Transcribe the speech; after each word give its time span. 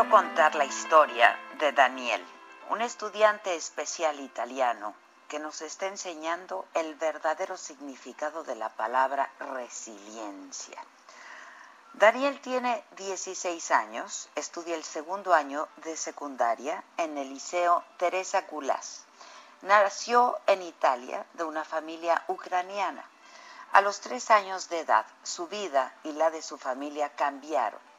Quiero 0.00 0.16
contar 0.16 0.54
la 0.54 0.64
historia 0.64 1.38
de 1.58 1.72
Daniel, 1.72 2.24
un 2.70 2.80
estudiante 2.80 3.54
especial 3.54 4.18
italiano 4.18 4.94
que 5.28 5.38
nos 5.38 5.60
está 5.60 5.88
enseñando 5.88 6.64
el 6.72 6.94
verdadero 6.94 7.58
significado 7.58 8.42
de 8.42 8.54
la 8.54 8.70
palabra 8.70 9.30
resiliencia. 9.40 10.82
Daniel 11.92 12.40
tiene 12.40 12.82
16 12.96 13.70
años, 13.72 14.30
estudia 14.36 14.74
el 14.74 14.84
segundo 14.84 15.34
año 15.34 15.68
de 15.84 15.94
secundaria 15.98 16.82
en 16.96 17.18
el 17.18 17.28
Liceo 17.28 17.84
Teresa 17.98 18.46
Gulas. 18.50 19.04
Nació 19.60 20.38
en 20.46 20.62
Italia 20.62 21.26
de 21.34 21.44
una 21.44 21.64
familia 21.64 22.24
ucraniana. 22.28 23.04
A 23.72 23.82
los 23.82 24.00
tres 24.00 24.30
años 24.30 24.70
de 24.70 24.80
edad, 24.80 25.04
su 25.24 25.46
vida 25.48 25.94
y 26.04 26.12
la 26.12 26.30
de 26.30 26.40
su 26.40 26.56
familia 26.56 27.10
cambiaron 27.16 27.89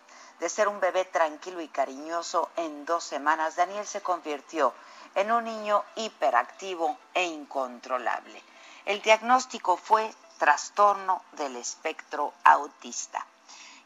de 0.42 0.50
ser 0.50 0.68
un 0.68 0.80
bebé 0.80 1.06
tranquilo 1.06 1.62
y 1.62 1.68
cariñoso, 1.68 2.50
en 2.56 2.84
dos 2.84 3.04
semanas 3.04 3.58
Daniel 3.58 3.86
se 3.86 4.02
convirtió 4.02 4.74
en 5.14 5.32
un 5.32 5.44
niño 5.44 5.84
hiperactivo 5.94 6.98
e 7.14 7.26
incontrolable. 7.26 8.42
El 8.86 9.04
diagnóstico 9.04 9.78
fue 9.78 10.12
trastorno 10.40 11.24
del 11.34 11.58
espectro 11.58 12.34
autista. 12.44 13.24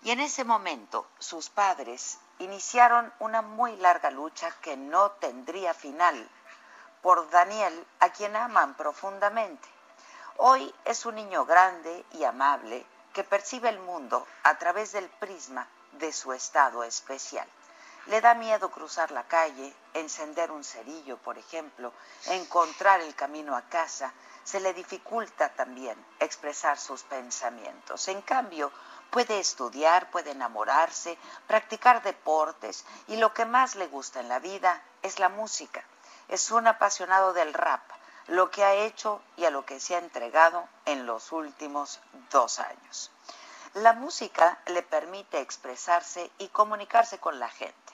Y 0.03 0.11
en 0.11 0.21
ese 0.21 0.45
momento 0.45 1.05
sus 1.19 1.49
padres 1.49 2.19
iniciaron 2.39 3.11
una 3.19 3.41
muy 3.41 3.75
larga 3.75 4.09
lucha 4.09 4.49
que 4.61 4.77
no 4.77 5.11
tendría 5.11 5.73
final 5.73 6.29
por 7.01 7.29
Daniel, 7.31 7.85
a 7.99 8.13
quien 8.13 8.33
aman 8.33 8.75
profundamente. 8.75 9.67
Hoy 10.37 10.73
es 10.85 11.05
un 11.05 11.15
niño 11.15 11.43
grande 11.43 12.05
y 12.13 12.23
amable 12.23 12.85
que 13.11 13.25
percibe 13.25 13.67
el 13.67 13.79
mundo 13.79 14.25
a 14.43 14.57
través 14.57 14.93
del 14.93 15.09
prisma 15.09 15.67
de 15.99 16.11
su 16.11 16.33
estado 16.33 16.83
especial. 16.83 17.47
Le 18.07 18.21
da 18.21 18.35
miedo 18.35 18.69
cruzar 18.69 19.09
la 19.11 19.27
calle, 19.27 19.75
encender 19.93 20.51
un 20.51 20.63
cerillo, 20.63 21.17
por 21.17 21.39
ejemplo, 21.39 21.91
encontrar 22.27 23.01
el 23.01 23.15
camino 23.15 23.55
a 23.55 23.63
casa. 23.63 24.13
Se 24.43 24.59
le 24.59 24.73
dificulta 24.73 25.49
también 25.55 25.97
expresar 26.19 26.77
sus 26.77 27.01
pensamientos. 27.01 28.07
En 28.07 28.21
cambio, 28.21 28.71
puede 29.09 29.39
estudiar, 29.39 30.11
puede 30.11 30.31
enamorarse, 30.31 31.17
practicar 31.47 32.03
deportes 32.03 32.85
y 33.07 33.17
lo 33.17 33.33
que 33.33 33.45
más 33.45 33.75
le 33.75 33.87
gusta 33.87 34.19
en 34.19 34.29
la 34.29 34.37
vida 34.37 34.83
es 35.01 35.17
la 35.17 35.29
música. 35.29 35.83
Es 36.27 36.51
un 36.51 36.67
apasionado 36.67 37.33
del 37.33 37.53
rap, 37.53 37.81
lo 38.27 38.51
que 38.51 38.63
ha 38.63 38.73
hecho 38.75 39.21
y 39.35 39.45
a 39.45 39.49
lo 39.49 39.65
que 39.65 39.79
se 39.79 39.95
ha 39.95 39.99
entregado 39.99 40.67
en 40.85 41.07
los 41.07 41.31
últimos 41.31 41.99
dos 42.29 42.59
años. 42.59 43.11
La 43.75 43.91
música 43.91 44.57
le 44.67 44.83
permite 44.83 45.41
expresarse 45.41 46.31
y 46.37 46.47
comunicarse 46.47 47.19
con 47.19 47.39
la 47.41 47.49
gente. 47.49 47.93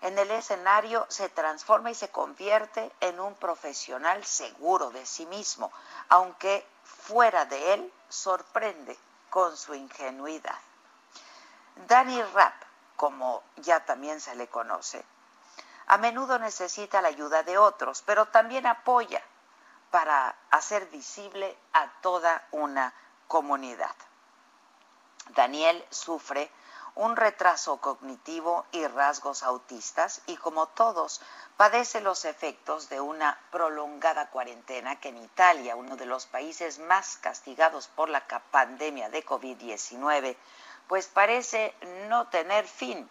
En 0.00 0.18
el 0.18 0.28
escenario 0.32 1.06
se 1.08 1.28
transforma 1.28 1.92
y 1.92 1.94
se 1.94 2.08
convierte 2.08 2.90
en 2.98 3.20
un 3.20 3.36
profesional 3.36 4.24
seguro 4.24 4.90
de 4.90 5.06
sí 5.06 5.26
mismo, 5.26 5.70
aunque 6.08 6.66
fuera 6.82 7.44
de 7.44 7.74
él 7.74 7.92
sorprende 8.08 8.98
con 9.30 9.56
su 9.56 9.72
ingenuidad. 9.72 10.58
Danny 11.86 12.20
Rapp, 12.34 12.64
como 12.96 13.44
ya 13.58 13.84
también 13.84 14.20
se 14.20 14.34
le 14.34 14.48
conoce, 14.48 15.04
a 15.86 15.96
menudo 15.98 16.40
necesita 16.40 17.00
la 17.00 17.06
ayuda 17.06 17.44
de 17.44 17.56
otros, 17.56 18.02
pero 18.04 18.26
también 18.26 18.66
apoya 18.66 19.22
para 19.92 20.34
hacer 20.50 20.86
visible 20.86 21.56
a 21.72 21.88
toda 22.00 22.48
una 22.50 22.92
comunidad. 23.28 23.94
Daniel 25.28 25.84
sufre 25.90 26.50
un 26.94 27.16
retraso 27.16 27.80
cognitivo 27.80 28.66
y 28.72 28.86
rasgos 28.86 29.42
autistas 29.42 30.22
y 30.26 30.36
como 30.36 30.66
todos 30.68 31.20
padece 31.56 32.00
los 32.00 32.24
efectos 32.24 32.88
de 32.88 33.00
una 33.00 33.38
prolongada 33.50 34.28
cuarentena 34.30 34.98
que 34.98 35.10
en 35.10 35.18
Italia, 35.18 35.76
uno 35.76 35.96
de 35.96 36.06
los 36.06 36.26
países 36.26 36.78
más 36.78 37.16
castigados 37.18 37.88
por 37.88 38.08
la 38.08 38.26
pandemia 38.50 39.08
de 39.08 39.24
COVID-19, 39.24 40.36
pues 40.88 41.06
parece 41.06 41.74
no 42.08 42.28
tener 42.28 42.66
fin. 42.66 43.08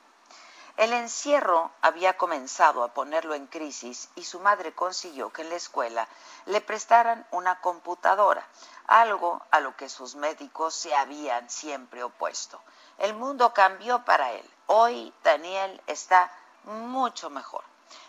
El 0.79 0.93
encierro 0.93 1.71
había 1.81 2.15
comenzado 2.15 2.85
a 2.85 2.93
ponerlo 2.93 3.35
en 3.35 3.47
crisis 3.47 4.07
y 4.15 4.23
su 4.23 4.39
madre 4.39 4.73
consiguió 4.73 5.29
que 5.29 5.41
en 5.41 5.49
la 5.49 5.57
escuela 5.57 6.07
le 6.45 6.61
prestaran 6.61 7.27
una 7.31 7.59
computadora, 7.59 8.47
algo 8.87 9.45
a 9.51 9.59
lo 9.59 9.75
que 9.75 9.89
sus 9.89 10.15
médicos 10.15 10.73
se 10.73 10.95
habían 10.95 11.49
siempre 11.49 12.01
opuesto. 12.01 12.61
El 12.97 13.13
mundo 13.13 13.53
cambió 13.53 14.05
para 14.05 14.31
él. 14.31 14.49
Hoy 14.67 15.13
Daniel 15.21 15.81
está 15.85 16.31
mucho 16.63 17.29
mejor. 17.29 17.65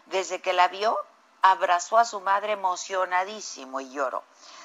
Desde 0.06 0.41
que 0.41 0.52
la 0.52 0.69
vio, 0.69 0.97
abrazó 1.42 1.98
a 1.98 2.04
su 2.04 2.20
madre 2.20 2.52
emocionadísimo 2.52 3.81
y 3.81 3.91
lloró. 3.91 4.22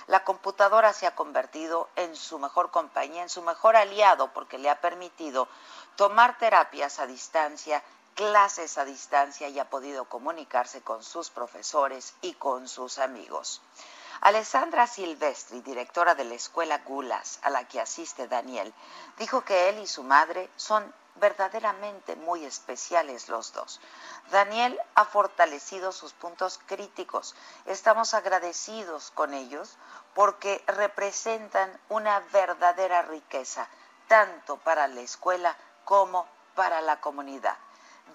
La 0.08 0.24
computadora 0.24 0.94
se 0.94 1.08
ha 1.08 1.16
convertido 1.16 1.90
en 1.96 2.16
su 2.16 2.38
mejor 2.38 2.70
compañía, 2.70 3.24
en 3.24 3.30
su 3.30 3.42
mejor 3.42 3.76
aliado, 3.76 4.32
porque 4.34 4.58
le 4.58 4.70
ha 4.70 4.80
permitido 4.80 5.48
tomar 5.96 6.38
terapias 6.38 7.00
a 7.00 7.08
distancia, 7.08 7.84
clases 8.14 8.78
a 8.78 8.86
distancia 8.86 9.50
y 9.50 9.60
ha 9.60 9.70
podido 9.70 10.06
comunicarse 10.06 10.82
con 10.82 11.04
sus 11.04 11.30
profesores 11.30 12.14
y 12.22 12.34
con 12.34 12.68
sus 12.68 13.00
amigos. 13.00 13.62
Alessandra 14.22 14.88
Silvestri, 14.88 15.62
directora 15.62 16.16
de 16.16 16.24
la 16.24 16.36
escuela 16.36 16.80
Gulas, 16.80 17.40
a 17.42 17.50
la 17.50 17.68
que 17.68 17.82
asiste 17.82 18.28
Daniel, 18.28 18.74
dijo 19.18 19.44
que 19.44 19.70
él 19.70 19.80
y 19.80 19.88
su 19.88 20.04
madre 20.04 20.50
son 20.56 20.94
verdaderamente 21.16 22.16
muy 22.16 22.46
especiales 22.46 23.30
los 23.30 23.54
dos. 23.54 23.80
Daniel 24.32 24.80
ha 24.96 25.06
fortalecido 25.06 25.92
sus 25.92 26.14
puntos 26.14 26.60
críticos. 26.66 27.36
Estamos 27.66 28.14
agradecidos 28.14 29.12
con 29.12 29.34
ellos 29.34 29.78
porque 30.14 30.64
representan 30.68 31.80
una 31.90 32.20
verdadera 32.32 33.02
riqueza, 33.04 33.68
tanto 34.08 34.58
para 34.58 34.88
la 34.88 35.02
escuela 35.02 35.56
como 35.84 36.28
para 36.56 36.82
la 36.82 37.00
comunidad. 37.00 37.58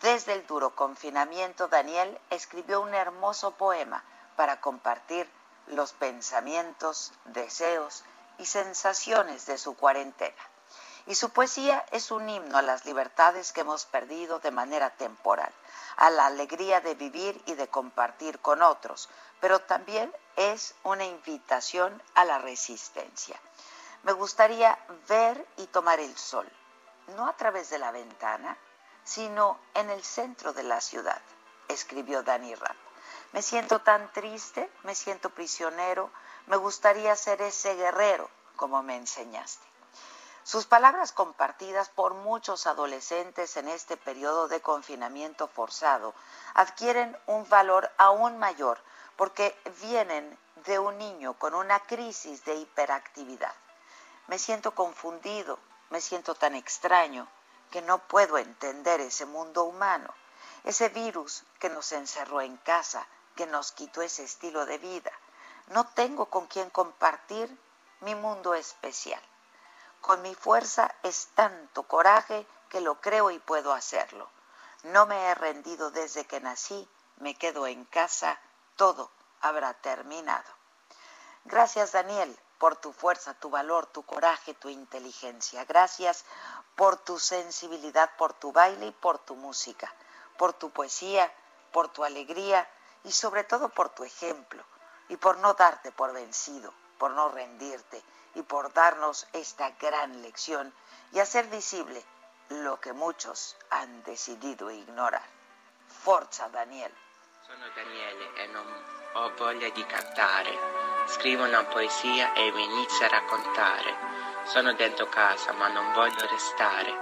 Desde 0.01 0.33
el 0.33 0.47
duro 0.47 0.75
confinamiento, 0.75 1.69
Daniel 1.69 2.19
escribió 2.31 2.81
un 2.81 2.95
hermoso 2.95 3.53
poema 3.53 4.05
para 4.37 4.61
compartir 4.61 5.31
los 5.67 5.93
pensamientos, 5.93 7.13
deseos 7.27 8.05
y 8.39 8.47
sensaciones 8.47 9.47
de 9.47 9.59
su 9.59 9.77
cuarentena. 9.77 10.43
Y 11.07 11.15
su 11.15 11.31
poesía 11.31 11.85
es 11.91 12.11
un 12.11 12.29
himno 12.29 12.59
a 12.59 12.63
las 12.63 12.85
libertades 12.85 13.53
que 13.53 13.63
hemos 13.63 13.87
perdido 13.87 14.39
de 14.39 14.51
manera 14.51 14.91
temporal, 14.91 15.53
a 15.97 16.11
la 16.11 16.27
alegría 16.27 16.81
de 16.81 16.95
vivir 16.95 17.43
y 17.47 17.55
de 17.55 17.69
compartir 17.69 18.39
con 18.41 18.63
otros, 18.63 19.09
pero 19.41 19.61
también 19.61 20.15
es 20.37 20.75
una 20.85 21.05
invitación 21.05 22.03
a 22.15 22.25
la 22.25 22.39
resistencia. 22.39 23.41
Me 24.03 24.13
gustaría 24.13 24.79
ver 25.09 25.47
y 25.57 25.67
tomar 25.67 26.01
el 26.01 26.17
sol, 26.17 26.51
no 27.17 27.27
a 27.27 27.37
través 27.37 27.71
de 27.71 27.79
la 27.79 27.91
ventana, 27.91 28.57
sino 29.05 29.59
en 29.75 29.91
el 29.91 30.03
centro 30.05 30.53
de 30.53 30.63
la 30.63 30.81
ciudad, 30.81 31.21
escribió 31.69 32.23
Dani 32.23 32.55
Rapp. 32.55 32.77
Me 33.33 33.43
siento 33.43 33.81
tan 33.81 34.13
triste, 34.13 34.71
me 34.83 34.95
siento 34.95 35.31
prisionero, 35.31 36.11
me 36.47 36.57
gustaría 36.57 37.15
ser 37.17 37.43
ese 37.43 37.75
guerrero 37.75 38.29
como 38.57 38.83
me 38.83 38.97
enseñaste. 38.97 39.70
Sus 40.43 40.67
palabras 40.67 41.13
compartidas 41.13 41.91
por 41.91 42.15
muchos 42.15 42.67
adolescentes 42.67 43.57
en 43.57 43.69
este 43.69 43.97
periodo 43.97 44.49
de 44.49 44.61
confinamiento 44.61 45.49
forzado 45.49 46.15
adquieren 46.55 47.17
un 47.27 47.49
valor 47.49 47.91
aún 47.99 48.39
mayor 48.39 48.81
porque 49.17 49.55
vienen 49.83 50.39
de 50.67 50.79
un 50.79 50.97
niño 50.97 51.35
con 51.35 51.55
una 51.55 51.79
crisis 51.81 52.45
de 52.45 52.55
hiperactividad. 52.55 53.55
Me 54.29 54.39
siento 54.39 54.75
confundido, 54.75 55.59
me 55.91 56.01
siento 56.01 56.35
tan 56.35 56.55
extraño 56.55 57.29
que 57.71 57.83
no 57.83 57.99
puedo 57.99 58.39
entender 58.39 59.01
ese 59.01 59.27
mundo 59.27 59.65
humano, 59.65 60.13
ese 60.65 60.89
virus 60.89 61.45
que 61.59 61.69
nos 61.69 61.93
encerró 61.93 62.41
en 62.41 62.57
casa, 62.59 63.07
que 63.37 63.47
nos 63.47 63.73
quitó 63.73 64.01
ese 64.03 64.25
estilo 64.25 64.65
de 64.65 64.79
vida. 64.79 65.13
No 65.69 65.87
tengo 65.89 66.27
con 66.27 66.47
quien 66.47 66.71
compartir 66.71 67.57
mi 68.01 68.15
mundo 68.15 68.55
especial. 68.55 69.23
Con 70.01 70.23
mi 70.23 70.35
fuerza 70.35 70.95
es 71.03 71.29
tanto 71.35 71.85
coraje 71.85 72.47
que 72.69 72.81
lo 72.81 73.01
creo 73.01 73.31
y 73.31 73.39
puedo 73.39 73.73
hacerlo. 73.73 74.29
No 74.83 75.07
me 75.07 75.27
he 75.27 75.35
rendido 75.35 75.91
desde 75.91 76.25
que 76.25 76.41
nací, 76.41 76.89
me 77.17 77.35
quedo 77.35 77.67
en 77.67 77.85
casa, 77.85 78.41
todo 78.77 79.11
habrá 79.41 79.75
terminado. 79.75 80.51
Gracias 81.45 81.93
Daniel 81.93 82.39
por 82.59 82.77
tu 82.77 82.93
fuerza, 82.93 83.35
tu 83.35 83.51
valor, 83.51 83.87
tu 83.87 84.03
coraje, 84.03 84.55
tu 84.55 84.69
inteligencia. 84.69 85.65
Gracias 85.65 86.25
por 86.77 86.97
tu 86.99 87.19
sensibilidad, 87.19 88.11
por 88.17 88.35
tu 88.35 88.53
baile 88.53 88.87
y 88.87 88.93
por 88.93 89.19
tu 89.19 89.35
música, 89.35 89.93
por 90.37 90.53
tu 90.53 90.71
poesía, 90.71 91.33
por 91.73 91.89
tu 91.89 92.05
alegría 92.05 92.69
y 93.05 93.13
sobre 93.13 93.45
todo 93.45 93.69
por 93.71 93.89
tu 93.91 94.05
ejemplo 94.05 94.63
y 95.09 95.17
por 95.17 95.39
no 95.39 95.55
darte 95.55 95.91
por 95.93 96.13
vencido, 96.13 96.73
por 97.01 97.13
no 97.13 97.31
rendirte 97.31 98.03
y 98.35 98.43
por 98.43 98.75
darnos 98.75 99.27
esta 99.33 99.71
gran 99.81 100.21
lección 100.21 100.71
y 101.13 101.19
hacer 101.19 101.47
visible 101.47 102.05
lo 102.51 102.79
che 102.79 102.93
muchos 102.93 103.57
han 103.71 104.03
decidido 104.03 104.71
ignorar. 104.71 105.25
Forza 105.87 106.49
Daniel. 106.49 106.93
Sono 107.47 107.65
Daniele 107.75 108.35
e 108.35 108.47
non 108.49 108.67
ho 109.15 109.33
voglia 109.35 109.71
di 109.71 109.85
cantare. 109.87 110.57
Scrivo 111.07 111.45
una 111.45 111.65
poesia 111.65 112.35
e 112.35 112.53
mi 112.53 112.65
inizio 112.65 113.07
a 113.07 113.09
raccontare. 113.09 113.97
Sono 114.45 114.75
dentro 114.75 115.09
casa 115.09 115.53
ma 115.53 115.69
non 115.69 115.95
voglio 115.95 116.27
restare. 116.27 116.95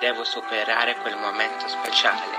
Devo 0.00 0.24
superare 0.24 0.96
quel 0.96 1.16
momento 1.16 1.68
speciale. 1.68 2.36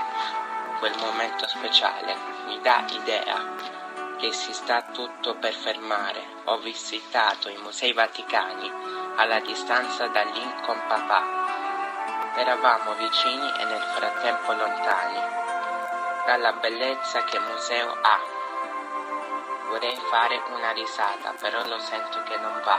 Quel 0.80 0.96
momento 0.98 1.48
speciale 1.48 2.14
mi 2.44 2.60
dà 2.60 2.84
idea 2.90 3.85
che 4.16 4.32
si 4.32 4.52
sta 4.52 4.82
tutto 4.82 5.36
per 5.36 5.54
fermare. 5.54 6.22
Ho 6.44 6.58
visitato 6.58 7.48
i 7.48 7.56
musei 7.58 7.92
vaticani 7.92 8.70
alla 9.16 9.40
distanza 9.40 10.06
da 10.08 10.22
lì 10.22 10.54
con 10.64 10.80
papà 10.86 11.46
Eravamo 12.36 12.92
vicini 12.96 13.50
e 13.60 13.64
nel 13.64 13.80
frattempo 13.80 14.52
lontani 14.52 15.18
dalla 16.26 16.52
bellezza 16.52 17.24
che 17.24 17.38
museo 17.38 17.90
ha. 18.02 18.20
Vorrei 19.68 19.96
fare 20.10 20.42
una 20.50 20.70
risata, 20.72 21.32
però 21.40 21.66
lo 21.66 21.78
sento 21.78 22.22
che 22.24 22.36
non 22.36 22.60
va. 22.62 22.78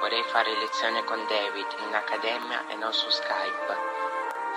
Vorrei 0.00 0.24
fare 0.24 0.58
lezione 0.58 1.04
con 1.04 1.24
David 1.28 1.66
in 1.86 1.94
accademia 1.94 2.66
e 2.66 2.74
non 2.74 2.92
su 2.92 3.08
Skype. 3.08 3.76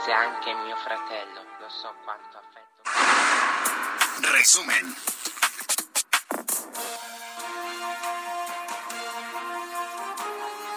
Se 0.04 0.12
anche 0.12 0.52
mio 0.52 0.76
fratello, 0.78 1.46
lo 1.60 1.70
so 1.70 1.94
quanto 2.04 2.40
affetto. 2.40 2.82
Resumen. 4.32 5.19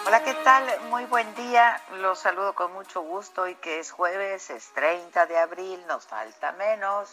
Hola, 0.05 0.21
¿qué 0.21 0.33
tal? 0.33 0.67
Muy 0.89 1.05
buen 1.05 1.33
día. 1.33 1.81
Los 1.93 2.19
saludo 2.19 2.53
con 2.53 2.73
mucho 2.73 2.99
gusto 3.01 3.47
y 3.47 3.55
que 3.55 3.79
es 3.79 3.91
jueves, 3.91 4.49
es 4.49 4.67
30 4.73 5.27
de 5.27 5.37
abril, 5.37 5.81
nos 5.87 6.05
falta 6.05 6.51
menos, 6.51 7.09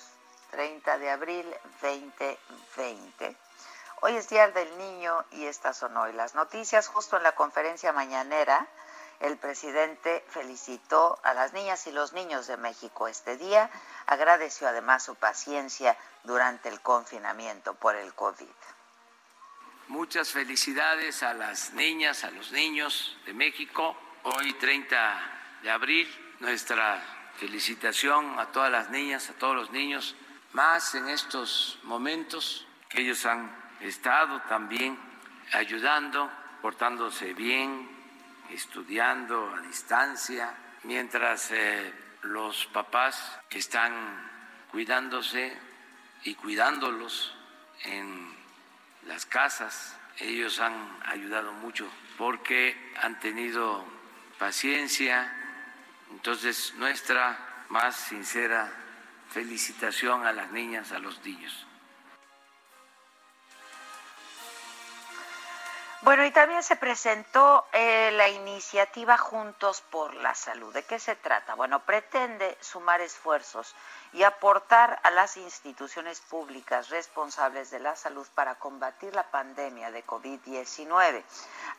30 0.51 0.99
de 0.99 1.11
abril 1.11 1.55
2020. 1.81 3.37
Hoy 4.01 4.17
es 4.17 4.29
Día 4.29 4.49
del 4.49 4.77
Niño 4.77 5.25
y 5.31 5.45
estas 5.45 5.77
son 5.77 5.97
hoy 5.97 6.13
las 6.15 6.35
noticias. 6.35 6.89
Justo 6.89 7.17
en 7.17 7.23
la 7.23 7.33
conferencia 7.37 7.93
mañanera, 7.93 8.67
el 9.21 9.39
presidente 9.39 10.25
felicitó 10.29 11.21
a 11.23 11.33
las 11.33 11.53
niñas 11.53 11.87
y 11.87 11.93
los 11.93 12.13
niños 12.13 12.49
de 12.49 12.57
México 12.57 13.07
este 13.07 13.37
día, 13.37 13.71
agradeció 14.07 14.67
además 14.67 15.05
su 15.05 15.15
paciencia 15.15 15.97
durante 16.25 16.69
el 16.69 16.81
confinamiento 16.81 17.75
por 17.75 17.95
el 17.95 18.13
COVID. 18.15 18.49
Muchas 19.91 20.31
felicidades 20.31 21.25
a 21.25 21.35
las 21.35 21.73
niñas, 21.73 22.23
a 22.23 22.31
los 22.31 22.53
niños 22.53 23.19
de 23.27 23.35
México. 23.35 23.97
Hoy 24.23 24.53
30 24.53 25.21
de 25.65 25.69
abril, 25.69 26.09
nuestra 26.39 27.03
felicitación 27.35 28.39
a 28.39 28.53
todas 28.53 28.71
las 28.71 28.91
niñas, 28.91 29.29
a 29.31 29.33
todos 29.33 29.57
los 29.57 29.73
niños, 29.73 30.15
más 30.53 30.95
en 30.95 31.09
estos 31.09 31.81
momentos 31.83 32.69
que 32.89 33.01
ellos 33.01 33.27
han 33.27 33.51
estado 33.81 34.41
también 34.43 34.97
ayudando, 35.55 36.31
portándose 36.63 37.35
bien, 37.35 37.91
estudiando 38.49 39.53
a 39.53 39.61
distancia, 39.61 40.55
mientras 40.85 41.51
eh, 41.51 41.93
los 42.23 42.67
papás 42.67 43.41
están 43.51 43.93
cuidándose 44.71 45.53
y 46.23 46.37
cuidándolos 46.37 47.35
en 47.83 48.40
las 49.11 49.27
casas. 49.27 49.97
Ellos 50.19 50.61
han 50.61 51.01
ayudado 51.05 51.53
mucho 51.53 51.91
porque 52.17 52.93
han 53.03 53.19
tenido 53.19 53.85
paciencia. 54.39 55.35
Entonces, 56.11 56.75
nuestra 56.77 57.37
más 57.71 57.97
sincera 57.97 58.73
felicitación 59.31 60.25
a 60.27 60.33
las 60.33 60.53
niñas, 60.53 60.93
a 60.93 61.01
los 61.01 61.25
niños. 61.25 61.67
Bueno, 66.03 66.25
y 66.25 66.31
también 66.31 66.63
se 66.63 66.77
presentó 66.77 67.67
eh, 67.73 68.11
la 68.13 68.29
iniciativa 68.29 69.19
Juntos 69.19 69.83
por 69.91 70.15
la 70.15 70.35
Salud. 70.35 70.73
¿De 70.73 70.85
qué 70.85 70.99
se 70.99 71.17
trata? 71.17 71.55
Bueno, 71.55 71.85
pretende 71.85 72.57
sumar 72.61 73.01
esfuerzos 73.01 73.75
y 74.13 74.25
aportar 74.25 74.99
a 75.03 75.11
las 75.11 75.37
instituciones 75.37 76.21
públicas 76.21 76.89
responsables 76.89 77.71
de 77.71 77.81
la 77.81 77.95
salud 77.97 78.27
para 78.35 78.57
combatir 78.57 79.15
la 79.15 79.31
pandemia 79.31 79.91
de 79.91 80.05
COVID-19. 80.05 81.23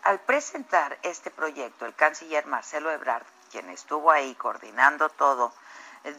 Al 0.04 0.20
presentar 0.22 0.98
este 1.04 1.32
proyecto, 1.32 1.86
el 1.86 1.96
canciller 1.96 2.46
Marcelo 2.46 2.92
Ebrard, 2.92 3.26
quien 3.52 3.70
estuvo 3.70 4.12
ahí 4.12 4.34
coordinando 4.36 5.10
todo, 5.10 5.54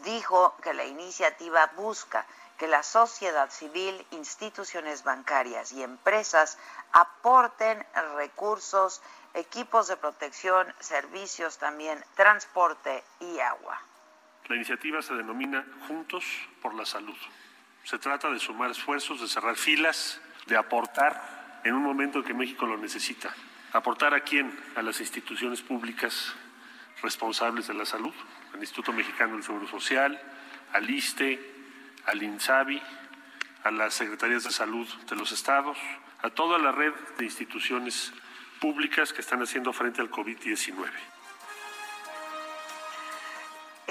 dijo 0.03 0.55
que 0.61 0.73
la 0.73 0.85
iniciativa 0.85 1.65
busca 1.75 2.25
que 2.57 2.67
la 2.67 2.83
sociedad 2.83 3.49
civil, 3.49 4.05
instituciones 4.11 5.03
bancarias 5.03 5.71
y 5.71 5.83
empresas 5.83 6.57
aporten 6.91 7.85
recursos, 8.15 9.01
equipos 9.33 9.87
de 9.87 9.97
protección, 9.97 10.73
servicios 10.79 11.57
también, 11.57 12.03
transporte 12.15 13.03
y 13.19 13.39
agua. 13.39 13.81
La 14.49 14.55
iniciativa 14.55 15.01
se 15.01 15.15
denomina 15.15 15.65
Juntos 15.87 16.25
por 16.61 16.73
la 16.73 16.85
Salud. 16.85 17.15
Se 17.83 17.97
trata 17.97 18.29
de 18.29 18.39
sumar 18.39 18.71
esfuerzos, 18.71 19.21
de 19.21 19.27
cerrar 19.27 19.55
filas, 19.55 20.21
de 20.47 20.57
aportar 20.57 21.61
en 21.63 21.73
un 21.73 21.83
momento 21.83 22.19
en 22.19 22.25
que 22.25 22.33
México 22.33 22.65
lo 22.65 22.77
necesita. 22.77 23.33
¿Aportar 23.71 24.13
a 24.13 24.21
quién? 24.21 24.53
A 24.75 24.81
las 24.81 24.99
instituciones 24.99 25.61
públicas 25.61 26.33
responsables 27.01 27.67
de 27.67 27.73
la 27.73 27.85
salud, 27.85 28.13
al 28.53 28.59
Instituto 28.59 28.93
Mexicano 28.93 29.33
del 29.33 29.43
Seguro 29.43 29.67
Social, 29.67 30.19
al 30.73 30.89
ISTE, 30.89 31.39
al 32.05 32.21
INSABI, 32.21 32.81
a 33.63 33.71
las 33.71 33.93
secretarías 33.93 34.43
de 34.43 34.51
salud 34.51 34.87
de 35.09 35.15
los 35.15 35.31
estados, 35.31 35.77
a 36.21 36.29
toda 36.29 36.57
la 36.57 36.71
red 36.71 36.93
de 37.17 37.25
instituciones 37.25 38.13
públicas 38.59 39.13
que 39.13 39.21
están 39.21 39.41
haciendo 39.41 39.73
frente 39.73 40.01
al 40.01 40.11
COVID-19. 40.11 40.89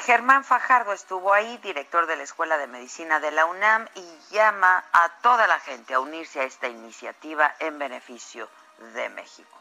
Germán 0.03 0.45
Fajardo 0.45 0.93
estuvo 0.93 1.33
ahí, 1.33 1.59
director 1.63 2.07
de 2.07 2.17
la 2.17 2.25
Escuela 2.25 2.59
de 2.59 2.67
Medicina 2.67 3.21
de 3.21 3.31
la 3.31 3.47
UNAM, 3.47 3.87
y 3.95 4.35
llama 4.35 4.85
a 4.93 5.09
toda 5.23 5.47
la 5.47 5.61
gente 5.61 5.95
a 5.95 6.01
unirse 6.01 6.41
a 6.41 6.45
esta 6.45 6.69
iniciativa 6.69 7.55
en 7.61 7.79
beneficio 7.79 8.49
de 8.95 9.09
México. 9.11 9.59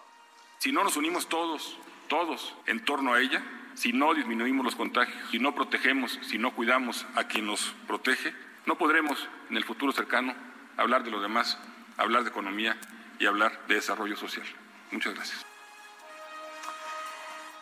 Si 0.57 0.71
no 0.71 0.83
nos 0.83 0.97
unimos 0.97 1.29
todos, 1.29 1.77
todos 2.07 2.55
en 2.65 2.83
torno 2.83 3.13
a 3.13 3.19
ella, 3.19 3.43
si 3.75 3.93
no 3.93 4.13
disminuimos 4.13 4.65
los 4.65 4.75
contagios, 4.75 5.15
si 5.29 5.39
no 5.39 5.53
protegemos, 5.53 6.19
si 6.23 6.37
no 6.37 6.55
cuidamos 6.55 7.05
a 7.15 7.25
quien 7.25 7.45
nos 7.45 7.75
protege, 7.87 8.33
no 8.65 8.77
podremos 8.77 9.27
en 9.49 9.57
el 9.57 9.63
futuro 9.63 9.91
cercano 9.91 10.35
hablar 10.75 11.03
de 11.03 11.11
lo 11.11 11.21
demás, 11.21 11.59
hablar 11.97 12.23
de 12.23 12.29
economía 12.29 12.77
y 13.19 13.27
hablar 13.27 13.59
de 13.67 13.75
desarrollo 13.75 14.17
social. 14.17 14.45
Muchas 14.91 15.13
gracias. 15.13 15.50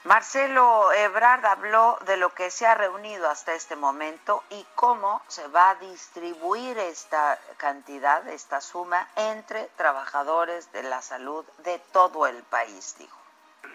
Marcelo 0.06 0.94
Ebrard 0.94 1.46
habló 1.46 2.00
de 2.06 2.15
lo 2.15 2.34
que 2.34 2.50
se 2.51 2.65
ha 2.65 2.74
reunido 2.74 3.29
hasta 3.29 3.53
este 3.53 3.75
momento 3.75 4.44
y 4.50 4.65
cómo 4.75 5.22
se 5.27 5.46
va 5.50 5.72
a 5.72 5.75
distribuir 5.75 6.77
esta 6.77 7.38
cantidad, 7.58 8.25
esta 8.29 8.62
suma, 8.62 9.08
entre 9.18 9.70
trabajadores 9.75 10.72
de 10.72 10.84
la 10.84 11.01
salud 11.01 11.46
de 11.63 11.79
todo 11.91 12.27
el 12.27 12.41
país, 12.44 12.96
dijo 12.98 13.20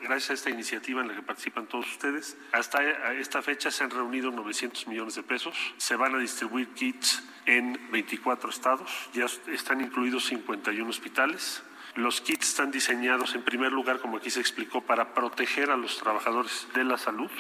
gracias 0.03 0.31
a 0.31 0.35
esta 0.35 0.51
iniciativa 0.51 1.01
en 1.01 1.09
la 1.09 1.15
que 1.15 1.23
participan 1.23 1.67
todos 1.67 1.87
ustedes. 1.87 2.37
Hasta 2.53 3.13
esta 3.15 3.43
fecha 3.43 3.71
se 3.71 3.85
han 3.85 3.91
reunido 3.91 4.31
900 4.31 4.87
millones 4.87 5.15
de 5.15 5.23
pesos. 5.23 5.57
Se 5.79 5.97
van 5.97 6.15
a 6.15 6.19
distribuir 6.19 6.69
kits 6.75 7.23
en 7.47 7.91
24 7.91 8.51
estados. 8.51 9.09
Ya 9.15 9.27
están 9.47 9.81
incluidos 9.81 10.27
51 10.27 10.89
hospitales. 10.89 11.63
Los 11.97 12.21
kits 12.21 12.49
están 12.49 12.73
diseñados 12.73 13.35
en 13.37 13.43
primer 13.43 13.71
lugar, 13.73 14.01
como 14.01 14.17
aquí 14.17 14.29
se 14.29 14.41
explicó, 14.41 14.81
para 14.81 15.15
proteger 15.15 15.71
a 15.71 15.77
los 15.77 15.99
trabajadores 15.99 16.67
de 16.75 16.85
la 16.85 16.99
salud. 16.99 17.31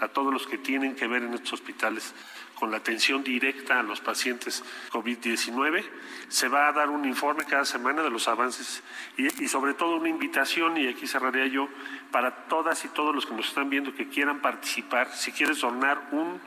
a 0.00 0.08
todos 0.08 0.32
los 0.32 0.46
que 0.46 0.58
tienen 0.58 0.94
que 0.94 1.08
ver 1.08 1.22
en 1.22 1.34
estos 1.34 1.54
hospitales 1.54 2.14
con 2.54 2.70
la 2.70 2.76
atención 2.78 3.22
directa 3.22 3.80
a 3.80 3.82
los 3.82 4.00
pacientes 4.00 4.64
COVID-19. 4.90 5.84
Se 6.28 6.48
va 6.48 6.68
a 6.68 6.72
dar 6.72 6.90
un 6.90 7.04
informe 7.04 7.44
cada 7.44 7.64
semana 7.64 8.02
de 8.02 8.10
los 8.10 8.28
avances 8.28 8.82
y, 9.16 9.48
sobre 9.48 9.74
todo 9.74 9.96
una 9.96 10.08
invitación, 10.08 10.76
y 10.76 10.88
aquí 10.88 11.06
cerraría 11.06 11.46
yo, 11.46 11.68
para 12.10 12.46
todas 12.46 12.84
y 12.84 12.88
todos 12.88 13.14
los 13.14 13.26
que 13.26 13.34
nos 13.34 13.48
están 13.48 13.70
viendo 13.70 13.94
que 13.94 14.08
quieran 14.08 14.40
participar, 14.40 15.12
si 15.12 15.32
quieres 15.32 15.60
donar 15.60 16.08
un 16.12 16.40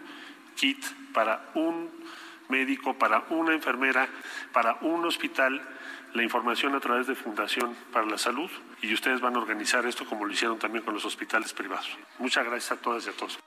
kit 0.56 0.84
para 1.14 1.50
un 1.56 1.90
médico, 2.52 2.94
para 2.94 3.24
una 3.30 3.54
enfermera, 3.54 4.08
para 4.54 4.78
un 4.82 5.06
hospital, 5.06 5.60
la 6.14 6.24
información 6.24 6.76
a 6.76 6.80
través 6.80 7.08
de 7.08 7.16
Fundación 7.16 7.74
para 7.94 8.06
la 8.06 8.18
Salud 8.18 8.52
y 8.82 8.94
ustedes 8.94 9.22
van 9.22 9.36
a 9.36 9.40
organizar 9.40 9.86
esto 9.86 10.06
como 10.06 10.26
lo 10.26 10.34
hicieron 10.34 10.60
también 10.60 10.84
con 10.84 10.94
los 10.94 11.06
hospitales 11.06 11.54
privados. 11.54 11.98
Muchas 12.20 12.46
gracias 12.46 12.74
a 12.74 12.82
todas 12.82 13.08
y 13.08 13.10
a 13.10 13.14
todos. 13.14 13.40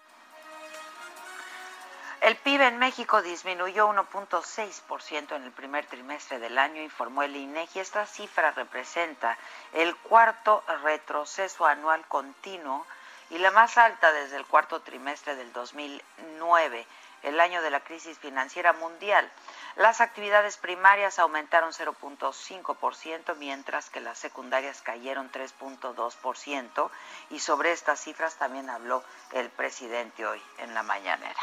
El 2.23 2.37
PIB 2.37 2.63
en 2.63 2.79
México 2.79 3.21
disminuyó 3.21 3.87
1.6% 3.93 5.37
en 5.37 5.43
el 5.43 5.53
primer 5.53 5.85
trimestre 5.85 6.39
del 6.39 6.57
año, 6.57 6.83
informó 6.83 7.23
el 7.23 7.37
INEGI. 7.37 7.81
Esta 7.81 8.07
cifra 8.07 8.51
representa 8.53 9.37
el 9.75 9.95
cuarto 9.97 10.65
retroceso 10.83 11.67
anual 11.67 12.03
continuo 12.09 12.87
y 13.29 13.37
la 13.37 13.51
más 13.51 13.77
alta 13.77 14.11
desde 14.13 14.39
el 14.39 14.47
cuarto 14.47 14.81
trimestre 14.81 15.37
del 15.37 15.53
2009, 15.53 16.87
el 17.25 17.41
año 17.41 17.63
de 17.63 17.71
la 17.71 17.81
crisis 17.81 18.19
financiera 18.19 18.73
mundial. 18.73 19.31
Las 19.77 20.01
actividades 20.01 20.57
primarias 20.57 21.19
aumentaron 21.19 21.73
0.5%, 21.73 23.37
mientras 23.37 23.91
que 23.91 24.01
las 24.01 24.19
secundarias 24.19 24.83
cayeron 24.83 25.31
3.2%, 25.33 26.91
y 27.31 27.41
sobre 27.41 27.73
estas 27.73 28.01
cifras 28.01 28.37
también 28.39 28.71
habló 28.71 29.03
el 29.33 29.49
presidente 29.51 30.25
hoy 30.25 30.41
en 30.59 30.75
la 30.75 30.83
mañanera. 30.83 31.41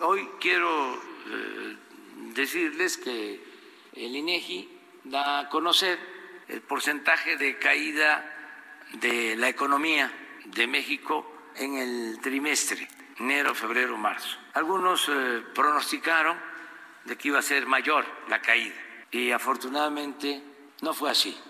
Hoy 0.00 0.28
quiero 0.40 0.94
eh, 0.94 1.76
decirles 2.34 2.96
que 2.96 3.44
el 3.94 4.16
INEGI 4.16 4.80
da 5.04 5.40
a 5.40 5.48
conocer 5.48 5.98
el 6.48 6.62
porcentaje 6.62 7.36
de 7.36 7.58
caída 7.58 8.24
de 8.94 9.36
la 9.36 9.48
economía 9.48 10.10
de 10.46 10.66
México 10.66 11.50
en 11.56 11.76
el 11.76 12.20
trimestre, 12.20 12.88
enero, 13.18 13.54
febrero, 13.54 13.98
marzo. 13.98 14.38
Algunos 14.58 15.08
eh, 15.08 15.44
pronosticaron 15.54 16.36
de 17.04 17.16
que 17.16 17.28
iba 17.28 17.38
a 17.38 17.42
ser 17.42 17.64
mayor 17.66 18.04
la 18.28 18.42
caída 18.42 18.74
y 19.08 19.30
afortunadamente 19.30 20.42
no 20.82 20.92
fue 20.92 21.12
así. 21.12 21.40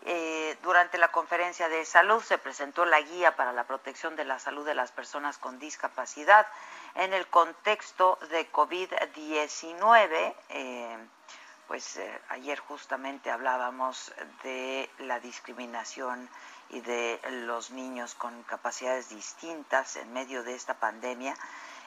Eh, 0.05 0.57
durante 0.63 0.99
la 0.99 1.13
conferencia 1.13 1.69
de 1.69 1.85
salud 1.85 2.21
se 2.23 2.39
presentó 2.39 2.85
la 2.87 3.03
guía 3.03 3.37
para 3.37 3.53
la 3.53 3.63
protección 3.65 4.17
de 4.17 4.25
la 4.25 4.41
salud 4.41 4.67
de 4.67 4.75
las 4.75 4.91
personas 4.91 5.39
con 5.39 5.61
discapacidad 5.61 6.45
en 6.95 7.13
el 7.13 7.29
contexto 7.29 8.19
de 8.31 8.51
COVID-19. 8.51 10.35
Eh, 10.49 10.97
pues 11.73 11.97
eh, 11.97 12.21
ayer 12.29 12.59
justamente 12.59 13.31
hablábamos 13.31 14.13
de 14.43 14.91
la 14.99 15.21
discriminación 15.21 16.29
y 16.69 16.83
de 16.83 17.19
los 17.47 17.71
niños 17.71 18.15
con 18.15 18.43
capacidades 18.43 19.09
distintas 19.09 19.97
en 19.97 20.13
medio 20.13 20.43
de 20.43 20.55
esta 20.55 20.75
pandemia 20.75 21.35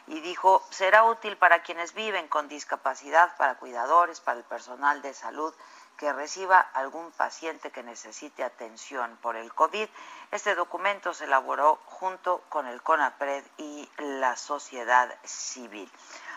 y 0.08 0.22
dijo, 0.22 0.66
será 0.72 1.04
útil 1.04 1.38
para 1.38 1.62
quienes 1.62 1.94
viven 1.94 2.28
con 2.30 2.48
discapacidad, 2.48 3.38
para 3.38 3.60
cuidadores, 3.60 4.22
para 4.22 4.40
el 4.40 4.44
personal 4.46 5.04
de 5.04 5.14
salud 5.14 5.54
que 5.98 6.12
reciba 6.12 6.60
algún 6.60 7.12
paciente 7.12 7.70
que 7.70 7.84
necesite 7.84 8.44
atención 8.44 9.16
por 9.22 9.36
el 9.36 9.54
COVID. 9.54 9.88
Este 10.32 10.56
documento 10.56 11.14
se 11.14 11.26
elaboró 11.26 11.80
junto 11.86 12.42
con 12.50 12.66
el 12.66 12.82
CONAPRED 12.82 13.44
y 13.58 13.88
la 14.00 14.36
sociedad 14.36 15.16
civil. 15.24 15.92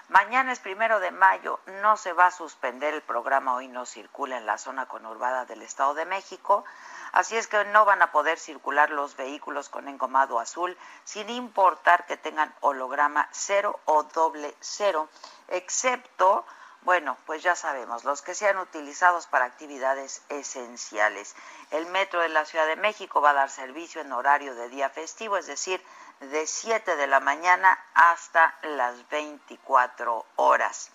Mañana 0.08 0.52
es 0.52 0.58
primero 0.58 1.00
de 1.00 1.10
mayo, 1.10 1.60
no 1.82 1.98
se 1.98 2.14
va 2.14 2.26
a 2.26 2.30
suspender 2.30 2.94
el 2.94 3.02
programa 3.02 3.54
Hoy 3.54 3.68
no 3.68 3.84
circula 3.84 4.38
en 4.38 4.46
la 4.46 4.56
zona 4.56 4.86
conurbada 4.86 5.44
del 5.44 5.60
Estado 5.60 5.92
de 5.92 6.06
México, 6.06 6.64
así 7.12 7.36
es 7.36 7.46
que 7.46 7.62
no 7.66 7.84
van 7.84 8.00
a 8.00 8.10
poder 8.10 8.38
circular 8.38 8.88
los 8.88 9.16
vehículos 9.16 9.68
con 9.68 9.86
engomado 9.86 10.40
azul 10.40 10.78
sin 11.04 11.28
importar 11.28 12.06
que 12.06 12.16
tengan 12.16 12.54
holograma 12.60 13.28
cero 13.32 13.80
o 13.84 14.02
doble 14.04 14.54
cero, 14.60 15.10
excepto 15.48 16.46
bueno, 16.82 17.18
pues 17.26 17.42
ya 17.42 17.56
sabemos, 17.56 18.04
los 18.04 18.22
que 18.22 18.34
sean 18.34 18.56
utilizados 18.58 19.26
para 19.26 19.44
actividades 19.44 20.22
esenciales. 20.28 21.34
El 21.70 21.86
metro 21.86 22.20
de 22.20 22.28
la 22.28 22.44
Ciudad 22.44 22.66
de 22.66 22.76
México 22.76 23.20
va 23.20 23.30
a 23.30 23.34
dar 23.34 23.50
servicio 23.50 24.00
en 24.00 24.12
horario 24.12 24.54
de 24.54 24.68
día 24.68 24.88
festivo, 24.88 25.36
es 25.36 25.46
decir, 25.46 25.84
de 26.20 26.46
7 26.46 26.96
de 26.96 27.06
la 27.06 27.20
mañana 27.20 27.78
hasta 27.94 28.54
las 28.62 29.08
24 29.08 30.26
horas. 30.36 30.90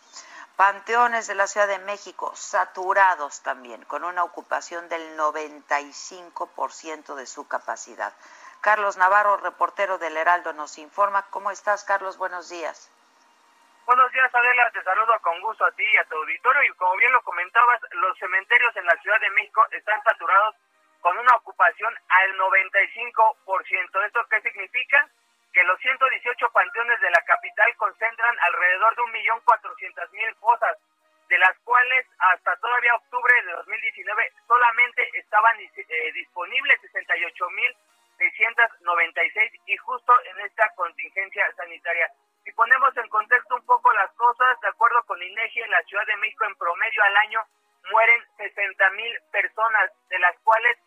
Panteones 0.55 1.27
de 1.27 1.35
la 1.35 1.47
Ciudad 1.47 1.67
de 1.67 1.79
México 1.79 2.31
saturados 2.35 3.41
también, 3.41 3.83
con 3.85 4.03
una 4.03 4.23
ocupación 4.23 4.87
del 4.89 5.17
95% 5.17 7.15
de 7.15 7.25
su 7.25 7.47
capacidad. 7.47 8.13
Carlos 8.61 8.97
Navarro, 8.97 9.37
reportero 9.37 9.97
del 9.97 10.15
Heraldo, 10.15 10.53
nos 10.53 10.77
informa. 10.77 11.23
¿Cómo 11.31 11.51
estás, 11.51 11.83
Carlos? 11.83 12.17
Buenos 12.17 12.49
días. 12.49 12.91
Buenos 13.85 14.11
días, 14.11 14.33
Adela. 14.33 14.71
Te 14.71 14.81
saludo 14.83 15.19
con 15.21 15.41
gusto 15.41 15.65
a 15.65 15.71
ti 15.71 15.83
y 15.83 15.97
a 15.97 16.05
tu 16.05 16.15
auditorio. 16.15 16.63
Y 16.63 16.73
como 16.77 16.95
bien 16.95 17.11
lo 17.11 17.21
comentabas, 17.23 17.81
los 17.91 18.17
cementerios 18.17 18.75
en 18.77 18.85
la 18.85 18.95
Ciudad 19.01 19.19
de 19.19 19.29
México 19.31 19.65
están 19.71 20.01
saturados 20.03 20.55
con 21.03 21.15
una 21.17 21.35
ocupación 21.35 21.93
al 22.07 22.37
95%. 22.39 24.05
¿Esto 24.07 24.25
qué 24.31 24.39
significa? 24.41 25.05
Que 25.51 25.61
los 25.63 25.77
118 25.81 26.49
panteones 26.51 27.01
de 27.01 27.11
la 27.11 27.21
capital 27.27 27.75
concentran 27.75 28.39
alrededor 28.39 28.95
de 28.95 29.03
1.400.000 29.03 30.35
fosas, 30.39 30.77
de 31.27 31.37
las 31.37 31.59
cuales 31.65 32.07
hasta 32.17 32.55
todavía 32.55 32.95
octubre 32.95 33.33
de 33.45 33.51
2019 33.51 34.31
solamente 34.47 35.09
estaban 35.19 35.59
eh, 35.59 36.11
disponibles 36.13 36.79
68.696 36.81 39.59
y 39.65 39.75
justo 39.77 40.13
en 40.23 40.39
esta 40.39 40.69
contingencia 40.75 41.51
sanitaria. 41.57 42.09
Si 42.45 42.53
ponemos 42.53 42.95
en 42.95 43.09
contexto 43.09 43.55
un 43.55 43.65
poco 43.65 43.91
las 43.91 44.09
cosas, 44.13 44.57
de 44.61 44.69
acuerdo 44.69 45.03
con 45.03 45.21
INEGI, 45.21 45.63
en 45.63 45.71
la 45.71 45.83
Ciudad 45.83 46.05
de 46.07 46.15
México 46.17 46.45
en 46.45 46.55
promedio 46.55 47.03
al 47.03 47.17
año 47.17 47.43
mueren 47.91 48.23
60 48.37 48.89
mil 48.91 49.19
personas, 49.33 49.91
de 50.09 50.19
las 50.19 50.39
cuales 50.39 50.77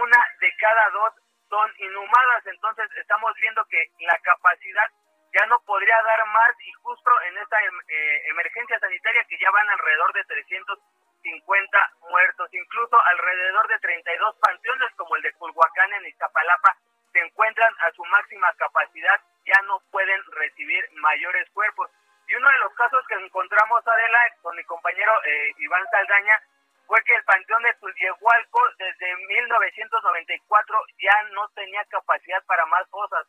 una 0.00 0.18
de 0.40 0.52
cada 0.60 0.90
dos 0.90 1.14
son 1.48 1.70
inhumadas. 1.78 2.46
Entonces 2.46 2.88
estamos 2.96 3.32
viendo 3.40 3.64
que 3.66 3.90
la 4.00 4.18
capacidad 4.20 4.90
ya 5.32 5.46
no 5.46 5.60
podría 5.66 6.00
dar 6.02 6.26
más 6.26 6.52
y 6.60 6.72
justo 6.82 7.10
en 7.28 7.38
esta 7.38 7.60
em, 7.60 7.80
eh, 7.88 8.22
emergencia 8.30 8.78
sanitaria 8.78 9.24
que 9.28 9.38
ya 9.38 9.50
van 9.50 9.68
alrededor 9.68 10.12
de 10.14 10.24
350 10.24 11.90
muertos, 12.08 12.48
incluso 12.52 13.00
alrededor 13.04 13.68
de 13.68 13.78
32 13.80 14.36
panteones 14.40 14.94
como 14.96 15.16
el 15.16 15.22
de 15.22 15.32
Culhuacán 15.34 15.92
en 15.94 16.06
Iztapalapa 16.06 16.76
se 17.12 17.20
encuentran 17.20 17.72
a 17.80 17.90
su 17.92 18.04
máxima 18.04 18.52
capacidad, 18.58 19.20
ya 19.44 19.60
no 19.66 19.80
pueden 19.90 20.20
recibir 20.32 20.84
mayores 21.00 21.48
cuerpos. 21.50 21.90
Y 22.28 22.34
uno 22.34 22.48
de 22.50 22.58
los 22.58 22.74
casos 22.74 23.06
que 23.06 23.14
encontramos, 23.14 23.86
Adela, 23.86 24.18
con 24.42 24.54
mi 24.56 24.64
compañero 24.64 25.12
eh, 25.24 25.54
Iván 25.58 25.84
Saldaña, 25.90 26.40
fue 26.86 27.02
que 27.04 27.14
el 27.14 27.24
Panteón 27.24 27.62
de 27.62 27.74
Tulyehualco 27.74 28.60
desde 28.78 29.16
1994 29.16 30.78
ya 30.98 31.22
no 31.32 31.48
tenía 31.48 31.84
capacidad 31.86 32.42
para 32.46 32.64
más 32.66 32.88
fosas. 32.88 33.26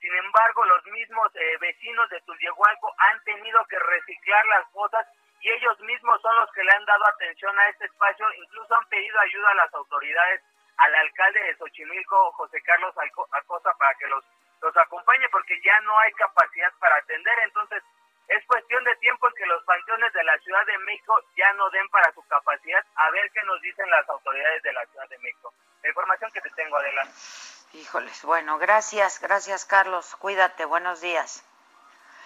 Sin 0.00 0.14
embargo, 0.14 0.64
los 0.64 0.86
mismos 0.86 1.30
eh, 1.34 1.56
vecinos 1.60 2.08
de 2.08 2.20
Tulyehualco 2.22 2.94
han 2.96 3.22
tenido 3.24 3.64
que 3.66 3.78
reciclar 3.78 4.46
las 4.46 4.70
fosas 4.72 5.06
y 5.40 5.50
ellos 5.50 5.78
mismos 5.80 6.20
son 6.22 6.36
los 6.36 6.50
que 6.52 6.64
le 6.64 6.70
han 6.70 6.84
dado 6.84 7.06
atención 7.06 7.58
a 7.58 7.68
este 7.68 7.86
espacio, 7.86 8.26
incluso 8.34 8.74
han 8.74 8.88
pedido 8.88 9.18
ayuda 9.20 9.50
a 9.50 9.54
las 9.54 9.74
autoridades, 9.74 10.42
al 10.76 10.94
alcalde 10.94 11.42
de 11.42 11.56
Xochimilco, 11.56 12.32
José 12.32 12.62
Carlos 12.62 12.94
Acosta, 13.32 13.72
para 13.78 13.94
que 13.94 14.06
los, 14.08 14.24
los 14.62 14.76
acompañe, 14.76 15.28
porque 15.30 15.60
ya 15.62 15.78
no 15.80 15.98
hay 15.98 16.12
capacidad 16.12 16.72
para 16.78 16.96
atender, 16.96 17.38
entonces 17.44 17.82
es 18.30 18.46
cuestión 18.46 18.82
de 18.84 18.94
tiempo 18.96 19.28
que 19.36 19.44
los 19.46 19.62
panteones 19.64 20.12
de 20.12 20.22
la 20.22 20.38
Ciudad 20.38 20.64
de 20.64 20.78
México 20.78 21.20
ya 21.36 21.52
no 21.54 21.68
den 21.70 21.88
para 21.88 22.12
su 22.14 22.22
capacidad, 22.28 22.84
a 22.94 23.10
ver 23.10 23.30
qué 23.32 23.42
nos 23.42 23.60
dicen 23.60 23.90
las 23.90 24.08
autoridades 24.08 24.62
de 24.62 24.72
la 24.72 24.86
Ciudad 24.86 25.08
de 25.08 25.18
México. 25.18 25.52
La 25.82 25.88
información 25.88 26.30
que 26.30 26.40
te 26.40 26.50
tengo, 26.50 26.76
adelante. 26.76 27.12
Híjoles, 27.72 28.22
bueno, 28.24 28.58
gracias, 28.58 29.20
gracias 29.20 29.64
Carlos, 29.64 30.14
cuídate, 30.16 30.64
buenos 30.64 31.00
días. 31.00 31.44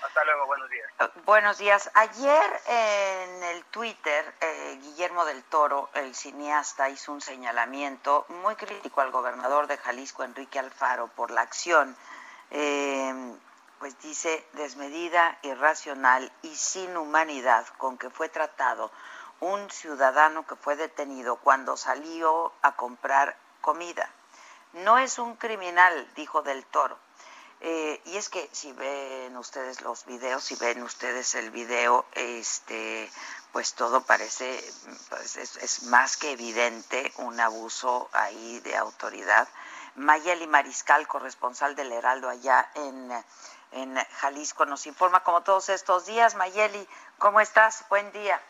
Hasta 0.03 0.25
luego, 0.25 0.47
buenos 0.47 0.69
días. 0.69 0.91
Eh, 1.01 1.09
buenos 1.25 1.59
días. 1.59 1.91
Ayer 1.95 2.61
en 2.67 3.43
el 3.45 3.65
Twitter, 3.67 4.35
eh, 4.43 4.79
Guillermo 4.83 5.25
del 5.25 5.43
Toro, 5.45 5.89
el 5.95 6.15
cineasta, 6.15 6.91
hizo 6.91 7.13
un 7.13 7.23
señalamiento 7.23 8.27
muy 8.29 8.55
crítico 8.57 9.01
al 9.01 9.11
gobernador 9.11 9.67
de 9.67 9.79
Jalisco, 9.79 10.23
Enrique 10.23 10.59
Alfaro, 10.59 11.09
por 11.09 11.31
la 11.31 11.41
acción, 11.41 11.97
eh, 12.51 13.35
pues 13.85 14.01
dice, 14.01 14.43
desmedida, 14.55 15.39
irracional 15.43 16.33
y 16.41 16.57
sin 16.57 16.97
humanidad 16.97 17.67
con 17.77 17.99
que 17.99 18.09
fue 18.09 18.31
tratado 18.31 18.91
un 19.41 19.71
ciudadano 19.71 20.47
que 20.47 20.57
fue 20.57 20.75
detenido 20.75 21.37
cuando 21.37 21.77
salió 21.77 22.55
a 22.63 22.77
comprar 22.77 23.37
comida. 23.61 24.11
No 24.73 24.97
es 24.97 25.19
un 25.19 25.37
criminal, 25.37 26.09
dijo 26.15 26.41
del 26.41 26.65
Toro 26.65 26.99
eh, 27.67 28.01
y 28.05 28.17
es 28.19 28.29
que 28.29 28.47
si 28.53 28.73
ven 28.73 29.37
ustedes 29.39 29.81
los 29.81 30.05
videos, 30.05 30.45
si 30.45 30.55
ven 30.57 30.83
ustedes 30.83 31.35
el 31.35 31.51
video, 31.51 32.05
este, 32.13 33.11
pues 33.53 33.73
todo 33.73 34.03
parece, 34.03 34.63
pues 35.09 35.37
es, 35.37 35.85
más 35.85 36.19
que 36.19 36.33
evidente 36.33 37.11
un 37.17 37.41
abuso 37.41 38.11
ahí 38.13 38.61
de 38.61 38.77
autoridad. 38.77 39.49
Mayeli 39.95 40.47
Mariscal, 40.47 41.09
corresponsal 41.09 41.75
del 41.75 41.93
Heraldo 41.93 42.29
allá 42.29 42.69
en, 42.75 43.11
en 43.75 43.95
Jalisco, 44.21 44.65
nos 44.67 44.87
informa 44.87 45.21
como 45.21 45.43
todos 45.43 45.69
estos 45.69 46.07
días. 46.07 46.35
Mayeli, 46.37 46.87
¿cómo 47.19 47.41
estás? 47.41 47.87
Buen 47.89 48.11
día. 48.13 48.41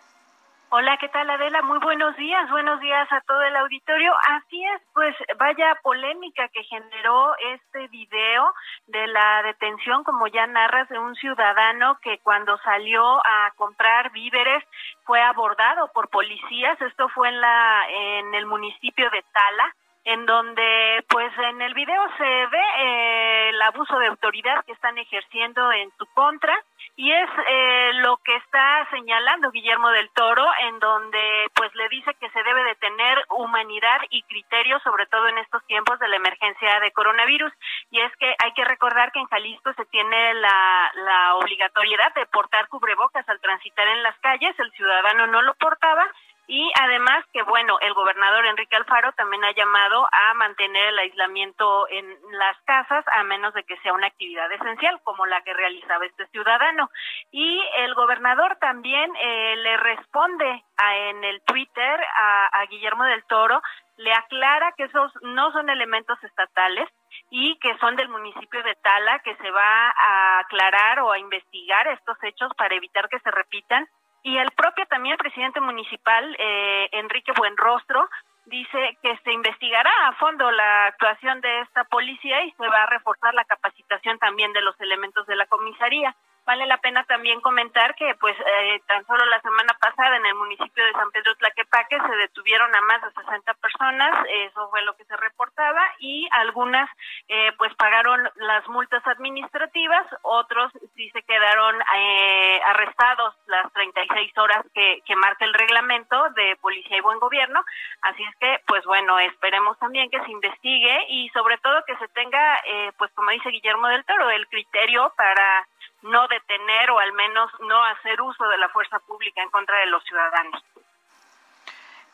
Hola, 0.77 0.97
¿qué 0.97 1.09
tal 1.09 1.31
Adela? 1.31 1.63
Muy 1.63 1.79
buenos 1.79 2.17
días, 2.17 2.51
buenos 2.51 2.81
días 2.81 3.07
a 3.13 3.21
todo 3.21 3.41
el 3.43 3.55
auditorio. 3.55 4.13
Así 4.29 4.65
es, 4.65 4.83
pues 4.93 5.15
vaya 5.39 5.79
polémica 5.83 6.49
que 6.49 6.65
generó 6.65 7.33
este 7.55 7.87
video 7.89 8.53
de 8.89 9.07
la 9.07 9.45
detención, 9.45 10.03
como 10.03 10.27
ya 10.27 10.49
narras, 10.49 10.89
de 10.89 10.99
un 10.99 11.15
ciudadano 11.15 11.97
que 12.03 12.19
cuando 12.25 12.59
salió 12.59 13.05
a 13.25 13.53
comprar 13.55 14.11
víveres 14.11 14.65
fue 15.05 15.23
abordado 15.23 15.93
por 15.93 16.09
policías. 16.09 16.81
Esto 16.81 17.09
fue 17.11 17.29
en 17.29 17.41
la 17.41 17.85
en 17.89 18.35
el 18.35 18.47
municipio 18.47 19.09
de 19.11 19.23
Tala 19.33 19.77
en 20.05 20.27
donde 20.27 21.05
pues 21.09 21.33
en 21.39 21.63
el 21.63 21.73
video 21.73 22.03
se 22.19 22.25
ve 22.25 22.63
eh, 22.79 23.49
el 23.51 23.63
abuso 23.63 23.99
de 23.99 24.09
autoridad 24.09 24.65
que 24.65 24.73
están 24.73 24.99
ejerciendo 24.99 25.73
en 25.73 25.91
su 25.99 26.07
contra 26.13 26.55
y 26.97 27.11
es 27.11 27.29
eh, 27.49 27.91
lo 27.95 28.19
que 28.19 28.37
está 28.37 28.87
señalando 28.91 29.51
Guillermo 29.51 29.91
del 29.91 30.11
Toro 30.11 30.45
en 30.69 30.79
donde 30.79 31.47
pues 31.55 31.75
le 31.75 31.89
dice 31.89 32.15
que 32.21 32.29
se 32.31 32.43
debe 32.43 32.65
de 32.65 32.75
tener 32.77 33.25
humanidad 33.31 34.01
y 34.11 34.23
criterio 34.23 34.79
sobre 34.81 35.07
todo 35.07 35.27
en 35.29 35.39
estos 35.39 35.65
tiempos 35.67 35.99
de 35.99 36.09
la 36.09 36.17
emergencia 36.17 36.81
de 36.81 36.93
coronavirus. 36.93 37.53
Y 37.91 38.01
es 38.01 38.15
que 38.17 38.35
hay 38.45 38.53
que 38.53 38.65
recordar 38.65 39.11
que 39.11 39.21
en 39.21 39.27
Jalisco 39.27 39.73
se 39.73 39.87
tiene 39.87 40.35
la, 40.35 40.93
la 40.95 41.35
obligatoriedad 41.37 42.13
de 42.15 42.27
portar 42.27 42.69
cubrebocas 42.69 43.29
al 43.29 43.41
transitar 43.41 43.89
en 43.89 44.03
las 44.03 44.19
calles. 44.21 44.59
El 44.59 44.71
ciudadano 44.73 45.27
no 45.27 45.43
lo 45.43 45.55
portaba 45.55 46.07
y 46.47 46.71
además 46.79 47.25
que, 47.33 47.43
bueno, 47.43 47.79
el 47.81 47.95
gobernador 47.95 48.45
Enrique 48.47 48.77
Alfaro 48.77 49.13
también 49.13 49.45
ha 49.45 49.53
llamado 49.53 50.07
a 50.13 50.35
mantener 50.35 50.89
el 50.89 50.99
aislamiento 50.99 51.89
en 51.89 52.07
las 52.33 52.57
casas 52.65 53.05
a 53.13 53.23
menos 53.23 53.55
de 53.55 53.65
que 53.65 53.79
sea 53.79 53.93
una 53.93 54.09
actividad 54.09 54.51
esencial 54.53 55.01
como 55.05 55.27
la 55.27 55.43
que 55.43 55.55
realizaba 55.55 56.05
este 56.05 56.27
ciudadano. 56.29 56.91
Y 57.31 57.63
el 57.79 57.95
gobernador 57.95 58.57
también 58.61 59.11
eh, 59.17 59.57
le 59.57 59.77
responde 59.79 60.65
a, 60.77 60.97
en 60.97 61.25
el 61.25 61.41
Twitter 61.43 62.01
a, 62.19 62.61
a 62.61 62.67
Guillermo 62.67 63.05
del 63.05 63.25
Toro, 63.25 63.63
le 63.97 64.13
aclara 64.13 64.73
que 64.77 64.85
esos 64.85 65.13
no 65.23 65.53
son 65.53 65.71
elementos 65.71 66.23
estatales, 66.25 66.89
y 67.31 67.57
que 67.59 67.77
son 67.79 67.97
del 67.97 68.09
municipio 68.09 68.63
de 68.63 68.75
Tala, 68.77 69.19
que 69.21 69.35
se 69.37 69.51
va 69.51 69.89
a 69.91 70.39
aclarar 70.41 71.01
o 71.01 71.13
a 71.13 71.19
investigar 71.19 71.87
estos 71.89 72.17
hechos 72.23 72.51
para 72.57 72.75
evitar 72.75 73.09
que 73.09 73.19
se 73.21 73.31
repitan 73.31 73.89
y 74.25 74.39
el 74.39 74.51
propio 74.53 74.87
también 74.87 75.19
presidente 75.19 75.61
municipal, 75.61 76.35
eh, 76.39 76.89
Enrique 76.93 77.33
Buenrostro, 77.37 78.09
dice 78.47 78.99
que 79.03 79.17
se 79.19 79.33
investigará 79.33 79.91
a 80.09 80.15
fondo 80.15 80.51
la 80.51 80.87
actuación 80.87 81.43
de 81.43 81.61
esta 81.61 81.85
policía 81.85 82.43
y 82.43 82.51
se 82.53 82.67
va 82.67 82.85
a 82.85 82.91
reforzar 82.91 83.35
la 83.35 83.45
capacitación 83.45 84.19
también 84.19 84.53
de 84.55 84.63
los 84.63 84.81
elementos 84.81 85.27
de 85.27 85.37
la 85.37 85.47
comisaría. 85.47 86.17
Vale 86.47 86.67
la 86.67 86.77
pena 86.77 87.05
también 87.05 87.41
comentar 87.41 87.95
que, 87.95 88.15
pues, 88.17 88.37
eh, 88.39 88.81
tan 88.87 89.07
solo 89.07 89.25
la 89.25 89.41
semana 89.41 89.75
pasada 89.81 90.19
en 90.19 90.27
el 90.27 90.35
municipio 90.35 90.85
de 90.85 90.93
San 90.93 91.11
Pedro 91.11 91.35
Tlaquepaque 91.37 91.97
se 91.99 92.17
detuvieron 92.17 92.75
a 92.75 92.83
más 92.83 93.01
de 93.01 93.13
60 93.13 93.55
personas, 93.55 94.27
eso 94.29 94.69
fue 94.69 94.83
lo 94.83 94.95
que 94.95 95.07
se 95.07 95.17
reportaba, 95.17 95.81
y 96.01 96.29
algunas, 96.33 96.91
eh, 97.29 97.53
pues, 97.57 97.75
pagaron 97.77 98.29
las 98.37 98.69
multas 98.69 99.07
administrativas, 99.07 100.07
otros 100.21 100.71
sí 100.95 101.09
se 101.11 101.23
quedaron 101.23 101.81
eh, 101.97 102.61
arrestados 102.67 103.35
las 103.47 103.73
36 103.73 104.37
horas 104.37 104.67
que, 104.75 105.01
que 105.07 105.17
marca 105.17 105.47
el 105.47 105.55
reglamento 105.55 106.29
de 106.31 106.57
Policía 106.57 106.99
y 106.99 107.01
Buen 107.01 107.21
Gobierno. 107.21 107.65
Así 108.03 108.23
es 108.23 108.37
que, 108.37 108.61
pues, 108.67 108.85
bueno, 108.85 109.19
esperemos 109.19 109.79
también 109.79 110.11
que 110.11 110.23
se 110.23 110.31
investigue 110.31 111.07
y, 111.09 111.31
sobre 111.31 111.57
todo, 111.59 111.83
que 111.87 111.97
se 111.97 112.09
tenga, 112.09 112.61
pues, 112.99 113.11
como 113.15 113.31
dice 113.31 113.49
Guillermo 113.49 113.89
del 113.89 114.05
Toro, 114.05 114.29
el 114.29 114.47
criterio 114.49 115.11
para 115.17 115.67
no 116.03 116.27
detener 116.29 116.91
o 116.91 116.99
al 116.99 117.13
menos 117.13 117.51
no 117.61 117.85
hacer 117.85 118.21
uso 118.21 118.47
de 118.49 118.59
la 118.59 118.69
fuerza 118.69 118.99
pública 119.01 119.43
en 119.43 119.51
contra 119.51 119.79
de 119.79 119.87
los 119.87 120.05
ciudadanos. 120.05 120.63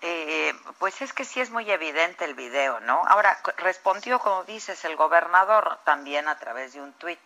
Eh, 0.02 0.54
pues 0.78 1.02
es 1.02 1.12
que 1.12 1.24
sí 1.24 1.40
es 1.40 1.50
muy 1.50 1.70
evidente 1.70 2.24
el 2.24 2.34
video, 2.34 2.80
¿no? 2.80 3.02
Ahora, 3.06 3.36
respondió, 3.58 4.18
como 4.18 4.44
dices, 4.44 4.84
el 4.86 4.96
gobernador 4.96 5.78
también 5.84 6.26
a 6.26 6.38
través 6.38 6.72
de 6.72 6.80
un 6.80 6.92
tuit. 6.94 7.20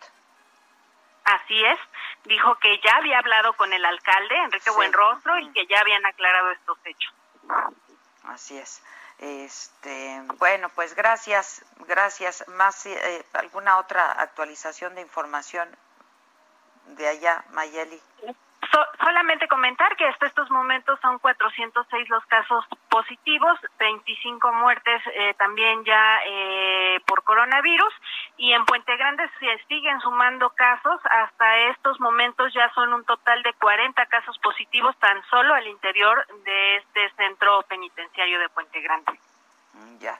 Así 1.23 1.65
es, 1.65 1.79
dijo 2.25 2.55
que 2.55 2.79
ya 2.81 2.97
había 2.97 3.19
hablado 3.19 3.53
con 3.53 3.71
el 3.71 3.83
alcalde, 3.83 4.35
Enrique 4.43 4.69
Buenrostro, 4.71 5.39
y 5.39 5.51
que 5.53 5.65
ya 5.67 5.79
habían 5.79 6.05
aclarado 6.05 6.51
estos 6.51 6.77
hechos. 6.85 7.13
Así 8.25 8.57
es. 8.57 8.83
Este, 9.19 10.21
bueno, 10.37 10.69
pues 10.69 10.93
gracias, 10.95 11.63
gracias. 11.87 12.45
Más 12.49 12.85
eh, 12.85 13.25
alguna 13.33 13.77
otra 13.77 14.11
actualización 14.11 14.95
de 14.95 15.01
información 15.01 15.69
de 16.87 17.07
allá, 17.07 17.43
Mayeli? 17.51 18.01
solamente 18.99 19.47
comentar 19.47 19.95
que 19.95 20.05
hasta 20.05 20.27
estos 20.27 20.49
momentos 20.49 20.99
son 21.01 21.19
406 21.19 22.09
los 22.09 22.25
casos 22.25 22.65
positivos, 22.89 23.57
25 23.79 24.53
muertes 24.53 25.01
eh, 25.13 25.33
también 25.37 25.83
ya 25.85 26.19
eh, 26.25 26.99
por 27.05 27.23
coronavirus 27.23 27.93
y 28.37 28.51
en 28.53 28.65
Puente 28.65 28.95
Grande 28.97 29.29
se 29.39 29.57
siguen 29.67 29.99
sumando 30.01 30.49
casos. 30.51 30.99
Hasta 31.05 31.57
estos 31.69 31.99
momentos 31.99 32.53
ya 32.53 32.71
son 32.73 32.93
un 32.93 33.05
total 33.05 33.41
de 33.43 33.53
40 33.53 34.05
casos 34.07 34.37
positivos 34.39 34.97
tan 34.99 35.23
solo 35.29 35.53
al 35.53 35.67
interior 35.67 36.25
de 36.43 36.77
este 36.77 37.09
centro 37.15 37.61
penitenciario 37.63 38.39
de 38.39 38.49
Puente 38.49 38.81
Grande. 38.81 39.19
Mm, 39.73 39.97
ya. 39.99 40.19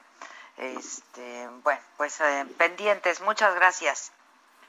Este, 0.56 1.48
bueno, 1.62 1.80
pues 1.96 2.20
eh, 2.20 2.46
pendientes. 2.56 3.20
Muchas 3.20 3.54
gracias. 3.54 4.12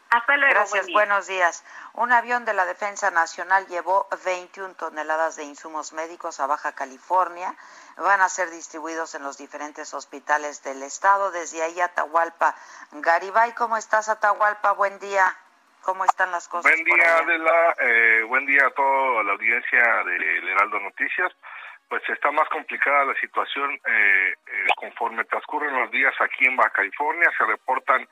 Hasta 0.09 0.37
luego. 0.37 0.53
Gracias, 0.53 0.87
buenos 0.91 1.27
días. 1.27 1.65
Un 1.93 2.11
avión 2.11 2.45
de 2.45 2.53
la 2.53 2.65
Defensa 2.65 3.11
Nacional 3.11 3.67
llevó 3.67 4.07
21 4.23 4.75
toneladas 4.75 5.35
de 5.35 5.43
insumos 5.43 5.91
médicos 5.93 6.39
a 6.39 6.47
Baja 6.47 6.73
California. 6.73 7.53
Van 7.97 8.21
a 8.21 8.29
ser 8.29 8.49
distribuidos 8.49 9.15
en 9.15 9.23
los 9.23 9.37
diferentes 9.37 9.93
hospitales 9.93 10.63
del 10.63 10.81
estado. 10.83 11.31
Desde 11.31 11.61
ahí 11.61 11.81
Atahualpa. 11.81 12.55
Garibay, 12.91 13.53
¿cómo 13.53 13.75
estás, 13.75 14.07
Atahualpa? 14.07 14.71
Buen 14.73 14.97
día. 14.99 15.35
¿Cómo 15.81 16.05
están 16.05 16.31
las 16.31 16.47
cosas? 16.47 16.71
Buen 16.71 16.83
día, 16.83 17.17
Adela. 17.17 17.75
Eh, 17.79 18.23
buen 18.27 18.45
día 18.45 18.65
a 18.65 18.71
toda 18.71 19.23
la 19.23 19.33
audiencia 19.33 20.03
de 20.03 20.51
Heraldo 20.51 20.79
Noticias. 20.79 21.33
Pues 21.89 22.03
está 22.09 22.31
más 22.31 22.47
complicada 22.49 23.05
la 23.05 23.15
situación 23.15 23.71
eh, 23.73 24.33
eh, 24.45 24.67
conforme 24.75 25.23
transcurren 25.25 25.73
los 25.79 25.89
días 25.91 26.13
aquí 26.19 26.45
en 26.45 26.57
Baja 26.57 26.71
California. 26.71 27.31
Se 27.37 27.45
reportan 27.45 28.07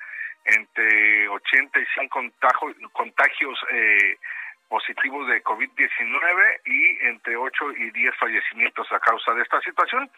entre 0.45 1.27
80 1.27 1.79
y 1.79 1.85
100 1.85 2.09
contagios, 2.09 2.75
contagios 2.93 3.59
eh, 3.71 4.17
positivos 4.67 5.27
de 5.27 5.43
COVID-19 5.43 6.61
y 6.65 7.07
entre 7.07 7.37
8 7.37 7.71
y 7.77 7.91
10 7.91 8.15
fallecimientos 8.17 8.91
a 8.91 8.99
causa 8.99 9.33
de 9.33 9.41
esta 9.41 9.59
situación. 9.61 10.09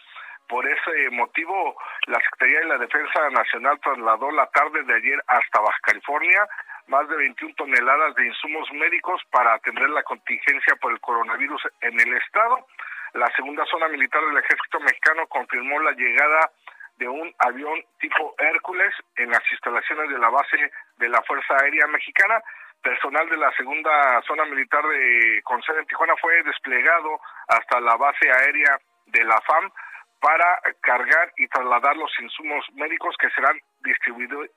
Por 0.48 0.66
ese 0.66 1.10
motivo, 1.12 1.76
la 2.08 2.20
Secretaría 2.22 2.60
de 2.60 2.66
la 2.68 2.78
Defensa 2.78 3.30
Nacional 3.30 3.80
trasladó 3.82 4.32
la 4.32 4.48
tarde 4.48 4.84
de 4.84 4.94
ayer 4.94 5.22
hasta 5.28 5.60
Baja 5.60 5.80
California 5.82 6.48
más 6.88 7.08
de 7.10 7.18
21 7.18 7.54
toneladas 7.56 8.16
de 8.16 8.28
insumos 8.28 8.72
médicos 8.72 9.22
para 9.30 9.56
atender 9.56 9.90
la 9.90 10.04
contingencia 10.04 10.76
por 10.78 10.94
el 10.94 11.00
coronavirus 11.02 11.62
en 11.82 12.00
el 12.00 12.14
estado. 12.14 12.66
La 13.14 13.28
segunda 13.36 13.66
zona 13.66 13.88
militar 13.90 14.22
del 14.26 14.38
ejército 14.38 14.80
mexicano 14.80 15.28
confirmó 15.28 15.80
la 15.82 15.92
llegada 15.92 16.52
de 16.98 17.08
un 17.08 17.34
avión 17.40 17.84
tipo 18.00 18.36
Hércules 18.38 18.94
en 19.16 19.30
las 19.30 19.44
instalaciones 19.52 20.10
de 20.10 20.20
la 20.20 20.30
base 20.30 20.72
de 20.98 21.10
la 21.10 21.22
Fuerza 21.24 21.56
Aérea 21.62 21.88
Mexicana. 21.88 22.42
Personal 22.82 23.28
de 23.30 23.38
la 23.38 23.52
segunda 23.54 24.22
zona 24.28 24.46
militar 24.46 24.86
de 24.86 25.42
con 25.44 25.62
sede 25.64 25.80
en 25.80 25.88
Tijuana 25.88 26.14
fue 26.22 26.44
desplegado 26.44 27.20
hasta 27.48 27.80
la 27.82 27.96
base 27.98 28.30
aérea 28.32 28.78
de 29.08 29.24
la 29.24 29.42
FAM 29.42 29.72
para 30.20 30.60
cargar 30.82 31.32
y 31.38 31.48
trasladar 31.48 31.96
los 31.98 32.12
insumos 32.20 32.66
médicos 32.74 33.16
que 33.20 33.30
serán 33.32 33.60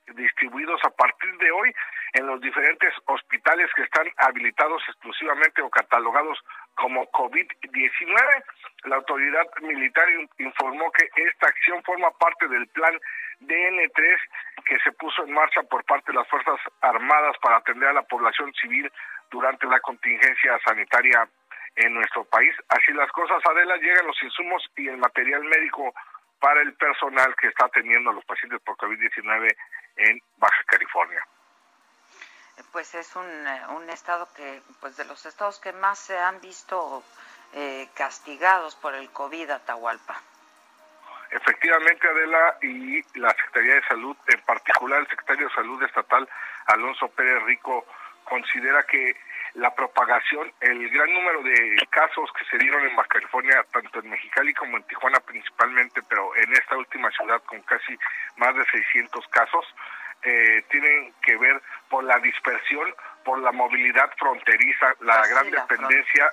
distribuidos 0.07 0.81
a 0.83 0.89
partir 0.89 1.37
de 1.37 1.51
hoy 1.51 1.71
en 2.13 2.27
los 2.27 2.41
diferentes 2.41 2.93
hospitales 3.05 3.69
que 3.75 3.83
están 3.83 4.07
habilitados 4.17 4.81
exclusivamente 4.87 5.61
o 5.61 5.69
catalogados 5.69 6.39
como 6.75 7.05
COVID-19. 7.11 8.43
La 8.85 8.95
autoridad 8.95 9.47
militar 9.61 10.07
informó 10.39 10.91
que 10.91 11.07
esta 11.15 11.47
acción 11.47 11.83
forma 11.83 12.11
parte 12.11 12.47
del 12.47 12.67
plan 12.67 12.99
DN3 13.41 14.17
que 14.65 14.79
se 14.79 14.91
puso 14.93 15.23
en 15.23 15.33
marcha 15.33 15.63
por 15.63 15.83
parte 15.85 16.11
de 16.11 16.17
las 16.17 16.27
Fuerzas 16.27 16.59
Armadas 16.81 17.35
para 17.41 17.57
atender 17.57 17.89
a 17.89 17.93
la 17.93 18.03
población 18.03 18.53
civil 18.53 18.91
durante 19.29 19.65
la 19.67 19.79
contingencia 19.79 20.59
sanitaria 20.65 21.27
en 21.75 21.93
nuestro 21.93 22.23
país. 22.25 22.53
Así 22.69 22.91
las 22.93 23.11
cosas, 23.11 23.41
Adela, 23.45 23.77
llegan 23.77 24.07
los 24.07 24.21
insumos 24.23 24.63
y 24.75 24.87
el 24.87 24.97
material 24.97 25.43
médico 25.43 25.93
para 26.39 26.61
el 26.61 26.73
personal 26.73 27.33
que 27.39 27.47
está 27.47 27.65
atendiendo 27.65 28.09
a 28.09 28.13
los 28.13 28.25
pacientes 28.25 28.59
por 28.61 28.75
COVID-19 28.77 29.55
en 29.97 30.19
Baja 30.37 30.63
California. 30.65 31.25
Pues 32.71 32.95
es 32.95 33.15
un, 33.15 33.25
eh, 33.25 33.61
un, 33.75 33.89
estado 33.89 34.27
que, 34.35 34.61
pues 34.79 34.97
de 34.97 35.05
los 35.05 35.25
estados 35.25 35.59
que 35.59 35.73
más 35.73 35.99
se 35.99 36.17
han 36.17 36.39
visto 36.41 37.03
eh, 37.53 37.89
castigados 37.95 38.75
por 38.75 38.95
el 38.95 39.09
COVID, 39.11 39.49
Atahualpa. 39.49 40.21
Efectivamente, 41.31 42.07
Adela, 42.07 42.57
y 42.61 43.19
la 43.19 43.29
Secretaría 43.29 43.75
de 43.75 43.87
Salud, 43.87 44.17
en 44.27 44.41
particular 44.41 44.99
el 44.99 45.07
secretario 45.07 45.47
de 45.47 45.53
Salud 45.53 45.81
estatal, 45.83 46.27
Alonso 46.67 47.07
Pérez 47.09 47.41
Rico, 47.43 47.85
considera 48.25 48.83
que 48.83 49.15
la 49.53 49.73
propagación, 49.73 50.51
el 50.61 50.89
gran 50.89 51.13
número 51.13 51.43
de 51.43 51.77
casos 51.89 52.29
que 52.37 52.45
se 52.45 52.57
dieron 52.57 52.85
en 52.85 52.95
Baja 52.95 53.09
California, 53.09 53.65
tanto 53.71 53.99
en 53.99 54.09
Mexicali 54.09 54.53
como 54.53 54.77
en 54.77 54.83
Tijuana 54.83 55.19
principalmente, 55.19 56.01
pero 56.07 56.35
en 56.35 56.53
esta 56.53 56.77
última 56.77 57.09
ciudad 57.11 57.41
con 57.43 57.61
casi 57.63 57.97
más 58.37 58.55
de 58.55 58.65
600 58.65 59.27
casos, 59.27 59.65
eh, 60.23 60.65
tienen 60.69 61.13
que 61.21 61.37
ver 61.37 61.61
por 61.89 62.03
la 62.03 62.19
dispersión, 62.19 62.93
por 63.23 63.39
la 63.39 63.51
movilidad 63.51 64.11
fronteriza, 64.17 64.93
la 65.01 65.19
pues 65.19 65.29
gran 65.29 65.51
dependencia, 65.51 66.29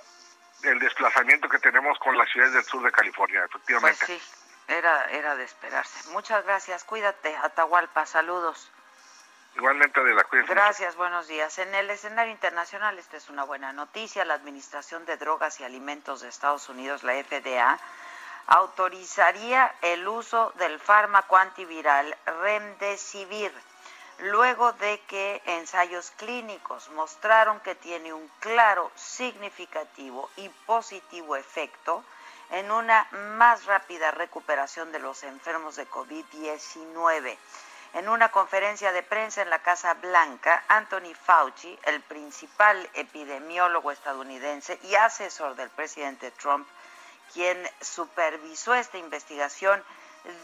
el 0.65 0.79
desplazamiento 0.79 1.49
que 1.49 1.59
tenemos 1.59 1.99
con 1.99 2.17
las 2.17 2.29
ciudades 2.31 2.55
del 2.55 2.65
sur 2.65 2.83
de 2.83 2.93
California, 2.93 3.45
efectivamente. 3.45 4.05
Pues 4.07 4.21
sí, 4.21 4.73
era, 4.73 5.05
era 5.11 5.37
de 5.37 5.45
esperarse. 5.45 6.11
Muchas 6.11 6.45
gracias, 6.45 6.85
cuídate, 6.85 7.35
Atahualpa, 7.37 8.07
saludos. 8.07 8.71
Igualmente 9.57 10.05
de 10.05 10.15
la 10.15 10.23
cuenta. 10.25 10.55
Gracias, 10.55 10.95
buenos 10.95 11.27
días. 11.27 11.59
En 11.59 11.75
el 11.75 11.91
escenario 11.91 12.33
internacional, 12.33 12.97
esta 12.99 13.17
es 13.17 13.29
una 13.29 13.43
buena 13.43 13.73
noticia. 13.73 14.25
La 14.25 14.35
Administración 14.35 15.05
de 15.05 15.17
Drogas 15.17 15.59
y 15.59 15.65
Alimentos 15.65 16.21
de 16.21 16.29
Estados 16.29 16.69
Unidos, 16.69 17.03
la 17.03 17.15
FDA, 17.15 17.79
autorizaría 18.47 19.75
el 19.83 20.07
uso 20.07 20.53
del 20.59 20.79
fármaco 20.79 21.37
antiviral 21.37 22.17
Remdesivir, 22.41 23.53
luego 24.19 24.73
de 24.73 25.01
que 25.07 25.43
ensayos 25.47 26.11
clínicos 26.13 26.89
mostraron 26.91 27.61
que 27.61 27.75
tiene 27.75 28.13
un 28.13 28.29
claro, 28.41 28.91
significativo 28.95 30.29
y 30.37 30.49
positivo 30.67 31.37
efecto 31.37 32.05
en 32.51 32.71
una 32.71 33.07
más 33.37 33.67
rápida 33.67 34.11
recuperación 34.11 34.91
de 34.93 34.99
los 34.99 35.23
enfermos 35.23 35.77
de 35.77 35.89
COVID-19. 35.89 37.37
En 37.95 38.09
una 38.09 38.31
conferencia 38.31 38.93
de 38.93 39.03
prensa 39.03 39.43
en 39.43 39.51
la 39.51 39.61
Casa 39.61 39.95
Blanca, 39.95 40.63
Anthony 40.69 41.15
Fauci, 41.15 41.79
el 41.85 42.01
principal 42.03 42.89
epidemiólogo 42.95 43.91
estadounidense 43.91 44.79
y 44.85 44.95
asesor 44.95 45.57
del 45.57 45.71
presidente 45.71 46.31
Trump, 46.33 46.69
quien 47.33 47.59
supervisó 47.81 48.75
esta 48.75 48.99
investigación, 48.99 49.83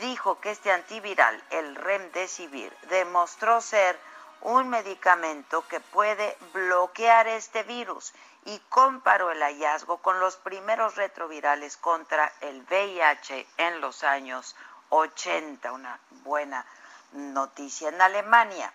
dijo 0.01 0.40
que 0.40 0.51
este 0.51 0.73
antiviral, 0.73 1.42
el 1.51 1.75
Remdesivir, 1.75 2.73
demostró 2.88 3.61
ser 3.61 3.99
un 4.40 4.68
medicamento 4.68 5.66
que 5.68 5.81
puede 5.81 6.37
bloquear 6.53 7.27
este 7.29 7.62
virus 7.62 8.12
y 8.44 8.59
comparó 8.68 9.31
el 9.31 9.42
hallazgo 9.42 9.99
con 9.99 10.20
los 10.20 10.37
primeros 10.37 10.97
retrovirales 10.97 11.77
contra 11.79 12.31
el 12.42 12.62
VIH 12.62 13.47
en 13.57 13.81
los 13.81 14.05
años 14.05 14.55
80. 14.90 15.73
Una 15.73 15.99
buena 16.25 16.64
noticia. 17.12 17.88
En 17.88 18.01
Alemania, 18.03 18.73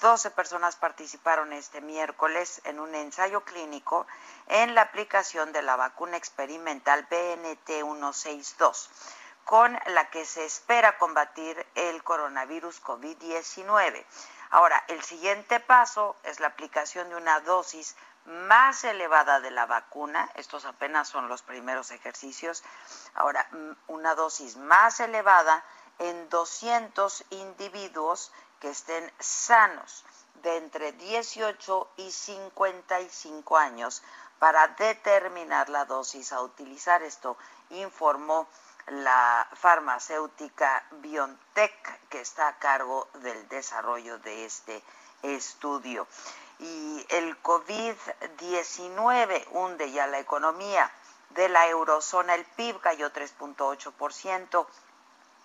12 0.00 0.30
personas 0.30 0.76
participaron 0.76 1.52
este 1.52 1.80
miércoles 1.80 2.60
en 2.64 2.78
un 2.80 2.94
ensayo 2.94 3.42
clínico 3.42 4.06
en 4.46 4.74
la 4.74 4.82
aplicación 4.82 5.52
de 5.52 5.62
la 5.62 5.76
vacuna 5.76 6.16
experimental 6.16 7.06
BNT162, 7.08 8.88
con 9.44 9.78
la 9.86 10.10
que 10.10 10.24
se 10.24 10.44
espera 10.44 10.98
combatir 10.98 11.66
el 11.74 12.02
coronavirus 12.04 12.82
COVID-19. 12.82 14.04
Ahora, 14.50 14.84
el 14.88 15.02
siguiente 15.02 15.60
paso 15.60 16.16
es 16.24 16.40
la 16.40 16.48
aplicación 16.48 17.08
de 17.08 17.16
una 17.16 17.40
dosis 17.40 17.96
más 18.24 18.84
elevada 18.84 19.40
de 19.40 19.50
la 19.50 19.66
vacuna, 19.66 20.30
estos 20.34 20.64
apenas 20.64 21.08
son 21.08 21.28
los 21.28 21.42
primeros 21.42 21.90
ejercicios, 21.90 22.62
ahora 23.14 23.48
una 23.88 24.14
dosis 24.14 24.56
más 24.56 25.00
elevada 25.00 25.64
en 25.98 26.28
200 26.28 27.24
individuos 27.30 28.32
que 28.60 28.70
estén 28.70 29.12
sanos 29.18 30.04
de 30.42 30.56
entre 30.56 30.92
18 30.92 31.90
y 31.96 32.10
55 32.10 33.56
años 33.56 34.02
para 34.38 34.68
determinar 34.68 35.68
la 35.68 35.84
dosis 35.84 36.32
a 36.32 36.42
utilizar. 36.42 37.02
Esto 37.02 37.36
informó 37.70 38.48
la 38.86 39.48
farmacéutica 39.54 40.84
BioNTech, 40.90 42.08
que 42.08 42.20
está 42.20 42.48
a 42.48 42.58
cargo 42.58 43.08
del 43.14 43.48
desarrollo 43.48 44.18
de 44.18 44.44
este 44.44 44.82
estudio. 45.22 46.06
Y 46.58 47.06
el 47.10 47.40
COVID-19 47.42 49.46
hunde 49.50 49.90
ya 49.90 50.06
la 50.06 50.18
economía 50.18 50.90
de 51.30 51.48
la 51.48 51.66
eurozona. 51.68 52.34
El 52.34 52.44
PIB 52.44 52.80
cayó 52.80 53.10
3.8% 53.12 54.66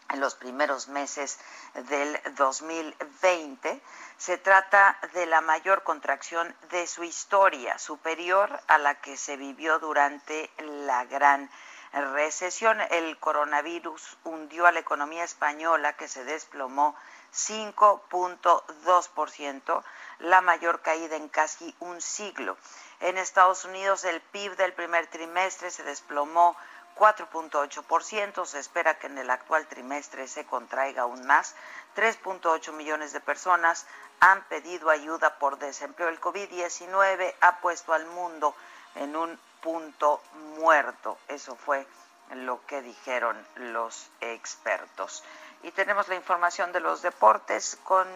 en 0.09 0.19
los 0.19 0.35
primeros 0.35 0.87
meses 0.87 1.39
del 1.73 2.19
2020. 2.35 3.81
Se 4.17 4.37
trata 4.37 4.97
de 5.13 5.25
la 5.25 5.41
mayor 5.41 5.83
contracción 5.83 6.55
de 6.69 6.87
su 6.87 7.03
historia, 7.03 7.77
superior 7.77 8.59
a 8.67 8.77
la 8.77 8.95
que 8.95 9.17
se 9.17 9.37
vivió 9.37 9.79
durante 9.79 10.49
la 10.59 11.05
gran 11.05 11.49
recesión. 11.93 12.81
El 12.89 13.19
coronavirus 13.19 14.17
hundió 14.23 14.65
a 14.65 14.71
la 14.71 14.79
economía 14.79 15.23
española 15.23 15.93
que 15.93 16.07
se 16.07 16.23
desplomó 16.23 16.95
5.2%, 17.33 19.83
la 20.19 20.41
mayor 20.41 20.81
caída 20.81 21.15
en 21.15 21.29
casi 21.29 21.75
un 21.79 22.01
siglo. 22.01 22.57
En 22.99 23.17
Estados 23.17 23.65
Unidos 23.65 24.03
el 24.05 24.21
PIB 24.21 24.55
del 24.55 24.73
primer 24.73 25.07
trimestre 25.07 25.71
se 25.71 25.83
desplomó 25.83 26.55
4.8%. 26.97 28.45
Se 28.45 28.59
espera 28.59 28.97
que 28.97 29.07
en 29.07 29.17
el 29.17 29.29
actual 29.29 29.67
trimestre 29.67 30.27
se 30.27 30.45
contraiga 30.45 31.03
aún 31.03 31.25
más. 31.25 31.55
3.8 31.95 32.73
millones 32.73 33.13
de 33.13 33.19
personas 33.19 33.85
han 34.19 34.43
pedido 34.45 34.89
ayuda 34.89 35.37
por 35.37 35.59
desempleo. 35.59 36.09
El 36.09 36.19
COVID-19 36.19 37.35
ha 37.41 37.59
puesto 37.59 37.93
al 37.93 38.05
mundo 38.07 38.55
en 38.95 39.15
un 39.15 39.39
punto 39.67 40.21
muerto. 40.59 41.17
Eso 41.27 41.57
fue 41.57 41.85
lo 42.31 42.65
que 42.67 42.81
dijeron 42.81 43.35
los 43.55 44.09
expertos. 44.21 45.25
Y 45.61 45.71
tenemos 45.71 46.07
la 46.07 46.15
información 46.15 46.71
de 46.71 46.79
los 46.79 47.01
deportes 47.01 47.77
con 47.83 48.07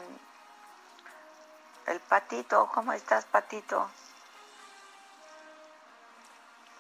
el 1.88 2.00
patito. 2.00 2.72
¿Cómo 2.74 2.94
estás, 2.94 3.26
patito? 3.26 3.90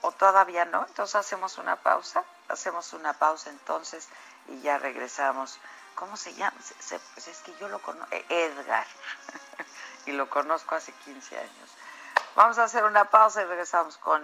o 0.03 0.11
todavía 0.13 0.65
no, 0.65 0.83
entonces 0.87 1.15
hacemos 1.15 1.59
una 1.59 1.75
pausa, 1.75 2.23
hacemos 2.49 2.93
una 2.93 3.13
pausa 3.13 3.51
entonces 3.51 4.07
y 4.47 4.59
ya 4.61 4.79
regresamos. 4.79 5.59
¿Cómo 5.93 6.17
se 6.17 6.33
llama? 6.33 6.57
pues 7.13 7.27
es 7.27 7.37
que 7.41 7.53
yo 7.59 7.67
lo 7.69 7.79
conozco, 7.79 8.15
eh, 8.15 8.25
Edgar, 8.29 8.87
y 10.07 10.13
lo 10.13 10.27
conozco 10.27 10.73
hace 10.73 10.91
15 10.91 11.37
años. 11.37 11.69
Vamos 12.35 12.57
a 12.57 12.63
hacer 12.63 12.85
una 12.85 13.11
pausa 13.11 13.41
y 13.43 13.45
regresamos 13.45 13.97
con 13.97 14.23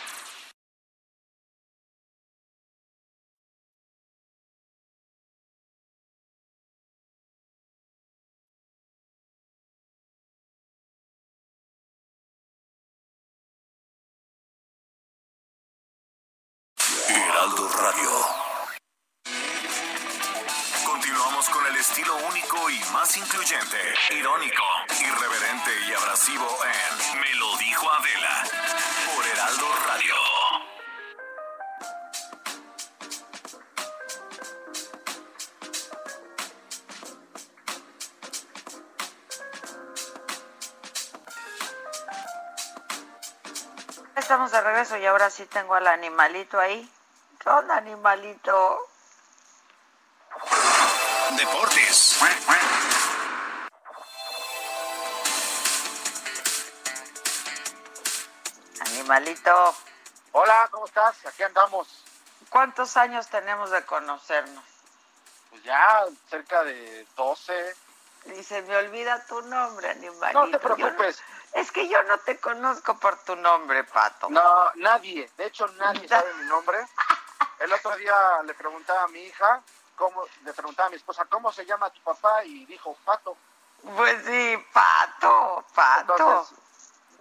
Más 23.11 23.17
incluyente, 23.17 23.77
irónico, 24.11 24.63
irreverente 24.99 25.71
y 25.87 25.93
abrasivo 25.93 26.47
en 26.63 27.19
Me 27.19 27.33
lo 27.35 27.57
dijo 27.57 27.89
Adela 27.91 28.43
por 29.13 29.27
Heraldo 29.27 29.67
Radio. 29.87 30.15
Estamos 44.15 44.51
de 44.51 44.61
regreso 44.61 44.97
y 44.97 45.05
ahora 45.05 45.29
sí 45.29 45.45
tengo 45.47 45.75
al 45.75 45.87
animalito 45.87 46.59
ahí. 46.59 46.89
¿Qué 47.39 47.49
onda, 47.49 47.75
animalito? 47.75 48.87
Deportes. 51.35 51.70
Animalito, 59.11 59.75
Hola, 60.31 60.69
¿cómo 60.71 60.85
estás? 60.85 61.25
Aquí 61.25 61.43
andamos. 61.43 62.05
¿cuántos 62.49 62.95
años 62.95 63.27
tenemos 63.27 63.69
de 63.69 63.83
conocernos? 63.83 64.63
Pues 65.49 65.63
ya 65.63 66.05
cerca 66.29 66.63
de 66.63 67.05
12. 67.17 67.75
Y 68.37 68.43
se 68.43 68.61
me 68.61 68.77
olvida 68.77 69.25
tu 69.25 69.41
nombre, 69.41 69.89
animalito. 69.89 70.45
No 70.45 70.49
te 70.49 70.59
preocupes. 70.59 71.21
es 71.51 71.71
que 71.73 71.89
yo 71.89 72.01
no 72.03 72.19
te 72.19 72.39
conozco 72.39 72.97
por 72.99 73.21
tu 73.23 73.35
nombre, 73.35 73.83
Pato. 73.83 74.29
No, 74.29 74.71
nadie. 74.75 75.29
De 75.35 75.47
hecho, 75.47 75.67
nadie 75.67 76.07
sabe 76.07 76.33
mi 76.35 76.45
nombre. 76.45 76.77
El 77.59 77.73
otro 77.73 77.93
día 77.97 78.15
le 78.45 78.53
preguntaba 78.53 79.03
a 79.03 79.07
mi 79.09 79.19
hija, 79.19 79.61
cómo, 79.97 80.23
le 80.45 80.53
preguntaba 80.53 80.87
a 80.87 80.89
mi 80.89 80.95
esposa, 80.95 81.25
¿cómo 81.25 81.51
se 81.51 81.65
llama 81.65 81.89
tu 81.89 81.99
papá? 81.99 82.45
Y 82.45 82.65
dijo, 82.65 82.95
Pato. 83.03 83.35
Pues 83.97 84.23
sí, 84.25 84.65
Pato, 84.71 85.65
Pato. 85.75 86.13
Entonces, 86.13 86.57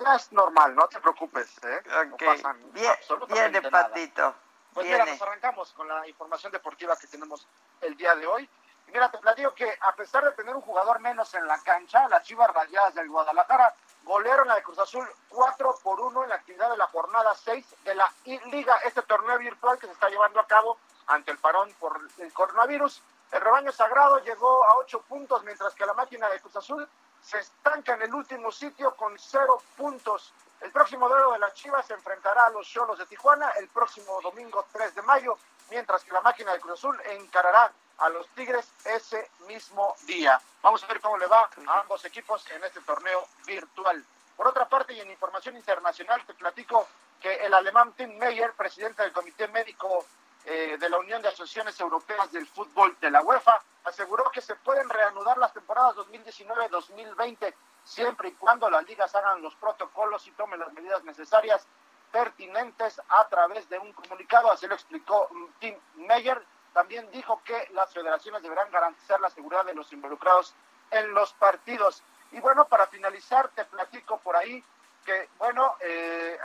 ya 0.01 0.15
es 0.17 0.33
normal, 0.33 0.75
no 0.75 0.89
te 0.89 1.01
preocupes. 1.01 1.59
¿eh? 1.65 1.83
No 2.07 2.15
Ok, 2.15 2.23
pasan 2.25 2.73
Bien, 2.73 2.91
absolutamente 2.91 3.71
nada. 3.71 3.89
Patito. 3.89 4.35
Pues 4.75 4.87
mira, 4.87 5.05
nos 5.05 5.21
arrancamos 5.23 5.73
con 5.73 5.89
la 5.89 6.07
información 6.09 6.53
deportiva 6.53 6.97
que 6.97 7.07
tenemos 7.09 7.47
el 7.81 7.97
día 7.97 8.15
de 8.15 8.27
hoy. 8.27 8.49
Y 8.87 8.93
mira, 8.93 9.11
te 9.11 9.19
platico 9.19 9.53
que 9.55 9.77
a 9.81 9.93
pesar 9.95 10.25
de 10.25 10.33
tener 10.33 10.55
un 10.55 10.63
jugador 10.63 11.01
menos 11.01 11.35
en 11.35 11.47
la 11.47 11.59
cancha, 11.63 12.09
las 12.09 12.23
Chivas 12.25 12.51
Rayadas 12.53 12.95
del 12.95 13.09
Guadalajara 13.09 13.75
golearon 14.05 14.47
a 14.49 14.51
la 14.51 14.55
de 14.57 14.63
Cruz 14.63 14.79
Azul 14.79 15.07
4 15.29 15.79
por 15.83 16.01
1 16.01 16.23
en 16.25 16.29
la 16.31 16.37
actividad 16.37 16.71
de 16.71 16.77
la 16.77 16.87
jornada 16.87 17.35
6 17.35 17.67
de 17.85 17.95
la 17.95 18.11
I- 18.25 18.39
Liga, 18.51 18.77
este 18.85 19.03
torneo 19.03 19.39
virtual 19.39 19.79
que 19.79 19.87
se 19.87 19.93
está 19.93 20.09
llevando 20.09 20.41
a 20.41 20.47
cabo 20.47 20.79
ante 21.09 21.31
el 21.33 21.39
parón 21.39 21.73
por 21.79 22.01
el 22.19 22.33
coronavirus. 22.33 23.03
El 23.33 23.41
rebaño 23.41 23.71
sagrado 23.73 24.19
llegó 24.21 24.65
a 24.65 24.77
8 24.79 25.03
puntos, 25.03 25.43
mientras 25.45 25.75
que 25.75 25.85
la 25.87 25.95
máquina 25.95 26.29
de 26.29 26.41
Cruz 26.41 26.57
Azul 26.57 26.89
se 27.23 27.39
estanca 27.39 27.95
en 27.95 28.03
el 28.03 28.15
último 28.15 28.51
sitio 28.51 28.95
con 28.97 29.19
0 29.19 29.63
puntos. 29.77 30.33
El 30.61 30.71
próximo 30.73 31.09
duelo 31.09 31.33
de 31.33 31.39
las 31.39 31.55
Chivas 31.55 31.87
se 31.87 31.95
enfrentará 31.95 32.47
a 32.47 32.51
los 32.51 32.67
Cholos 32.67 32.99
de 32.99 33.07
Tijuana 33.07 33.51
el 33.59 33.69
próximo 33.69 34.21
domingo 34.21 34.67
3 34.73 34.95
de 34.95 35.03
mayo, 35.03 35.39
mientras 35.71 36.05
que 36.05 36.13
la 36.13 36.21
máquina 36.21 36.53
de 36.53 36.61
Cruz 36.61 36.79
Azul 36.79 37.01
encarará 37.07 37.73
a 37.99 38.09
los 38.09 38.27
Tigres 38.29 38.69
ese 38.85 39.31
mismo 39.47 39.95
día. 40.07 40.41
Vamos 40.63 40.83
a 40.83 40.87
ver 40.87 41.01
cómo 41.01 41.17
le 41.19 41.27
va 41.27 41.49
a 41.67 41.81
ambos 41.81 42.05
equipos 42.05 42.45
en 42.51 42.65
este 42.65 42.81
torneo 42.81 43.27
virtual. 43.47 44.05
Por 44.37 44.49
otra 44.49 44.69
parte, 44.69 44.95
y 44.95 45.01
en 45.01 45.11
información 45.11 45.57
internacional, 45.57 46.25
te 46.27 46.35
platico 46.35 46.87
que 47.21 47.35
el 47.45 47.53
alemán 47.53 47.93
Tim 47.93 48.17
Meyer, 48.19 48.53
presidente 48.55 49.03
del 49.03 49.13
Comité 49.13 49.49
Médico 49.49 50.07
eh, 50.45 50.77
de 50.79 50.89
la 50.89 50.99
Unión 50.99 51.21
de 51.23 51.29
Asociaciones 51.29 51.79
Europeas 51.81 52.33
del 52.33 52.47
Fútbol 52.47 52.97
de 53.01 53.11
la 53.11 53.23
UEFA, 53.23 53.61
aseguró 53.85 54.31
que 54.31 54.41
se 54.41 54.57
pueden 54.57 54.89
reanudar 54.89 55.39
las 55.39 55.53
temporadas 55.53 55.97
2019-2020 55.97 57.55
siempre 57.85 58.29
y 58.29 58.33
cuando 58.33 58.71
las 58.71 58.87
ligas 58.87 59.15
hagan 59.15 59.43
los 59.43 59.55
protocolos 59.57 60.27
y 60.27 60.33
tomen 60.33 60.61
las 60.61 60.73
medidas 60.73 61.03
necesarias 61.05 61.67
pertinentes 62.13 63.01
a 63.09 63.29
través 63.29 63.69
de 63.69 63.79
un 63.79 63.93
comunicado, 63.93 64.51
así 64.51 64.67
lo 64.67 64.75
explicó 64.75 65.29
mm, 65.31 65.45
Tim 65.61 65.77
Meyer. 65.97 66.43
También 66.73 67.11
dijo 67.11 67.41
que 67.45 67.69
las 67.73 67.93
federaciones 67.93 68.43
deberán 68.43 68.71
garantizar 68.71 69.21
la 69.21 69.31
seguridad 69.31 69.65
de 69.65 69.75
los 69.75 69.93
involucrados 69.93 70.55
en 70.91 71.13
los 71.13 71.33
partidos. 71.35 72.03
Y 72.33 72.41
bueno, 72.41 72.67
para 72.67 72.87
finalizar, 72.87 73.49
te 73.51 73.65
platico 73.65 74.19
por 74.19 74.37
ahí 74.37 74.65
que, 75.05 75.29
bueno, 75.39 75.77
eh, 75.81 76.39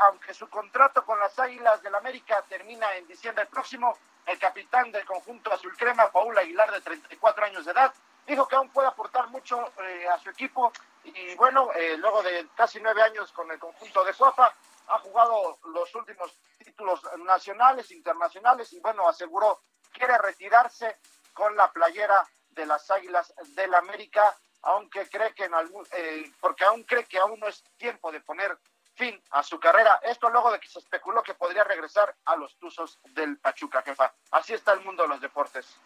aunque 0.00 0.34
su 0.34 0.48
contrato 0.48 1.04
con 1.04 1.18
las 1.18 1.38
Águilas 1.38 1.82
del 1.82 1.94
América 1.94 2.44
termina 2.48 2.94
en 2.96 3.06
diciembre 3.06 3.46
próximo, 3.46 3.96
el 4.26 4.38
capitán 4.38 4.92
del 4.92 5.04
conjunto 5.04 5.52
azul 5.52 5.76
crema, 5.76 6.10
Paul 6.10 6.36
Aguilar, 6.36 6.70
de 6.70 6.80
34 6.80 7.44
años 7.44 7.64
de 7.64 7.72
edad, 7.72 7.92
dijo 8.26 8.46
que 8.46 8.56
aún 8.56 8.70
puede 8.70 8.88
aportar 8.88 9.28
mucho 9.28 9.72
eh, 9.82 10.08
a 10.08 10.18
su 10.18 10.30
equipo. 10.30 10.72
Y 11.04 11.34
bueno, 11.36 11.70
eh, 11.74 11.96
luego 11.96 12.22
de 12.22 12.48
casi 12.54 12.80
nueve 12.80 13.02
años 13.02 13.32
con 13.32 13.50
el 13.50 13.58
conjunto 13.58 14.04
de 14.04 14.14
Cuapa, 14.14 14.54
ha 14.88 14.98
jugado 14.98 15.58
los 15.64 15.94
últimos 15.94 16.36
títulos 16.58 17.00
nacionales, 17.18 17.90
internacionales 17.90 18.72
y 18.72 18.80
bueno, 18.80 19.08
aseguró 19.08 19.60
quiere 19.92 20.16
retirarse 20.18 20.98
con 21.32 21.56
la 21.56 21.70
playera 21.72 22.26
de 22.50 22.66
las 22.66 22.90
Águilas 22.90 23.32
del 23.54 23.74
América, 23.74 24.36
aunque 24.62 25.08
cree 25.08 25.34
que 25.34 25.44
en 25.44 25.54
algún, 25.54 25.86
eh, 25.92 26.30
porque 26.40 26.64
aún 26.64 26.82
cree 26.84 27.04
que 27.04 27.18
aún 27.18 27.38
no 27.40 27.48
es 27.48 27.62
tiempo 27.76 28.12
de 28.12 28.20
poner 28.20 28.58
fin 28.96 29.20
a 29.30 29.42
su 29.42 29.58
carrera. 29.58 29.98
Esto 30.02 30.28
luego 30.28 30.52
de 30.52 30.60
que 30.60 30.68
se 30.68 30.78
especuló 30.78 31.22
que 31.22 31.34
podría 31.34 31.64
regresar 31.64 32.14
a 32.26 32.36
los 32.36 32.56
Tuzos 32.58 32.98
del 33.04 33.38
Pachuca, 33.38 33.82
jefa. 33.82 34.12
Así 34.30 34.52
está 34.52 34.72
el 34.72 34.80
mundo 34.80 35.02
de 35.04 35.08
los 35.08 35.20
deportes. 35.20 35.76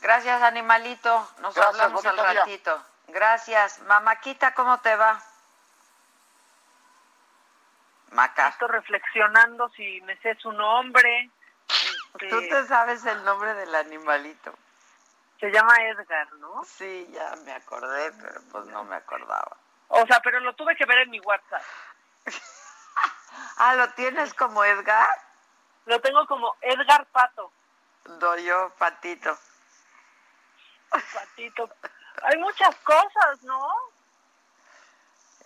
Gracias, 0.00 0.40
animalito. 0.42 1.28
Nos 1.40 1.54
Gracias, 1.54 1.80
hablamos 1.80 2.06
al 2.06 2.16
día. 2.16 2.32
ratito. 2.40 2.82
Gracias. 3.08 3.80
Mamáquita, 3.82 4.54
¿cómo 4.54 4.78
te 4.80 4.94
va? 4.96 5.20
Maca. 8.12 8.48
Estoy 8.48 8.68
reflexionando 8.68 9.68
si 9.70 10.00
me 10.02 10.16
sé 10.18 10.34
su 10.36 10.52
nombre. 10.52 11.30
Este, 12.14 12.28
Tú 12.28 12.40
te 12.40 12.66
sabes 12.66 13.04
el 13.06 13.22
nombre 13.24 13.54
del 13.54 13.74
animalito. 13.74 14.54
Se 15.40 15.50
llama 15.50 15.74
Edgar, 15.84 16.32
¿no? 16.34 16.62
Sí, 16.64 17.08
ya 17.12 17.34
me 17.44 17.52
acordé, 17.52 18.12
pero 18.12 18.40
pues 18.52 18.66
no 18.66 18.84
me 18.84 18.96
acordaba. 18.96 19.56
O 19.88 20.06
sea, 20.06 20.20
pero 20.20 20.38
lo 20.40 20.54
tuve 20.54 20.76
que 20.76 20.84
ver 20.84 20.98
en 20.98 21.10
mi 21.10 21.20
WhatsApp. 21.20 21.62
Ah, 23.62 23.74
¿lo 23.74 23.88
tienes 23.90 24.32
como 24.34 24.64
Edgar? 24.64 25.06
Lo 25.84 26.00
tengo 26.00 26.26
como 26.26 26.56
Edgar 26.62 27.04
Pato. 27.06 27.52
Doy 28.04 28.44
yo, 28.44 28.72
Patito. 28.78 29.36
Patito. 30.90 31.68
Hay 32.22 32.38
muchas 32.38 32.74
cosas, 32.76 33.42
¿no? 33.42 33.68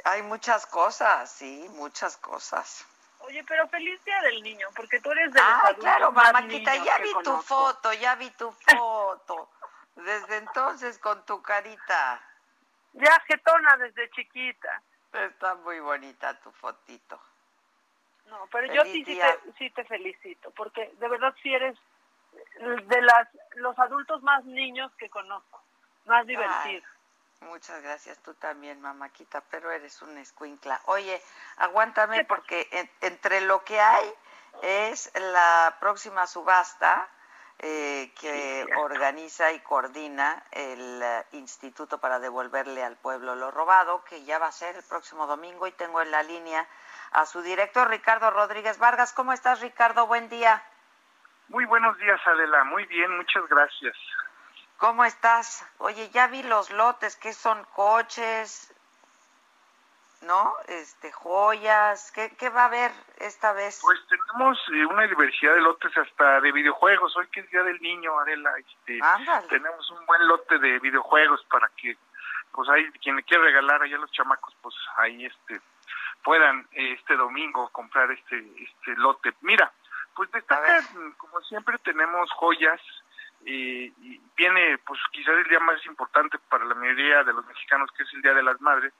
Hay 0.04 0.22
muchas 0.22 0.64
cosas, 0.66 1.30
sí, 1.30 1.66
muchas 1.72 2.16
cosas. 2.16 2.84
Oye, 3.20 3.42
pero 3.44 3.66
feliz 3.68 4.02
día 4.04 4.20
del 4.22 4.42
niño, 4.42 4.68
porque 4.76 5.00
tú 5.00 5.10
eres 5.10 5.32
de 5.32 5.40
los 5.40 5.48
Ah, 5.48 5.60
adultos 5.64 5.84
claro, 5.84 6.12
más 6.12 6.32
mamáquita, 6.32 6.72
niños 6.72 6.86
ya 6.86 6.96
que 6.98 7.02
vi 7.02 7.12
tu 7.22 7.42
foto, 7.42 7.92
ya 7.94 8.14
vi 8.14 8.30
tu 8.30 8.52
foto. 8.52 9.48
Desde 9.96 10.36
entonces 10.38 10.98
con 10.98 11.24
tu 11.24 11.40
carita. 11.42 12.20
Ya 12.94 13.20
jetona 13.26 13.76
desde 13.76 14.10
chiquita. 14.10 14.82
Está 15.12 15.54
muy 15.56 15.80
bonita 15.80 16.38
tu 16.40 16.50
fotito. 16.52 17.20
No, 18.26 18.46
pero 18.50 18.72
yo 18.72 18.82
sí, 18.84 19.04
te, 19.04 19.52
sí 19.58 19.70
te 19.70 19.84
felicito, 19.84 20.50
porque 20.52 20.92
de 20.98 21.08
verdad 21.08 21.34
sí 21.42 21.52
eres 21.54 21.78
de 22.58 23.02
las 23.02 23.28
los 23.56 23.78
adultos 23.78 24.22
más 24.22 24.44
niños 24.44 24.90
que 24.98 25.08
conozco, 25.08 25.62
más 26.06 26.26
divertidos. 26.26 26.84
Muchas 27.42 27.82
gracias, 27.82 28.18
tú 28.20 28.34
también, 28.34 28.80
mamáquita, 28.80 29.42
pero 29.50 29.70
eres 29.70 30.00
una 30.02 30.20
escuincla. 30.20 30.80
Oye, 30.86 31.20
aguántame 31.58 32.24
porque 32.24 32.66
en- 32.72 32.90
entre 33.02 33.42
lo 33.42 33.62
que 33.64 33.78
hay 33.80 34.12
es 34.62 35.12
la 35.14 35.76
próxima 35.78 36.26
subasta 36.26 37.08
eh, 37.60 38.12
que 38.20 38.66
organiza 38.78 39.52
y 39.52 39.60
coordina 39.60 40.42
el 40.50 41.00
eh, 41.02 41.24
Instituto 41.32 41.98
para 41.98 42.18
devolverle 42.18 42.82
al 42.82 42.96
pueblo 42.96 43.34
lo 43.34 43.50
robado, 43.50 44.04
que 44.04 44.24
ya 44.24 44.38
va 44.38 44.48
a 44.48 44.52
ser 44.52 44.76
el 44.76 44.82
próximo 44.82 45.26
domingo 45.26 45.66
y 45.66 45.72
tengo 45.72 46.02
en 46.02 46.10
la 46.10 46.22
línea 46.22 46.66
a 47.12 47.26
su 47.26 47.42
director, 47.42 47.88
Ricardo 47.88 48.30
Rodríguez 48.30 48.78
Vargas. 48.78 49.12
¿Cómo 49.12 49.32
estás, 49.32 49.60
Ricardo? 49.60 50.06
Buen 50.06 50.28
día. 50.28 50.62
Muy 51.48 51.64
buenos 51.66 51.96
días, 51.98 52.20
Adela. 52.26 52.64
Muy 52.64 52.86
bien, 52.86 53.16
muchas 53.16 53.48
gracias. 53.48 53.96
¿Cómo 54.78 55.04
estás? 55.04 55.64
Oye, 55.78 56.10
ya 56.10 56.26
vi 56.26 56.42
los 56.42 56.70
lotes, 56.70 57.16
¿qué 57.16 57.32
son 57.32 57.64
coches? 57.74 58.74
¿No? 60.26 60.54
Este, 60.68 61.12
joyas, 61.12 62.10
¿qué, 62.12 62.34
qué 62.38 62.48
va 62.48 62.62
a 62.62 62.66
haber 62.66 62.90
esta 63.18 63.52
vez? 63.52 63.80
Pues 63.82 63.98
tenemos 64.08 64.58
eh, 64.72 64.86
una 64.86 65.06
diversidad 65.06 65.54
de 65.54 65.60
lotes 65.60 65.96
hasta 65.96 66.40
de 66.40 66.50
videojuegos. 66.52 67.14
Hoy 67.16 67.26
que 67.28 67.40
es 67.40 67.50
Día 67.50 67.62
del 67.62 67.80
Niño, 67.80 68.18
Adela, 68.18 68.52
este, 68.58 69.00
tenemos 69.48 69.90
un 69.90 70.06
buen 70.06 70.26
lote 70.26 70.58
de 70.58 70.78
videojuegos 70.78 71.44
para 71.50 71.68
que, 71.76 71.96
pues 72.52 72.68
ahí, 72.70 72.90
quien 73.02 73.16
le 73.16 73.22
quiera 73.24 73.44
regalar 73.44 73.82
allá 73.82 73.96
a 73.96 74.00
los 74.00 74.12
chamacos, 74.12 74.54
pues 74.62 74.74
ahí 74.96 75.26
este 75.26 75.60
puedan 76.22 76.66
este 76.72 77.16
domingo 77.16 77.68
comprar 77.68 78.10
este 78.10 78.38
este 78.62 78.96
lote. 78.96 79.34
Mira, 79.42 79.70
pues 80.14 80.30
destaca, 80.32 80.82
como 81.18 81.40
siempre 81.42 81.76
tenemos 81.78 82.30
joyas, 82.32 82.80
y, 83.46 83.90
viene 84.36 84.78
pues 84.78 85.00
quizás 85.12 85.34
el 85.36 85.44
día 85.44 85.60
más 85.60 85.84
importante 85.86 86.38
para 86.48 86.64
la 86.64 86.74
mayoría 86.74 87.22
de 87.24 87.32
los 87.32 87.46
mexicanos 87.46 87.90
que 87.92 88.02
es 88.02 88.14
el 88.14 88.22
Día 88.22 88.34
de 88.34 88.42
las 88.42 88.60
Madres 88.60 88.92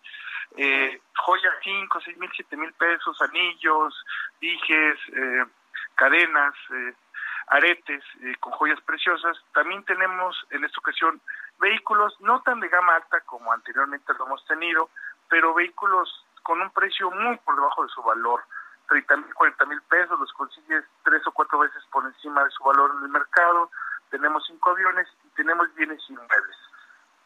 eh, 0.56 1.00
joyas 1.14 1.54
5, 1.62 2.00
6 2.00 2.18
mil, 2.18 2.30
7 2.34 2.56
mil 2.56 2.72
pesos, 2.74 3.20
anillos, 3.22 4.04
dijes, 4.40 4.98
eh, 5.12 5.44
cadenas, 5.94 6.54
eh, 6.70 6.94
aretes 7.48 8.02
eh, 8.22 8.34
con 8.40 8.52
joyas 8.52 8.80
preciosas. 8.82 9.36
También 9.52 9.84
tenemos 9.84 10.36
en 10.50 10.64
esta 10.64 10.80
ocasión 10.80 11.20
vehículos 11.58 12.14
no 12.20 12.42
tan 12.42 12.60
de 12.60 12.68
gama 12.68 12.96
alta 12.96 13.20
como 13.22 13.52
anteriormente 13.52 14.12
lo 14.18 14.26
hemos 14.26 14.44
tenido, 14.46 14.90
pero 15.28 15.54
vehículos 15.54 16.24
con 16.42 16.60
un 16.60 16.70
precio 16.70 17.10
muy 17.10 17.36
por 17.38 17.56
debajo 17.56 17.82
de 17.82 17.88
su 17.90 18.02
valor. 18.02 18.42
30 18.88 19.16
mil, 19.16 19.34
40 19.34 19.64
mil 19.64 19.80
pesos, 19.82 20.20
los 20.20 20.32
consigues 20.34 20.84
tres 21.04 21.26
o 21.26 21.32
cuatro 21.32 21.58
veces 21.58 21.82
por 21.90 22.04
encima 22.04 22.44
de 22.44 22.50
su 22.50 22.62
valor 22.62 22.92
en 22.98 23.04
el 23.04 23.08
mercado 23.08 23.70
tenemos 24.14 24.44
cinco 24.46 24.70
aviones 24.70 25.08
y 25.24 25.28
tenemos 25.30 25.74
bienes 25.74 26.00
inmuebles. 26.08 26.56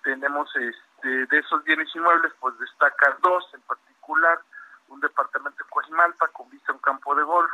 Tenemos 0.03 0.49
este, 0.57 0.83
de 1.03 1.39
esos 1.39 1.63
bienes 1.65 1.95
inmuebles, 1.95 2.33
pues 2.41 2.59
destacan 2.59 3.15
dos 3.23 3.49
en 3.55 3.61
particular, 3.63 4.41
un 4.89 5.01
departamento 5.01 5.63
en 5.63 5.71
Coajimalpa 5.71 6.29
con 6.29 6.51
vista 6.51 6.73
a 6.73 6.75
un 6.75 6.81
campo 6.81 7.15
de 7.15 7.23
golf 7.23 7.51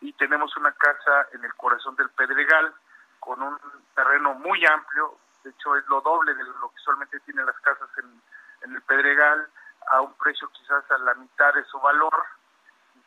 y 0.00 0.12
tenemos 0.14 0.56
una 0.56 0.72
casa 0.72 1.28
en 1.32 1.44
el 1.44 1.54
corazón 1.54 1.96
del 1.96 2.10
Pedregal 2.10 2.72
con 3.20 3.42
un 3.42 3.58
terreno 3.94 4.34
muy 4.34 4.64
amplio, 4.66 5.16
de 5.42 5.50
hecho 5.50 5.76
es 5.76 5.86
lo 5.88 6.00
doble 6.00 6.34
de 6.34 6.44
lo 6.44 6.68
que 6.70 6.76
usualmente 6.76 7.20
tienen 7.20 7.46
las 7.46 7.58
casas 7.60 7.88
en, 7.98 8.74
el 8.74 8.82
Pedregal, 8.82 9.46
a 9.90 10.00
un 10.00 10.14
precio 10.14 10.48
quizás 10.48 10.90
a 10.90 10.98
la 10.98 11.14
mitad 11.14 11.52
de 11.54 11.64
su 11.64 11.78
valor, 11.80 12.24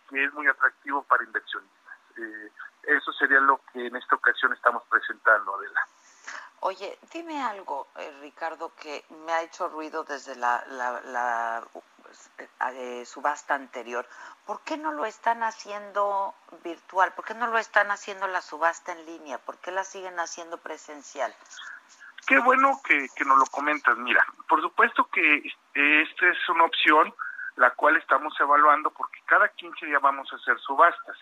que 0.09 0.23
es 0.23 0.33
muy 0.33 0.47
atractivo 0.47 1.03
para 1.03 1.23
inversionistas. 1.23 1.97
Eh, 2.17 2.51
eso 2.83 3.11
sería 3.13 3.39
lo 3.39 3.59
que 3.73 3.87
en 3.87 3.95
esta 3.95 4.15
ocasión 4.15 4.53
estamos 4.53 4.83
presentando, 4.87 5.55
Adela. 5.55 5.81
Oye, 6.67 6.99
dime 7.13 7.41
algo, 7.41 7.87
eh, 7.95 8.11
Ricardo, 8.19 8.73
que 8.75 9.05
me 9.25 9.31
ha 9.31 9.41
hecho 9.41 9.69
ruido 9.69 10.03
desde 10.03 10.35
la, 10.35 10.61
la, 10.67 11.63
eh, 12.73 13.05
subasta 13.05 13.55
anterior. 13.55 14.05
¿Por 14.45 14.59
qué 14.63 14.75
no 14.75 14.91
lo 14.91 15.05
están 15.05 15.43
haciendo 15.43 16.35
virtual? 16.65 17.13
¿Por 17.13 17.23
qué 17.23 17.35
no 17.35 17.47
lo 17.47 17.57
están 17.57 17.89
haciendo 17.89 18.27
la 18.27 18.41
subasta 18.41 18.91
en 18.91 19.05
línea? 19.05 19.37
¿Por 19.37 19.57
qué 19.59 19.71
la 19.71 19.85
siguen 19.85 20.19
haciendo 20.19 20.57
presencial? 20.57 21.33
Qué 22.27 22.37
bueno 22.39 22.81
que, 22.83 23.07
que 23.15 23.23
nos 23.23 23.37
lo 23.37 23.45
comentas. 23.45 23.97
Mira, 23.99 24.25
por 24.49 24.61
supuesto 24.61 25.07
que 25.09 25.37
esta 25.73 26.27
es 26.27 26.49
una 26.49 26.65
opción 26.65 27.13
la 27.55 27.71
cual 27.71 27.95
estamos 27.95 28.37
evaluando 28.41 28.91
porque 28.91 29.21
cada 29.25 29.47
15 29.47 29.85
días 29.85 30.01
vamos 30.01 30.31
a 30.33 30.35
hacer 30.35 30.59
subastas. 30.59 31.17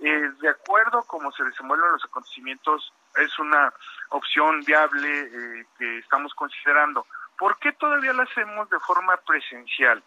Eh, 0.00 0.30
de 0.40 0.48
acuerdo 0.48 0.98
a 0.98 1.06
cómo 1.06 1.30
se 1.32 1.44
desenvuelven 1.44 1.92
los 1.92 2.04
acontecimientos, 2.04 2.92
es 3.16 3.38
una 3.38 3.72
opción 4.14 4.60
viable 4.60 5.08
eh, 5.08 5.66
que 5.76 5.98
estamos 5.98 6.32
considerando. 6.34 7.06
¿Por 7.36 7.58
qué 7.58 7.72
todavía 7.72 8.12
la 8.12 8.22
hacemos 8.22 8.70
de 8.70 8.78
forma 8.80 9.16
presencial? 9.18 10.02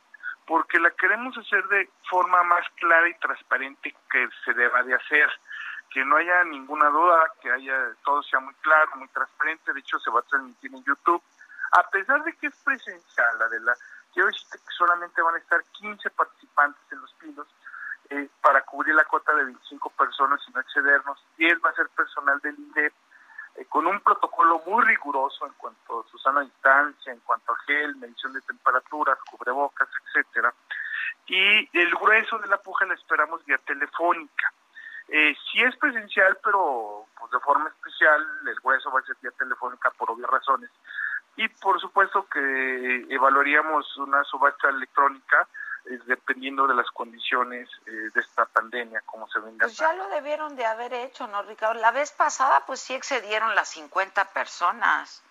Porque 0.46 0.80
la 0.80 0.92
queremos 0.92 1.38
hacer 1.38 1.68
de 1.68 1.90
forma 2.10 2.42
más 2.44 2.66
clara 2.76 3.10
y 3.10 3.14
transparente 3.16 3.94
que 4.10 4.30
se 4.46 4.54
deba 4.54 4.82
de 4.84 4.96
hacer. 4.96 5.30
Que 5.90 6.06
no 6.06 6.16
haya 6.16 6.44
ninguna 6.46 6.90
duda, 6.90 7.32
que 7.42 7.52
haya 7.52 7.94
todo 8.06 8.24
sea 8.24 8.40
muy 8.40 8.54
claro, 8.56 8.92
muy 8.96 9.08
transparente. 9.10 9.74
De 9.74 9.80
hecho, 9.82 10.00
se 10.00 10.10
va 10.10 10.22
a 10.22 10.24
transmitir 10.24 10.74
en 10.74 10.84
YouTube. 10.86 11.22
A 11.74 11.90
pesar 11.90 12.24
de 12.24 12.34
que 12.34 12.48
es 12.48 12.56
presencial, 12.64 13.42
Adela, 13.42 13.76
quiero 14.14 14.28
decirte 14.28 14.58
que 14.60 14.74
solamente 14.78 15.22
van 15.22 15.36
a 15.36 15.40
estar 15.40 15.62
15 15.74 16.10
participantes 16.12 16.82
en 16.92 17.02
los 17.02 17.14
pinos 17.16 17.48
eh, 18.10 18.30
para 18.42 18.62
cubrir 18.62 18.96
la 18.96 19.04
cuota 19.04 19.36
de 19.36 19.44
25 19.44 19.90
personas 19.90 20.40
y 20.48 20.52
no 20.54 20.62
excedernos. 20.62 21.26
Y 21.38 21.46
él 21.46 21.60
va 21.66 21.72
a 21.72 21.76
ser 21.76 21.90
personal 21.90 22.40
del 22.40 22.58
INDEP 22.58 22.94
eh, 23.58 23.66
con 23.66 23.88
un 23.88 24.00
protocolo 24.02 24.62
muy 24.66 24.86
riguroso 24.86 25.46
en 25.46 25.54
cuanto 25.54 26.02
a 26.02 26.10
su 26.10 26.18
sana 26.20 26.42
distancia, 26.42 27.12
en 27.12 27.20
cuanto 27.22 27.54
a 27.54 27.60
gel, 27.66 27.96
medición 27.96 28.34
de 28.34 28.42
temperaturas, 28.42 29.18
cubrebocas, 29.30 29.90
etcétera. 30.06 30.54
Y 31.26 31.78
el 31.78 31.92
grueso 31.96 32.38
de 32.40 32.48
la 32.48 32.58
puja 32.58 32.86
la 32.86 32.94
esperamos 32.94 33.44
vía 33.46 33.58
telefónica. 33.60 34.54
Eh, 35.10 35.36
sí 35.52 35.62
es 35.62 35.76
presencial, 35.78 36.38
pero 36.44 37.06
pues 37.20 37.32
de 37.32 37.40
forma 37.40 37.70
especial, 37.70 38.26
el 38.46 38.56
grueso 38.56 38.92
va 38.92 39.00
a 39.00 39.04
ser 39.04 39.18
vía 39.22 39.32
telefónica 39.32 39.90
por 39.92 40.12
obvias 40.12 40.30
razones. 40.30 40.70
Y 41.36 41.48
por 41.50 41.80
supuesto 41.80 42.28
que 42.28 43.06
evaluaríamos 43.10 43.98
una 43.98 44.24
subasta 44.24 44.70
electrónica 44.70 45.48
dependiendo 46.06 46.68
de 46.68 46.76
las 46.76 46.90
condiciones 46.92 47.70
eh, 47.86 47.92
de 47.92 48.20
esta 48.20 48.46
pandemia, 48.46 49.02
como 49.06 49.28
se 49.30 49.40
venga. 49.40 49.66
Pues 49.66 49.78
ya 49.78 49.94
lo 49.94 50.08
debieron 50.10 50.56
de 50.56 50.66
haber 50.66 50.94
hecho, 50.94 51.28
¿no, 51.28 51.44
Ricardo? 51.44 51.80
La 51.80 51.92
vez 51.92 52.12
pasada, 52.12 52.66
pues 52.66 52.80
sí 52.80 52.94
excedieron 52.94 53.56
las 53.56 53.70
50 53.70 54.26
personas. 54.34 55.24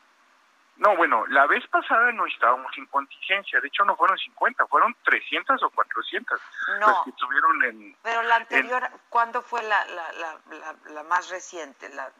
No, 0.76 0.94
bueno, 0.94 1.26
la 1.28 1.46
vez 1.46 1.66
pasada 1.68 2.12
no 2.12 2.26
estábamos 2.26 2.70
en 2.76 2.84
contingencia, 2.86 3.60
de 3.60 3.68
hecho 3.68 3.84
no 3.84 3.96
fueron 3.96 4.18
50, 4.18 4.66
fueron 4.66 4.94
300 5.04 5.62
o 5.62 5.70
400 5.70 6.40
no, 6.80 6.86
las 6.86 7.04
que 7.04 7.10
estuvieron 7.10 7.64
en... 7.64 7.96
Pero 8.02 8.22
la 8.24 8.36
anterior, 8.36 8.86
¿cuándo 9.08 9.40
fue 9.40 9.62
la, 9.62 9.84
la, 9.86 10.12
la, 10.12 10.74
la, 10.90 11.02
más 11.04 11.30
reciente? 11.30 11.88
La... 11.94 12.10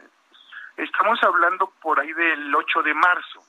Estamos 0.79 1.23
hablando 1.23 1.69
por 1.83 2.01
ahí 2.01 2.11
del 2.15 2.55
8 2.55 2.83
de 2.83 2.95
marzo, 2.95 3.45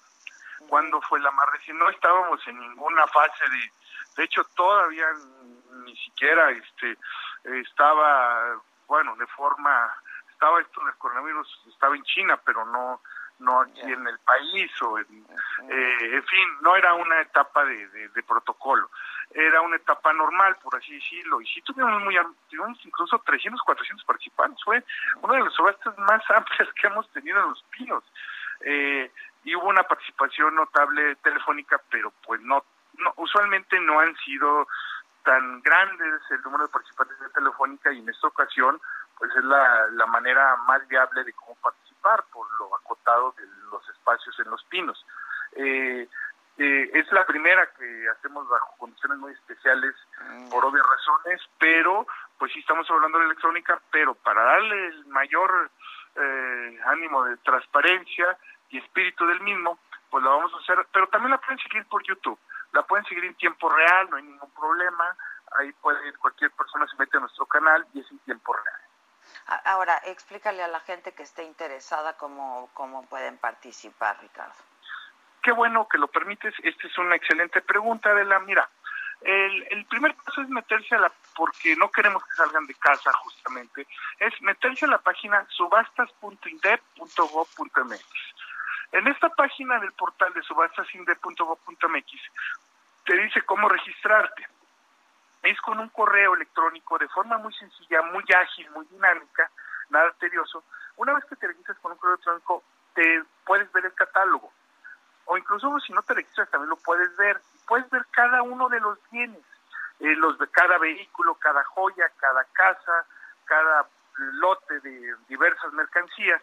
cuando 0.68 1.00
fue 1.04 1.22
la 1.22 1.32
más 1.32 1.50
reciente, 1.52 1.82
no 1.82 1.90
estábamos 1.90 2.46
en 2.46 2.60
ninguna 2.60 3.08
fase 3.08 3.46
de 3.50 3.72
de 4.18 4.24
hecho, 4.24 4.44
todavía 4.56 5.06
ni 5.86 5.96
siquiera 5.96 6.52
este 6.52 6.98
estaba, 7.62 8.60
bueno, 8.88 9.16
de 9.16 9.28
forma, 9.28 9.94
estaba 10.32 10.60
esto 10.60 10.84
del 10.84 10.96
coronavirus, 10.96 11.68
estaba 11.70 11.96
en 11.96 12.04
China, 12.04 12.38
pero 12.44 12.66
no 12.66 13.02
no 13.40 13.62
aquí 13.62 13.82
en 13.82 14.08
el 14.08 14.18
país 14.20 14.72
o 14.82 14.98
en, 14.98 15.26
eh, 15.70 15.98
en 16.02 16.24
fin, 16.24 16.48
no 16.62 16.76
era 16.76 16.94
una 16.94 17.22
etapa 17.22 17.64
de, 17.66 18.10
de, 18.10 18.24
protocolo, 18.24 18.90
era 19.32 19.62
una 19.62 19.76
etapa 19.76 20.12
normal, 20.14 20.58
por 20.64 20.76
así 20.76 20.96
decirlo, 20.96 21.42
y 21.42 21.46
sí 21.48 21.62
tuvimos 21.62 22.02
muy, 22.02 22.16
tuvimos 22.50 22.84
incluso 22.86 23.20
300, 23.20 23.62
400 23.62 24.06
participantes, 24.06 24.64
fue 24.64 24.84
una 25.22 25.36
de 25.36 25.44
las 25.44 25.54
subastas 25.54 25.98
más 26.00 26.24
amplias 26.30 26.70
que 26.74 26.88
hemos 26.88 27.10
tenido 27.12 27.40
en 27.40 27.50
Los 27.50 27.64
Pinos, 27.64 28.04
eh, 28.62 29.12
y 29.44 29.56
hubo 29.56 29.68
una 29.68 29.84
participación 29.84 30.56
notable 30.56 31.16
telefónica, 31.18 31.80
pero 31.90 32.12
pues 32.26 32.42
no 32.42 32.64
no, 32.98 33.14
usualmente 33.18 33.80
no 33.80 34.00
han 34.00 34.16
sido 34.18 34.68
tan 35.24 35.62
grandes 35.62 36.22
el 36.30 36.42
número 36.42 36.66
de 36.66 36.72
participantes 36.72 37.20
de 37.20 37.30
Telefónica 37.30 37.92
y 37.92 38.00
en 38.00 38.10
esta 38.10 38.28
ocasión 38.28 38.80
pues 39.18 39.32
es 39.36 39.44
la, 39.44 39.88
la 39.92 40.06
manera 40.06 40.56
más 40.68 40.88
viable 40.88 41.24
de 41.24 41.34
cómo 41.34 41.56
participar 41.56 42.24
por 42.32 42.48
lo 42.60 42.76
acotado 42.76 43.34
de 43.38 43.46
los 43.72 43.88
espacios 43.90 44.40
en 44.40 44.50
los 44.50 44.64
pinos. 44.66 45.06
Eh, 45.54 46.08
eh, 46.58 46.90
es 46.94 47.12
la 47.12 47.26
primera 47.26 47.70
que 47.78 48.10
hacemos 48.10 48.48
bajo 48.48 48.76
condiciones 48.78 49.20
muy 49.20 49.32
especiales 49.34 49.94
mm. 50.20 50.50
por 50.50 50.66
obvias 50.66 50.86
razones, 50.86 51.42
pero 51.60 52.08
pues 52.40 52.52
sí 52.52 52.60
estamos 52.60 52.90
hablando 52.90 53.20
de 53.20 53.26
electrónica, 53.26 53.80
pero 53.92 54.16
para 54.16 54.44
darle 54.44 54.88
el 54.88 55.06
mayor 55.08 55.70
eh, 56.16 56.80
ánimo 56.86 57.26
de 57.26 57.38
transparencia 57.38 58.38
y 58.70 58.80
espíritu 58.80 59.26
del 59.28 59.42
mismo, 59.42 59.78
pues 60.10 60.24
lo 60.24 60.32
vamos 60.32 60.54
a 60.54 60.58
hacer, 60.58 60.88
pero 60.92 61.08
también 61.08 61.32
la 61.32 61.38
pueden 61.38 61.60
seguir 61.60 61.86
por 61.86 62.04
YouTube. 62.04 62.40
La 62.74 62.84
pueden 62.84 63.06
seguir 63.06 63.26
en 63.26 63.36
tiempo 63.36 63.70
real, 63.70 64.10
no 64.10 64.18
hay 64.18 64.24
ningún 64.24 64.52
problema. 64.52 65.16
Ahí 65.58 65.72
puede 65.74 66.14
cualquier 66.14 66.52
persona 66.52 66.88
se 66.88 66.98
mete 66.98 67.18
a 67.18 67.22
nuestro 67.22 67.46
canal 67.46 67.86
y 67.94 68.02
es 68.02 68.12
en 68.12 68.20
tiempo 68.20 68.54
real. 68.54 68.82
Ahora, 69.66 70.02
explícale 70.06 70.64
a 70.64 70.68
la 70.68 70.80
gente 70.82 71.14
que 71.14 71.24
esté 71.24 71.44
interesada 71.44 72.18
cómo, 72.18 72.70
cómo 72.74 73.06
pueden 73.08 73.38
participar, 73.38 74.20
Ricardo. 74.22 74.56
Qué 75.42 75.54
bueno 75.54 75.88
que 75.88 75.98
lo 75.98 76.08
permites. 76.08 76.54
Esta 76.64 76.88
es 76.88 76.98
una 76.98 77.16
excelente 77.16 77.62
pregunta, 77.62 78.14
de 78.14 78.26
la 78.26 78.40
Mira, 78.40 78.70
el, 79.22 79.66
el, 79.72 79.86
primer 79.86 80.14
paso 80.16 80.42
es 80.42 80.50
meterse 80.50 80.96
a 80.96 81.00
la, 81.00 81.10
porque 81.36 81.76
no 81.76 81.90
queremos 81.90 82.24
que 82.24 82.36
salgan 82.36 82.68
de 82.68 82.76
casa 82.76 83.12
justamente, 83.14 83.88
es 84.20 84.40
meterse 84.42 84.86
a 84.86 84.90
la 84.90 85.00
página 85.00 85.44
subastas.indep.gov.mx. 85.50 88.37
En 88.92 89.08
esta 89.08 89.30
página 89.30 89.80
del 89.80 89.92
portal 89.94 90.34
de 90.34 90.42
subastasinde.gov.mx 90.44 92.12
te 93.06 93.18
dice 93.18 93.42
cómo 93.44 93.70
registrarte. 93.70 94.48
Es 95.44 95.60
con 95.62 95.80
un 95.80 95.90
correo 95.90 96.34
electrónico 96.36 96.98
de 96.98 97.08
forma 97.10 97.38
muy 97.38 97.54
sencilla, 97.54 98.02
muy 98.02 98.24
ágil, 98.36 98.70
muy 98.72 98.86
dinámica. 98.88 99.50
nada 99.90 100.12
tedioso. 100.20 100.64
Una 100.98 101.14
vez 101.14 101.26
que 101.26 101.36
te 101.36 101.48
registras 101.48 101.78
con 101.80 101.92
un 101.92 101.98
correo 101.98 102.16
electrónico, 102.16 102.64
te 102.94 103.24
puedes 103.46 103.72
ver 103.72 103.86
el 103.86 103.94
catálogo. 103.94 104.52
O 105.26 105.38
incluso 105.38 105.80
si 105.80 105.94
no 105.94 106.02
te 106.02 106.14
registras 106.14 106.50
también 106.50 106.70
lo 106.70 106.78
puedes 106.78 107.16
ver. 107.18 107.40
Puedes 107.68 107.90
ver 107.90 108.06
cada 108.12 108.42
uno 108.42 108.70
de 108.70 108.80
los 108.80 108.98
bienes, 109.12 109.44
eh, 110.00 110.16
los 110.16 110.38
de 110.40 110.48
cada 110.50 110.78
vehículo, 110.78 111.36
cada 111.36 111.64
joya, 111.66 112.10
cada 112.18 112.44
casa, 112.46 113.06
cada 113.46 113.88
lote 114.18 114.80
de 114.80 115.16
diversas 115.28 115.72
mercancías. 115.74 116.42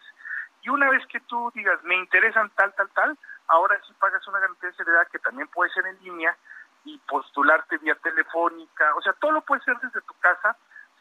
Y 0.65 0.71
una 0.71 0.89
vez 0.89 1.07
que 1.09 1.21
tú 1.21 1.53
digas, 1.55 1.83
me 1.85 1.95
interesan 1.95 2.51
tal, 2.57 2.75
tal, 2.75 2.89
tal, 2.91 3.19
ahora 3.49 3.79
sí 3.87 3.93
pagas 4.01 4.27
una 4.27 4.39
garantía 4.39 4.71
de 4.71 4.77
seriedad 4.77 5.07
que 5.09 5.19
también 5.19 5.47
puede 5.49 5.71
ser 5.71 5.87
en 5.87 6.03
línea 6.03 6.35
y 6.85 6.97
postularte 7.07 7.77
vía 7.79 7.95
telefónica. 7.97 8.95
O 8.97 9.03
sea, 9.03 9.13
todo 9.13 9.33
lo 9.33 9.43
puedes 9.43 9.63
hacer 9.63 9.79
desde 9.83 10.01
tu 10.01 10.15
casa. 10.21 10.57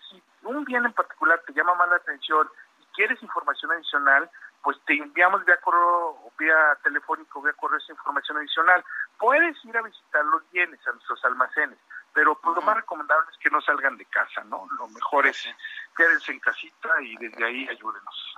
Si 0.10 0.22
un 0.44 0.66
bien 0.66 0.84
en 0.84 0.92
particular 0.92 1.42
te 1.48 1.54
llama 1.54 1.76
más 1.76 1.88
la 1.88 1.96
atención 1.96 2.50
y 2.82 2.86
quieres 2.94 3.24
información 3.24 3.72
adicional, 3.72 4.30
pues 4.62 4.78
te 4.86 4.96
enviamos 4.96 5.46
vía 5.46 5.56
correo, 5.62 6.18
vía 6.38 6.78
telefónico, 6.84 7.42
vía 7.42 7.54
correo 7.54 7.78
esa 7.78 7.94
información 7.94 8.38
adicional. 8.40 8.84
Puedes 9.18 9.64
ir 9.64 9.78
a 9.78 9.82
visitar 9.82 10.26
los 10.26 10.50
bienes 10.52 10.86
a 10.88 10.92
nuestros 10.92 11.24
almacenes, 11.24 11.80
pero 12.14 12.36
pues, 12.36 12.54
lo 12.54 12.62
más 12.64 12.76
recomendable 12.76 13.32
es 13.32 13.38
que 13.38 13.50
no 13.50 13.62
salgan 13.62 13.96
de 13.96 14.06
casa, 14.06 14.44
¿no? 14.44 14.68
Lo 14.78 14.90
mejor 14.90 15.26
es 15.26 15.48
quédense 15.96 16.34
en 16.34 16.40
casita 16.40 16.90
y 17.02 17.16
desde 17.16 17.46
ahí 17.46 17.68
ayúdenos. 17.70 18.36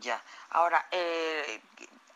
Ya. 0.00 0.20
Ahora, 0.50 0.84
eh, 0.90 1.62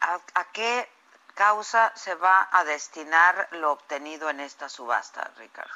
¿a, 0.01 0.45
qué 0.53 0.89
causa 1.35 1.95
se 1.97 2.15
va 2.15 2.49
a 2.53 2.65
destinar 2.65 3.49
lo 3.53 3.73
obtenido 3.73 4.29
en 4.31 4.41
esta 4.41 4.69
subasta, 4.69 5.31
Ricardo? 5.39 5.73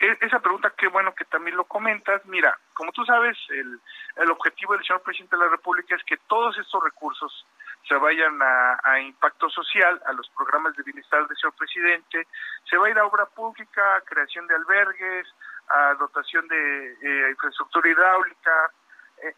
E, 0.00 0.18
esa 0.20 0.40
pregunta, 0.40 0.72
qué 0.76 0.88
bueno 0.88 1.14
que 1.14 1.24
también 1.24 1.56
lo 1.56 1.64
comentas. 1.64 2.24
Mira, 2.26 2.58
como 2.74 2.92
tú 2.92 3.04
sabes, 3.04 3.36
el, 3.48 3.80
el 4.16 4.30
objetivo 4.30 4.74
del 4.74 4.84
señor 4.84 5.02
presidente 5.02 5.36
de 5.36 5.44
la 5.44 5.50
República 5.50 5.94
es 5.96 6.04
que 6.04 6.16
todos 6.28 6.56
estos 6.58 6.82
recursos 6.82 7.46
se 7.88 7.94
vayan 7.96 8.38
a, 8.42 9.00
impacto 9.00 9.48
social, 9.50 10.00
a 10.06 10.12
los 10.12 10.28
programas 10.30 10.74
de 10.76 10.82
bienestar 10.82 11.26
del 11.26 11.36
señor 11.36 11.54
presidente, 11.54 12.26
se 12.68 12.76
va 12.76 12.86
a 12.86 12.90
ir 12.90 12.98
a 12.98 13.06
obra 13.06 13.26
pública, 13.26 13.96
a 13.96 14.00
creación 14.00 14.46
de 14.46 14.54
albergues, 14.54 15.26
a 15.68 15.94
dotación 15.94 16.48
de 16.48 16.92
eh, 17.02 17.30
infraestructura 17.30 17.88
hidráulica, 17.88 18.70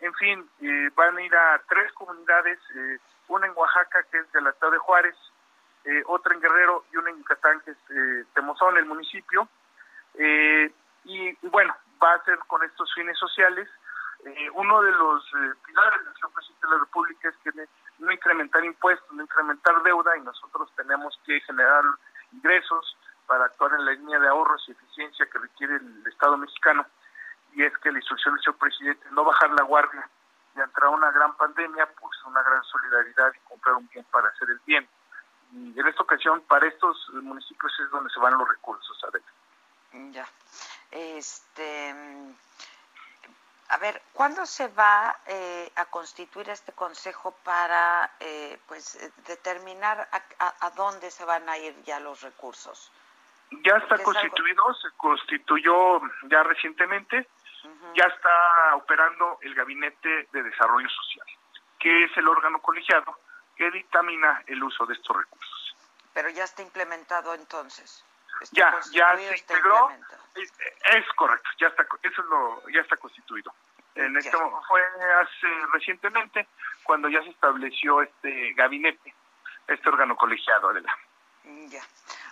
en 0.01 0.15
fin, 0.15 0.51
eh, 0.61 0.91
van 0.95 1.17
a 1.17 1.23
ir 1.23 1.35
a 1.35 1.63
tres 1.69 1.93
comunidades, 1.93 2.59
una 3.29 3.47
en 3.47 3.53
Oaxaca 3.57 4.03
que 4.11 4.19
es 4.19 4.33
del 4.33 4.47
estado 4.47 4.73
de 4.73 4.79
Juárez, 4.79 5.17
otra 6.07 6.35
en 6.35 6.41
Guerrero 6.41 6.85
y 6.93 6.97
una 6.97 7.11
en 7.11 7.19
Yucatán 7.19 7.61
que 7.61 7.71
es 7.71 8.27
Temozón, 8.35 8.77
el 8.77 8.87
municipio, 8.87 9.49
y, 10.15 11.49
bueno, 11.49 11.77
va 12.03 12.15
a 12.15 12.25
ser 12.25 12.39
con 12.49 12.63
estos 12.65 12.93
fines 12.95 13.17
sociales. 13.19 13.69
uno 14.55 14.83
de 14.83 14.91
los 14.91 15.25
pilares 15.65 16.05
del 16.05 16.15
señor 16.15 16.33
presidente 16.33 16.67
de 16.67 16.73
la 16.73 16.81
República 16.81 17.29
es 17.29 17.37
que 17.45 17.69
no 17.99 18.11
incrementar 18.11 18.65
impuestos, 18.65 19.13
no 19.13 19.23
incrementar 19.23 19.81
deuda 19.85 20.17
y 20.17 20.23
nosotros 20.23 20.73
tenemos 20.77 21.17
que 21.25 21.41
generar 21.43 21.85
ingresos 22.33 22.97
para 23.27 23.45
actuar 23.45 23.73
en 23.75 23.85
la 23.85 23.93
línea 23.93 24.19
de 24.19 24.29
ahorros 24.29 24.65
y 24.69 24.73
eficiencia 24.73 25.27
que 25.27 25.39
requiere 25.39 25.77
el 25.77 26.07
Estado 26.07 26.37
mexicano. 26.37 26.87
Y 27.57 27.65
es 27.65 27.77
que 27.79 27.91
la 27.91 27.99
instrucción 27.99 28.35
del 28.35 28.45
señor 28.45 28.59
presidente 28.59 29.07
no 29.11 29.25
bajar 29.25 29.51
la 29.51 29.65
guardia 29.65 30.09
y 30.55 30.61
entrar 30.61 30.91
una 30.91 31.11
gran 31.11 31.37
pandemia, 31.37 31.87
pues 31.99 32.23
una 32.25 32.43
gran 32.43 32.63
solidaridad 32.63 33.33
y 33.35 33.49
comprar 33.49 33.75
un 33.75 33.89
bien 33.89 34.05
para 34.13 34.29
hacer 34.29 34.49
el 34.51 34.61
bien. 34.65 34.89
Y 35.53 35.81
en 35.81 35.87
esta 35.89 36.03
ocasión, 36.03 36.43
para 36.43 36.69
estos 36.69 37.09
municipios 37.15 37.73
es 37.81 37.91
donde 37.91 38.11
se 38.11 38.21
van 38.21 38.39
los 38.39 38.49
recursos, 38.49 39.05
a 39.05 39.11
ver. 39.11 39.23
Ya. 40.13 40.27
Este 40.91 41.95
a 43.69 43.79
ver, 43.79 44.01
¿cuándo 44.13 44.47
se 44.47 44.69
va 44.69 45.17
eh, 45.27 45.73
a 45.75 45.87
constituir 45.87 46.49
este 46.51 46.73
consejo 46.73 47.33
para 47.43 48.13
eh, 48.21 48.59
pues 48.69 48.95
eh, 48.97 49.11
determinar 49.27 50.09
a, 50.39 50.71
dónde 50.77 51.11
se 51.11 51.25
van 51.25 51.49
a 51.49 51.59
ir 51.59 51.75
ya 51.83 51.99
los 51.99 52.23
recursos? 52.23 52.93
Ya 53.65 53.77
está 53.77 53.99
constituido, 53.99 54.75
se 54.75 54.89
constituyó 54.97 56.01
ya 56.29 56.43
recientemente, 56.45 57.29
ya 57.95 58.05
está 58.05 58.77
operando 58.77 59.39
el 59.43 59.55
Gabinete 59.55 60.29
de 60.33 60.43
Desarrollo 60.43 60.89
Social, 60.89 61.27
que 61.79 62.05
es 62.05 62.17
el 62.17 62.29
órgano 62.29 62.61
colegiado 62.61 63.19
que 63.57 63.71
dictamina 63.71 64.43
el 64.47 64.63
uso 64.63 64.85
de 64.87 64.95
estos 64.95 65.17
recursos. 65.17 65.77
Pero 66.13 66.29
ya 66.31 66.45
está 66.45 66.63
implementado 66.63 67.35
entonces. 67.35 68.05
ya, 68.53 68.79
ya 68.93 69.17
se 69.17 69.39
integró. 69.39 69.91
Es, 70.35 71.07
correcto, 71.17 71.49
ya 71.59 71.69
está, 71.69 71.87
eso 72.03 72.21
es 72.23 72.29
lo, 72.29 72.69
ya 72.69 72.81
está 72.81 72.97
constituido. 72.97 73.53
En 73.95 74.15
esto 74.17 74.63
fue 74.69 74.83
hace 75.21 75.47
recientemente 75.73 76.47
cuando 76.83 77.09
ya 77.09 77.23
se 77.23 77.31
estableció 77.31 78.03
este 78.03 78.53
gabinete, 78.53 79.15
este 79.67 79.89
órgano 79.89 80.17
colegiado, 80.17 80.73
de 80.75 80.83
la. 80.83 80.99
Ya. 81.69 81.83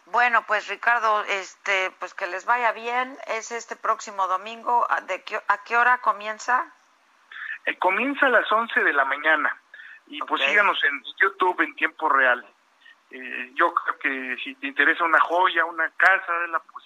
Bueno, 0.07 0.44
pues 0.46 0.68
Ricardo, 0.68 1.24
este, 1.24 1.90
pues 1.98 2.14
que 2.14 2.26
les 2.26 2.44
vaya 2.44 2.72
bien. 2.72 3.16
Es 3.26 3.52
este 3.52 3.76
próximo 3.76 4.26
domingo. 4.28 4.86
¿De 5.07 5.22
qué, 5.22 5.40
¿A 5.48 5.62
qué 5.64 5.76
hora 5.76 5.98
comienza? 5.98 6.66
Eh, 7.66 7.78
comienza 7.78 8.26
a 8.26 8.30
las 8.30 8.50
11 8.50 8.80
de 8.80 8.92
la 8.92 9.05
mañana. 9.05 9.61
Y 10.07 10.20
pues 10.20 10.42
síganos 10.44 10.82
en 10.84 11.02
YouTube 11.18 11.61
en 11.62 11.74
tiempo 11.76 12.09
real. 12.09 12.46
Eh, 13.11 13.52
yo 13.55 13.72
creo 13.72 13.98
que 13.98 14.36
si 14.42 14.55
te 14.57 14.66
interesa 14.66 15.05
una 15.05 15.20
joya, 15.20 15.64
una 15.64 15.88
casa, 15.90 16.32
pues 16.72 16.84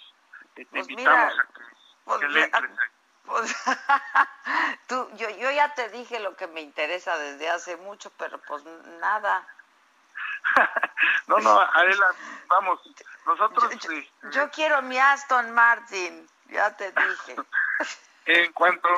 te 0.54 0.66
pues 0.66 0.88
invitamos 0.88 1.38
a 1.38 1.42
que, 1.42 1.62
pues 2.04 2.30
le 2.30 2.44
entres 2.44 2.70
pues, 3.28 3.54
tú, 4.88 5.08
yo, 5.16 5.28
yo 5.30 5.50
ya 5.50 5.74
te 5.74 5.90
dije 5.90 6.18
lo 6.20 6.34
que 6.36 6.46
me 6.46 6.62
interesa 6.62 7.18
desde 7.18 7.48
hace 7.48 7.76
mucho, 7.76 8.10
pero 8.18 8.38
pues 8.38 8.64
nada. 9.00 9.46
No, 11.26 11.38
no, 11.38 11.61
Adela, 11.61 12.07
vamos, 12.49 12.80
nosotros... 13.26 13.70
Yo, 13.70 13.90
yo, 14.30 14.42
este, 14.42 14.51
quiero 14.51 14.82
mi 14.82 14.99
Aston 14.99 15.53
Martin, 15.53 16.28
ya 16.46 16.76
te 16.76 16.92
dije. 16.92 17.36
en 18.26 18.53
cuanto 18.53 18.88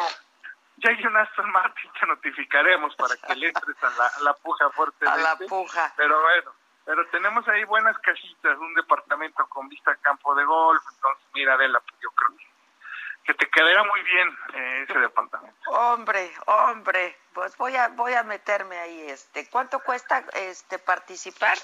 llegue 0.77 1.07
un 1.07 1.17
Aston 1.17 1.51
Martin 1.51 1.91
te 1.99 2.07
notificaremos 2.07 2.95
para 2.97 3.17
que 3.17 3.37
le 3.37 3.49
entres 3.49 3.77
a 3.83 3.91
la, 3.91 4.07
a 4.07 4.21
la 4.21 4.35
puja 4.35 4.71
fuerte. 4.71 5.07
A 5.07 5.17
la 5.17 5.37
puja. 5.37 5.93
Pero 5.97 6.21
bueno, 6.23 6.53
pero 6.85 7.07
tenemos 7.09 7.47
ahí 7.49 7.65
buenas 7.65 7.97
casitas, 7.99 8.59
un 8.59 8.75
departamento 8.75 9.47
con 9.49 9.69
vista 9.69 9.93
a 9.93 9.97
campo 9.97 10.35
de 10.35 10.45
golf, 10.45 10.83
entonces 10.95 11.25
mira 11.35 11.55
Adela, 11.55 11.81
pues 11.81 11.95
yo 12.01 12.11
creo 12.11 12.37
que, 12.37 12.45
que 13.31 13.35
te 13.35 13.51
quedaría 13.51 13.83
muy 13.85 14.03
bien 14.03 14.29
eh, 14.55 14.87
ese 14.89 14.99
departamento. 14.99 15.71
Hombre, 15.71 16.33
hombre, 16.47 17.17
pues 17.33 17.57
voy 17.57 17.77
a 17.77 17.89
voy 17.89 18.13
a 18.15 18.25
meterme 18.25 18.77
ahí 18.77 19.03
este. 19.09 19.49
¿Cuánto 19.49 19.79
cuesta 19.81 20.25
este 20.35 20.81
participar? 20.81 21.57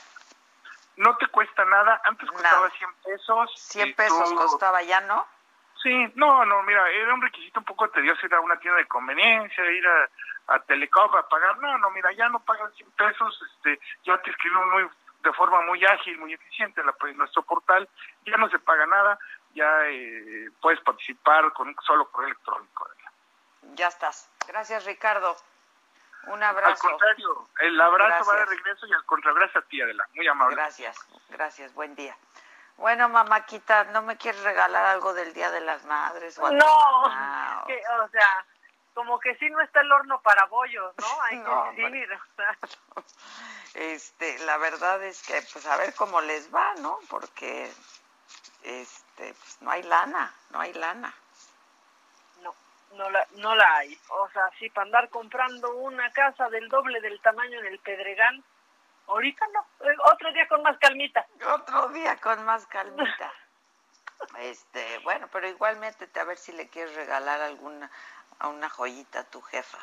No 0.97 1.17
te 1.17 1.27
cuesta 1.27 1.64
nada, 1.64 2.01
antes 2.05 2.31
costaba 2.31 2.71
100 2.71 2.91
pesos. 3.05 3.51
100 3.57 3.95
pesos 3.95 4.33
costaba 4.35 4.83
ya, 4.83 5.01
¿no? 5.01 5.27
Sí, 5.83 5.93
no, 6.14 6.45
no, 6.45 6.62
mira, 6.62 6.89
era 6.89 7.12
un 7.12 7.21
requisito 7.21 7.61
un 7.61 7.67
poco 7.67 7.89
tedioso 7.91 8.25
ir 8.25 8.35
a 8.35 8.41
una 8.41 8.59
tienda 8.59 8.79
de 8.79 8.87
conveniencia, 8.87 9.71
ir 9.73 9.87
a, 9.87 10.55
a 10.55 10.61
Telecom 10.61 11.14
a 11.17 11.29
pagar. 11.29 11.59
No, 11.59 11.79
no, 11.79 11.91
mira, 11.91 12.12
ya 12.12 12.29
no 12.29 12.39
pagan 12.41 12.73
100 12.75 12.91
pesos, 12.93 13.43
este, 13.51 13.81
ya 14.05 14.17
te 14.19 14.31
escribimos 14.31 14.67
muy 14.69 14.89
de 15.23 15.33
forma 15.33 15.61
muy 15.62 15.85
ágil, 15.85 16.19
muy 16.19 16.33
eficiente 16.33 16.81
en 16.81 17.17
nuestro 17.19 17.43
portal, 17.43 17.89
ya 18.25 18.37
no 18.37 18.49
se 18.49 18.61
paga 18.61 18.87
nada, 18.87 19.19
ya 19.57 19.88
eh, 19.88 20.50
puedes 20.61 20.80
participar 20.80 21.52
con 21.52 21.68
un 21.68 21.76
solo 21.84 22.09
correo 22.11 22.28
electrónico. 22.28 22.88
Ya 23.74 23.88
estás. 23.88 24.30
Gracias, 24.46 24.84
Ricardo. 24.84 25.36
Un 26.28 26.42
abrazo. 26.42 26.86
Al 26.86 26.90
contrario, 26.90 27.48
el 27.61 27.80
abrazo 27.80 28.24
va 28.30 28.36
de 28.36 28.46
regreso 28.46 28.86
y 28.86 28.92
al 28.92 29.04
contrario, 29.04 29.38
gracias 29.38 29.64
a 29.64 29.68
ti, 29.68 29.80
Adela. 29.80 30.07
Muy 30.14 30.26
amable. 30.28 30.57
Gracias, 30.57 30.96
gracias. 31.30 31.72
Buen 31.74 31.94
día. 31.94 32.16
Bueno, 32.76 33.09
mamáquita, 33.09 33.84
¿no 33.84 34.02
me 34.02 34.18
quieres 34.18 34.42
regalar 34.42 34.84
algo 34.86 35.14
del 35.14 35.32
Día 35.32 35.50
de 35.50 35.61
las 35.62 35.84
Madres? 35.86 36.38
no, 36.38 37.02
o 37.02 38.09
sea, 38.11 38.46
como 38.92 39.18
que 39.18 39.34
sí 39.36 39.48
no 39.50 39.61
está 39.61 39.80
el 39.80 39.92
horno 39.92 40.20
para 40.20 40.44
bollos, 40.46 40.94
¿no? 40.98 41.07
Hay 41.22 41.42
que 41.42 41.82
decir. 41.82 42.18
Este, 43.74 44.38
la 44.40 44.57
verdad 44.57 45.02
es 45.04 45.22
que, 45.22 45.40
pues, 45.52 45.66
a 45.66 45.76
ver 45.76 45.94
cómo 45.94 46.20
les 46.22 46.54
va, 46.54 46.74
¿no? 46.76 46.98
Porque, 47.09 47.70
este, 48.67 49.33
pues, 49.33 49.62
no 49.62 49.71
hay 49.71 49.83
lana, 49.85 50.35
no 50.51 50.61
hay 50.61 50.73
lana. 50.75 51.14
No, 52.43 52.55
no 52.93 53.09
la, 53.11 53.27
no 53.37 53.55
la 53.55 53.77
hay. 53.77 53.97
O 54.09 54.29
sea, 54.31 54.51
sí, 54.59 54.69
para 54.71 54.87
andar 54.87 55.09
comprando 55.09 55.75
una 55.77 56.11
casa 56.12 56.49
del 56.51 56.69
doble 56.69 57.01
del 57.01 57.21
tamaño 57.21 57.61
en 57.61 57.67
el 57.67 57.79
Pedregal, 57.79 58.43
ahorita 59.07 59.47
no. 59.53 59.89
Eh, 59.89 59.97
otro 60.12 60.33
día 60.33 60.49
con 60.49 60.62
más 60.62 60.77
calmita. 60.79 61.25
Otro 61.55 61.89
día 61.91 62.17
con 62.17 62.45
más 62.45 62.67
calmita. 62.67 63.33
este, 64.41 64.99
bueno, 65.05 65.29
pero 65.33 65.49
igualmente 65.49 66.09
a 66.19 66.25
ver 66.25 66.37
si 66.37 66.53
le 66.53 66.69
quieres 66.69 66.95
regalar 66.97 67.41
alguna 67.41 67.91
a 68.39 68.49
una 68.49 68.69
joyita 68.69 69.21
a 69.21 69.31
tu 69.31 69.41
jefa. 69.43 69.79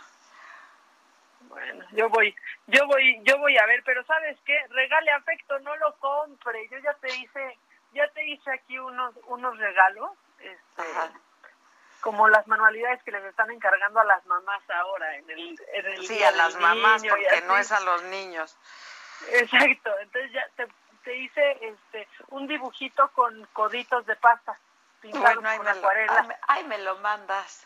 Bueno, 1.48 1.86
yo 1.92 2.10
voy, 2.10 2.36
yo 2.68 2.86
voy, 2.88 3.22
yo 3.24 3.38
voy 3.38 3.58
a 3.58 3.66
ver, 3.66 3.82
pero 3.84 4.04
¿sabes 4.06 4.38
qué? 4.46 4.58
Regale 4.70 5.12
afecto, 5.12 5.60
no 5.60 5.76
lo 5.78 5.96
compre. 6.00 6.68
Yo 6.70 6.78
ya 6.80 6.94
te 6.96 7.14
hice, 7.16 7.58
ya 7.94 8.08
te 8.10 8.26
hice 8.26 8.52
aquí 8.52 8.78
unos, 8.80 9.16
unos 9.28 9.58
regalos. 9.58 10.12
Este, 10.40 10.84
como 12.04 12.28
las 12.28 12.46
manualidades 12.48 13.02
que 13.04 13.12
les 13.12 13.24
están 13.24 13.50
encargando 13.50 14.02
a 14.02 14.04
las 14.04 14.26
mamás 14.26 14.62
ahora 14.70 15.16
en 15.16 15.30
el, 15.30 15.58
en 15.74 15.86
el 15.86 16.06
sí 16.06 16.22
a 16.22 16.32
las 16.32 16.60
mamás 16.60 17.02
porque 17.02 17.42
no 17.48 17.58
es 17.58 17.72
a 17.72 17.80
los 17.80 18.04
niños. 18.04 18.58
Exacto 19.32 19.90
entonces 20.02 20.34
ya 20.34 20.46
te, 20.58 20.68
te 21.06 21.16
hice 21.16 21.58
este 21.62 22.08
un 22.28 22.46
dibujito 22.46 23.08
con 23.14 23.46
coditos 23.54 24.06
de 24.06 24.18
pasta 24.18 24.60
pintado 25.00 25.42
bueno, 25.42 25.58
con 25.58 25.68
acuarela. 25.70 26.40
ay, 26.50 26.66
me 26.66 26.78
lo 26.80 26.98
mandas. 26.98 27.66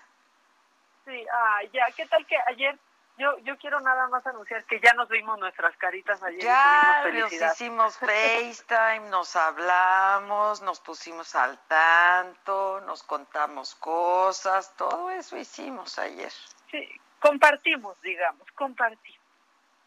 Sí 1.03 1.25
ah 1.34 1.63
ya 1.73 1.88
qué 1.95 2.05
tal 2.05 2.23
que 2.28 2.38
ayer 2.45 2.78
yo, 3.18 3.38
yo 3.39 3.57
quiero 3.57 3.80
nada 3.82 4.07
más 4.07 4.26
anunciar 4.28 4.63
que 4.65 4.80
ya 4.80 4.93
nos 4.93 5.09
vimos 5.09 5.39
nuestras 5.39 5.76
caritas 5.78 6.22
ayer. 6.22 6.41
Ya 6.41 7.03
nos 7.11 7.32
hicimos 7.32 7.97
FaceTime, 7.97 9.09
nos 9.09 9.36
hablamos, 9.36 10.61
nos 10.61 10.80
pusimos 10.80 11.36
al 11.36 11.57
tanto, 11.68 12.82
nos 12.82 13.03
contamos 13.03 13.76
cosas, 13.76 14.76
todo 14.78 15.09
eso 15.09 15.36
hicimos 15.36 15.97
ayer. 15.97 16.32
Sí, 16.70 16.88
compartimos, 17.20 17.99
digamos, 18.01 18.49
compartimos. 18.51 19.20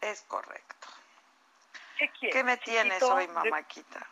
Es 0.01 0.21
correcto. 0.23 0.87
¿Qué 1.97 2.09
quieres? 2.09 2.35
¿Qué 2.35 2.43
me 2.43 2.57
tienes 2.57 3.01
hoy, 3.03 3.27
mamáquita? 3.29 4.05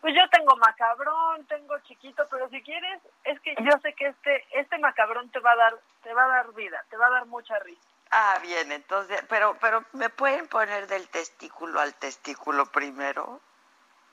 Pues 0.00 0.14
yo 0.14 0.28
tengo 0.30 0.56
macabrón, 0.56 1.44
tengo 1.46 1.78
chiquito, 1.80 2.26
pero 2.30 2.48
si 2.50 2.62
quieres, 2.62 3.00
es 3.24 3.40
que 3.40 3.54
yo 3.60 3.72
sé 3.82 3.94
que 3.94 4.08
este 4.08 4.46
este 4.52 4.78
macabrón 4.78 5.28
te 5.30 5.40
va 5.40 5.52
a 5.52 5.56
dar 5.56 5.78
te 6.02 6.12
va 6.12 6.24
a 6.24 6.28
dar 6.28 6.52
vida, 6.54 6.84
te 6.90 6.96
va 6.96 7.06
a 7.06 7.10
dar 7.10 7.26
mucha 7.26 7.58
risa. 7.60 7.87
Ah, 8.10 8.38
bien, 8.42 8.72
entonces, 8.72 9.22
pero, 9.28 9.56
pero 9.60 9.84
¿me 9.92 10.08
pueden 10.08 10.48
poner 10.48 10.86
del 10.86 11.08
testículo 11.08 11.80
al 11.80 11.94
testículo 11.94 12.66
primero? 12.66 13.40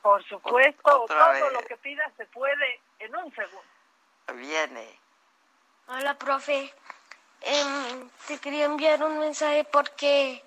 Por 0.01 0.23
supuesto, 0.25 1.05
todo 1.07 1.49
lo 1.51 1.61
que 1.61 1.77
pidas 1.77 2.11
se 2.17 2.25
puede 2.27 2.81
en 2.99 3.15
un 3.15 3.33
segundo. 3.33 3.63
Viene. 4.33 4.99
Hola, 5.87 6.15
profe. 6.15 6.73
Em, 7.41 8.09
te 8.27 8.37
quería 8.39 8.65
enviar 8.65 9.03
un 9.03 9.19
mensaje 9.19 9.63
porque 9.65 10.43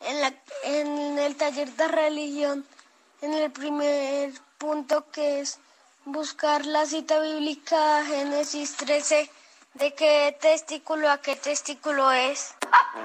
en, 0.00 0.20
la, 0.20 0.32
en 0.62 1.18
el 1.18 1.36
taller 1.36 1.68
de 1.70 1.88
religión, 1.88 2.66
en 3.22 3.32
el 3.32 3.50
primer 3.50 4.32
punto 4.58 5.10
que 5.10 5.40
es 5.40 5.58
buscar 6.04 6.66
la 6.66 6.84
cita 6.84 7.18
bíblica 7.20 8.04
Génesis 8.04 8.76
13, 8.76 9.30
¿De 9.74 9.92
qué 9.94 10.36
testículo 10.40 11.10
a 11.10 11.20
qué 11.20 11.34
testículo 11.34 12.10
es? 12.12 12.56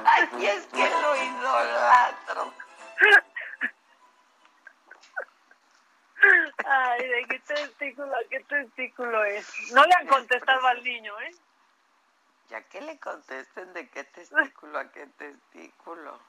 Ay, 0.06 0.46
es 0.46 0.68
que 0.68 0.90
lo 0.90 1.16
idolatro. 1.16 2.54
Ay, 6.66 7.08
¿de 7.08 7.26
qué 7.28 7.40
testículo 7.40 8.16
a 8.16 8.24
qué 8.30 8.40
testículo 8.42 9.24
es? 9.24 9.72
No 9.74 9.84
le 9.84 9.96
han 9.96 10.08
contestado 10.08 10.68
al 10.68 10.84
niño, 10.84 11.20
¿eh? 11.22 11.32
Ya 12.50 12.62
que 12.64 12.82
le 12.82 13.00
contesten 13.00 13.74
de 13.74 13.90
qué 13.90 14.04
testículo 14.04 14.78
a 14.78 14.92
qué 14.92 15.08
testículo. 15.08 16.20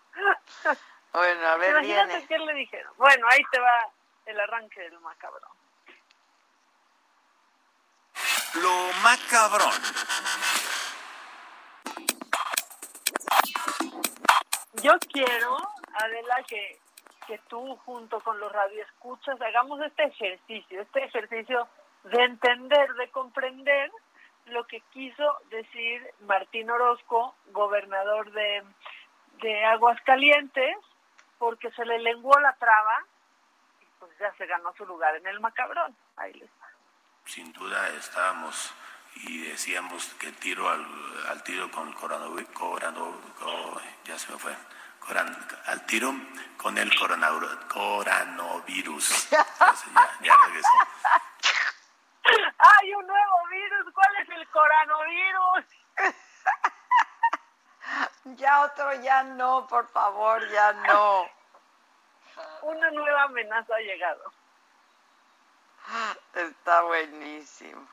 Bueno, 1.13 1.47
a 1.49 1.57
ver, 1.57 1.71
Imagínate 1.71 2.27
qué 2.27 2.39
le 2.39 2.55
dijeron. 2.55 2.93
Bueno, 2.97 3.27
ahí 3.29 3.43
te 3.51 3.59
va 3.59 3.91
el 4.27 4.41
arranque 4.41 4.81
del 4.81 5.01
macabrón. 5.01 5.60
Lo 8.55 8.93
macabrón. 9.03 9.71
Yo 14.83 14.93
quiero, 15.13 15.57
Adela, 15.95 16.43
que, 16.49 16.79
que 17.27 17.39
tú 17.49 17.77
junto 17.85 18.19
con 18.21 18.41
los 18.41 18.51
radioescuchas 18.51 19.41
hagamos 19.41 19.81
este 19.83 20.05
ejercicio, 20.05 20.83
este 20.83 21.05
ejercicio 21.05 21.69
de 22.05 22.25
entender, 22.25 22.93
de 22.95 23.09
comprender 23.11 23.93
lo 24.47 24.67
que 24.67 24.81
quiso 24.93 25.37
decir 25.51 26.13
Martín 26.21 26.71
Orozco, 26.71 27.37
gobernador 27.53 28.33
de, 28.33 28.65
de 29.43 29.65
Aguascalientes, 29.67 30.77
porque 31.39 31.71
se 31.73 31.85
le 31.85 32.01
lenguó 32.01 32.39
la 32.41 32.55
traba 32.55 33.07
y 33.81 33.87
pues 34.01 34.11
ya 34.19 34.33
se 34.35 34.47
ganó 34.47 34.73
su 34.75 34.85
lugar 34.87 35.15
en 35.15 35.27
el 35.27 35.39
macabrón. 35.39 35.95
Ahí 36.17 36.33
les 36.35 36.51
sin 37.27 37.53
duda 37.53 37.89
estábamos 37.91 38.73
y 39.15 39.43
decíamos 39.43 40.15
que 40.15 40.33
tiro 40.33 40.69
al, 40.69 40.87
al 41.29 41.43
tiro 41.43 41.71
con 41.71 41.89
el 41.89 41.95
coronavirus, 41.95 42.47
ya 44.05 44.19
se 44.19 44.33
me 44.33 44.39
fue, 44.39 44.57
al 45.67 45.87
tiro 45.87 46.15
con 46.57 46.79
el 46.79 46.91
coronavirus. 47.69 49.31
ya, 49.31 49.47
ya 50.23 50.37
regresó. 50.47 50.69
¡Hay 52.59 52.95
un 52.95 53.07
nuevo 53.07 53.47
virus! 53.51 53.93
¿Cuál 53.93 54.17
es 54.23 54.29
el 54.29 54.49
coronavirus? 54.49 55.65
ya 58.37 58.61
otro, 58.63 58.95
ya 59.03 59.23
no, 59.25 59.67
por 59.67 59.89
favor, 59.89 60.49
ya 60.51 60.73
no. 60.73 61.29
Una 62.63 62.91
nueva 62.91 63.25
amenaza 63.25 63.75
ha 63.75 63.81
llegado. 63.81 64.33
Está 66.35 66.83
buenísimo. 66.83 67.87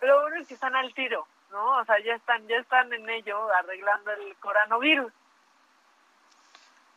Pero 0.00 0.20
bueno 0.20 0.36
es 0.36 0.48
que 0.48 0.54
están 0.54 0.74
al 0.76 0.92
tiro, 0.94 1.26
¿no? 1.50 1.78
O 1.78 1.84
sea, 1.84 1.98
ya 2.00 2.14
están, 2.14 2.46
ya 2.46 2.56
están 2.56 2.92
en 2.92 3.08
ello 3.08 3.50
arreglando 3.54 4.12
el 4.12 4.36
coronavirus. 4.36 5.12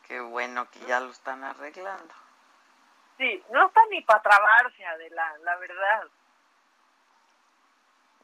Qué 0.08 0.20
bueno 0.20 0.70
que 0.72 0.80
ya 0.82 1.00
lo 1.00 1.12
están 1.12 1.44
arreglando. 1.44 2.14
Sí, 3.18 3.44
no 3.52 3.68
está 3.68 3.82
ni 3.90 4.02
para 4.02 4.22
trabarse, 4.22 4.86
Adela, 4.86 5.38
la 5.40 5.56
verdad. 5.58 6.08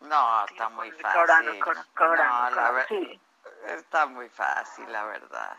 No, 0.02 0.46
está 0.46 0.70
muy 0.70 0.92
fácil. 0.92 1.60
no, 1.60 2.16
la 2.16 2.86
sí. 2.88 3.20
Está 3.68 4.06
muy 4.06 4.30
fácil, 4.30 4.92
la 4.92 5.06
verdad. 5.06 5.58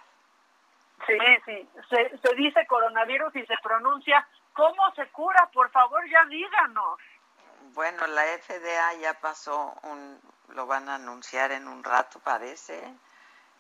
Sí, 1.07 1.19
sí. 1.45 1.69
Se, 1.89 2.19
se 2.19 2.35
dice 2.35 2.67
coronavirus 2.67 3.35
y 3.37 3.47
se 3.47 3.57
pronuncia 3.63 4.27
¿Cómo 4.55 4.95
se 4.95 5.07
cura? 5.09 5.49
Por 5.53 5.71
favor, 5.71 6.09
ya 6.09 6.25
díganos. 6.27 6.99
Bueno, 7.75 8.07
la 8.07 8.23
FDA 8.39 8.95
ya 9.01 9.15
pasó 9.15 9.75
un, 9.83 10.21
lo 10.51 10.67
van 10.67 10.89
a 10.89 10.95
anunciar 10.95 11.51
en 11.51 11.67
un 11.67 11.83
rato, 11.83 12.21
parece, 12.21 12.81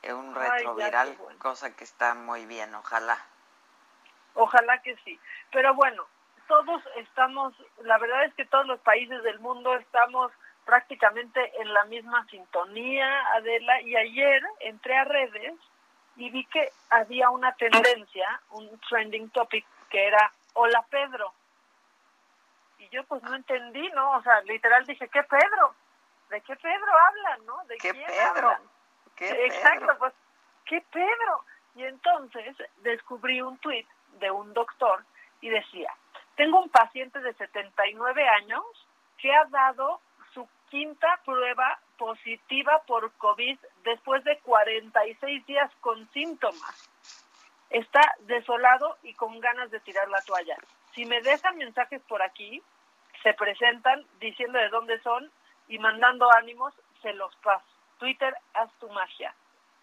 es 0.02 0.12
un 0.12 0.34
retroviral, 0.34 1.16
cosa 1.38 1.74
que 1.74 1.84
está 1.84 2.14
muy 2.14 2.46
bien, 2.46 2.74
ojalá. 2.74 3.18
Ojalá 4.34 4.80
que 4.82 4.96
sí. 5.04 5.18
Pero 5.50 5.74
bueno, 5.74 6.06
todos 6.46 6.82
estamos, 6.96 7.54
la 7.82 7.98
verdad 7.98 8.24
es 8.24 8.34
que 8.34 8.44
todos 8.44 8.66
los 8.66 8.78
países 8.80 9.22
del 9.24 9.40
mundo 9.40 9.74
estamos 9.74 10.30
prácticamente 10.64 11.52
en 11.60 11.72
la 11.74 11.84
misma 11.84 12.24
sintonía, 12.30 13.26
Adela, 13.34 13.80
y 13.82 13.96
ayer 13.96 14.42
entré 14.60 14.96
a 14.96 15.04
redes 15.04 15.54
y 16.16 16.30
vi 16.30 16.44
que 16.46 16.70
había 16.90 17.30
una 17.30 17.52
tendencia, 17.56 18.40
un 18.50 18.78
trending 18.88 19.30
topic, 19.30 19.66
que 19.90 20.06
era 20.06 20.32
hola 20.54 20.84
Pedro. 20.90 21.32
Y 22.78 22.88
yo 22.88 23.04
pues 23.04 23.22
no 23.22 23.34
entendí, 23.34 23.88
¿no? 23.90 24.16
O 24.16 24.22
sea, 24.22 24.40
literal 24.42 24.84
dije, 24.86 25.08
¿qué 25.08 25.22
Pedro? 25.22 25.74
¿De 26.30 26.40
qué 26.40 26.56
Pedro 26.56 26.92
hablan, 27.08 27.46
no? 27.46 27.64
¿De 27.66 27.76
¿Qué 27.76 27.92
quién 27.92 28.06
Pedro? 28.06 28.56
¿Qué 29.14 29.46
Exacto, 29.46 29.96
pues, 29.98 30.12
¿qué 30.64 30.80
Pedro? 30.90 31.44
Y 31.76 31.84
entonces 31.84 32.56
descubrí 32.78 33.40
un 33.42 33.58
tuit 33.58 33.86
de 34.18 34.30
un 34.30 34.52
doctor 34.52 35.04
y 35.40 35.50
decía, 35.50 35.92
tengo 36.36 36.60
un 36.60 36.70
paciente 36.70 37.20
de 37.20 37.34
79 37.34 38.28
años 38.28 38.64
que 39.18 39.32
ha 39.32 39.44
dado 39.46 40.00
su 40.32 40.48
quinta 40.70 41.20
prueba 41.24 41.78
positiva 41.96 42.82
por 42.86 43.12
COVID 43.12 43.58
después 43.84 44.24
de 44.24 44.38
46 44.40 45.46
días 45.46 45.70
con 45.80 46.08
síntomas 46.10 46.93
está 47.70 48.00
desolado 48.20 48.96
y 49.02 49.14
con 49.14 49.38
ganas 49.40 49.70
de 49.70 49.80
tirar 49.80 50.08
la 50.08 50.22
toalla. 50.22 50.56
Si 50.94 51.04
me 51.04 51.20
dejan 51.22 51.56
mensajes 51.56 52.00
por 52.02 52.22
aquí, 52.22 52.62
se 53.22 53.34
presentan 53.34 54.04
diciendo 54.20 54.58
de 54.58 54.68
dónde 54.68 55.00
son 55.00 55.30
y 55.68 55.78
mandando 55.78 56.30
ánimos, 56.36 56.74
se 57.02 57.12
los 57.14 57.34
paso. 57.36 57.64
Twitter, 57.98 58.34
haz 58.54 58.70
tu 58.80 58.88
magia. 58.90 59.34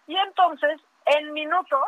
Y 0.06 0.16
entonces, 0.16 0.80
en 1.06 1.32
minutos, 1.32 1.84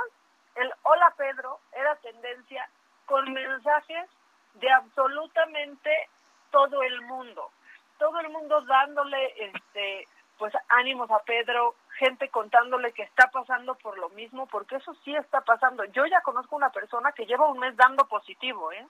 el 0.56 0.72
hola 0.82 1.12
Pedro 1.16 1.60
era 1.72 1.96
tendencia 1.96 2.68
con 3.06 3.32
mensajes 3.32 4.08
de 4.54 4.70
absolutamente 4.70 6.08
todo 6.50 6.82
el 6.82 7.00
mundo. 7.02 7.50
Todo 7.98 8.20
el 8.20 8.28
mundo 8.30 8.60
dándole 8.62 9.34
este 9.36 10.08
pues 10.38 10.52
ánimos 10.68 11.10
a 11.10 11.20
Pedro, 11.20 11.74
gente 11.98 12.28
contándole 12.28 12.92
que 12.92 13.02
está 13.02 13.30
pasando 13.30 13.74
por 13.76 13.98
lo 13.98 14.08
mismo, 14.10 14.46
porque 14.46 14.76
eso 14.76 14.94
sí 15.04 15.14
está 15.14 15.40
pasando. 15.42 15.84
Yo 15.86 16.06
ya 16.06 16.20
conozco 16.22 16.56
una 16.56 16.70
persona 16.70 17.12
que 17.12 17.26
lleva 17.26 17.48
un 17.48 17.58
mes 17.58 17.76
dando 17.76 18.06
positivo, 18.06 18.72
¿eh? 18.72 18.86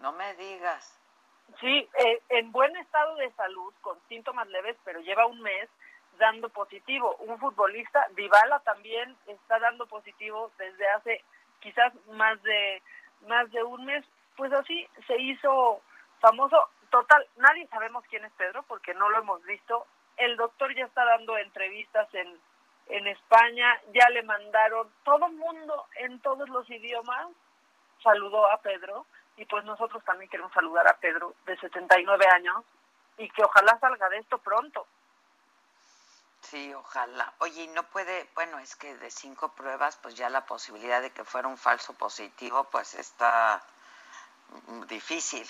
No 0.00 0.12
me 0.12 0.34
digas. 0.34 0.98
Sí, 1.60 1.88
eh, 1.98 2.22
en 2.30 2.50
buen 2.50 2.74
estado 2.76 3.14
de 3.16 3.30
salud, 3.32 3.72
con 3.80 3.98
síntomas 4.08 4.48
leves, 4.48 4.76
pero 4.84 5.00
lleva 5.00 5.26
un 5.26 5.40
mes 5.40 5.68
dando 6.18 6.48
positivo. 6.48 7.16
Un 7.20 7.38
futbolista, 7.38 8.06
Dybala 8.16 8.60
también 8.60 9.16
está 9.26 9.58
dando 9.58 9.86
positivo 9.86 10.50
desde 10.58 10.88
hace 10.90 11.24
quizás 11.60 11.92
más 12.08 12.42
de 12.42 12.82
más 13.26 13.50
de 13.50 13.62
un 13.62 13.84
mes. 13.84 14.04
Pues 14.36 14.52
así 14.52 14.88
se 15.06 15.20
hizo 15.20 15.80
famoso 16.20 16.56
total, 16.90 17.26
nadie 17.36 17.66
sabemos 17.68 18.04
quién 18.08 18.24
es 18.24 18.32
Pedro 18.32 18.62
porque 18.64 18.94
no 18.94 19.08
lo 19.10 19.18
hemos 19.18 19.42
visto. 19.44 19.86
El 20.22 20.36
doctor 20.36 20.74
ya 20.74 20.84
está 20.84 21.04
dando 21.04 21.36
entrevistas 21.36 22.08
en, 22.14 22.38
en 22.86 23.06
España, 23.08 23.80
ya 23.92 24.08
le 24.10 24.22
mandaron, 24.22 24.88
todo 25.04 25.26
el 25.26 25.32
mundo 25.32 25.86
en 25.96 26.20
todos 26.20 26.48
los 26.48 26.68
idiomas 26.70 27.28
saludó 28.02 28.48
a 28.50 28.60
Pedro 28.60 29.06
y 29.36 29.44
pues 29.46 29.64
nosotros 29.64 30.04
también 30.04 30.30
queremos 30.30 30.52
saludar 30.52 30.86
a 30.86 30.96
Pedro 30.98 31.34
de 31.46 31.56
79 31.58 32.24
años 32.34 32.64
y 33.18 33.28
que 33.30 33.42
ojalá 33.42 33.78
salga 33.80 34.08
de 34.10 34.18
esto 34.18 34.38
pronto. 34.38 34.86
Sí, 36.40 36.72
ojalá. 36.74 37.32
Oye, 37.38 37.62
y 37.62 37.68
no 37.68 37.82
puede, 37.84 38.28
bueno, 38.34 38.58
es 38.58 38.76
que 38.76 38.94
de 38.96 39.10
cinco 39.10 39.54
pruebas, 39.54 39.96
pues 39.96 40.14
ya 40.14 40.28
la 40.28 40.44
posibilidad 40.44 41.00
de 41.00 41.10
que 41.10 41.24
fuera 41.24 41.48
un 41.48 41.56
falso 41.56 41.94
positivo, 41.94 42.64
pues 42.64 42.94
está 42.94 43.62
difícil. 44.88 45.46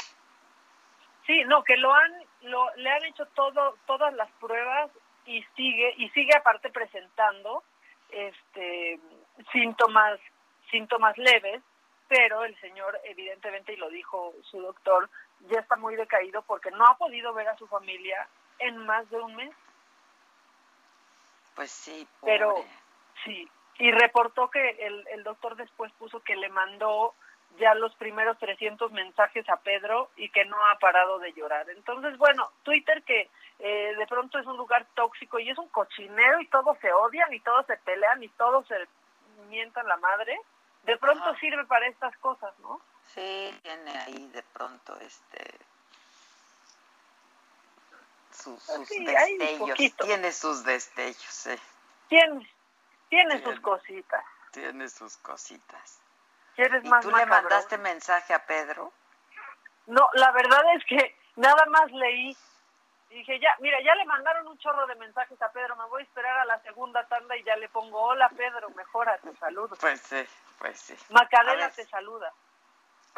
Sí, 1.27 1.45
no, 1.45 1.63
que 1.65 1.77
lo 1.77 1.93
han, 1.93 2.25
lo, 2.43 2.75
le 2.77 2.91
han 2.91 3.05
hecho 3.05 3.27
todo, 3.35 3.77
todas 3.87 4.13
las 4.15 4.31
pruebas 4.33 4.91
y 5.27 5.43
sigue, 5.57 5.95
y 5.97 6.09
sigue 6.11 6.35
aparte 6.37 6.71
presentando, 6.71 7.63
este, 8.11 8.99
síntomas, 9.53 10.19
síntomas 10.71 11.17
leves, 11.17 11.63
pero 12.09 12.45
el 12.45 12.59
señor 12.61 13.01
evidentemente, 13.05 13.73
y 13.73 13.77
lo 13.77 13.89
dijo 13.89 14.35
su 14.51 14.61
doctor, 14.61 15.09
ya 15.49 15.61
está 15.61 15.77
muy 15.77 15.97
decaído 15.97 16.43
porque 16.43 16.71
no 16.71 16.85
ha 16.87 16.97
podido 16.97 17.33
ver 17.33 17.49
a 17.49 17.57
su 17.57 17.67
familia 17.67 18.29
en 18.59 18.77
más 18.79 19.09
de 19.11 19.19
un 19.19 19.35
mes. 19.35 19.55
Pues 21.55 21.71
sí, 21.71 22.07
pero 22.23 22.55
sí, 23.25 23.49
y 23.79 23.91
reportó 23.93 24.51
que 24.51 24.71
el, 24.81 25.07
el 25.09 25.23
doctor 25.23 25.57
después 25.57 25.93
puso 25.93 26.21
que 26.21 26.37
le 26.37 26.49
mandó 26.49 27.15
ya 27.59 27.75
los 27.75 27.95
primeros 27.97 28.39
300 28.39 28.93
mensajes 28.93 29.49
a 29.49 29.57
Pedro 29.57 30.11
y 30.17 30.29
que 30.31 30.45
no 30.45 30.57
ha 30.67 30.79
parado 30.79 31.19
de 31.19 31.33
llorar. 31.33 31.69
Entonces, 31.71 32.17
bueno, 32.19 32.51
Twitter 32.63 33.03
que 33.03 33.31
eh, 33.59 33.95
de 33.97 34.07
pronto 34.07 34.39
es 34.39 34.47
un 34.47 34.57
lugar 34.57 34.87
tóxico 34.95 35.39
y 35.39 35.51
es 35.51 35.59
un 35.59 35.69
cochinero 35.69 36.41
y 36.41 36.49
todos 36.49 36.79
se 36.79 36.93
odian 36.93 37.33
y 37.33 37.41
todos 37.41 37.67
se 37.67 37.77
pelean 37.79 38.23
y 38.23 38.29
todos 38.31 38.67
se 38.67 38.77
mientan 39.49 39.87
la 39.87 39.97
madre, 39.99 40.39
de 40.85 40.97
pronto 40.97 41.35
sirve 41.37 41.65
para 41.67 41.87
estas 41.87 42.17
cosas, 42.19 42.59
¿no? 42.61 42.81
Sí, 43.07 43.55
tiene 43.63 43.99
ahí 43.99 44.29
de 44.29 44.43
pronto 44.55 44.99
este 45.01 45.59
sus, 48.33 48.67
destellos, 48.67 49.97
tiene 49.97 50.33
sus 50.33 50.65
destellos, 50.65 51.23
sí. 51.23 51.55
Tiene, 52.09 52.51
tiene 53.09 53.43
sus 53.45 53.61
cositas. 53.61 54.25
Tiene 54.53 54.89
sus 54.89 55.17
cositas. 55.19 56.02
¿Quieres 56.55 56.85
¿Y 56.85 56.89
más 56.89 57.03
tú 57.05 57.11
le 57.11 57.27
mandaste 57.27 57.79
mensaje 57.79 58.35
a 58.35 58.45
Pedro? 58.45 58.93
No, 59.87 60.09
la 60.15 60.31
verdad 60.33 60.63
es 60.77 60.85
que 60.85 61.17
nada 61.37 61.65
más 61.67 61.91
leí 61.91 62.37
y 63.13 63.17
dije, 63.17 63.39
ya, 63.41 63.55
mira, 63.61 63.79
ya 63.83 63.95
le 63.95 64.07
mandaron 64.07 64.47
un 64.49 64.57
chorro 64.59 64.87
de 64.87 64.95
mensajes 64.95 65.41
a 65.43 65.53
Pedro, 65.53 65.77
me 65.77 65.85
voy 65.85 66.01
a 66.01 66.05
esperar 66.05 66.39
a 66.39 66.45
la 66.47 66.59
segunda 66.63 67.07
tanda 67.09 67.37
y 67.37 67.43
ya 67.45 67.57
le 67.57 67.69
pongo, 67.69 68.01
hola 68.01 68.31
Pedro, 68.31 68.71
mejora, 68.71 69.19
te 69.19 69.37
saludo. 69.37 69.77
Pues 69.79 70.01
sí, 70.01 70.25
pues 70.59 70.81
sí. 70.81 70.97
Macadela 71.11 71.71
te 71.71 71.85
saluda. 71.85 72.33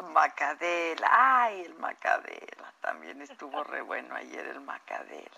Macadela, 0.03 1.09
ay, 1.13 1.63
el 1.63 1.75
Macadela, 1.75 2.73
también 2.81 3.23
estuvo 3.23 3.63
re 3.63 3.83
bueno 3.83 4.17
ayer 4.17 4.45
el 4.49 4.61
Macadela. 4.63 5.31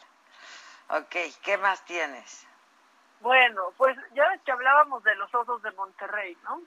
Ok, 0.88 1.16
¿qué 1.42 1.58
más 1.58 1.84
tienes? 1.84 2.46
Bueno, 3.20 3.72
pues 3.76 3.94
ya 4.14 4.26
ves 4.28 4.40
que 4.42 4.52
hablábamos 4.52 5.02
de 5.04 5.14
los 5.16 5.34
osos 5.34 5.60
de 5.62 5.70
Monterrey, 5.72 6.34
¿no? 6.44 6.62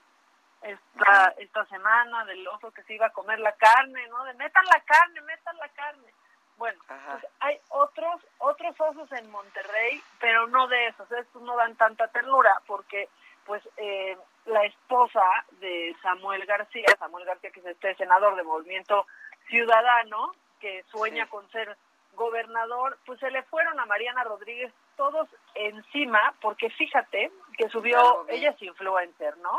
Esta, 0.62 1.34
esta 1.38 1.64
semana 1.66 2.24
del 2.26 2.46
oso 2.48 2.70
que 2.70 2.82
se 2.82 2.94
iba 2.94 3.06
a 3.06 3.12
comer 3.12 3.38
la 3.40 3.52
carne, 3.52 4.06
¿no? 4.08 4.24
De 4.24 4.34
metan 4.34 4.64
la 4.66 4.80
carne, 4.82 5.20
metan 5.22 5.56
la 5.56 5.68
carne. 5.70 6.12
Bueno, 6.58 6.78
pues 6.86 7.26
hay 7.40 7.58
otros 7.70 8.20
otros 8.36 8.78
osos 8.78 9.10
en 9.12 9.30
Monterrey, 9.30 10.02
pero 10.20 10.46
no 10.48 10.68
de 10.68 10.88
esos. 10.88 11.10
Estos 11.10 11.40
no 11.40 11.56
dan 11.56 11.74
tanta 11.76 12.08
ternura 12.08 12.60
porque, 12.66 13.08
pues, 13.46 13.66
eh, 13.78 14.18
la 14.44 14.64
esposa 14.66 15.24
de 15.60 15.96
Samuel 16.02 16.44
García, 16.44 16.84
Samuel 16.98 17.24
García 17.24 17.50
que 17.50 17.60
es 17.60 17.66
este 17.66 17.94
senador 17.94 18.36
de 18.36 18.42
Movimiento 18.42 19.06
Ciudadano, 19.48 20.32
que 20.60 20.84
sueña 20.90 21.26
con 21.28 21.50
ser 21.50 21.78
gobernador, 22.12 22.98
pues 23.06 23.18
se 23.20 23.30
le 23.30 23.42
fueron 23.44 23.80
a 23.80 23.86
Mariana 23.86 24.24
Rodríguez 24.24 24.72
todos 24.96 25.28
encima, 25.54 26.34
porque 26.42 26.68
fíjate 26.70 27.32
que 27.56 27.68
subió, 27.70 28.26
ella 28.28 28.50
es 28.50 28.62
influencer, 28.62 29.36
¿no? 29.38 29.58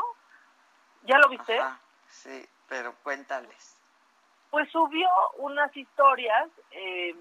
¿Ya 1.02 1.18
lo 1.18 1.28
viste? 1.28 1.58
sí, 2.06 2.46
pero 2.68 2.94
cuéntales 3.02 3.82
pues 4.52 4.70
subió 4.70 5.08
unas 5.38 5.74
historias 5.74 6.46
eh, 6.72 7.14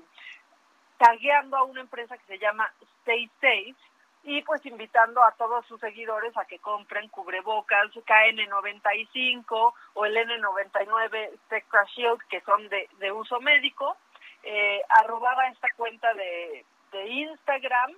tagueando 0.98 1.56
a 1.56 1.64
una 1.64 1.80
empresa 1.80 2.18
que 2.18 2.26
se 2.26 2.40
llama 2.40 2.70
Stay 3.00 3.32
Safe 3.40 3.76
y 4.24 4.42
pues 4.42 4.66
invitando 4.66 5.24
a 5.24 5.32
todos 5.38 5.66
sus 5.66 5.80
seguidores 5.80 6.36
a 6.36 6.44
que 6.44 6.60
compren 6.60 7.08
cubrebocas 7.08 7.88
KN95 7.94 9.74
o 9.94 10.06
el 10.06 10.18
N99 10.18 11.38
Spectra 11.46 11.86
Shield 11.96 12.20
que 12.30 12.42
son 12.42 12.68
de, 12.68 12.90
de 13.00 13.14
uso 13.14 13.40
médico. 13.40 13.96
Eh, 14.44 14.82
arrobaba 14.90 15.48
esta 15.48 15.70
cuenta 15.78 16.14
de, 16.14 16.66
de 16.92 17.08
Instagram 17.08 17.96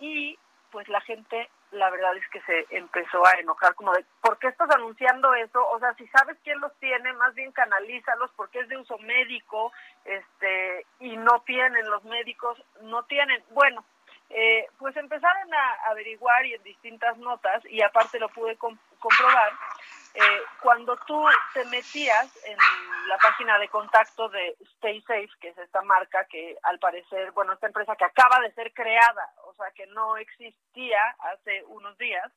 y 0.00 0.38
pues 0.70 0.86
la 0.90 1.00
gente 1.00 1.48
la 1.72 1.90
verdad 1.90 2.16
es 2.16 2.26
que 2.28 2.40
se 2.42 2.66
empezó 2.70 3.24
a 3.26 3.38
enojar 3.40 3.74
como 3.74 3.92
de, 3.92 4.04
¿por 4.20 4.38
qué 4.38 4.48
estás 4.48 4.70
anunciando 4.70 5.34
eso? 5.34 5.66
O 5.70 5.78
sea, 5.78 5.94
si 5.94 6.06
sabes 6.08 6.36
quién 6.42 6.60
los 6.60 6.74
tiene, 6.78 7.12
más 7.14 7.34
bien 7.34 7.52
canalízalos 7.52 8.30
porque 8.36 8.60
es 8.60 8.68
de 8.68 8.76
uso 8.76 8.98
médico, 8.98 9.72
este, 10.04 10.86
y 10.98 11.16
no 11.16 11.42
tienen, 11.42 11.88
los 11.90 12.04
médicos 12.04 12.62
no 12.82 13.04
tienen. 13.04 13.42
Bueno, 13.50 13.84
eh, 14.30 14.66
pues 14.78 14.96
empezaron 14.96 15.52
a 15.54 15.90
averiguar 15.90 16.46
y 16.46 16.54
en 16.54 16.62
distintas 16.62 17.16
notas, 17.18 17.64
y 17.66 17.82
aparte 17.82 18.18
lo 18.18 18.28
pude 18.28 18.56
comprobar, 18.56 19.52
eh, 20.14 20.42
cuando 20.62 20.96
tú 21.06 21.24
te 21.54 21.64
metías 21.66 22.44
en 22.44 22.56
la 23.06 23.16
página 23.18 23.58
de 23.58 23.68
contacto 23.68 24.28
de 24.28 24.56
Stay 24.74 25.00
Safe, 25.02 25.30
que 25.40 25.48
es 25.48 25.58
esta 25.58 25.82
marca 25.82 26.24
que 26.26 26.56
al 26.62 26.78
parecer, 26.78 27.30
bueno, 27.32 27.52
esta 27.52 27.68
empresa 27.68 27.94
que 27.96 28.04
acaba 28.04 28.40
de 28.40 28.52
ser 28.54 28.72
creada, 28.72 29.32
o 29.44 29.54
sea, 29.54 29.70
que 29.72 29.86
no 29.88 30.16
existía 30.16 31.00
hace 31.20 31.64
unos 31.64 31.96
días, 31.98 32.32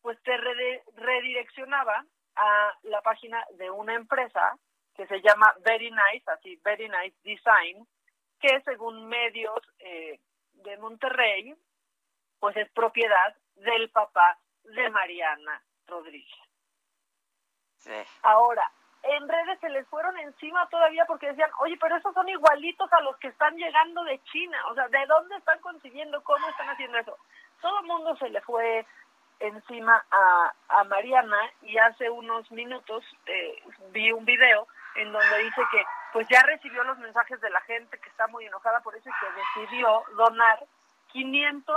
pues 0.00 0.20
te 0.22 0.36
redireccionaba 0.36 2.04
a 2.34 2.78
la 2.82 3.00
página 3.02 3.44
de 3.52 3.70
una 3.70 3.94
empresa 3.94 4.58
que 4.94 5.06
se 5.06 5.20
llama 5.20 5.54
Very 5.64 5.90
Nice, 5.90 6.30
así, 6.30 6.56
Very 6.64 6.88
Nice 6.88 7.16
Design, 7.22 7.86
que 8.40 8.60
según 8.62 9.06
medios 9.06 9.60
eh, 9.78 10.18
de 10.54 10.76
Monterrey, 10.78 11.54
pues 12.40 12.56
es 12.56 12.68
propiedad 12.72 13.36
del 13.54 13.90
papá 13.90 14.38
de 14.64 14.90
Mariana 14.90 15.62
Rodríguez. 15.86 16.51
Ahora, 18.22 18.70
en 19.02 19.28
redes 19.28 19.58
se 19.60 19.68
les 19.70 19.86
fueron 19.88 20.16
encima 20.18 20.68
todavía 20.68 21.04
porque 21.06 21.28
decían, 21.28 21.50
oye, 21.58 21.76
pero 21.80 21.96
esos 21.96 22.14
son 22.14 22.28
igualitos 22.28 22.92
a 22.92 23.00
los 23.00 23.16
que 23.16 23.28
están 23.28 23.56
llegando 23.56 24.04
de 24.04 24.22
China. 24.24 24.58
O 24.70 24.74
sea, 24.74 24.88
¿de 24.88 25.06
dónde 25.06 25.36
están 25.36 25.58
consiguiendo? 25.60 26.22
¿Cómo 26.22 26.48
están 26.48 26.68
haciendo 26.68 26.98
eso? 26.98 27.16
Todo 27.60 27.80
el 27.80 27.86
mundo 27.86 28.16
se 28.16 28.28
le 28.28 28.40
fue 28.42 28.86
encima 29.40 30.04
a, 30.10 30.52
a 30.68 30.84
Mariana 30.84 31.38
y 31.62 31.76
hace 31.78 32.08
unos 32.08 32.48
minutos 32.52 33.04
eh, 33.26 33.60
vi 33.90 34.12
un 34.12 34.24
video 34.24 34.68
en 34.94 35.10
donde 35.10 35.38
dice 35.38 35.62
que 35.72 35.84
pues 36.12 36.28
ya 36.28 36.42
recibió 36.42 36.84
los 36.84 36.98
mensajes 36.98 37.40
de 37.40 37.50
la 37.50 37.60
gente 37.62 37.98
que 37.98 38.08
está 38.08 38.28
muy 38.28 38.44
enojada 38.46 38.80
por 38.80 38.94
eso 38.94 39.08
y 39.08 39.12
que 39.12 39.62
decidió 39.64 40.04
donar 40.16 40.64
500 41.08 41.76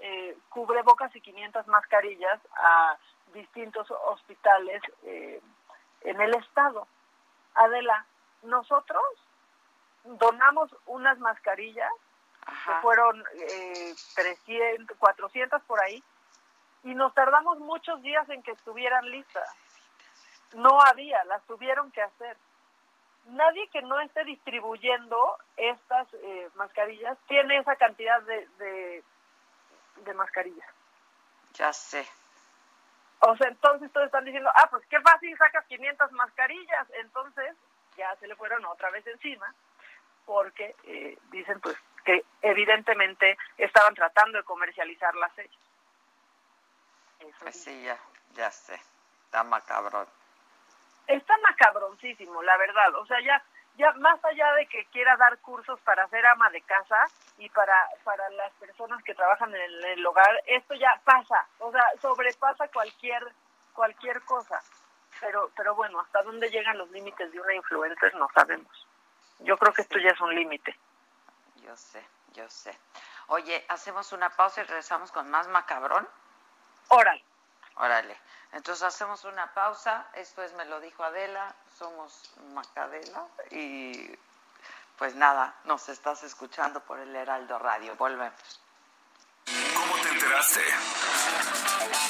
eh, 0.00 0.36
cubrebocas 0.48 1.14
y 1.14 1.20
500 1.20 1.66
mascarillas 1.68 2.40
a 2.56 2.96
distintos 3.34 3.90
hospitales 3.90 4.82
eh, 5.02 5.40
en 6.02 6.20
el 6.20 6.34
estado. 6.34 6.86
Adela, 7.54 8.06
nosotros 8.42 9.02
donamos 10.04 10.74
unas 10.86 11.18
mascarillas 11.18 11.90
que 12.66 12.72
fueron 12.82 13.22
eh, 13.34 13.94
300, 14.14 14.96
400 14.98 15.62
por 15.62 15.80
ahí 15.80 16.02
y 16.84 16.94
nos 16.94 17.14
tardamos 17.14 17.58
muchos 17.58 18.00
días 18.02 18.28
en 18.28 18.42
que 18.42 18.52
estuvieran 18.52 19.10
listas. 19.10 19.48
No 20.54 20.80
había, 20.80 21.24
las 21.24 21.42
tuvieron 21.44 21.90
que 21.90 22.02
hacer. 22.02 22.36
Nadie 23.26 23.68
que 23.68 23.80
no 23.80 23.98
esté 24.00 24.24
distribuyendo 24.24 25.38
estas 25.56 26.06
eh, 26.14 26.48
mascarillas 26.54 27.16
tiene 27.26 27.58
esa 27.58 27.76
cantidad 27.76 28.20
de, 28.22 28.46
de, 28.58 29.04
de 30.04 30.14
mascarillas. 30.14 30.68
Ya 31.54 31.72
sé. 31.72 32.06
O 33.26 33.36
sea, 33.36 33.48
entonces 33.48 33.90
todos 33.92 34.06
están 34.06 34.24
diciendo, 34.24 34.50
ah, 34.54 34.68
pues 34.70 34.84
qué 34.86 35.00
fácil 35.00 35.36
sacas 35.38 35.64
500 35.66 36.12
mascarillas. 36.12 36.86
Entonces 36.94 37.56
ya 37.96 38.14
se 38.16 38.26
le 38.26 38.36
fueron 38.36 38.64
otra 38.66 38.90
vez 38.90 39.06
encima 39.06 39.52
porque 40.26 40.74
eh, 40.84 41.18
dicen 41.30 41.60
pues 41.60 41.76
que 42.04 42.24
evidentemente 42.42 43.36
estaban 43.56 43.94
tratando 43.94 44.38
de 44.38 44.44
comercializarlas 44.44 45.38
ellos. 45.38 45.58
pues 47.40 47.62
sí, 47.62 47.82
ya, 47.82 47.98
ya 48.34 48.50
sé. 48.50 48.78
Está 49.24 49.42
macabrón. 49.42 50.06
Está 51.06 51.36
macabroncísimo, 51.38 52.42
la 52.42 52.56
verdad. 52.58 52.94
O 52.96 53.06
sea, 53.06 53.20
ya 53.22 53.42
ya 53.76 53.92
más 53.94 54.24
allá 54.24 54.52
de 54.54 54.66
que 54.66 54.84
quiera 54.86 55.16
dar 55.16 55.38
cursos 55.38 55.80
para 55.80 56.06
ser 56.08 56.24
ama 56.26 56.50
de 56.50 56.60
casa 56.62 57.06
y 57.38 57.48
para, 57.50 57.74
para 58.04 58.28
las 58.30 58.52
personas 58.54 59.02
que 59.02 59.14
trabajan 59.14 59.54
en 59.54 59.84
el, 59.84 60.06
hogar, 60.06 60.42
esto 60.46 60.74
ya 60.74 61.00
pasa, 61.04 61.46
o 61.58 61.72
sea, 61.72 61.84
sobrepasa 62.00 62.68
cualquier, 62.68 63.26
cualquier 63.72 64.22
cosa. 64.22 64.62
Pero, 65.20 65.50
pero 65.56 65.74
bueno, 65.74 66.00
hasta 66.00 66.22
dónde 66.22 66.50
llegan 66.50 66.78
los 66.78 66.90
límites 66.90 67.30
de 67.32 67.40
una 67.40 67.54
influencer 67.54 68.14
no 68.16 68.28
sabemos. 68.34 68.86
Yo 69.40 69.56
creo 69.58 69.72
que 69.72 69.82
esto 69.82 69.98
ya 69.98 70.10
es 70.10 70.20
un 70.20 70.34
límite. 70.34 70.76
Yo 71.62 71.76
sé, 71.76 72.04
yo 72.32 72.48
sé. 72.48 72.76
Oye, 73.28 73.64
hacemos 73.68 74.12
una 74.12 74.30
pausa 74.30 74.60
y 74.60 74.64
regresamos 74.64 75.10
con 75.12 75.30
más 75.30 75.48
macabrón. 75.48 76.08
Órale. 76.88 77.24
Órale. 77.76 78.16
Entonces 78.52 78.82
hacemos 78.84 79.24
una 79.24 79.52
pausa. 79.54 80.06
Esto 80.14 80.42
es 80.42 80.52
Me 80.54 80.64
lo 80.66 80.80
dijo 80.80 81.02
Adela. 81.02 81.54
Somos 81.78 82.30
Macadela. 82.52 83.26
Y 83.50 84.10
pues 84.96 85.14
nada, 85.14 85.54
nos 85.64 85.88
estás 85.88 86.22
escuchando 86.22 86.80
por 86.80 86.98
el 86.98 87.14
Heraldo 87.14 87.58
Radio. 87.58 87.96
Volvemos. 87.96 88.60
¿Cómo 89.74 89.94
te 90.02 90.08
enteraste? 90.08 90.62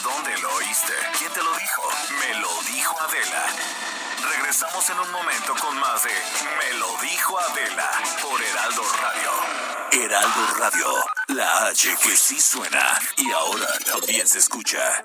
¿Dónde 0.02 0.38
lo 0.38 0.54
oíste? 0.54 0.92
¿Quién 1.18 1.32
te 1.32 1.42
lo 1.42 1.52
dijo? 1.54 1.82
Me 2.20 2.34
lo 2.40 2.62
dijo 2.62 3.00
Adela. 3.00 3.44
Regresamos 4.36 4.88
en 4.90 5.00
un 5.00 5.10
momento 5.10 5.54
con 5.60 5.78
más 5.78 6.04
de 6.04 6.10
Me 6.58 6.78
lo 6.78 6.96
dijo 6.98 7.38
Adela 7.38 7.90
por 8.22 8.40
Heraldo 8.42 8.82
Radio. 9.02 10.04
Heraldo 10.04 10.54
Radio, 10.58 10.86
la 11.28 11.66
H 11.66 11.96
que 12.02 12.16
sí 12.16 12.40
suena 12.40 12.98
y 13.16 13.30
ahora 13.32 13.68
también 13.84 14.26
se 14.26 14.38
escucha. 14.38 15.04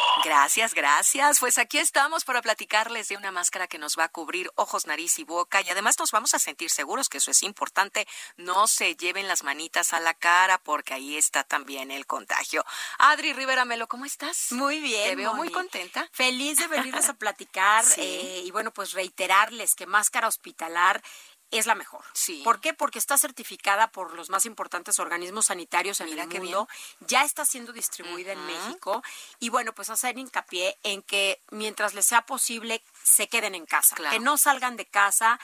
Gracias, 0.23 0.73
gracias. 0.75 1.39
Pues 1.39 1.57
aquí 1.57 1.79
estamos 1.79 2.25
para 2.25 2.41
platicarles 2.41 3.07
de 3.09 3.17
una 3.17 3.31
máscara 3.31 3.67
que 3.67 3.79
nos 3.79 3.97
va 3.97 4.05
a 4.05 4.09
cubrir 4.09 4.51
ojos, 4.55 4.85
nariz 4.85 5.17
y 5.19 5.23
boca 5.23 5.61
y 5.61 5.69
además 5.69 5.97
nos 5.99 6.11
vamos 6.11 6.33
a 6.33 6.39
sentir 6.39 6.69
seguros 6.69 7.09
que 7.09 7.17
eso 7.17 7.31
es 7.31 7.41
importante. 7.43 8.07
No 8.37 8.67
se 8.67 8.95
lleven 8.95 9.27
las 9.27 9.43
manitas 9.43 9.93
a 9.93 9.99
la 9.99 10.13
cara 10.13 10.59
porque 10.59 10.93
ahí 10.93 11.17
está 11.17 11.43
también 11.43 11.89
el 11.89 12.05
contagio. 12.05 12.63
Adri 12.99 13.33
Rivera 13.33 13.65
Melo, 13.65 13.87
¿cómo 13.87 14.05
estás? 14.05 14.51
Muy 14.51 14.79
bien. 14.79 15.09
Te 15.09 15.15
veo 15.15 15.33
muy 15.33 15.49
contenta. 15.49 16.07
Feliz 16.11 16.57
de 16.57 16.67
venirles 16.67 17.09
a 17.09 17.13
platicar 17.13 17.83
eh, 17.97 18.43
y 18.45 18.51
bueno, 18.51 18.71
pues 18.71 18.93
reiterarles 18.93 19.73
que 19.75 19.87
máscara 19.87 20.27
hospitalar 20.27 21.01
es 21.51 21.65
la 21.65 21.75
mejor. 21.75 22.03
Sí. 22.13 22.41
¿Por 22.43 22.59
qué? 22.59 22.73
Porque 22.73 22.99
está 22.99 23.17
certificada 23.17 23.91
por 23.91 24.13
los 24.13 24.29
más 24.29 24.45
importantes 24.45 24.99
organismos 24.99 25.47
sanitarios 25.47 25.99
en 26.01 26.07
el 26.07 26.27
mundo. 26.27 26.67
Ya 27.01 27.23
está 27.23 27.45
siendo 27.45 27.73
distribuida 27.73 28.31
en 28.31 28.45
México. 28.45 29.03
Y 29.39 29.49
bueno, 29.49 29.73
pues 29.73 29.89
hacer 29.89 30.17
hincapié 30.17 30.77
en 30.83 31.01
que 31.03 31.41
mientras 31.51 31.93
les 31.93 32.05
sea 32.05 32.25
posible, 32.25 32.81
se 33.03 33.27
queden 33.27 33.55
en 33.55 33.65
casa. 33.65 33.95
Que 34.09 34.19
no 34.19 34.37
salgan 34.37 34.77
de 34.77 34.85
casa, 34.85 35.39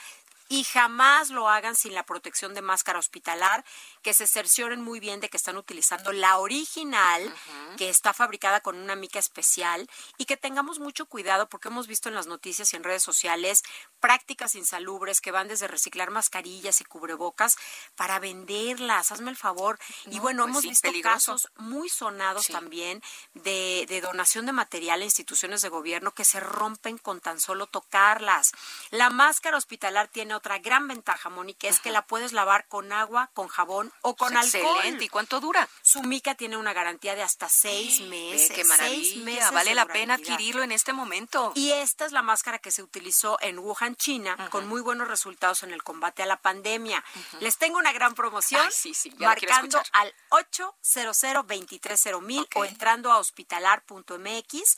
y 0.48 0.64
jamás 0.64 1.30
lo 1.30 1.48
hagan 1.48 1.76
sin 1.76 1.94
la 1.94 2.04
protección 2.04 2.54
de 2.54 2.62
máscara 2.62 2.98
hospitalar, 2.98 3.64
que 4.02 4.14
se 4.14 4.26
cercioren 4.26 4.82
muy 4.82 4.98
bien 4.98 5.20
de 5.20 5.28
que 5.28 5.36
están 5.36 5.58
utilizando 5.58 6.12
la 6.12 6.38
original, 6.38 7.34
que 7.76 7.90
está 7.90 8.14
fabricada 8.14 8.60
con 8.60 8.76
una 8.76 8.96
mica 8.96 9.18
especial 9.18 9.88
y 10.16 10.24
que 10.24 10.36
tengamos 10.36 10.78
mucho 10.78 11.06
cuidado 11.06 11.48
porque 11.48 11.68
hemos 11.68 11.86
visto 11.86 12.08
en 12.08 12.14
las 12.14 12.26
noticias 12.26 12.72
y 12.72 12.76
en 12.76 12.84
redes 12.84 13.02
sociales 13.02 13.62
prácticas 14.00 14.54
insalubres 14.54 15.20
que 15.20 15.32
van 15.32 15.48
desde 15.48 15.68
reciclar 15.68 16.10
mascarillas 16.10 16.80
y 16.80 16.84
cubrebocas 16.84 17.56
para 17.94 18.18
venderlas, 18.18 19.12
hazme 19.12 19.30
el 19.30 19.36
favor. 19.36 19.78
y 20.06 20.18
bueno, 20.18 20.44
pues 20.44 20.50
hemos 20.50 20.62
visto 20.62 20.90
casos 21.02 21.48
muy 21.56 21.88
sonados 21.88 22.46
también 22.46 23.02
de, 23.34 23.84
de 23.88 24.00
donación 24.00 24.46
de 24.46 24.52
material 24.52 25.02
a 25.02 25.04
instituciones 25.04 25.60
de 25.60 25.68
gobierno 25.68 26.12
que 26.12 26.24
se 26.24 26.40
rompen 26.40 26.96
con 26.96 27.20
tan 27.20 27.38
solo 27.40 27.66
tocarlas. 27.66 28.52
La 28.90 29.10
máscara 29.10 29.58
hospitalar 29.58 30.08
tiene 30.08 30.37
otra 30.38 30.58
gran 30.58 30.88
ventaja, 30.88 31.28
Mónica, 31.28 31.68
es 31.68 31.80
que 31.80 31.90
la 31.90 32.06
puedes 32.06 32.32
lavar 32.32 32.66
con 32.68 32.92
agua, 32.92 33.30
con 33.34 33.48
jabón 33.48 33.92
o 34.02 34.16
con 34.16 34.36
alcohol. 34.36 34.76
Excelente. 34.76 35.04
¿Y 35.04 35.08
cuánto 35.08 35.40
dura? 35.40 35.68
Su 35.82 36.02
mica 36.02 36.34
tiene 36.34 36.56
una 36.56 36.72
garantía 36.72 37.14
de 37.14 37.22
hasta 37.22 37.48
seis 37.48 38.00
meses. 38.02 38.50
qué 38.54 38.64
maravilla. 38.64 39.50
vale 39.50 39.74
la 39.74 39.86
pena 39.86 40.14
adquirirlo 40.14 40.62
en 40.62 40.72
este 40.72 40.92
momento. 40.92 41.52
Y 41.54 41.72
esta 41.72 42.06
es 42.06 42.12
la 42.12 42.22
máscara 42.22 42.58
que 42.58 42.70
se 42.70 42.82
utilizó 42.82 43.38
en 43.40 43.58
Wuhan, 43.58 43.96
China, 43.96 44.48
con 44.50 44.66
muy 44.66 44.80
buenos 44.80 45.08
resultados 45.08 45.62
en 45.62 45.72
el 45.72 45.82
combate 45.82 46.22
a 46.22 46.26
la 46.26 46.40
pandemia. 46.40 47.04
Les 47.40 47.58
tengo 47.58 47.78
una 47.78 47.92
gran 47.92 48.14
promoción. 48.14 48.66
sí, 48.72 48.94
sí, 48.94 49.12
marcando 49.18 49.82
al 49.92 50.14
800 50.30 51.18
230 51.18 52.20
mil 52.20 52.46
o 52.54 52.64
entrando 52.64 53.12
a 53.12 53.18
hospitalar.mx 53.18 54.76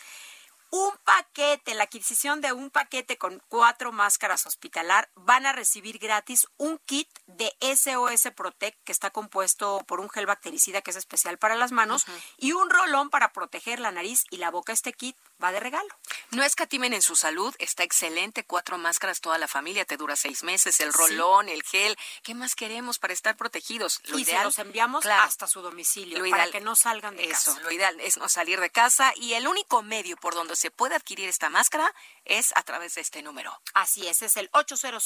un 0.70 0.90
paquete, 1.04 1.74
la 1.74 1.84
adquisición 1.84 2.40
de 2.40 2.52
un 2.52 2.70
paquete 2.70 3.18
con 3.18 3.42
cuatro 3.48 3.92
máscaras 3.92 4.46
hospitalar, 4.46 5.10
van 5.14 5.46
a 5.46 5.52
recibir 5.52 5.98
gratis 5.98 6.46
un 6.56 6.78
kit 6.78 7.08
de 7.26 7.52
SOS 7.60 8.30
Protect 8.34 8.78
que 8.84 8.92
está 8.92 9.10
compuesto 9.10 9.84
por 9.86 10.00
un 10.00 10.08
gel 10.08 10.26
bactericida 10.26 10.80
que 10.80 10.92
es 10.92 10.96
especial 10.96 11.38
para 11.38 11.56
las 11.56 11.72
manos 11.72 12.06
y 12.38 12.52
un 12.52 12.70
rolón 12.70 13.10
para 13.10 13.32
proteger 13.32 13.80
la 13.80 13.90
nariz 13.90 14.24
y 14.30 14.36
la 14.36 14.50
boca. 14.50 14.72
Este 14.72 14.92
kit 14.92 15.16
va 15.42 15.52
de 15.52 15.60
regalo. 15.60 15.88
No 16.30 16.42
escatimen 16.42 16.92
en 16.92 17.02
su 17.02 17.16
salud, 17.16 17.54
está 17.58 17.82
excelente. 17.82 18.44
Cuatro 18.44 18.78
máscaras, 18.78 19.20
toda 19.20 19.38
la 19.38 19.48
familia, 19.48 19.84
te 19.84 19.96
dura 19.96 20.16
seis 20.16 20.42
meses. 20.42 20.80
El 20.80 20.92
rolón, 20.92 21.48
el 21.48 21.62
gel, 21.62 21.96
¿qué 22.22 22.34
más 22.34 22.54
queremos 22.54 22.98
para 22.98 23.12
estar 23.12 23.36
protegidos? 23.36 24.00
Lo 24.04 24.18
y 24.18 24.22
ideal, 24.22 24.38
se 24.38 24.44
los 24.44 24.58
enviamos 24.58 25.06
hasta 25.06 25.46
su 25.46 25.62
domicilio 25.62 26.18
lo 26.18 26.30
para 26.30 26.50
que 26.50 26.60
no 26.60 26.76
salgan 26.76 27.16
de 27.16 27.24
eso, 27.24 27.52
casa. 27.52 27.60
Lo 27.62 27.70
ideal 27.70 27.98
es 28.00 28.16
no 28.18 28.28
salir 28.28 28.60
de 28.60 28.70
casa 28.70 29.12
y 29.16 29.34
el 29.34 29.46
único 29.46 29.82
medio 29.82 30.16
por 30.16 30.34
donde 30.34 30.56
se 30.56 30.70
puede 30.70 30.94
adquirir 30.94 31.28
esta 31.28 31.50
máscara 31.50 31.92
es 32.24 32.52
a 32.56 32.62
través 32.62 32.94
de 32.94 33.00
este 33.00 33.22
número. 33.22 33.60
Así 33.74 34.06
es, 34.06 34.22
es 34.22 34.36
el 34.36 34.48
800 34.52 35.00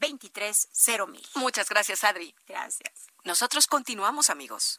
230 0.00 1.30
Muchas 1.34 1.68
gracias, 1.68 2.04
Adri. 2.04 2.34
Gracias. 2.46 2.92
Nosotros 3.24 3.66
continuamos, 3.66 4.30
amigos. 4.30 4.78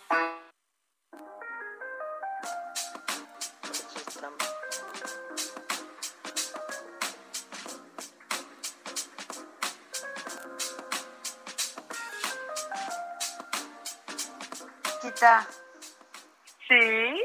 Quita. 15.21 15.45
Sí. 16.67 17.23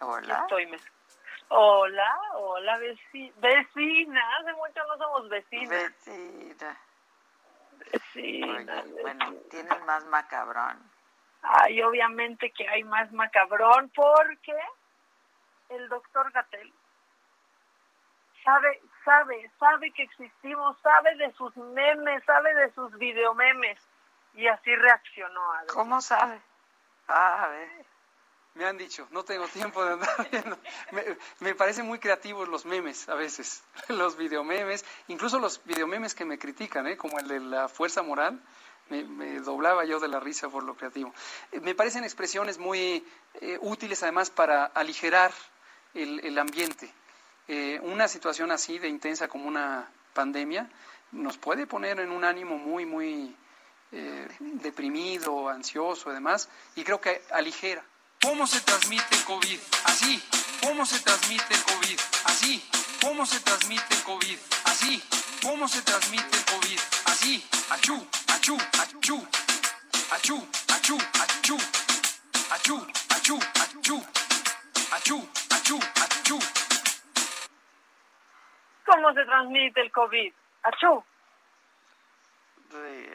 Hola. 0.00 0.38
Estoy, 0.40 0.80
Hola, 1.48 2.18
hola 2.32 2.78
vecina. 2.78 3.34
Vecina, 3.36 4.36
hace 4.38 4.52
mucho 4.54 4.80
no 4.88 4.96
somos 4.96 5.28
vecinas. 5.28 5.68
Vecina. 5.68 6.80
Vecina. 7.92 8.84
bueno, 9.02 9.34
¿tienen 9.50 9.84
más 9.84 10.02
macabrón? 10.06 10.78
Ay, 11.42 11.82
obviamente 11.82 12.50
que 12.52 12.66
hay 12.66 12.84
más 12.84 13.12
macabrón 13.12 13.92
porque 13.94 14.56
el 15.68 15.90
doctor 15.90 16.32
Gatel 16.32 16.72
sabe, 18.42 18.80
sabe, 19.04 19.50
sabe 19.58 19.90
que 19.92 20.04
existimos, 20.04 20.78
sabe 20.80 21.16
de 21.16 21.32
sus 21.32 21.54
memes, 21.54 22.24
sabe 22.24 22.54
de 22.54 22.72
sus 22.72 22.96
videomemes 22.96 23.78
y 24.34 24.46
así 24.46 24.74
reaccionó. 24.74 25.40
¿Cómo 25.72 26.00
sabe? 26.00 26.40
Ah, 27.08 27.44
a 27.44 27.48
ver. 27.48 27.86
Me 28.54 28.66
han 28.66 28.76
dicho, 28.76 29.08
no 29.10 29.24
tengo 29.24 29.48
tiempo 29.48 29.82
de 29.84 29.94
andar 29.94 30.30
viendo. 30.30 30.58
Me, 30.92 31.04
me 31.40 31.54
parecen 31.54 31.86
muy 31.86 31.98
creativos 31.98 32.48
los 32.48 32.66
memes 32.66 33.08
a 33.08 33.14
veces, 33.14 33.62
los 33.88 34.16
videomemes, 34.16 34.84
incluso 35.08 35.38
los 35.38 35.64
videomemes 35.64 36.14
que 36.14 36.26
me 36.26 36.38
critican, 36.38 36.86
¿eh? 36.86 36.96
como 36.98 37.18
el 37.18 37.28
de 37.28 37.40
la 37.40 37.68
fuerza 37.68 38.02
moral, 38.02 38.42
me, 39.00 39.40
doblaba 39.40 39.84
yo 39.84 40.00
de 40.00 40.08
la 40.08 40.20
risa 40.20 40.48
por 40.48 40.62
lo 40.64 40.74
creativo. 40.74 41.14
Eh, 41.50 41.60
me 41.60 41.74
parecen 41.74 42.04
expresiones 42.04 42.58
muy 42.58 43.04
eh, 43.40 43.58
útiles 43.60 44.02
además 44.02 44.30
para 44.30 44.66
aligerar 44.66 45.32
el, 45.94 46.38
ambiente. 46.38 46.92
Eh, 47.48 47.80
una 47.82 48.08
situación 48.08 48.50
así 48.50 48.78
de 48.78 48.88
intensa 48.88 49.28
como 49.28 49.46
una 49.46 49.90
pandemia 50.14 50.70
nos 51.10 51.36
puede 51.36 51.66
poner 51.66 52.00
en 52.00 52.10
un 52.10 52.24
ánimo 52.24 52.56
muy, 52.56 52.86
muy 52.86 53.36
deprimido, 53.92 55.48
ansioso 55.48 56.10
y 56.10 56.14
demás, 56.14 56.48
y 56.74 56.84
creo 56.84 57.00
que 57.00 57.22
aligera. 57.30 57.84
¿Cómo 58.22 58.46
se 58.46 58.60
transmite 58.60 59.14
el 59.14 59.24
COVID? 59.24 59.58
Así. 59.84 60.22
¿Cómo 60.62 60.86
se 60.86 61.00
transmite 61.00 61.54
el 61.54 61.62
COVID? 61.64 62.00
Así. 62.24 62.62
¿Cómo 63.00 63.26
se 63.26 63.40
transmite 63.40 63.94
el 63.94 64.02
COVID? 64.04 64.38
Así. 64.64 65.02
¿Cómo 65.42 65.68
se 65.68 65.82
transmite 65.82 66.36
el 66.36 66.44
COVID? 66.44 66.80
Así. 67.06 67.44
Achú, 67.70 68.06
achú, 68.28 68.56
achú. 68.80 69.26
Achú, 70.12 70.48
achú, 70.68 70.98
achú. 71.20 71.56
Achú, 72.50 72.86
achú, 73.08 73.38
achú. 73.60 74.02
Achú, 74.92 75.28
achú, 75.50 75.78
achú. 75.96 76.38
¿Cómo 78.86 79.12
se 79.14 79.24
transmite 79.24 79.80
el 79.80 79.90
COVID? 79.90 80.32
Achú. 80.62 81.04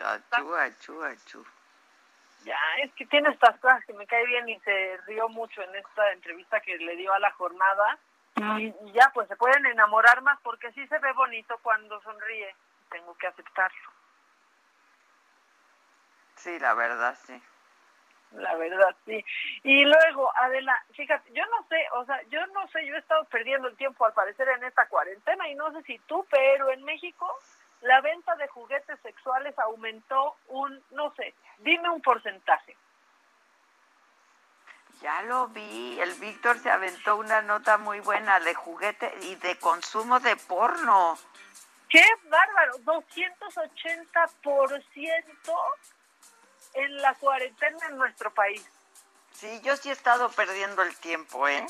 Achú, 0.04 0.56
achú, 0.56 1.04
achú. 1.04 1.46
Ya, 2.44 2.58
es 2.84 2.94
que 2.94 3.06
tiene 3.08 3.30
estas 3.30 3.60
cosas 3.60 3.84
que 3.86 3.94
me 3.94 4.08
cae 4.08 4.26
bien 4.26 4.48
y 4.48 4.60
se 4.60 4.98
rió 5.06 5.28
mucho 5.30 5.62
en 5.62 5.76
esta 5.76 6.12
entrevista 6.14 6.60
que 6.62 6.78
le 6.78 6.96
dio 6.96 7.14
a 7.14 7.20
la 7.20 7.32
jornada. 7.32 7.98
Y, 8.60 8.74
ya, 8.94 9.12
pues 9.14 9.28
se 9.28 9.36
pueden 9.36 9.66
enamorar 9.66 10.22
más 10.22 10.40
porque 10.42 10.72
sí 10.74 10.86
se 10.88 11.00
ve 11.00 11.12
bonito 11.14 11.58
cuando 11.64 12.00
sonríe. 12.02 12.56
Tengo 12.90 13.16
que 13.18 13.28
aceptarlo. 13.28 13.92
Sí, 16.36 16.60
la 16.60 16.74
verdad, 16.76 17.18
sí. 17.26 17.42
La 18.32 18.56
verdad, 18.56 18.96
sí. 19.06 19.26
Y 19.64 19.86
luego, 19.86 20.32
Adela, 20.38 20.84
fíjate, 20.94 21.32
yo 21.34 21.46
no 21.48 21.66
sé, 21.68 21.88
o 21.94 22.06
sea, 22.06 22.22
yo 22.30 22.46
no 22.48 22.68
sé, 22.68 22.86
yo 22.86 22.96
he 22.96 23.00
estado 23.00 23.24
perdiendo 23.26 23.68
el 23.68 23.78
tiempo 23.78 24.06
al 24.06 24.14
parecer 24.14 24.48
en 24.50 24.64
esta 24.64 24.88
cuarentena 24.88 25.48
y 25.50 25.56
no 25.56 25.72
sé 25.72 25.82
si 25.84 25.98
tú, 26.00 26.26
pero 26.30 26.70
en 26.72 26.84
México 26.84 27.28
la 27.82 28.02
venta 28.02 28.36
de 28.36 28.48
juguetes 28.48 29.00
sexuales 29.02 29.58
aumentó 29.60 30.38
un, 30.48 30.84
no 30.92 31.14
sé, 31.16 31.34
dime 31.60 31.90
un 31.90 32.02
porcentaje. 32.02 32.76
Ya 35.02 35.22
lo 35.24 35.48
vi, 35.50 36.00
el 36.00 36.14
Víctor 36.16 36.58
se 36.58 36.72
aventó 36.72 37.18
una 37.18 37.44
nota 37.44 37.78
muy 37.78 38.00
buena 38.00 38.40
de 38.40 38.56
juguete 38.56 39.14
y 39.22 39.36
de 39.36 39.60
consumo 39.60 40.20
de 40.20 40.36
porno. 40.36 41.20
¡Qué 41.90 42.04
bárbaro! 42.24 42.80
280% 42.80 45.74
en 46.74 47.02
la 47.02 47.14
cuarentena 47.16 47.88
en 47.90 47.98
nuestro 47.98 48.34
país. 48.34 48.70
Sí, 49.32 49.62
yo 49.62 49.78
sí 49.78 49.90
he 49.90 49.94
estado 49.94 50.30
perdiendo 50.32 50.82
el 50.82 50.98
tiempo, 50.98 51.48
¿eh? 51.48 51.66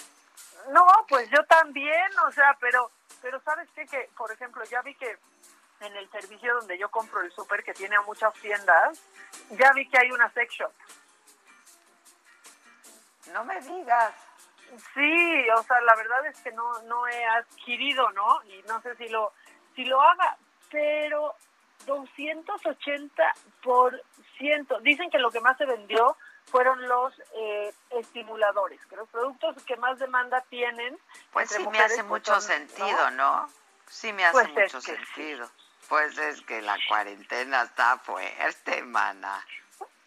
No, 0.69 0.87
pues 1.09 1.29
yo 1.29 1.43
también, 1.45 2.17
o 2.25 2.31
sea, 2.31 2.57
pero, 2.59 2.91
pero 3.21 3.39
¿sabes 3.41 3.69
qué? 3.75 3.85
Que, 3.85 4.09
por 4.17 4.31
ejemplo, 4.31 4.63
ya 4.63 4.81
vi 4.81 4.95
que 4.95 5.19
en 5.82 5.95
el 5.95 6.09
servicio 6.09 6.55
donde 6.55 6.78
yo 6.78 6.89
compro 6.89 7.21
el 7.21 7.32
súper, 7.32 7.63
que 7.63 7.73
tiene 7.73 7.99
muchas 8.01 8.34
tiendas, 8.36 9.01
ya 9.51 9.71
vi 9.73 9.88
que 9.89 9.97
hay 9.97 10.11
una 10.11 10.32
sex 10.32 10.53
shop. 10.53 10.71
No 13.34 13.43
me 13.43 13.59
digas. 13.61 14.13
Sí, 14.93 15.49
o 15.55 15.63
sea, 15.63 15.80
la 15.82 15.95
verdad 15.95 16.25
es 16.25 16.39
que 16.41 16.51
no, 16.51 16.82
no 16.84 17.07
he 17.07 17.25
adquirido, 17.25 18.11
¿no? 18.11 18.43
Y 18.43 18.61
no 18.67 18.82
sé 18.82 18.95
si 18.97 19.07
lo, 19.07 19.32
si 19.75 19.86
lo 19.86 20.01
haga, 20.01 20.38
pero 20.69 21.36
280%. 21.86 24.82
Dicen 24.82 25.09
que 25.09 25.19
lo 25.19 25.32
que 25.32 25.39
más 25.39 25.57
se 25.57 25.65
vendió 25.65 26.17
fueron 26.45 26.86
los 26.88 27.13
eh, 27.36 27.73
estimuladores, 27.91 28.86
que 28.86 28.95
los 28.95 29.09
productos 29.09 29.61
que 29.63 29.75
más 29.78 29.99
demanda 29.99 30.41
tienen. 30.49 30.97
Pues 31.32 31.49
sí 31.49 31.67
me 31.67 31.80
hace 31.80 32.03
mucho 32.03 32.34
pues 32.34 32.45
sentido, 32.45 33.11
¿no? 33.11 33.49
Sí 33.88 34.11
me 34.13 34.25
hace 34.25 34.34
pues 34.34 34.49
mucho 34.49 34.82
sentido. 34.82 35.49
Pues 35.89 36.17
es 36.17 36.41
que 36.41 36.61
la 36.61 36.77
cuarentena 36.88 37.63
está 37.63 37.97
fuerte, 37.99 38.81
mana. 38.83 39.45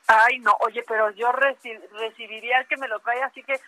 Ay, 0.06 0.38
no, 0.40 0.56
oye, 0.60 0.82
pero 0.86 1.10
yo 1.10 1.30
recibiría 1.32 2.58
el 2.58 2.66
que 2.66 2.76
me 2.76 2.88
lo 2.88 2.98
trae 3.00 3.22
así 3.22 3.42
que 3.42 3.60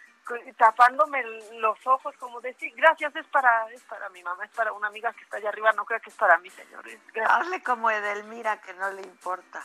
tapándome 0.56 1.22
los 1.54 1.86
ojos 1.86 2.14
como 2.16 2.40
decir, 2.40 2.72
gracias, 2.76 3.14
es 3.16 3.26
para 3.26 3.68
es 3.72 3.82
para 3.82 4.08
mi 4.10 4.22
mamá, 4.22 4.44
es 4.44 4.50
para 4.50 4.72
una 4.72 4.88
amiga 4.88 5.12
que 5.12 5.24
está 5.24 5.36
allá 5.36 5.48
arriba, 5.48 5.72
no 5.72 5.84
creo 5.84 6.00
que 6.00 6.10
es 6.10 6.16
para 6.16 6.38
mí, 6.38 6.50
señores. 6.50 6.98
Hazle 7.26 7.62
como 7.62 7.90
Edelmira, 7.90 8.60
que 8.60 8.72
no 8.74 8.90
le 8.92 9.02
importa. 9.02 9.62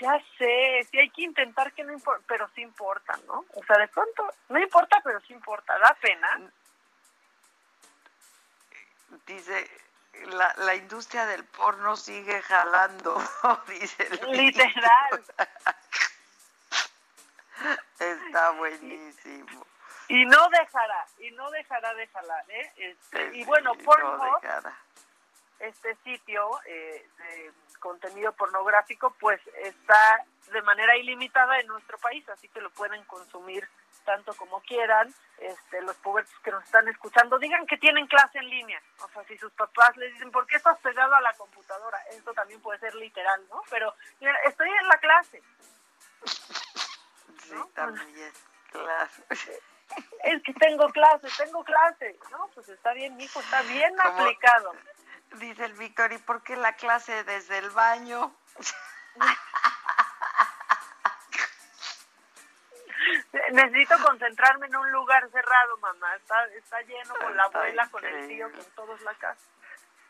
Ya 0.00 0.18
sé, 0.38 0.86
sí 0.90 0.98
hay 0.98 1.10
que 1.10 1.22
intentar 1.22 1.72
que 1.72 1.82
no 1.82 1.92
importa, 1.92 2.24
pero 2.28 2.48
sí 2.54 2.62
importa, 2.62 3.18
¿no? 3.26 3.44
O 3.54 3.64
sea, 3.64 3.78
de 3.78 3.88
pronto, 3.88 4.28
no 4.48 4.58
importa, 4.60 5.00
pero 5.02 5.20
sí 5.20 5.32
importa, 5.32 5.76
da 5.78 5.96
pena. 6.00 6.50
Dice, 9.26 9.68
la, 10.26 10.54
la 10.58 10.74
industria 10.74 11.26
del 11.26 11.44
porno 11.44 11.96
sigue 11.96 12.40
jalando, 12.42 13.16
dice. 13.68 14.08
Literal. 14.26 15.24
Está 17.98 18.50
buenísimo. 18.52 19.66
Y 20.08 20.24
no 20.24 20.48
dejará, 20.48 21.06
y 21.18 21.30
no 21.32 21.50
dejará 21.50 21.92
de 21.94 22.06
jalar, 22.06 22.44
¿eh? 22.50 22.72
Este, 22.76 23.36
y 23.36 23.44
bueno, 23.44 23.74
Pornhub, 23.74 24.40
este 25.58 25.94
sitio 25.96 26.48
eh, 26.64 27.06
de 27.18 27.52
contenido 27.78 28.32
pornográfico, 28.32 29.10
pues 29.20 29.40
está 29.56 30.24
de 30.50 30.62
manera 30.62 30.96
ilimitada 30.96 31.58
en 31.58 31.66
nuestro 31.66 31.98
país, 31.98 32.26
así 32.30 32.48
que 32.48 32.60
lo 32.60 32.70
pueden 32.70 33.04
consumir 33.04 33.68
tanto 34.08 34.34
como 34.34 34.60
quieran. 34.62 35.14
Este, 35.36 35.82
los 35.82 35.94
pubertos 35.96 36.34
que 36.42 36.50
nos 36.50 36.64
están 36.64 36.88
escuchando, 36.88 37.38
digan 37.38 37.66
que 37.66 37.76
tienen 37.76 38.06
clase 38.06 38.38
en 38.38 38.48
línea. 38.48 38.82
O 39.04 39.08
sea, 39.10 39.22
si 39.24 39.36
sus 39.36 39.52
papás 39.52 39.96
les 39.98 40.12
dicen, 40.14 40.32
¿por 40.32 40.46
qué 40.46 40.56
estás 40.56 40.78
pegado 40.78 41.14
a 41.14 41.20
la 41.20 41.32
computadora? 41.34 41.98
Esto 42.10 42.32
también 42.32 42.60
puede 42.60 42.80
ser 42.80 42.94
literal, 42.94 43.40
¿no? 43.50 43.62
Pero 43.70 43.94
mira, 44.18 44.34
estoy 44.46 44.68
en 44.68 44.88
la 44.88 44.96
clase. 44.96 45.42
Sí, 46.24 47.54
también, 47.74 48.32
claro. 48.72 49.10
Es 50.22 50.42
que 50.42 50.52
tengo 50.52 50.86
clase, 50.90 51.28
tengo 51.38 51.64
clase. 51.64 52.18
No, 52.30 52.50
pues 52.54 52.68
está 52.68 52.92
bien, 52.92 53.16
mi 53.16 53.24
hijo, 53.24 53.40
está 53.40 53.62
bien 53.62 53.98
aplicado. 53.98 54.74
Dice 55.36 55.64
el 55.64 55.72
Víctor, 55.74 56.12
¿y 56.12 56.18
por 56.18 56.42
qué 56.42 56.56
la 56.56 56.74
clase 56.74 57.24
desde 57.24 57.56
el 57.56 57.70
baño? 57.70 58.34
Necesito 63.52 63.94
concentrarme 64.04 64.66
en 64.66 64.76
un 64.76 64.90
lugar 64.92 65.28
cerrado, 65.30 65.76
mamá. 65.78 66.14
Está, 66.16 66.44
está 66.46 66.80
lleno 66.82 67.14
con 67.14 67.36
la 67.36 67.44
abuela, 67.44 67.88
con 67.90 68.04
el 68.04 68.28
tío, 68.28 68.50
con 68.50 68.64
todos 68.74 69.00
la 69.02 69.14
casa. 69.14 69.46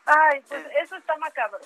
Ay, 0.05 0.41
pues 0.47 0.65
eso 0.81 0.95
está 0.95 1.15
macabro. 1.17 1.59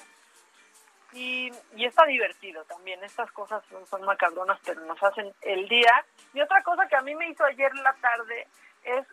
Y, 1.13 1.51
y 1.75 1.85
está 1.85 2.05
divertido 2.05 2.63
también. 2.65 3.03
Estas 3.03 3.31
cosas 3.31 3.63
son, 3.89 4.03
macabronas, 4.03 4.59
pero 4.65 4.81
nos 4.81 5.01
hacen 5.01 5.33
el 5.41 5.67
día. 5.69 6.05
Y 6.33 6.41
otra 6.41 6.61
cosa 6.63 6.87
que 6.87 6.95
a 6.95 7.01
mí 7.01 7.15
me 7.15 7.29
hizo 7.29 7.43
ayer 7.45 7.71
en 7.71 7.83
la 7.83 7.93
tarde 7.93 8.47
es 8.83 9.05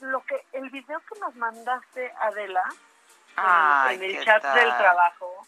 lo 0.00 0.22
que 0.24 0.36
el 0.52 0.70
video 0.70 1.00
que 1.00 1.18
nos 1.20 1.34
mandaste, 1.36 2.12
Adela, 2.20 2.62
en, 3.90 4.02
el 4.02 4.24
chat 4.24 4.42
del 4.42 4.76
trabajo, 4.76 5.46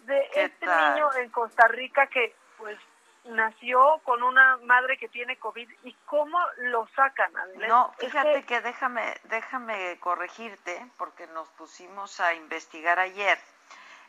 de 0.00 0.28
este 0.34 0.66
niño 0.66 1.12
en 1.14 1.30
Costa 1.30 1.66
Rica 1.68 2.06
que 2.06 2.34
pues 2.58 2.78
nació 3.24 4.00
con 4.04 4.22
una 4.22 4.58
madre 4.58 4.98
que 4.98 5.08
tiene 5.08 5.38
COVID 5.38 5.68
y 5.84 5.94
cómo 6.04 6.38
lo 6.58 6.86
sacan. 6.94 7.32
No, 7.68 7.92
fíjate 7.98 8.44
que... 8.44 8.60
déjame, 8.60 9.14
déjame 9.24 9.98
corregirte 10.00 10.86
porque 10.98 11.26
nos 11.28 11.48
pusimos 11.50 12.20
a 12.20 12.34
investigar 12.34 12.98
ayer. 12.98 13.38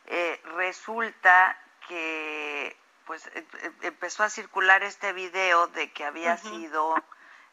Eh, 0.06 0.40
resulta 0.56 1.56
que 1.88 2.76
pues 3.06 3.26
e, 3.34 3.38
e, 3.38 3.86
empezó 3.86 4.24
a 4.24 4.30
circular 4.30 4.82
este 4.82 5.12
video 5.12 5.68
de 5.68 5.90
que 5.92 6.04
había 6.04 6.36
sido 6.36 6.94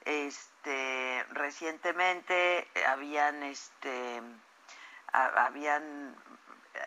este 0.05 1.26
recientemente 1.32 2.68
habían 2.88 3.41
este 3.43 4.22
habían 5.14 6.16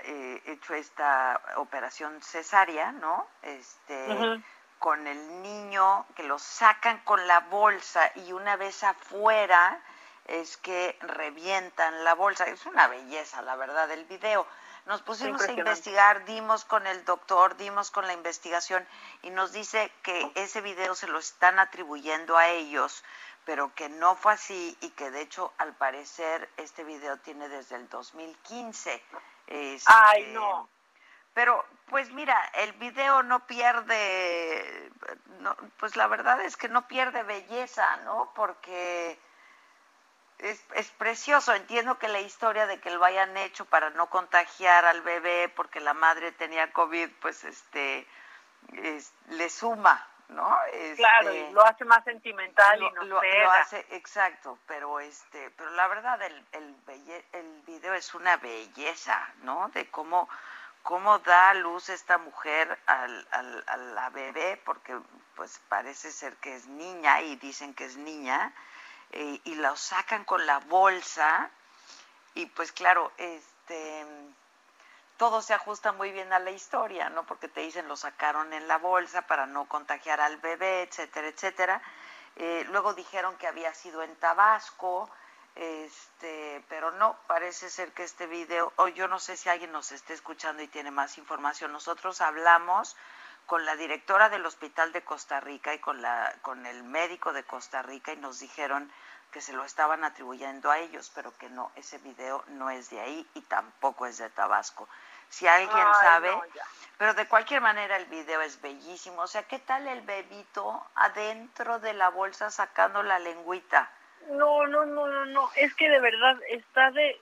eh, 0.04 0.42
hecho 0.46 0.74
esta 0.74 1.40
operación 1.56 2.20
cesárea, 2.20 2.92
¿no? 2.92 3.26
Este 3.42 4.42
con 4.78 5.06
el 5.06 5.42
niño, 5.42 6.06
que 6.14 6.22
lo 6.22 6.38
sacan 6.38 6.98
con 7.04 7.26
la 7.26 7.40
bolsa 7.40 8.10
y 8.16 8.32
una 8.32 8.56
vez 8.56 8.82
afuera 8.84 9.80
es 10.26 10.56
que 10.56 10.96
revientan 11.00 12.04
la 12.04 12.14
bolsa. 12.14 12.44
Es 12.44 12.66
una 12.66 12.88
belleza, 12.88 13.42
la 13.42 13.56
verdad, 13.56 13.90
el 13.90 14.04
video. 14.04 14.46
Nos 14.86 15.02
pusimos 15.02 15.42
a 15.42 15.52
investigar, 15.52 16.24
dimos 16.26 16.64
con 16.64 16.86
el 16.86 17.04
doctor, 17.04 17.56
dimos 17.56 17.90
con 17.90 18.06
la 18.06 18.12
investigación 18.12 18.86
y 19.22 19.30
nos 19.30 19.52
dice 19.52 19.90
que 20.02 20.30
ese 20.36 20.60
video 20.60 20.94
se 20.94 21.08
lo 21.08 21.18
están 21.18 21.58
atribuyendo 21.58 22.36
a 22.36 22.48
ellos, 22.48 23.02
pero 23.44 23.74
que 23.74 23.88
no 23.88 24.14
fue 24.14 24.34
así 24.34 24.76
y 24.80 24.90
que 24.90 25.10
de 25.10 25.22
hecho 25.22 25.52
al 25.58 25.74
parecer 25.74 26.48
este 26.56 26.84
video 26.84 27.16
tiene 27.18 27.48
desde 27.48 27.74
el 27.76 27.88
2015. 27.88 29.02
Este, 29.48 29.92
Ay, 29.92 30.26
no. 30.32 30.68
Pero, 31.36 31.62
pues 31.90 32.10
mira, 32.12 32.34
el 32.54 32.72
video 32.72 33.22
no 33.22 33.46
pierde, 33.46 34.90
pues 35.78 35.94
la 35.94 36.06
verdad 36.06 36.40
es 36.40 36.56
que 36.56 36.70
no 36.70 36.88
pierde 36.88 37.24
belleza, 37.24 37.84
¿no? 38.06 38.32
Porque 38.34 39.18
es, 40.38 40.64
es, 40.72 40.90
precioso. 40.92 41.52
Entiendo 41.52 41.98
que 41.98 42.08
la 42.08 42.20
historia 42.20 42.66
de 42.66 42.80
que 42.80 42.88
lo 42.88 43.04
hayan 43.04 43.36
hecho 43.36 43.66
para 43.66 43.90
no 43.90 44.08
contagiar 44.08 44.86
al 44.86 45.02
bebé 45.02 45.52
porque 45.54 45.80
la 45.80 45.92
madre 45.92 46.32
tenía 46.32 46.72
COVID, 46.72 47.10
pues 47.20 47.44
este 47.44 48.06
le 49.28 49.50
suma, 49.50 50.08
¿no? 50.30 50.56
claro, 50.96 51.34
y 51.34 51.36
este, 51.36 51.52
lo 51.52 51.66
hace 51.66 51.84
más 51.84 52.02
sentimental 52.04 52.82
y 52.82 52.90
no 52.92 53.02
lo, 53.02 53.22
lo, 53.22 53.50
hace 53.50 53.84
exacto, 53.90 54.58
pero 54.66 55.00
este, 55.00 55.50
pero 55.50 55.68
la 55.72 55.86
verdad 55.86 56.20
el 56.22 56.46
el, 56.52 56.74
el 57.32 57.62
video 57.66 57.92
es 57.92 58.14
una 58.14 58.38
belleza, 58.38 59.28
¿no? 59.42 59.68
De 59.68 59.90
cómo 59.90 60.30
cómo 60.86 61.18
da 61.18 61.52
luz 61.54 61.88
esta 61.88 62.16
mujer 62.16 62.78
al, 62.86 63.26
al, 63.32 63.64
a 63.66 63.76
la 63.76 64.08
bebé, 64.10 64.56
porque 64.64 64.96
pues 65.34 65.60
parece 65.68 66.12
ser 66.12 66.36
que 66.36 66.54
es 66.54 66.68
niña 66.68 67.22
y 67.22 67.34
dicen 67.34 67.74
que 67.74 67.86
es 67.86 67.96
niña 67.96 68.54
eh, 69.10 69.40
y 69.42 69.56
lo 69.56 69.76
sacan 69.76 70.24
con 70.24 70.46
la 70.46 70.60
bolsa 70.60 71.50
y 72.34 72.46
pues 72.46 72.70
claro, 72.70 73.10
este 73.16 74.06
todo 75.16 75.42
se 75.42 75.54
ajusta 75.54 75.90
muy 75.90 76.12
bien 76.12 76.32
a 76.32 76.38
la 76.38 76.52
historia, 76.52 77.10
¿no? 77.10 77.24
Porque 77.26 77.48
te 77.48 77.62
dicen 77.62 77.88
lo 77.88 77.96
sacaron 77.96 78.52
en 78.52 78.68
la 78.68 78.78
bolsa 78.78 79.22
para 79.22 79.44
no 79.46 79.64
contagiar 79.64 80.20
al 80.20 80.36
bebé, 80.36 80.82
etcétera, 80.82 81.26
etcétera. 81.26 81.82
Eh, 82.36 82.64
luego 82.68 82.94
dijeron 82.94 83.36
que 83.38 83.48
había 83.48 83.74
sido 83.74 84.04
en 84.04 84.14
Tabasco, 84.16 85.10
este, 85.56 86.62
pero 86.68 86.90
no, 86.92 87.16
parece 87.26 87.70
ser 87.70 87.92
que 87.92 88.04
este 88.04 88.26
video, 88.26 88.72
o 88.76 88.88
yo 88.88 89.08
no 89.08 89.18
sé 89.18 89.36
si 89.36 89.48
alguien 89.48 89.72
nos 89.72 89.90
esté 89.90 90.12
escuchando 90.12 90.62
y 90.62 90.68
tiene 90.68 90.90
más 90.90 91.18
información. 91.18 91.72
Nosotros 91.72 92.20
hablamos 92.20 92.96
con 93.46 93.64
la 93.64 93.76
directora 93.76 94.28
del 94.28 94.44
Hospital 94.44 94.92
de 94.92 95.02
Costa 95.02 95.40
Rica 95.40 95.72
y 95.72 95.78
con, 95.78 96.02
la, 96.02 96.34
con 96.42 96.66
el 96.66 96.82
médico 96.82 97.32
de 97.32 97.44
Costa 97.44 97.82
Rica 97.82 98.12
y 98.12 98.16
nos 98.16 98.38
dijeron 98.40 98.92
que 99.30 99.40
se 99.40 99.52
lo 99.52 99.64
estaban 99.64 100.04
atribuyendo 100.04 100.70
a 100.70 100.78
ellos, 100.78 101.10
pero 101.14 101.36
que 101.38 101.48
no, 101.48 101.70
ese 101.76 101.98
video 101.98 102.44
no 102.48 102.70
es 102.70 102.90
de 102.90 103.00
ahí 103.00 103.26
y 103.34 103.40
tampoco 103.42 104.06
es 104.06 104.18
de 104.18 104.30
Tabasco. 104.30 104.88
Si 105.28 105.46
alguien 105.46 105.86
sabe, 106.00 106.38
pero 106.98 107.14
de 107.14 107.26
cualquier 107.26 107.60
manera 107.60 107.96
el 107.96 108.06
video 108.06 108.40
es 108.42 108.60
bellísimo. 108.60 109.22
O 109.22 109.26
sea, 109.26 109.42
¿qué 109.42 109.58
tal 109.58 109.86
el 109.88 110.02
bebito 110.02 110.86
adentro 110.94 111.78
de 111.80 111.94
la 111.94 112.10
bolsa 112.10 112.50
sacando 112.50 113.02
la 113.02 113.18
lengüita? 113.18 113.90
No, 114.30 114.66
no, 114.66 114.84
no, 114.84 115.06
no, 115.06 115.26
no, 115.26 115.50
es 115.56 115.74
que 115.74 115.88
de 115.88 116.00
verdad 116.00 116.36
está 116.48 116.90
de, 116.90 117.20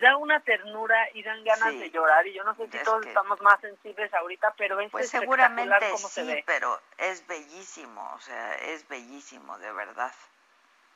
da 0.00 0.16
una 0.16 0.40
ternura 0.40 1.08
y 1.14 1.22
dan 1.22 1.42
ganas 1.44 1.72
de 1.78 1.90
llorar 1.90 2.26
y 2.26 2.34
yo 2.34 2.44
no 2.44 2.54
sé 2.54 2.68
si 2.68 2.78
todos 2.78 3.06
estamos 3.06 3.40
más 3.40 3.60
sensibles 3.60 4.12
ahorita, 4.12 4.54
pero 4.56 4.80
es 4.80 4.90
pues 4.90 5.08
seguramente 5.08 5.96
sí, 5.96 6.42
pero 6.46 6.80
es 6.98 7.26
bellísimo, 7.26 8.12
o 8.14 8.20
sea, 8.20 8.54
es 8.56 8.86
bellísimo, 8.88 9.58
de 9.58 9.72
verdad. 9.72 10.12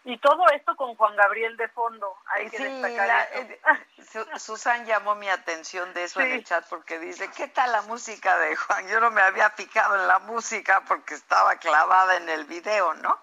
Y 0.04 0.16
todo 0.18 0.48
esto 0.50 0.74
con 0.76 0.94
Juan 0.94 1.14
Gabriel 1.16 1.56
de 1.56 1.68
fondo, 1.68 2.16
hay 2.26 2.48
que 2.48 2.58
destacar 2.58 3.28
eh, 3.34 3.60
Susan 4.38 4.86
llamó 4.86 5.14
mi 5.16 5.28
atención 5.28 5.92
de 5.92 6.04
eso 6.04 6.20
en 6.20 6.32
el 6.32 6.44
chat 6.44 6.66
porque 6.68 6.98
dice, 6.98 7.30
¿qué 7.36 7.48
tal 7.48 7.72
la 7.72 7.82
música 7.82 8.38
de 8.38 8.56
Juan? 8.56 8.88
Yo 8.88 9.00
no 9.00 9.10
me 9.10 9.20
había 9.20 9.50
fijado 9.50 9.96
en 9.96 10.06
la 10.06 10.18
música 10.20 10.82
porque 10.88 11.14
estaba 11.14 11.56
clavada 11.56 12.16
en 12.16 12.28
el 12.28 12.44
video, 12.44 12.94
¿no? 12.94 13.18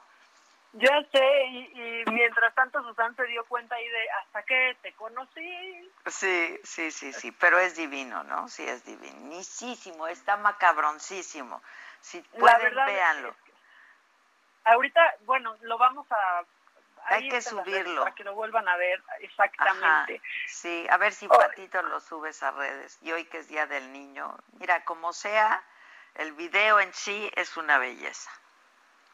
Ya 0.77 1.01
sé, 1.09 1.45
y, 1.45 2.03
mientras 2.11 2.53
tanto 2.53 2.83
Susan 2.83 3.15
se 3.15 3.23
dio 3.27 3.45
cuenta 3.45 3.75
ahí 3.75 3.87
de 3.87 4.09
hasta 4.11 4.43
que 4.43 4.77
te 4.81 4.91
conocí. 4.93 5.91
Sí, 6.07 6.59
sí, 6.63 6.91
sí, 6.91 7.13
sí, 7.13 7.31
pero 7.31 7.57
es 7.59 7.77
divino, 7.77 8.25
¿no? 8.25 8.49
Sí, 8.49 8.67
es 8.67 8.83
divinísimo, 8.83 10.05
está 10.07 10.35
macabroncísimo. 10.35 11.61
Si 12.01 12.21
pueden, 12.21 12.75
véanlo. 12.75 13.33
ahorita, 14.65 15.15
bueno, 15.21 15.55
lo 15.61 15.77
vamos 15.77 16.07
a... 16.11 16.43
Hay 17.05 17.29
que 17.29 17.41
subirlo. 17.41 18.03
Para 18.03 18.15
que 18.15 18.25
lo 18.25 18.33
vuelvan 18.33 18.67
a 18.67 18.75
ver, 18.75 19.01
exactamente. 19.19 20.21
sí, 20.47 20.85
a 20.89 20.97
ver 20.97 21.13
si 21.13 21.27
oh. 21.27 21.29
Patito 21.29 21.83
lo 21.83 22.01
subes 22.01 22.43
a 22.43 22.51
redes. 22.51 22.97
Y 23.01 23.13
hoy 23.13 23.23
que 23.25 23.37
es 23.37 23.47
Día 23.47 23.65
del 23.65 23.93
Niño, 23.93 24.35
mira, 24.59 24.83
como 24.83 25.13
sea, 25.13 25.63
el 26.15 26.33
video 26.33 26.81
en 26.81 26.93
sí 26.93 27.31
es 27.35 27.55
una 27.55 27.77
belleza. 27.77 28.29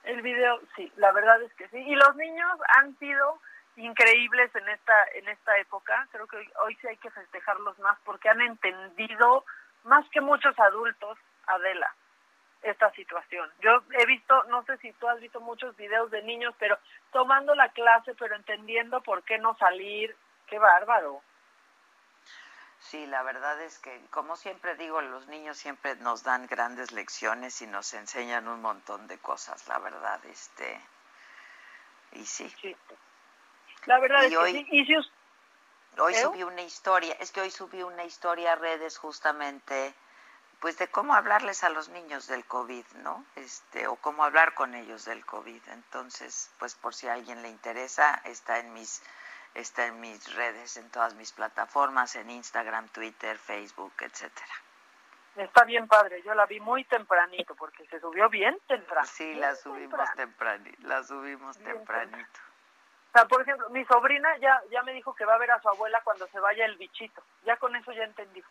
El 0.04 0.22
video, 0.22 0.60
sí, 0.76 0.92
la 0.96 1.12
verdad 1.12 1.42
es 1.42 1.54
que 1.54 1.68
sí. 1.70 1.78
Y 1.78 1.96
los 1.96 2.16
niños 2.16 2.60
han 2.78 2.98
sido 2.98 3.40
increíbles 3.76 4.54
en 4.56 4.68
esta 4.70 4.94
en 5.14 5.28
esta 5.30 5.58
época. 5.58 6.08
Creo 6.12 6.28
que 6.28 6.38
hoy, 6.64 6.76
sí 6.76 6.88
hay 6.88 6.98
que 6.98 7.12
festejarlos 7.12 7.78
más 7.80 7.98
porque 8.04 8.30
han 8.30 8.42
entendido 8.42 9.46
más 9.84 10.08
que 10.10 10.22
muchos 10.22 10.58
adultos, 10.60 11.18
Adela, 11.48 11.94
esta 12.62 12.92
situación. 12.92 13.50
Yo 13.62 13.84
he 14.00 14.06
visto, 14.06 14.44
no 14.46 14.64
sé 14.64 14.78
si 14.78 14.92
tú 14.94 15.08
has 15.08 15.20
visto 15.20 15.40
muchos 15.40 15.76
videos 15.78 16.12
de 16.12 16.22
niños, 16.24 16.54
pero 16.60 16.78
tomando 17.12 17.56
la 17.56 17.70
clase, 17.70 18.14
pero 18.18 18.36
entendiendo 18.36 19.02
por 19.02 19.24
qué 19.24 19.38
no 19.38 19.56
salir. 19.58 20.16
Qué 20.48 20.60
bárbaro. 20.60 21.22
Sí, 22.82 23.06
la 23.06 23.22
verdad 23.24 23.62
es 23.62 23.78
que, 23.80 24.02
como 24.10 24.36
siempre 24.36 24.76
digo, 24.76 25.02
los 25.02 25.28
niños 25.28 25.58
siempre 25.58 25.96
nos 25.98 26.24
dan 26.24 26.48
grandes 26.48 26.92
lecciones 26.92 27.62
y 27.62 27.68
nos 27.68 27.94
enseñan 27.94 28.48
un 28.48 28.62
montón 28.62 29.08
de 29.08 29.20
cosas, 29.20 29.68
la 29.68 29.78
verdad, 29.78 30.20
este, 30.26 30.82
y 32.14 32.26
sí. 32.26 32.54
La 33.86 34.00
verdad 34.00 34.26
es 34.26 34.36
que 34.36 34.86
sí. 34.86 34.96
Hoy 35.98 36.16
subí 36.16 36.44
una 36.44 36.62
historia, 36.62 37.16
es 37.20 37.32
que 37.32 37.42
hoy 37.42 37.52
subí 37.52 37.84
una 37.84 38.04
historia 38.04 38.54
a 38.54 38.56
redes 38.56 38.98
justamente, 38.98 39.94
pues 40.60 40.78
de 40.78 40.88
cómo 40.88 41.14
hablarles 41.14 41.64
a 41.64 41.70
los 41.70 41.90
niños 41.90 42.28
del 42.28 42.46
COVID, 42.46 42.86
¿no? 43.04 43.26
Este, 43.36 43.88
o 43.88 43.96
cómo 43.98 44.24
hablar 44.24 44.54
con 44.54 44.74
ellos 44.74 45.06
del 45.06 45.26
COVID. 45.26 45.62
Entonces, 45.68 46.50
pues 46.60 46.76
por 46.76 46.96
si 46.96 47.08
a 47.08 47.14
alguien 47.14 47.42
le 47.42 47.50
interesa, 47.50 48.22
está 48.26 48.60
en 48.60 48.74
mis 48.74 49.04
está 49.54 49.86
en 49.88 50.00
mis 50.00 50.34
redes, 50.36 50.78
en 50.78 50.90
todas 50.90 51.14
mis 51.16 51.32
plataformas, 51.32 52.16
en 52.16 52.30
Instagram, 52.30 52.88
Twitter, 52.90 53.38
Facebook, 53.38 53.94
etcétera. 54.00 54.54
Está 55.36 55.64
bien 55.64 55.88
padre, 55.88 56.22
yo 56.24 56.34
la 56.34 56.46
vi 56.46 56.60
muy 56.60 56.84
tempranito 56.84 57.56
porque 57.56 57.86
se 57.88 58.00
subió 58.00 58.30
bien 58.30 58.58
temprano. 58.68 59.08
Sí, 59.08 59.34
la 59.36 59.56
subimos 59.56 60.14
tempranito, 60.16 60.88
la 60.88 61.04
subimos 61.04 61.58
tempranito. 61.58 62.40
O 63.10 63.12
sea, 63.14 63.26
por 63.26 63.42
ejemplo, 63.42 63.70
mi 63.70 63.84
sobrina 63.86 64.38
ya 64.38 64.62
ya 64.72 64.84
me 64.84 64.94
dijo 64.94 65.14
que 65.16 65.26
va 65.26 65.36
a 65.36 65.38
ver 65.38 65.52
a 65.52 65.62
su 65.62 65.70
abuela 65.70 66.02
cuando 66.04 66.28
se 66.28 66.40
vaya 66.40 66.66
el 66.66 66.78
bichito. 66.78 67.24
Ya 67.46 67.56
con 67.58 67.76
eso 67.76 67.92
ya 67.92 68.04
entendí. 68.04 68.44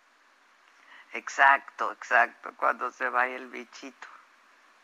Exacto, 1.12 1.92
exacto, 1.92 2.50
cuando 2.56 2.90
se 2.90 3.08
vaya 3.08 3.36
el 3.36 3.48
bichito. 3.48 4.08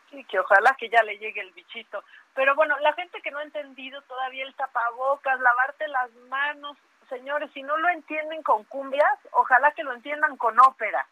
Sí, 0.09 0.23
que 0.25 0.39
ojalá 0.39 0.75
que 0.75 0.89
ya 0.89 1.01
le 1.03 1.17
llegue 1.17 1.41
el 1.41 1.51
bichito. 1.51 2.03
Pero 2.37 2.53
bueno, 2.53 2.77
la 2.81 2.93
gente 2.93 3.19
que 3.23 3.31
no 3.31 3.39
ha 3.39 3.43
entendido 3.43 3.99
todavía 4.03 4.45
el 4.45 4.53
tapabocas, 4.53 5.39
lavarte 5.39 5.87
las 5.87 6.13
manos, 6.29 6.77
señores, 7.09 7.49
si 7.51 7.63
no 7.63 7.75
lo 7.77 7.89
entienden 7.89 8.43
con 8.43 8.63
cumbias, 8.65 9.17
ojalá 9.31 9.71
que 9.71 9.83
lo 9.83 9.91
entiendan 9.91 10.37
con 10.37 10.59
ópera. 10.59 11.07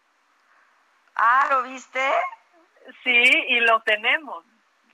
Ah, 1.15 1.47
¿lo 1.49 1.63
viste? 1.63 2.11
Sí, 3.03 3.23
y 3.47 3.59
lo 3.61 3.81
tenemos. 3.81 4.45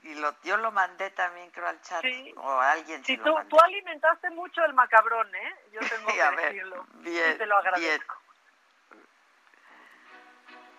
Y 0.04 0.14
lo, 0.14 0.34
yo 0.42 0.56
lo 0.56 0.72
mandé 0.72 1.10
también, 1.10 1.50
creo, 1.50 1.68
al 1.68 1.82
chat. 1.82 2.02
O 2.38 2.60
alguien 2.60 3.04
sí, 3.04 3.18
tú, 3.18 3.36
tú 3.50 3.60
alimentaste 3.60 4.30
mucho 4.30 4.64
el 4.64 4.72
macabrón, 4.72 5.28
¿eh? 5.34 5.54
Yo 5.70 5.80
tengo 5.86 6.06
que 6.06 6.42
decirlo. 6.42 6.86
Bien, 6.94 7.36
te 7.36 7.44
lo 7.44 7.58
agradezco. 7.58 8.22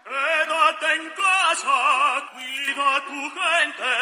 Quédate 0.04 0.94
en 0.96 1.10
casa, 1.12 2.30
cuida 2.34 2.83
a 2.83 2.83
tu 3.06 3.30
gente, 3.30 3.94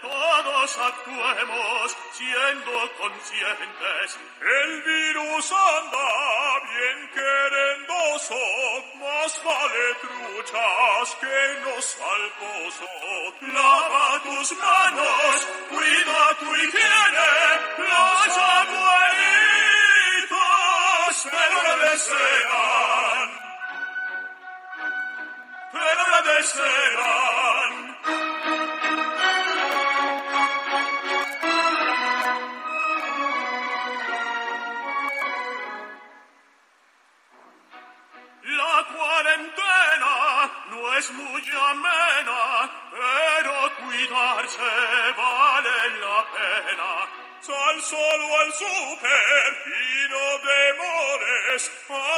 todos 0.00 0.78
actuemos 0.78 1.96
siendo 2.12 2.72
conscientes. 2.98 4.18
El 4.40 4.82
virus 4.82 5.52
anda 5.52 6.60
bien 6.72 7.10
querendoso, 7.14 8.40
más 9.00 9.42
vale 9.44 9.94
truchas 10.00 11.16
que 11.20 11.60
no 11.64 11.80
salposo. 11.80 12.88
Lava 13.52 14.20
tus 14.22 14.52
manos, 14.58 15.48
cuida 15.68 16.34
tu 16.38 16.56
higiene, 16.56 17.32
los 17.78 18.38
abuelitos 18.38 18.92
me 21.32 21.44
lo 21.54 21.62
desean 21.90 23.42
pero 25.72 26.00
agradecerán. 26.00 27.72
La 27.74 27.91
es 41.02 41.10
muy 41.10 41.42
amena, 41.70 42.70
pero 42.92 43.54
cuidarse 43.80 44.70
vale 45.16 45.76
la 46.00 46.18
pena. 46.34 46.92
Sal 47.40 47.82
solo 47.82 48.26
al 48.40 48.52
súper 48.52 49.50
y 49.66 50.08
no 50.12 50.26
demores, 50.52 51.60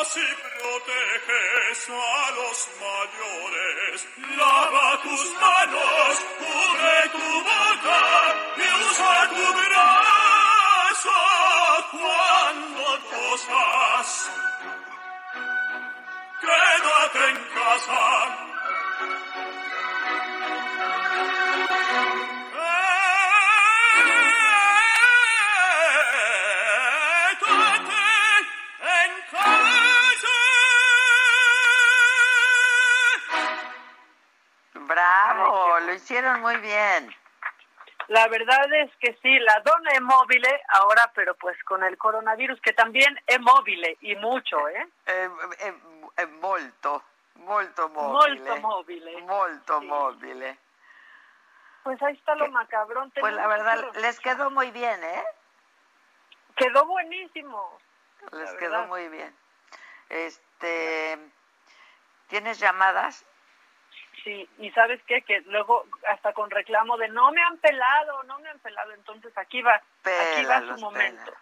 así 0.00 0.26
proteges 0.42 1.88
a 1.88 2.30
los 2.38 2.58
mayores. 2.84 4.06
Lava 4.36 5.00
tus 5.02 5.24
manos, 5.40 6.12
cubre 6.40 7.08
tu 7.14 7.28
boca 7.48 8.00
y 8.56 8.66
usa 8.84 9.28
tu 9.30 9.46
brazo 9.60 11.20
cuando 11.92 12.98
tosas. 13.10 14.30
Quédate 16.42 17.30
en 17.30 17.38
casa. 17.54 18.53
Bravo, 34.86 35.80
lo 35.80 35.94
hicieron 35.94 36.40
muy 36.40 36.56
bien. 36.58 37.14
La 38.08 38.28
verdad 38.28 38.72
es 38.74 38.90
que 39.00 39.16
sí, 39.22 39.38
la 39.38 39.62
dona 39.64 39.90
es 39.92 40.00
móvil 40.02 40.44
ahora, 40.68 41.10
pero 41.14 41.34
pues 41.36 41.56
con 41.64 41.82
el 41.82 41.96
coronavirus, 41.96 42.60
que 42.60 42.72
también 42.72 43.18
es 43.26 43.40
móvil 43.40 43.82
y 44.02 44.14
mucho, 44.16 44.68
¿eh? 44.68 44.86
Eh, 45.06 45.28
eh, 45.60 45.74
eh, 46.18 46.26
molto 47.36 47.88
móvil. 47.88 48.40
Molto 48.42 48.56
móvile. 48.60 49.20
Molto 49.22 49.80
Sí. 49.80 49.86
móvil. 49.86 50.58
Pues 51.82 52.02
ahí 52.02 52.14
está 52.14 52.34
lo 52.34 52.48
macabrón. 52.50 53.12
Pues 53.18 53.34
la 53.34 53.46
verdad, 53.46 53.84
les 53.96 54.18
quedó 54.20 54.50
muy 54.50 54.70
bien, 54.70 55.02
¿eh? 55.04 55.24
Quedó 56.56 56.86
buenísimo. 56.86 57.78
Les 58.32 58.52
La 58.52 58.58
quedó 58.58 58.70
verdad. 58.70 58.86
muy 58.88 59.08
bien. 59.08 59.36
Este, 60.08 61.18
¿tienes 62.28 62.58
llamadas? 62.58 63.26
Sí, 64.22 64.48
y 64.58 64.70
sabes 64.70 65.02
qué, 65.06 65.20
que 65.22 65.40
luego 65.42 65.84
hasta 66.08 66.32
con 66.32 66.48
reclamo 66.50 66.96
de 66.96 67.08
no 67.08 67.30
me 67.32 67.42
han 67.42 67.58
pelado, 67.58 68.22
no 68.22 68.38
me 68.38 68.48
han 68.48 68.58
pelado, 68.60 68.92
entonces 68.92 69.36
aquí 69.36 69.60
va, 69.60 69.74
aquí 69.74 70.44
va 70.46 70.60
su 70.62 70.76
momento. 70.78 71.34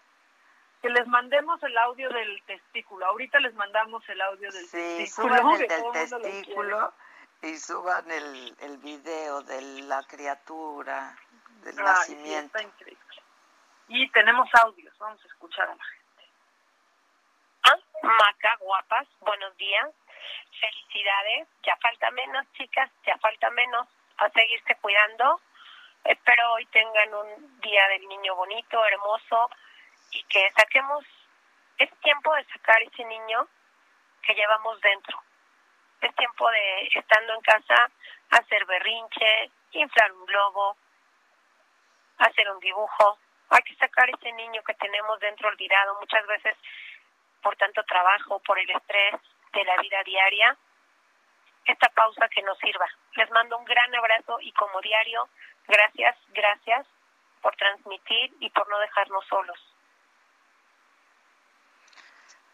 Que 0.82 0.90
les 0.90 1.06
mandemos 1.06 1.62
el 1.62 1.78
audio 1.78 2.10
del 2.10 2.42
testículo. 2.42 3.06
Ahorita 3.06 3.38
les 3.38 3.54
mandamos 3.54 4.06
el 4.08 4.20
audio 4.20 4.50
del 4.50 4.66
Sí, 4.66 4.76
testículo. 4.98 5.36
suban 5.38 5.60
el 5.62 5.68
del 5.68 5.92
testículo 5.92 6.92
y 7.42 7.56
suban 7.56 8.10
el, 8.10 8.56
el 8.60 8.78
video 8.78 9.42
de 9.42 9.62
la 9.82 10.02
criatura, 10.04 11.16
del 11.62 11.74
sí, 11.74 11.82
nacimiento. 11.82 12.58
está 12.58 12.62
increíble. 12.62 13.16
Y 13.88 14.10
tenemos 14.10 14.48
audios, 14.54 14.96
vamos 14.98 15.22
a 15.24 15.28
escuchar 15.28 15.68
a 15.68 15.74
la 15.74 15.84
gente. 15.84 16.02
Maca, 18.02 18.56
guapas, 18.58 19.06
buenos 19.20 19.56
días. 19.56 19.88
Felicidades. 20.60 21.46
Ya 21.62 21.76
falta 21.76 22.10
menos, 22.10 22.44
chicas, 22.54 22.90
ya 23.06 23.16
falta 23.18 23.50
menos 23.50 23.86
a 24.18 24.28
seguirse 24.30 24.74
cuidando. 24.80 25.40
Espero 26.04 26.54
hoy 26.54 26.66
tengan 26.66 27.14
un 27.14 27.60
día 27.60 27.86
del 27.88 28.08
niño 28.08 28.34
bonito, 28.34 28.84
hermoso 28.84 29.48
y 30.12 30.22
que 30.24 30.50
saquemos, 30.56 31.04
es 31.78 31.90
tiempo 32.00 32.34
de 32.34 32.44
sacar 32.44 32.80
ese 32.82 33.04
niño 33.04 33.48
que 34.22 34.34
llevamos 34.34 34.80
dentro. 34.80 35.20
Es 36.00 36.14
tiempo 36.14 36.50
de, 36.50 36.90
estando 36.94 37.34
en 37.34 37.40
casa, 37.40 37.90
hacer 38.30 38.64
berrinche, 38.66 39.50
inflar 39.72 40.12
un 40.12 40.26
globo, 40.26 40.76
hacer 42.18 42.50
un 42.50 42.60
dibujo. 42.60 43.18
Hay 43.50 43.62
que 43.62 43.74
sacar 43.76 44.08
ese 44.10 44.32
niño 44.32 44.62
que 44.64 44.74
tenemos 44.74 45.18
dentro 45.20 45.48
olvidado 45.48 45.98
muchas 46.00 46.26
veces 46.26 46.56
por 47.42 47.56
tanto 47.56 47.82
trabajo, 47.84 48.38
por 48.40 48.58
el 48.58 48.70
estrés 48.70 49.14
de 49.52 49.64
la 49.64 49.76
vida 49.76 50.02
diaria. 50.04 50.56
Esta 51.64 51.88
pausa 51.90 52.28
que 52.28 52.42
nos 52.42 52.58
sirva. 52.58 52.86
Les 53.14 53.30
mando 53.30 53.56
un 53.56 53.64
gran 53.64 53.94
abrazo 53.94 54.38
y 54.40 54.52
como 54.52 54.80
diario, 54.80 55.28
gracias, 55.66 56.16
gracias 56.28 56.86
por 57.40 57.54
transmitir 57.56 58.34
y 58.40 58.50
por 58.50 58.68
no 58.68 58.78
dejarnos 58.78 59.24
solos. 59.26 59.71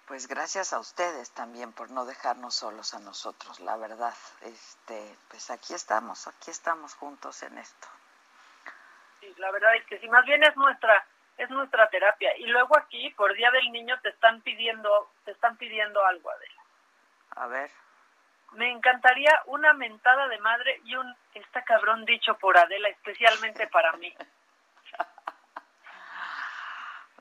Pues 0.09 0.27
gracias 0.27 0.73
a 0.73 0.79
ustedes 0.79 1.31
también 1.33 1.75
por 1.75 1.91
no 1.91 2.07
dejarnos 2.07 2.55
solos 2.55 2.95
a 2.95 2.99
nosotros, 2.99 3.61
la 3.61 3.77
verdad. 3.77 4.15
Este, 4.41 5.15
pues 5.29 5.51
aquí 5.51 5.75
estamos, 5.75 6.27
aquí 6.27 6.51
estamos 6.51 6.95
juntos 6.95 7.43
en 7.43 7.59
esto. 7.59 7.87
Sí, 9.21 9.35
la 9.37 9.51
verdad 9.51 9.77
es 9.77 9.85
que 9.85 9.99
sí, 9.99 10.09
más 10.09 10.25
bien 10.25 10.43
es 10.43 10.57
nuestra 10.57 11.07
es 11.37 11.51
nuestra 11.51 11.91
terapia. 11.91 12.35
Y 12.39 12.47
luego 12.47 12.79
aquí, 12.79 13.11
por 13.11 13.35
Día 13.35 13.51
del 13.51 13.71
Niño, 13.71 14.01
te 14.01 14.09
están 14.09 14.41
pidiendo 14.41 15.13
te 15.27 15.33
están 15.33 15.59
pidiendo 15.59 16.03
algo, 16.07 16.31
Adela. 16.31 16.63
A 17.37 17.47
ver. 17.49 17.71
Me 18.53 18.71
encantaría 18.71 19.43
una 19.45 19.75
mentada 19.75 20.27
de 20.29 20.39
madre 20.39 20.81
y 20.85 20.97
un 20.97 21.15
está 21.35 21.63
cabrón 21.65 22.07
dicho 22.07 22.35
por 22.39 22.57
Adela, 22.57 22.89
especialmente 22.89 23.67
para 23.69 23.93
mí. 23.93 24.15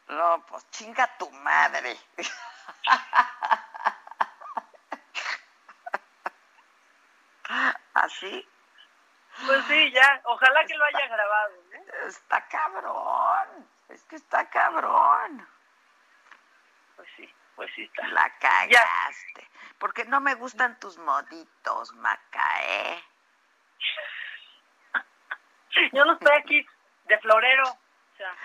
No, 0.07 0.41
pues 0.47 0.71
chinga 0.71 1.05
tu 1.17 1.29
madre. 1.31 1.97
¿Así? 7.93 8.47
Pues 9.45 9.63
sí, 9.65 9.91
ya, 9.91 10.21
ojalá 10.25 10.65
que 10.65 10.75
lo 10.75 10.85
haya 10.85 11.07
grabado. 11.07 11.53
¿eh? 11.73 11.85
Está 12.07 12.47
cabrón. 12.47 13.69
Es 13.89 14.03
que 14.05 14.15
está 14.15 14.49
cabrón. 14.49 15.47
Pues 16.95 17.07
sí, 17.15 17.31
pues 17.55 17.71
sí 17.75 17.83
está. 17.83 18.07
La 18.07 18.29
cagaste. 18.39 19.47
Porque 19.77 20.05
no 20.05 20.19
me 20.19 20.33
gustan 20.35 20.79
tus 20.79 20.97
moditos, 20.97 21.93
Maca, 21.93 22.63
¿eh? 22.63 23.03
Yo 25.93 26.03
no 26.05 26.13
estoy 26.13 26.35
aquí 26.37 26.65
de 27.05 27.19
florero. 27.19 27.69
O 27.69 28.15
sea, 28.17 28.35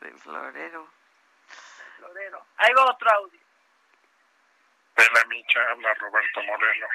De 0.00 0.12
florero. 0.18 0.82
de 0.84 1.90
florero. 1.96 2.46
Ahí 2.58 2.72
va 2.74 2.90
otro 2.90 3.10
audio. 3.10 3.40
De 4.96 5.04
la 5.12 5.24
Micha 5.26 5.60
habla 5.70 5.92
Roberto 5.94 6.42
Moreno. 6.42 6.86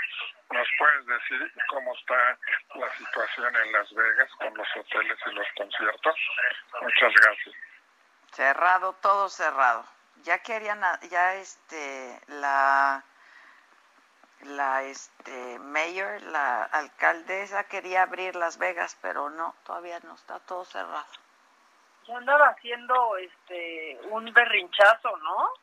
¿Nos 0.49 0.67
puedes 0.77 1.05
decir 1.05 1.53
cómo 1.69 1.93
está 1.95 2.37
la 2.75 2.89
situación 2.97 3.55
en 3.55 3.71
Las 3.71 3.93
Vegas 3.93 4.29
con 4.39 4.57
los 4.57 4.67
hoteles 4.75 5.17
y 5.27 5.31
los 5.31 5.47
conciertos? 5.55 6.15
Muchas 6.81 7.13
gracias. 7.13 7.55
Cerrado, 8.31 8.93
todo 9.01 9.29
cerrado. 9.29 9.85
Ya 10.23 10.39
querían, 10.39 10.81
ya 11.09 11.35
este, 11.35 12.19
la, 12.27 13.03
la, 14.41 14.83
este, 14.83 15.59
mayor, 15.59 16.21
la 16.23 16.63
alcaldesa 16.63 17.65
quería 17.65 18.03
abrir 18.03 18.35
Las 18.35 18.57
Vegas, 18.57 18.97
pero 19.01 19.29
no, 19.29 19.55
todavía 19.63 19.99
no, 19.99 20.15
está 20.15 20.39
todo 20.39 20.65
cerrado. 20.65 21.05
Yo 22.07 22.17
andaba 22.17 22.49
haciendo 22.49 23.17
este 23.17 23.99
un 24.09 24.33
berrinchazo, 24.33 25.17
¿no? 25.17 25.53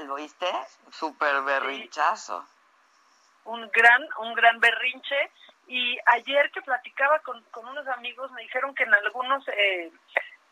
¿Lo 0.00 0.14
oíste? 0.14 0.46
Súper 0.90 1.42
berrinchazo. 1.42 2.46
un 3.44 3.68
gran, 3.70 4.02
un 4.18 4.34
gran 4.34 4.58
berrinche. 4.60 5.30
Y 5.68 5.98
ayer 6.06 6.50
que 6.50 6.60
platicaba 6.62 7.20
con, 7.20 7.42
con 7.44 7.66
unos 7.68 7.86
amigos 7.88 8.30
me 8.32 8.42
dijeron 8.42 8.74
que 8.74 8.82
en 8.82 8.92
algunos 8.94 9.46
eh, 9.48 9.92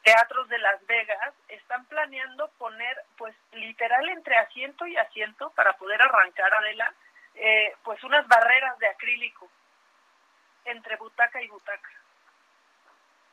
teatros 0.03 0.49
de 0.49 0.59
Las 0.59 0.85
Vegas 0.87 1.35
están 1.49 1.85
planeando 1.87 2.49
poner, 2.59 2.97
pues 3.19 3.35
literal 3.53 4.09
entre 4.09 4.37
asiento 4.37 4.87
y 4.87 4.97
asiento 4.97 5.51
para 5.51 5.73
poder 5.77 6.01
arrancar 6.01 6.55
Adela, 6.55 6.95
eh, 7.35 7.75
pues 7.83 8.03
unas 8.05 8.27
barreras 8.29 8.79
de 8.79 8.87
acrílico 8.89 9.49
entre 10.65 10.97
butaca 10.97 11.43
y 11.43 11.49
butaca. 11.49 11.91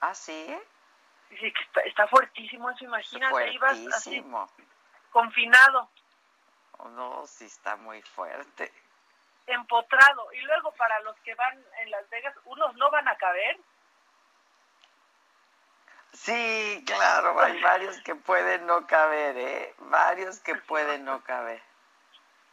¿Ah, 0.01 0.13
sí? 0.15 0.57
Sí, 1.29 1.51
que 1.51 1.63
está, 1.63 1.81
está 1.81 2.07
fuertísimo 2.07 2.69
eso, 2.71 2.85
imagínate, 2.85 3.43
ahí 3.43 3.57
vas 3.57 3.71
así 3.73 4.21
Fuertísimo. 4.21 4.49
confinado, 5.11 5.89
No, 6.85 7.25
sí 7.27 7.45
está 7.45 7.75
muy 7.75 8.01
fuerte. 8.01 8.71
empotrado. 9.47 10.31
Y 10.33 10.41
luego 10.41 10.71
para 10.73 10.99
los 11.01 11.15
que 11.21 11.33
van 11.35 11.63
en 11.79 11.91
Las 11.91 12.09
Vegas, 12.09 12.35
unos 12.45 12.75
no 12.75 12.89
van 12.91 13.07
a 13.07 13.15
caber, 13.17 13.57
Sí, 16.13 16.83
claro, 16.87 17.39
hay 17.39 17.59
varios 17.61 18.01
que 18.01 18.15
pueden 18.15 18.65
no 18.65 18.87
caber, 18.87 19.37
¿eh? 19.37 19.73
Varios 19.77 20.39
que 20.39 20.55
pueden 20.55 21.05
no 21.05 21.21
caber. 21.23 21.61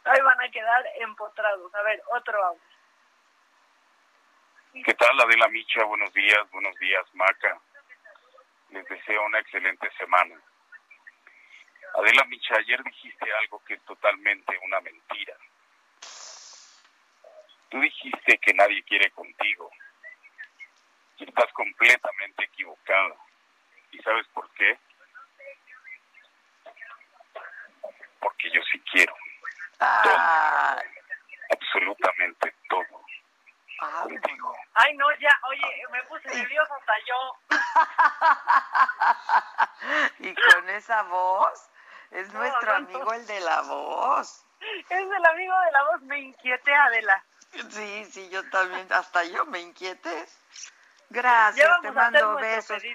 ahí 0.03 0.21
van 0.21 0.41
a 0.41 0.51
quedar 0.51 0.85
empotrados. 0.99 1.73
A 1.73 1.81
ver, 1.81 2.01
otro 2.11 2.43
audio. 2.45 2.61
¿Qué 4.85 4.93
tal, 4.93 5.19
Adela 5.19 5.47
Micha? 5.47 5.83
Buenos 5.85 6.13
días, 6.13 6.51
buenos 6.51 6.75
días, 6.75 7.05
Maca. 7.13 7.59
Les 8.69 8.85
deseo 8.87 9.25
una 9.25 9.39
excelente 9.39 9.89
semana. 9.97 10.35
Adela 11.97 12.25
Micha, 12.25 12.55
ayer 12.57 12.83
dijiste 12.83 13.25
algo 13.39 13.63
que 13.63 13.75
es 13.75 13.81
totalmente 13.85 14.57
una 14.63 14.81
mentira. 14.81 15.33
Tú 17.69 17.79
dijiste 17.79 18.37
que 18.39 18.53
nadie 18.53 18.83
quiere 18.83 19.09
contigo. 19.11 19.71
Y 21.17 21.23
estás 21.23 21.51
completamente 21.53 22.43
equivocada. 22.43 23.15
¿Y 23.91 23.99
sabes 23.99 24.27
por 24.33 24.49
qué? 24.51 24.77
Porque 28.19 28.51
yo 28.51 28.61
sí 28.71 28.79
quiero. 28.91 29.15
Todo. 29.79 30.13
Ah. 30.17 30.83
Absolutamente 31.49 32.53
todo. 32.67 33.05
Ah. 33.79 34.01
Contigo. 34.03 34.53
Ay, 34.73 34.97
no, 34.97 35.05
ya, 35.19 35.31
oye, 35.47 35.83
me 35.91 36.03
puse 36.03 36.27
nerviosa 36.27 36.75
hasta 36.75 36.93
yo. 37.07 37.37
y 40.19 40.35
con 40.35 40.69
esa 40.71 41.03
voz 41.03 41.69
es 42.11 42.33
nuestro 42.33 42.75
amigo 42.75 43.13
el 43.13 43.25
de 43.27 43.39
la 43.39 43.61
voz. 43.61 44.45
Es 44.89 44.91
el 44.91 45.25
amigo 45.25 45.59
de 45.59 45.71
la 45.71 45.83
voz, 45.91 46.01
me 46.03 46.19
inquiete 46.19 46.73
Adela. 46.73 47.23
Sí, 47.69 48.05
sí, 48.05 48.29
yo 48.29 48.47
también, 48.49 48.87
hasta 48.91 49.23
yo 49.25 49.45
me 49.45 49.59
inquiete. 49.61 50.25
Gracias, 51.09 51.81
te 51.81 51.91
mando 51.91 52.35
besos. 52.35 52.81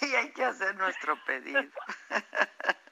Sí, 0.00 0.14
hay 0.16 0.32
que 0.32 0.44
hacer 0.44 0.74
nuestro 0.74 1.16
pedido. 1.24 1.62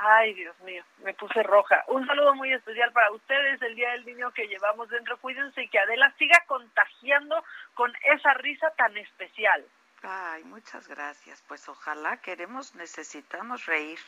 Ay, 0.00 0.32
Dios 0.32 0.58
mío, 0.60 0.82
me 0.98 1.12
puse 1.12 1.42
roja. 1.42 1.84
Un 1.88 2.06
saludo 2.06 2.34
muy 2.34 2.52
especial 2.52 2.92
para 2.92 3.10
ustedes 3.10 3.60
el 3.60 3.74
Día 3.74 3.90
del 3.90 4.06
Niño 4.06 4.30
que 4.32 4.46
llevamos 4.46 4.88
dentro. 4.88 5.18
Cuídense 5.18 5.62
y 5.62 5.68
que 5.68 5.78
Adela 5.78 6.14
siga 6.18 6.42
contagiando 6.46 7.44
con 7.74 7.92
esa 8.14 8.32
risa 8.34 8.70
tan 8.76 8.96
especial. 8.96 9.66
Ay, 10.02 10.44
muchas 10.44 10.88
gracias. 10.88 11.42
Pues 11.48 11.68
ojalá 11.68 12.18
queremos, 12.18 12.74
necesitamos 12.74 13.66
reír. 13.66 13.98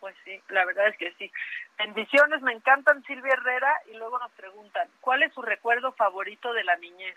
Pues 0.00 0.14
sí, 0.24 0.40
la 0.48 0.64
verdad 0.64 0.88
es 0.88 0.96
que 0.96 1.12
sí. 1.14 1.32
Bendiciones, 1.76 2.40
me 2.42 2.52
encantan 2.52 3.02
Silvia 3.04 3.34
Herrera 3.34 3.74
y 3.90 3.96
luego 3.96 4.18
nos 4.18 4.30
preguntan, 4.32 4.88
¿cuál 5.00 5.22
es 5.22 5.32
su 5.34 5.42
recuerdo 5.42 5.92
favorito 5.92 6.52
de 6.52 6.64
la 6.64 6.76
niñez? 6.76 7.16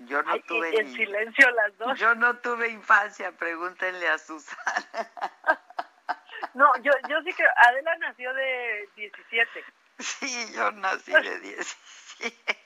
Yo 0.00 0.22
no 0.22 0.38
tuve 0.40 0.78
en 0.78 0.92
silencio 0.92 1.50
las 1.52 1.78
dos. 1.78 1.98
Yo 1.98 2.14
no 2.14 2.36
tuve 2.38 2.68
infancia, 2.68 3.32
pregúntenle 3.32 4.08
a 4.08 4.18
Susana. 4.18 4.60
no, 6.54 6.70
yo 6.82 6.92
yo 7.08 7.22
sí 7.22 7.32
que 7.32 7.44
Adela 7.68 7.96
nació 7.98 8.34
de 8.34 8.88
17. 8.96 9.64
Sí, 10.00 10.52
yo 10.54 10.70
nací 10.72 11.12
de 11.12 11.40
17. 11.40 12.63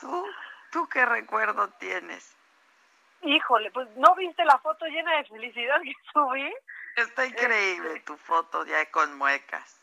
¿Tú, 0.00 0.26
¿Tú 0.70 0.88
qué 0.88 1.04
recuerdo 1.06 1.68
tienes? 1.78 2.36
Híjole, 3.22 3.70
pues 3.70 3.88
¿no 3.96 4.14
viste 4.14 4.44
la 4.44 4.58
foto 4.58 4.86
llena 4.86 5.16
de 5.16 5.24
felicidad 5.24 5.80
que 5.82 5.92
subí? 6.12 6.54
Está 6.96 7.26
increíble 7.26 7.88
Este, 7.90 8.00
tu 8.00 8.16
foto 8.16 8.64
ya 8.64 8.90
con 8.90 9.16
muecas. 9.18 9.76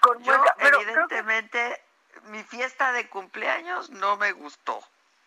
Con 0.00 0.22
Yo, 0.22 0.36
muecas, 0.36 0.54
pero 0.58 0.78
que- 0.78 0.84
evidentemente, 0.84 1.84
mi 2.24 2.42
fiesta 2.42 2.92
de 2.92 3.08
cumpleaños 3.08 3.90
no 3.90 4.16
me 4.16 4.32
gustó. 4.32 4.80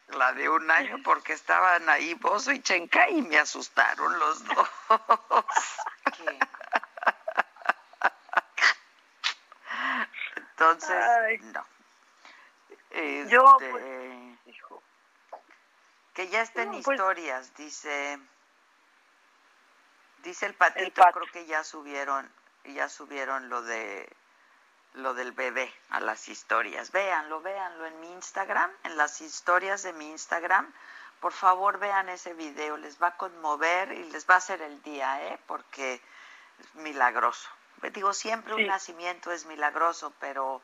La 0.07 0.33
de 0.33 0.49
un 0.49 0.69
año 0.71 0.97
porque 1.05 1.33
estaban 1.33 1.87
ahí 1.89 2.15
Bozo 2.15 2.51
y 2.51 2.61
Chenka 2.61 3.07
y 3.09 3.21
me 3.21 3.37
asustaron 3.37 4.17
los 4.19 4.43
dos. 4.45 4.69
Entonces, 10.35 10.91
Ay. 11.27 11.37
no. 11.39 11.65
Yo, 13.29 13.57
Este, 13.59 13.69
pues, 13.71 14.47
hijo. 14.55 14.83
que 16.13 16.27
ya 16.27 16.41
estén 16.41 16.71
No, 16.71 16.81
pues- 16.81 16.97
historias, 16.99 17.55
dice 17.55 18.19
dice 20.23 20.45
el 20.45 20.53
patito, 20.53 21.01
creo 21.13 21.31
que 21.31 21.45
ya 21.45 21.63
subieron 21.63 22.31
ya 22.65 22.89
subieron 22.89 23.49
lo 23.49 23.61
de 23.63 24.07
lo 24.93 25.13
del 25.13 25.31
bebé 25.31 25.73
a 25.89 25.99
las 26.01 26.27
historias. 26.27 26.91
Véanlo, 26.91 27.41
véanlo 27.41 27.85
en 27.85 27.99
mi 28.01 28.11
Instagram, 28.11 28.69
en 28.83 28.97
las 28.97 29.21
historias 29.21 29.83
de 29.83 29.93
mi 29.93 30.11
Instagram. 30.11 30.71
Por 31.21 31.31
favor, 31.31 31.79
vean 31.79 32.09
ese 32.09 32.33
video, 32.33 32.75
les 32.77 33.01
va 33.01 33.07
a 33.07 33.17
conmover 33.17 33.93
y 33.93 34.03
les 34.11 34.29
va 34.29 34.33
a 34.35 34.37
hacer 34.37 34.61
el 34.61 34.81
día, 34.83 35.23
¿eh? 35.27 35.39
Porque 35.47 36.01
es 36.59 36.75
milagroso. 36.75 37.49
Digo, 37.93 38.11
siempre 38.13 38.53
un 38.53 38.67
nacimiento 38.67 39.31
es 39.31 39.45
milagroso, 39.45 40.13
pero 40.19 40.61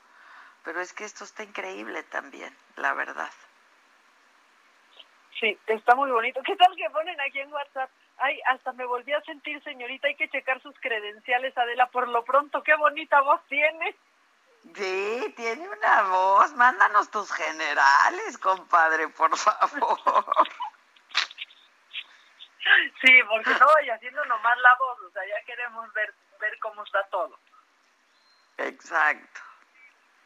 pero 0.64 0.82
es 0.82 0.94
que 0.94 1.06
esto 1.06 1.24
está 1.24 1.44
increíble 1.44 2.04
también, 2.04 2.56
la 2.76 2.94
verdad. 2.94 3.32
Sí, 5.40 5.58
está 5.68 5.96
muy 5.96 6.10
bonito. 6.10 6.42
¿Qué 6.44 6.56
tal 6.56 6.76
que 6.76 6.90
ponen 6.90 7.20
aquí 7.22 7.40
en 7.40 7.54
WhatsApp? 7.54 7.90
Ay, 8.18 8.40
hasta 8.48 8.74
me 8.74 8.86
volví 8.86 9.14
a 9.14 9.22
sentir 9.22 9.64
señorita, 9.64 10.08
hay 10.08 10.16
que 10.16 10.30
checar 10.30 10.62
sus 10.62 10.78
credenciales, 10.80 11.56
Adela, 11.58 11.88
por 11.88 12.08
lo 12.08 12.24
pronto, 12.24 12.64
qué 12.64 12.76
bonita 12.76 13.22
voz 13.22 13.42
tiene. 13.48 13.96
Sí, 14.76 15.34
tiene 15.36 15.70
una 15.70 16.02
voz. 16.04 16.54
Mándanos 16.54 17.10
tus 17.12 17.32
generales, 17.32 18.38
compadre, 18.38 19.08
por 19.10 19.36
favor. 19.38 20.00
Sí, 23.02 23.14
porque 23.30 23.50
no 23.52 23.66
vaya 23.66 23.96
haciendo 23.96 24.26
nomás 24.26 24.58
la 24.58 24.76
voz, 24.76 25.00
o 25.00 25.12
sea, 25.12 25.26
ya 25.26 25.42
queremos 25.46 25.92
ver, 25.94 26.14
ver 26.38 26.60
cómo 26.60 26.84
está 26.84 27.02
todo. 27.08 27.40
Exacto. 28.58 29.42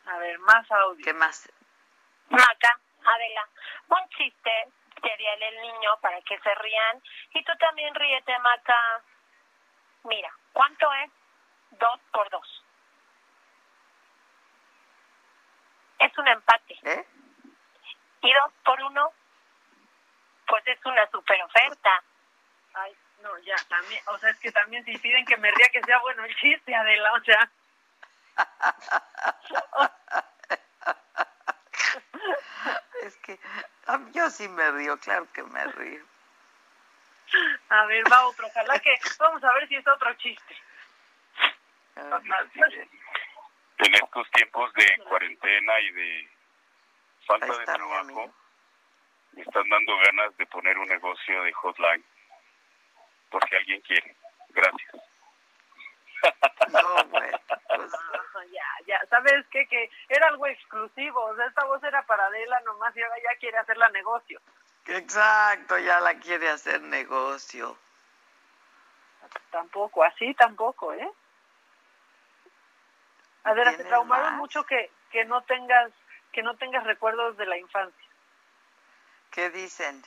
A 0.06 0.18
ver, 0.18 0.40
más 0.40 0.70
audio. 0.72 1.04
¿Qué 1.04 1.14
más? 1.14 1.50
Maca, 2.30 2.80
Adela, 3.04 3.48
un 3.90 4.10
chiste 4.10 4.68
sería 5.02 5.34
el 5.34 5.62
niño 5.62 5.92
para 6.02 6.22
que 6.22 6.40
se 6.40 6.56
rían. 6.56 7.02
Y 7.34 7.44
tú 7.44 7.52
también 7.60 7.94
ríete, 7.96 8.38
Maca. 8.40 9.04
Mira, 10.04 10.34
¿cuánto 10.54 10.92
es? 10.94 11.12
Dos 11.72 12.00
por 12.12 12.30
dos. 12.30 12.64
Es 16.00 16.18
un 16.18 16.28
empate. 16.28 16.80
¿Eh? 16.84 17.06
Y 18.24 18.34
dos 18.34 18.54
por 18.64 18.82
uno, 18.82 19.12
pues 20.48 20.68
es 20.68 20.86
una 20.86 21.10
super 21.10 21.42
oferta. 21.44 22.04
Ay, 22.74 22.96
no, 23.22 23.38
ya, 23.40 23.56
también, 23.68 24.02
o 24.08 24.18
sea, 24.18 24.30
es 24.30 24.40
que 24.40 24.52
también 24.52 24.84
si 24.86 24.98
piden 24.98 25.26
que 25.26 25.38
me 25.38 25.52
ría 25.52 25.70
que 25.72 25.82
sea 25.82 26.00
bueno 26.00 26.24
el 26.26 26.36
chiste, 26.38 26.74
Adela, 26.74 27.14
o 27.14 27.24
sea. 27.24 27.52
Es 33.02 33.18
que 33.18 33.40
yo 34.14 34.30
sí 34.30 34.48
me 34.48 34.72
río, 34.72 34.98
claro 35.00 35.28
que 35.34 35.42
me 35.44 35.66
río. 35.66 36.06
A 37.70 37.86
ver, 37.86 38.04
va 38.12 38.28
otro, 38.28 38.46
ojalá 38.48 38.78
que, 38.80 38.94
vamos 39.20 39.44
a 39.44 39.54
ver 39.54 39.68
si 39.68 39.76
es 39.76 39.88
otro 39.88 40.14
chiste. 40.16 40.56
En 43.78 43.96
estos 43.96 44.32
tiempos 44.32 44.72
de 44.74 44.98
cuarentena 45.10 45.80
y 45.80 45.92
de 45.92 46.30
falta 47.26 47.58
de 47.58 47.66
trabajo, 47.66 48.34
me 49.34 49.42
están 49.42 49.68
dando 49.70 49.98
ganas 49.98 50.38
de 50.38 50.46
poner 50.48 50.78
un 50.78 50.88
negocio 50.88 51.44
de 51.44 51.54
hotline. 51.54 52.06
Porque 53.30 53.56
alguien 53.56 53.82
quiere. 53.82 54.16
Gracias. 54.50 54.96
No, 56.72 57.06
güey. 57.06 57.32
pues, 57.68 57.92
ya, 58.52 58.66
ya, 58.88 59.00
¿sabes 59.10 59.46
qué? 59.52 59.68
Que 59.68 59.90
era 60.10 60.28
algo 60.28 60.48
exclusivo, 60.48 61.22
o 61.24 61.36
sea, 61.36 61.46
esta 61.48 61.66
voz 61.66 61.84
era 61.84 62.06
para 62.06 62.26
Adela 62.26 62.60
nomás 62.62 62.96
y 62.96 63.02
ahora 63.02 63.16
ya 63.24 63.40
quiere 63.40 63.58
hacerla 63.58 63.90
negocio. 63.90 64.40
exacto, 64.86 65.78
ya 65.80 66.00
la 66.00 66.16
quiere 66.20 66.50
hacer 66.50 66.82
negocio. 66.82 67.78
Tampoco, 69.52 70.04
así 70.04 70.34
tampoco, 70.34 70.94
¿eh? 70.94 71.12
Adela, 73.44 73.76
te 73.78 73.84
¿Tienes 73.84 73.90
traumaron 73.90 74.34
más? 74.34 74.38
mucho 74.38 74.64
que, 74.66 74.92
que 75.12 75.26
no 75.26 75.42
tengas 75.44 75.92
que 76.32 76.44
no 76.44 76.56
tengas 76.56 76.84
recuerdos 76.86 77.36
de 77.38 77.46
la 77.46 77.58
infancia. 77.58 78.06
¿Qué 79.32 79.50
dicen? 79.50 80.02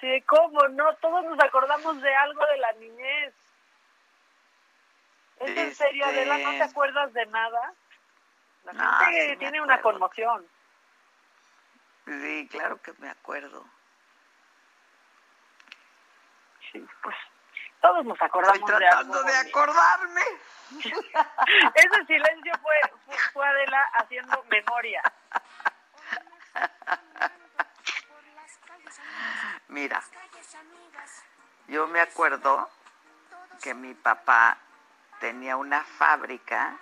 Sí, 0.00 0.20
¿cómo 0.22 0.66
no? 0.68 0.94
Todos 0.96 1.24
nos 1.24 1.38
acordamos 1.40 2.00
de 2.02 2.14
algo 2.14 2.44
de 2.46 2.56
la 2.58 2.72
niñez. 2.72 3.34
¿Es 5.72 5.80
en 5.80 5.86
serio, 5.86 6.04
Adela? 6.06 6.38
¿No 6.38 6.44
te 6.44 6.50
Este- 6.58 6.64
acuerdas 6.70 7.12
de 7.12 7.26
nada? 7.26 7.72
La 8.64 8.72
No, 8.74 8.92
gente 8.98 9.30
sí 9.30 9.36
tiene 9.38 9.60
una 9.60 9.80
conmoción. 9.80 10.46
Sí, 12.04 12.48
claro 12.50 12.80
que 12.82 12.92
me 12.98 13.08
acuerdo. 13.08 13.64
Sí, 16.70 16.86
pues 17.02 17.16
todos 17.80 18.04
nos 18.04 18.20
acordamos 18.22 18.58
Estoy 18.60 18.78
de 18.80 18.86
algo. 18.88 19.12
tratando 19.12 19.22
de 19.32 19.36
acordarme. 19.38 20.22
Ese 21.74 22.06
silencio 22.06 22.52
fue, 22.62 22.74
fue, 23.06 23.16
fue 23.32 23.46
Adela 23.46 23.82
haciendo 23.98 24.42
memoria. 24.44 25.02
Mira, 29.68 30.02
yo 31.68 31.86
me 31.86 32.00
acuerdo 32.00 32.70
que 33.62 33.74
mi 33.74 33.94
papá 33.94 34.58
tenía 35.22 35.56
una 35.56 35.84
fábrica 35.84 36.76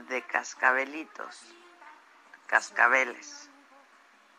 de 0.00 0.20
cascabelitos, 0.26 1.54
cascabeles. 2.46 3.48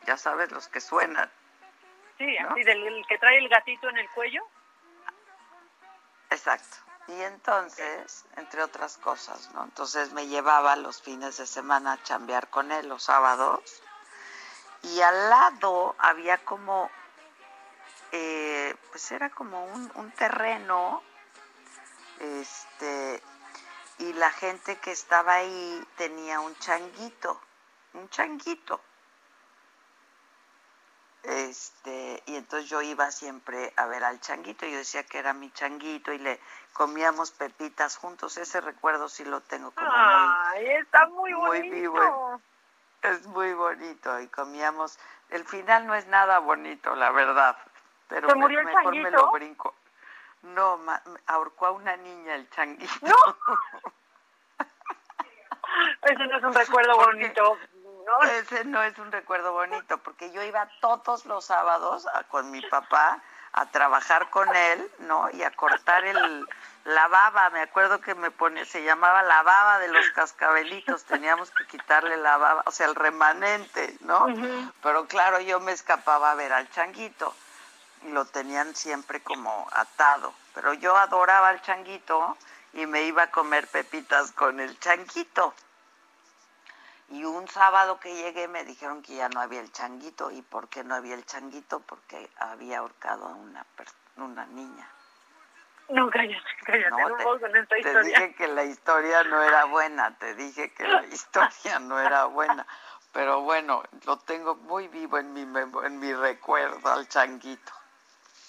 Ya 0.06 0.16
sabes 0.16 0.52
los 0.52 0.68
que 0.68 0.80
suenan. 0.80 1.28
Sí, 2.20 2.38
¿No? 2.40 2.52
así 2.52 2.64
del 2.64 2.86
el 2.86 3.08
que 3.08 3.18
trae 3.18 3.40
el 3.40 3.50
gatito 3.50 3.90
en 3.90 3.98
el 3.98 4.08
cuello. 4.12 4.44
Exacto. 6.30 6.78
Y 7.08 7.20
entonces, 7.24 8.26
entre 8.36 8.62
otras 8.62 9.00
cosas, 9.00 9.52
¿no? 9.56 9.64
Entonces 9.64 10.14
me 10.14 10.28
llevaba 10.28 10.76
los 10.76 11.02
fines 11.02 11.38
de 11.38 11.48
semana 11.48 11.94
a 11.94 12.04
chambear 12.04 12.50
con 12.50 12.72
él 12.72 12.88
los 12.88 13.06
sábados. 13.06 13.82
Y 14.84 15.02
al 15.02 15.32
lado 15.32 15.96
había 15.98 16.38
como, 16.46 16.92
eh, 18.12 18.76
pues 18.92 19.12
era 19.12 19.32
como 19.32 19.66
un, 19.66 19.92
un 19.96 20.12
terreno 20.12 21.02
Este, 22.20 23.22
y 24.00 24.14
la 24.14 24.32
gente 24.32 24.78
que 24.78 24.92
estaba 24.92 25.34
ahí 25.36 25.88
tenía 25.96 26.40
un 26.40 26.56
changuito, 26.58 27.40
un 27.94 28.10
changuito. 28.10 28.82
Este, 31.24 32.24
y 32.28 32.36
entonces 32.36 32.70
yo 32.70 32.82
iba 32.82 33.12
siempre 33.12 33.74
a 33.76 33.86
ver 33.88 34.04
al 34.04 34.22
changuito, 34.22 34.66
yo 34.66 34.78
decía 34.78 35.04
que 35.04 35.18
era 35.18 35.34
mi 35.34 35.52
changuito 35.52 36.14
y 36.14 36.20
le 36.20 36.40
comíamos 36.72 37.32
pepitas 37.32 37.98
juntos, 37.98 38.38
ese 38.38 38.62
recuerdo 38.62 39.10
sí 39.10 39.26
lo 39.26 39.42
tengo 39.42 39.72
como 39.72 39.90
Ay, 39.92 40.68
está 40.68 41.08
muy, 41.08 41.34
muy 41.34 41.70
vivo. 41.70 42.40
Es 43.02 43.26
muy 43.28 43.54
bonito 43.54 44.20
y 44.22 44.28
comíamos, 44.28 44.98
el 45.30 45.46
final 45.46 45.86
no 45.86 45.96
es 45.96 46.08
nada 46.08 46.40
bonito, 46.40 46.96
la 46.96 47.12
verdad, 47.12 47.58
pero 48.08 48.34
murió 48.36 48.60
el 48.60 48.66
mejor 48.66 48.96
me 48.96 49.12
lo 49.12 49.32
brinco. 49.32 49.76
No, 50.54 50.80
ahorcó 51.28 51.68
a 51.68 51.72
una 51.72 51.96
niña 51.98 52.36
el 52.36 52.50
changuito. 52.50 52.94
No. 53.02 53.16
Ese 56.04 56.28
no 56.28 56.38
es 56.38 56.44
un 56.44 56.54
recuerdo 56.54 56.96
bonito. 56.96 57.58
No. 58.06 58.30
Ese 58.30 58.64
no 58.66 58.82
es 58.84 58.98
un 58.98 59.12
recuerdo 59.12 59.52
bonito, 59.52 59.98
porque 59.98 60.32
yo 60.32 60.42
iba 60.42 60.70
todos 60.80 61.26
los 61.26 61.46
sábados 61.46 62.08
con 62.30 62.50
mi 62.52 62.62
papá 62.62 63.22
a 63.52 63.66
trabajar 63.66 64.30
con 64.30 64.56
él, 64.56 64.90
¿no? 65.00 65.30
Y 65.32 65.44
a 65.44 65.52
cortar 65.52 66.06
el, 66.06 66.48
la 66.86 67.08
baba, 67.08 67.50
me 67.50 67.62
acuerdo 67.62 68.00
que 68.00 68.16
me 68.16 68.32
pone, 68.32 68.66
se 68.66 68.84
llamaba 68.84 69.24
la 69.24 69.44
baba 69.44 69.80
de 69.80 69.90
los 69.90 70.10
cascabelitos, 70.12 71.04
teníamos 71.04 71.52
que 71.52 71.66
quitarle 71.66 72.16
la 72.18 72.38
baba, 72.38 72.64
o 72.66 72.72
sea, 72.72 72.88
el 72.88 72.96
remanente, 72.96 73.98
¿no? 74.02 74.28
Pero 74.82 75.06
claro, 75.08 75.42
yo 75.42 75.60
me 75.60 75.74
escapaba 75.74 76.32
a 76.32 76.36
ver 76.36 76.54
al 76.54 76.70
changuito 76.70 77.34
y 78.04 78.10
lo 78.10 78.26
tenían 78.26 78.76
siempre 78.76 79.22
como 79.22 79.68
atado, 79.72 80.34
pero 80.54 80.74
yo 80.74 80.96
adoraba 80.96 81.50
al 81.50 81.62
changuito 81.62 82.38
y 82.74 82.86
me 82.86 83.04
iba 83.04 83.24
a 83.24 83.32
comer 83.32 83.68
pepitas 83.68 84.32
con 84.32 84.60
el 84.60 84.80
changuito. 84.80 85.54
Y 87.10 87.24
un 87.24 87.48
sábado 87.48 88.00
que 88.00 88.14
llegué 88.14 88.48
me 88.48 88.66
dijeron 88.66 89.02
que 89.02 89.16
ya 89.16 89.30
no 89.30 89.40
había 89.40 89.62
el 89.62 89.72
changuito. 89.72 90.30
¿Y 90.30 90.42
por 90.42 90.68
qué 90.68 90.84
no 90.84 90.94
había 90.94 91.16
el 91.16 91.26
changuito? 91.26 91.80
Porque 91.80 92.30
había 92.38 92.80
ahorcado 92.80 93.28
a 93.28 93.34
una, 93.34 93.66
una 94.18 94.46
niña. 94.48 94.88
No, 95.90 96.10
cállate, 96.10 96.44
cállate, 96.66 96.90
no, 96.90 97.16
te, 97.16 97.24
con 97.24 97.56
esta 97.56 97.76
te 97.78 98.04
dije 98.04 98.36
que 98.36 98.48
la 98.50 98.66
historia 98.66 99.24
no 99.24 99.42
era 99.42 99.64
buena, 99.66 100.18
te 100.18 100.36
dije 100.36 100.74
que 100.74 100.86
la 100.86 101.06
historia 101.14 101.80
no 101.80 101.98
era 101.98 102.26
buena. 102.26 102.68
Pero 103.14 103.42
bueno, 103.42 103.84
lo 104.06 104.18
tengo 104.20 104.56
muy 104.56 104.90
vivo 104.90 105.18
en 105.18 105.32
mi, 105.32 105.42
en 105.42 106.00
mi 106.00 106.14
recuerdo 106.14 106.92
al 106.92 107.08
changuito. 107.08 107.72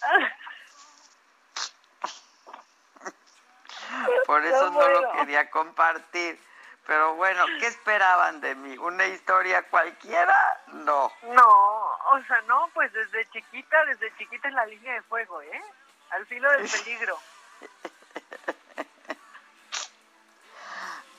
Por 4.26 4.44
eso 4.44 4.70
no 4.70 4.88
lo 4.88 5.12
quería 5.12 5.48
compartir. 5.50 6.38
Pero 6.86 7.14
bueno, 7.16 7.44
¿qué 7.60 7.66
esperaban 7.66 8.40
de 8.40 8.54
mí? 8.54 8.78
¿Una 8.78 9.04
historia 9.06 9.62
cualquiera? 9.68 10.34
No. 10.68 11.12
No, 11.22 11.46
o 11.46 12.20
sea, 12.26 12.40
no, 12.46 12.70
pues 12.72 12.90
desde 12.94 13.28
chiquita, 13.30 13.84
desde 13.84 14.16
chiquita 14.16 14.48
en 14.48 14.54
la 14.54 14.64
línea 14.64 14.94
de 14.94 15.02
fuego, 15.02 15.42
¿eh? 15.42 15.62
Al 16.10 16.24
filo 16.26 16.50
del 16.52 16.68
peligro. 16.68 17.18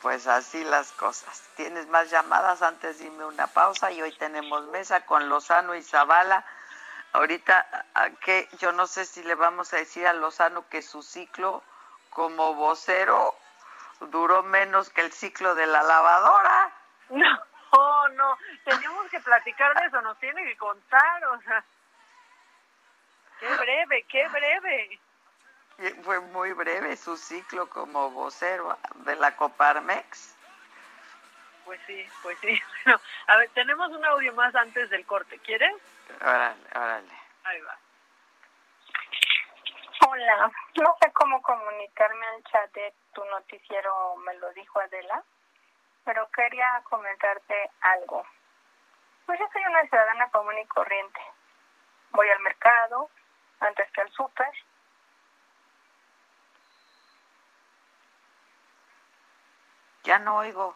Pues 0.02 0.28
así 0.28 0.64
las 0.64 0.94
cosas. 0.94 1.44
Tienes 1.58 1.88
más 1.88 2.10
llamadas 2.10 2.62
antes, 2.62 3.00
dime 3.00 3.26
una 3.26 3.48
pausa 3.48 3.92
y 3.92 4.02
hoy 4.02 4.14
tenemos 4.14 4.66
mesa 4.68 5.06
con 5.06 5.28
Lozano 5.28 5.76
y 5.76 5.84
Zavala. 5.84 6.46
Ahorita, 7.14 7.86
¿a 7.96 8.10
qué? 8.12 8.48
yo 8.60 8.72
no 8.72 8.86
sé 8.86 9.06
si 9.06 9.24
le 9.24 9.36
vamos 9.36 9.74
a 9.74 9.78
decir 9.78 10.06
a 10.06 10.14
Lozano 10.14 10.68
que 10.70 10.82
su 10.82 11.02
ciclo 11.02 11.64
como 12.12 12.54
vocero 12.54 13.36
duró 14.00 14.44
menos 14.44 14.90
que 14.90 15.02
el 15.02 15.12
ciclo 15.12 15.56
de 15.56 15.66
la 15.66 15.82
lavadora. 15.84 16.72
No, 17.10 17.40
oh, 17.72 18.08
no, 18.10 18.38
tenemos 18.64 19.10
que 19.10 19.20
platicar 19.20 19.74
de 19.80 19.88
eso, 19.88 20.02
nos 20.02 20.20
tiene 20.20 20.44
que 20.44 20.58
contar, 20.58 21.26
o 21.26 21.42
sea, 21.42 21.64
qué 23.40 23.56
breve, 23.56 24.06
qué 24.08 24.28
breve. 24.28 25.00
fue 26.04 26.20
muy 26.20 26.54
breve 26.54 26.96
su 26.96 27.18
ciclo 27.18 27.68
como 27.70 28.12
vocero 28.12 28.78
de 29.06 29.16
la 29.16 29.36
Coparmex. 29.36 30.36
Pues 31.70 31.82
sí, 31.86 32.04
pues 32.24 32.36
sí. 32.40 32.60
Bueno, 32.84 33.00
a 33.28 33.38
ver, 33.38 33.50
tenemos 33.50 33.92
un 33.92 34.04
audio 34.04 34.34
más 34.34 34.56
antes 34.56 34.90
del 34.90 35.06
corte, 35.06 35.38
¿quieres? 35.38 35.76
Órale, 36.20 36.56
órale. 36.76 37.12
Ahí 37.44 37.62
va. 37.62 37.78
Hola, 40.08 40.52
no 40.82 40.98
sé 41.00 41.12
cómo 41.12 41.40
comunicarme 41.44 42.26
al 42.26 42.44
chat 42.46 42.74
de 42.74 42.92
tu 43.14 43.24
noticiero, 43.24 44.16
me 44.16 44.34
lo 44.40 44.52
dijo 44.54 44.80
Adela, 44.80 45.24
pero 46.06 46.28
quería 46.32 46.82
comentarte 46.90 47.70
algo. 47.82 48.26
Pues 49.28 49.38
yo 49.38 49.46
soy 49.54 49.62
una 49.66 49.84
ciudadana 49.90 50.28
común 50.32 50.58
y 50.58 50.66
corriente. 50.66 51.22
Voy 52.14 52.28
al 52.30 52.40
mercado, 52.40 53.12
antes 53.60 53.92
que 53.92 54.02
al 54.02 54.12
súper. 54.14 54.52
Ya 60.04 60.18
no 60.18 60.38
oigo. 60.38 60.76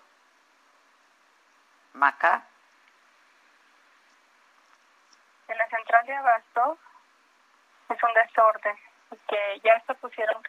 Maca. 1.94 2.48
En 5.48 5.58
la 5.58 5.68
central 5.70 6.06
de 6.06 6.16
Abasto 6.16 6.78
es 7.90 8.04
un 8.04 8.14
desorden 8.14 8.78
que 9.28 9.60
ya 9.64 9.80
se 9.86 9.94
pusieron 9.96 10.42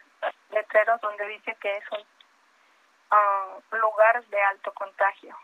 letreros 0.49 0.99
donde 1.01 1.27
dice 1.27 1.55
que 1.55 1.77
es 1.77 1.83
un 1.91 1.99
um, 1.99 3.79
lugar 3.79 4.23
de 4.25 4.41
alto 4.41 4.73
contagio. 4.73 5.37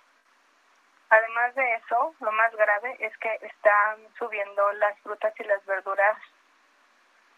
Además 1.10 1.54
de 1.56 1.76
eso, 1.76 2.16
lo 2.22 2.32
más 2.32 2.56
grave 2.56 2.96
es 3.00 3.16
que 3.18 3.38
están 3.42 4.08
subiendo 4.18 4.72
las 4.74 4.98
frutas 5.02 5.34
y 5.40 5.44
las 5.44 5.64
verduras 5.66 6.18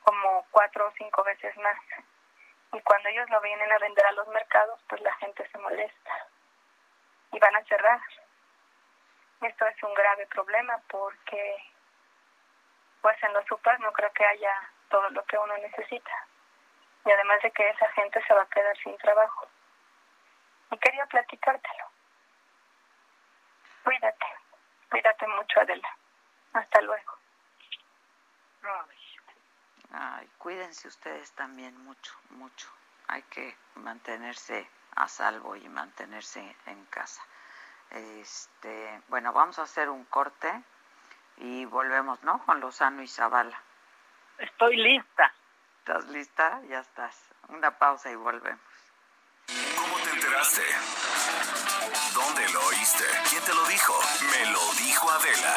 como 0.03 0.45
cuatro 0.51 0.87
o 0.87 0.91
cinco 0.91 1.23
veces 1.23 1.57
más. 1.57 1.77
Y 2.71 2.81
cuando 2.81 3.09
ellos 3.09 3.29
lo 3.29 3.41
vienen 3.41 3.71
a 3.71 3.79
vender 3.79 4.05
a 4.05 4.11
los 4.11 4.27
mercados, 4.27 4.79
pues 4.87 5.01
la 5.01 5.13
gente 5.15 5.49
se 5.49 5.57
molesta 5.57 6.27
y 7.31 7.39
van 7.39 7.55
a 7.55 7.63
cerrar. 7.63 7.99
Esto 9.43 9.65
es 9.67 9.83
un 9.83 9.93
grave 9.93 10.25
problema 10.27 10.81
porque 10.87 11.63
pues 13.01 13.21
en 13.23 13.33
los 13.33 13.45
super 13.45 13.77
no 13.81 13.91
creo 13.91 14.11
que 14.13 14.25
haya 14.25 14.71
todo 14.89 15.09
lo 15.09 15.25
que 15.25 15.37
uno 15.37 15.57
necesita. 15.57 16.27
Y 17.05 17.11
además 17.11 17.41
de 17.43 17.51
que 17.51 17.69
esa 17.69 17.91
gente 17.91 18.23
se 18.25 18.33
va 18.33 18.43
a 18.43 18.49
quedar 18.49 18.77
sin 18.77 18.97
trabajo. 18.97 19.45
Y 20.71 20.77
quería 20.77 21.05
platicártelo. 21.07 21.85
Cuídate, 23.83 24.25
cuídate 24.89 25.27
mucho, 25.27 25.59
Adela. 25.59 25.89
Hasta 26.53 26.81
luego. 26.81 27.17
Ay, 29.91 30.29
cuídense 30.37 30.87
ustedes 30.87 31.33
también 31.33 31.77
mucho, 31.83 32.15
mucho. 32.29 32.69
Hay 33.09 33.23
que 33.23 33.57
mantenerse 33.75 34.69
a 34.95 35.09
salvo 35.09 35.57
y 35.57 35.67
mantenerse 35.67 36.55
en 36.65 36.85
casa. 36.85 37.21
Este, 37.93 39.01
bueno, 39.07 39.33
vamos 39.33 39.59
a 39.59 39.63
hacer 39.63 39.89
un 39.89 40.03
corte 40.05 40.63
y 41.37 41.65
volvemos, 41.65 42.21
¿no? 42.23 42.43
Con 42.45 42.59
Lozano 42.59 43.01
y 43.03 43.07
Zavala. 43.07 43.61
Estoy 44.39 44.77
lista. 44.77 45.31
¿Estás 45.79 46.05
lista? 46.07 46.61
Ya 46.69 46.79
estás. 46.79 47.15
Una 47.49 47.77
pausa 47.77 48.09
y 48.09 48.15
volvemos. 48.15 48.59
¿Cómo 49.77 49.95
te 49.97 50.09
enteraste? 50.11 50.61
¿Dónde 52.13 52.49
lo 52.49 52.65
oíste? 52.65 53.03
¿Quién 53.29 53.43
te 53.43 53.53
lo 53.53 53.65
dijo? 53.65 53.93
Me 54.31 54.51
lo 54.51 54.73
dijo 54.73 55.11
Adela. 55.11 55.55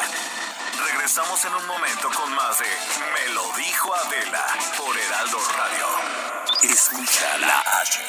Regresamos 0.91 1.43
en 1.45 1.55
un 1.55 1.65
momento 1.65 2.09
con 2.11 2.35
más 2.35 2.59
de 2.59 2.65
Me 2.65 3.33
lo 3.33 3.51
dijo 3.53 3.95
Adela 3.95 4.45
por 4.77 4.95
Heraldo 4.97 5.37
Radio. 5.57 5.87
Escucha 6.61 7.37
la 7.39 7.59
H. 7.59 8.01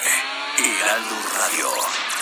Heraldo 0.58 1.16
Radio. 1.38 2.17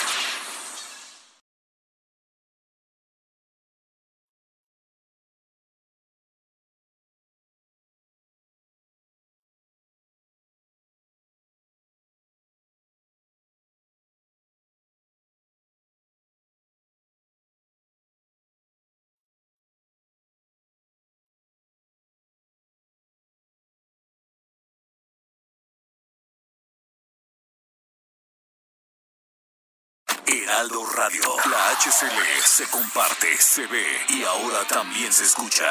Heraldo 30.47 30.85
Radio. 30.95 31.35
La 31.51 31.71
HCL 31.75 32.41
se 32.41 32.65
comparte, 32.69 33.35
se 33.37 33.67
ve 33.67 33.85
y 34.07 34.23
ahora 34.23 34.65
también 34.65 35.11
se 35.11 35.25
escucha. 35.25 35.65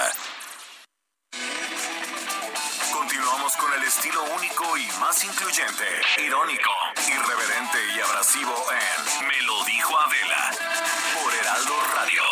Continuamos 2.93 3.57
con 3.57 3.73
el 3.73 3.82
estilo 3.85 4.23
único 4.36 4.77
y 4.77 4.86
más 5.01 5.24
incluyente, 5.24 5.86
irónico, 6.19 6.70
irreverente 7.09 7.78
y 7.97 8.01
abrasivo 8.01 8.55
en 8.70 9.27
Me 9.28 9.40
lo 9.47 9.65
dijo 9.65 9.98
Adela 9.98 10.51
por 11.15 11.35
Heraldo 11.35 11.74
Radio. 11.94 12.23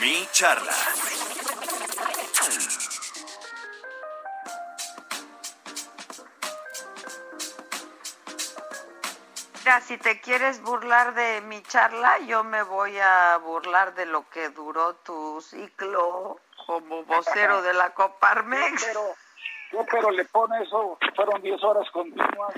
Mi 0.00 0.26
charla. 0.32 0.72
Mira, 9.66 9.80
si 9.80 9.98
te 9.98 10.20
quieres 10.20 10.62
burlar 10.62 11.12
de 11.14 11.40
mi 11.40 11.60
charla, 11.60 12.20
yo 12.20 12.44
me 12.44 12.62
voy 12.62 12.96
a 13.00 13.36
burlar 13.38 13.96
de 13.96 14.06
lo 14.06 14.30
que 14.30 14.50
duró 14.50 14.94
tu 14.94 15.40
ciclo 15.40 16.38
como 16.68 17.02
vocero 17.02 17.62
de 17.62 17.74
la 17.74 17.92
Coparmex. 17.92 18.84
Pero, 18.84 19.00
yo, 19.72 19.84
pero 19.90 20.12
le 20.12 20.24
pone 20.26 20.62
eso, 20.62 20.96
fueron 21.16 21.42
10 21.42 21.64
horas 21.64 21.90
continuas. 21.90 22.54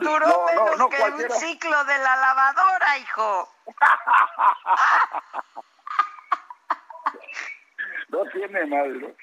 Duró 0.00 0.46
menos 0.46 0.90
que 0.90 1.00
un 1.00 1.30
ciclo 1.30 1.84
de 1.84 1.98
la 1.98 2.16
lavadora, 2.16 2.98
hijo. 2.98 3.48
no 8.08 8.24
tiene 8.32 8.66
madre. 8.66 9.14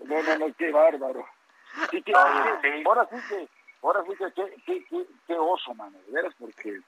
No, 0.00 0.22
no, 0.22 0.38
no, 0.40 0.54
qué 0.58 0.70
bárbaro. 0.70 1.26
ahora 2.84 3.08
sí 3.10 3.16
que, 3.30 3.48
ahora 3.84 4.02
sí 4.08 4.16
que, 4.16 4.32
qué, 4.32 4.84
qué, 4.88 5.06
qué, 5.26 5.34
oso, 5.34 5.74
mano, 5.74 5.98
de 6.06 6.12
veras, 6.12 6.34
porque... 6.38 6.80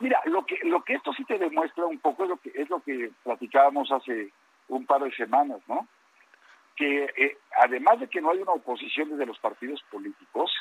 mira, 0.00 0.20
lo 0.26 0.46
que, 0.46 0.58
lo 0.62 0.82
que 0.82 0.94
esto 0.94 1.12
sí 1.12 1.24
te 1.24 1.38
demuestra 1.38 1.84
un 1.86 1.98
poco 1.98 2.24
es 2.24 2.30
lo 2.30 2.36
que, 2.36 2.52
es 2.54 2.70
lo 2.70 2.80
que 2.80 3.10
platicábamos 3.24 3.90
hace 3.90 4.32
un 4.68 4.86
par 4.86 5.02
de 5.02 5.12
semanas, 5.12 5.60
¿no? 5.66 5.86
Que 6.76 7.04
eh, 7.16 7.38
además 7.60 7.98
de 7.98 8.08
que 8.08 8.20
no 8.20 8.30
hay 8.30 8.38
una 8.38 8.52
oposición 8.52 9.10
desde 9.10 9.26
los 9.26 9.38
partidos 9.40 9.82
políticos, 9.90 10.52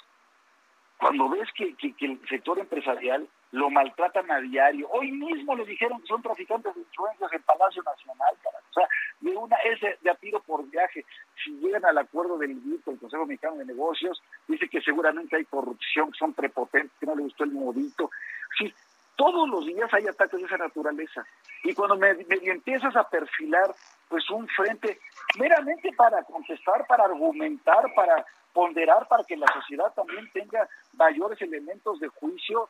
cuando 0.99 1.30
ves 1.30 1.48
que, 1.56 1.76
que, 1.76 1.94
el 2.06 2.19
sector 2.28 2.57
empresarial 2.60 3.28
lo 3.52 3.69
maltratan 3.69 4.30
a 4.32 4.40
diario, 4.40 4.90
hoy 4.90 5.11
mismo 5.11 5.56
le 5.56 5.65
dijeron 5.65 6.02
que 6.02 6.07
son 6.07 6.22
traficantes 6.22 6.74
de 6.74 6.82
influencias 6.82 7.32
en 7.34 7.41
Palacio 7.44 7.84
Nacional, 7.84 8.36
o 8.69 8.74
sea, 8.74 8.88
de 9.22 9.36
una 9.36 9.56
es 9.57 9.80
de, 9.80 10.10
a 10.10 10.15
tiro 10.15 10.41
por 10.41 10.68
viaje, 10.69 11.06
si 11.44 11.52
llegan 11.60 11.86
al 11.86 11.98
acuerdo 11.99 12.38
del 12.38 12.60
grito 12.61 12.91
el 12.91 12.99
Consejo 12.99 13.26
Mexicano 13.26 13.57
de 13.57 13.65
Negocios, 13.65 14.22
dice 14.48 14.68
que 14.68 14.82
seguramente 14.82 15.36
hay 15.36 15.45
corrupción, 15.45 16.11
que 16.11 16.18
son 16.18 16.34
prepotentes, 16.34 16.91
que 16.99 17.06
no 17.06 17.15
le 17.15 17.24
gustó 17.24 17.44
el 17.44 17.52
modito, 17.52 18.10
sí, 18.57 18.74
todos 19.15 19.49
los 19.49 19.65
días 19.65 19.91
hay 19.94 20.07
ataques 20.07 20.40
de 20.40 20.45
esa 20.45 20.57
naturaleza, 20.57 21.26
y 21.64 21.74
cuando 21.74 21.95
me, 21.95 22.15
me 22.15 22.38
empiezas 22.44 22.95
a 22.95 23.07
perfilar 23.07 23.74
pues 24.10 24.30
un 24.30 24.48
frente 24.48 24.99
meramente 25.38 25.91
para 25.94 26.24
contestar, 26.24 26.86
para 26.88 27.06
argumentar, 27.06 27.94
para 27.95 28.26
ponderar 28.58 29.08
para 29.08 29.24
que 29.24 29.38
la 29.38 29.46
sociedad 29.54 29.94
también 29.94 30.28
tenga 30.34 30.68
mayores 30.94 31.40
elementos 31.44 32.00
de 32.00 32.08
juicio, 32.08 32.70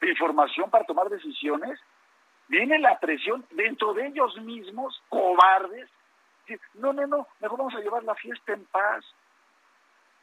de 0.00 0.10
información 0.10 0.68
para 0.70 0.84
tomar 0.84 1.08
decisiones, 1.08 1.78
viene 2.48 2.80
la 2.80 2.98
presión 2.98 3.46
dentro 3.52 3.94
de 3.94 4.08
ellos 4.08 4.36
mismos, 4.40 5.00
cobardes, 5.08 5.88
no, 6.74 6.92
no, 6.92 7.06
no, 7.06 7.28
mejor 7.38 7.58
vamos 7.58 7.76
a 7.76 7.78
llevar 7.78 8.02
la 8.02 8.16
fiesta 8.16 8.54
en 8.54 8.64
paz. 8.64 9.04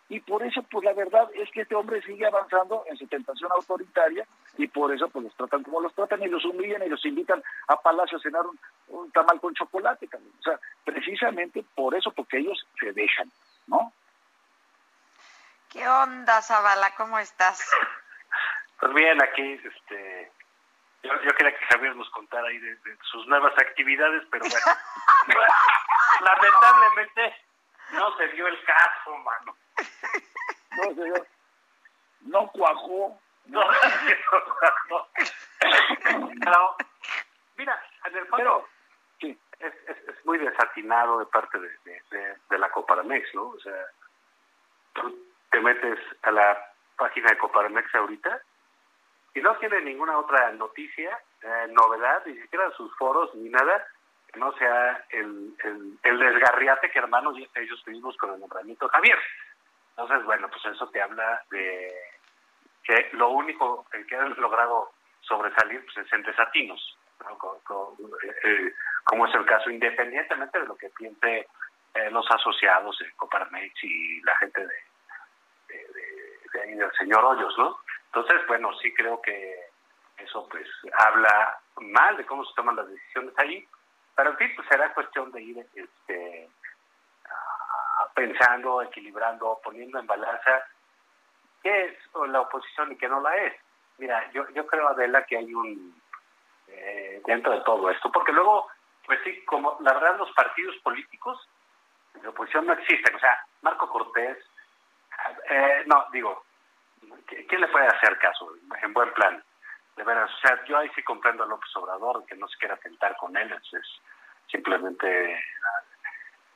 Y 0.10 0.20
por 0.20 0.44
eso, 0.44 0.62
pues 0.70 0.84
la 0.84 0.92
verdad 0.92 1.30
es 1.36 1.50
que 1.52 1.62
este 1.62 1.76
hombre 1.76 2.02
sigue 2.02 2.26
avanzando 2.26 2.84
en 2.88 2.98
su 2.98 3.08
tentación 3.08 3.50
autoritaria 3.54 4.28
y 4.58 4.68
por 4.68 4.94
eso 4.94 5.08
pues 5.08 5.24
los 5.24 5.36
tratan 5.36 5.64
como 5.64 5.80
los 5.80 5.94
tratan 5.94 6.22
y 6.22 6.28
los 6.28 6.44
humillan 6.44 6.84
y 6.84 6.90
los 6.90 7.06
invitan 7.06 7.42
a 7.70 7.78
Palacio 7.78 8.18
a 8.18 8.22
cenar 8.22 8.46
un, 8.46 8.60
un 8.90 9.10
tamal 9.12 9.40
con 9.40 9.54
chocolate. 9.54 10.10
O 10.14 10.44
sea, 10.44 10.60
precisamente 10.84 11.64
por 11.76 11.96
eso, 11.96 12.12
porque 12.12 12.40
ellos 12.40 12.62
se 12.78 12.92
dejan, 12.92 13.32
¿no? 13.68 13.94
¿Qué 15.70 15.88
onda, 15.88 16.42
Zavala? 16.42 16.96
¿Cómo 16.96 17.20
estás? 17.20 17.70
Pues 18.80 18.94
bien, 18.94 19.20
aquí, 19.24 19.60
este, 19.64 20.32
yo, 21.02 21.10
yo 21.24 21.34
quería 21.34 21.58
que 21.58 21.66
Javier 21.66 21.96
nos 21.96 22.08
contara 22.12 22.48
ahí 22.48 22.60
de, 22.60 22.78
sus 23.10 23.26
nuevas 23.26 23.52
actividades, 23.58 24.22
pero 24.30 24.46
bueno, 24.46 24.66
lamentablemente 26.22 27.36
no 27.94 28.16
se 28.18 28.28
dio 28.28 28.46
el 28.46 28.64
caso, 28.66 29.18
mano. 29.18 29.58
No 30.78 30.94
se 30.94 31.04
dio, 31.06 31.26
no 32.22 32.48
cuajó. 32.52 33.20
No, 33.46 33.62
no, 34.90 35.08
Pero, 36.40 36.78
mira, 37.56 37.84
en 38.06 38.16
el 38.16 38.28
fondo 38.28 38.70
sí. 39.20 39.40
es, 39.58 39.74
es, 39.88 39.98
es, 40.08 40.26
muy 40.26 40.38
desatinado 40.38 41.18
de 41.18 41.26
parte 41.26 41.58
de, 41.58 41.70
de, 42.12 42.38
de, 42.48 42.58
la 42.60 42.70
Coparmex, 42.70 43.34
¿no? 43.34 43.48
O 43.48 43.60
sea, 43.60 43.86
te 45.52 45.60
metes 45.62 46.00
a 46.24 46.32
la 46.32 46.58
página 46.98 47.30
de 47.30 47.38
Coparmex 47.38 47.94
ahorita 47.96 48.42
y 49.34 49.42
no 49.42 49.56
tiene 49.58 49.82
ninguna 49.82 50.18
otra 50.18 50.52
noticia, 50.54 51.18
eh, 51.42 51.68
novedad, 51.70 52.24
ni 52.26 52.36
siquiera 52.42 52.72
sus 52.72 52.96
foros 52.98 53.34
ni 53.36 53.50
nada, 53.50 53.86
que 54.32 54.40
no 54.40 54.52
sea 54.54 55.06
el, 55.10 55.54
el, 56.04 56.20
desgarriate 56.20 56.90
que 56.90 57.00
hermanos 57.00 57.36
ellos 57.56 57.88
mismos 57.88 58.18
con 58.18 58.34
el 58.34 58.40
nombramiento 58.40 58.90
Javier. 58.90 59.20
Entonces, 59.92 60.26
bueno, 60.26 60.50
pues 60.50 60.66
eso 60.66 60.90
te 60.90 61.02
habla 61.02 61.44
de 61.52 61.94
que 62.84 63.10
lo 63.14 63.30
único 63.30 63.86
que 63.92 64.16
han 64.16 64.34
logrado 64.38 64.92
sobresalir 65.22 65.84
pues, 65.86 66.06
es 66.06 66.14
en 66.14 66.24
desatinos, 66.24 66.98
eh, 68.44 68.74
como 69.04 69.28
es 69.28 69.36
el 69.36 69.46
caso, 69.46 69.70
independientemente 69.70 70.60
de 70.60 70.66
lo 70.66 70.76
que 70.76 70.90
piense 70.90 71.48
eh, 71.94 72.12
los 72.12 72.26
asociados 72.32 72.98
de 73.00 73.12
Coparmex 73.14 73.84
y 73.84 74.22
la 74.22 74.36
gente 74.38 74.62
de, 74.66 74.74
de, 76.66 76.76
del 76.76 76.92
señor 76.94 77.24
Hoyos, 77.24 77.58
¿no? 77.58 77.78
Entonces, 78.08 78.46
bueno, 78.48 78.74
sí 78.82 78.94
creo 78.94 79.22
que 79.22 79.70
eso 80.18 80.48
pues 80.50 80.68
habla 80.98 81.60
mal 81.78 82.18
de 82.18 82.26
cómo 82.26 82.44
se 82.46 82.56
toman 82.56 82.76
las 82.76 82.90
decisiones 82.90 83.34
ahí, 83.38 83.68
pero 84.16 84.32
en 84.32 84.56
pues 84.56 84.68
será 84.68 84.94
cuestión 84.94 85.32
de 85.32 85.42
ir 85.42 85.66
este, 85.76 86.50
pensando, 88.16 88.82
equilibrando, 88.82 89.60
poniendo 89.64 90.00
en 90.00 90.08
balanza 90.08 90.66
qué 91.62 91.86
es 91.86 91.98
la 92.28 92.42
oposición 92.42 92.92
y 92.92 92.98
qué 92.98 93.08
no 93.08 93.22
la 93.22 93.36
es. 93.36 93.54
Mira, 94.00 94.32
yo, 94.32 94.48
yo 94.50 94.66
creo, 94.66 94.90
Adela, 94.90 95.24
que 95.26 95.38
hay 95.38 95.54
un, 95.54 96.02
eh, 96.68 97.22
dentro 97.26 97.52
de 97.52 97.62
todo 97.62 97.90
esto, 97.90 98.12
porque 98.12 98.32
luego, 98.32 98.68
pues 99.06 99.20
sí, 99.24 99.44
como 99.46 99.78
la 99.82 99.94
verdad 99.94 100.18
los 100.18 100.32
partidos 100.32 100.76
políticos 100.78 101.48
de 102.14 102.28
oposición 102.28 102.66
no 102.66 102.74
existen, 102.74 103.16
o 103.16 103.20
sea, 103.20 103.38
Marco 103.62 103.90
Cortés, 103.90 104.38
eh, 105.50 105.84
no, 105.86 106.06
digo, 106.12 106.44
¿quién 107.28 107.62
le 107.62 107.68
puede 107.68 107.88
hacer 107.88 108.18
caso 108.20 108.54
en 108.82 108.94
buen 108.94 109.12
plan? 109.14 109.44
De 109.96 110.04
veras, 110.04 110.32
o 110.32 110.38
sea, 110.40 110.64
yo 110.66 110.78
ahí 110.78 110.90
sí 110.96 111.04
comprendo 111.04 111.44
a 111.44 111.48
López 111.48 111.76
Obrador, 111.76 112.26
que 112.26 112.36
no 112.36 112.48
se 112.48 112.58
quiera 112.58 112.78
tentar 112.78 113.16
con 113.18 113.36
él, 113.36 113.52
es, 113.52 114.02
simplemente 114.52 115.44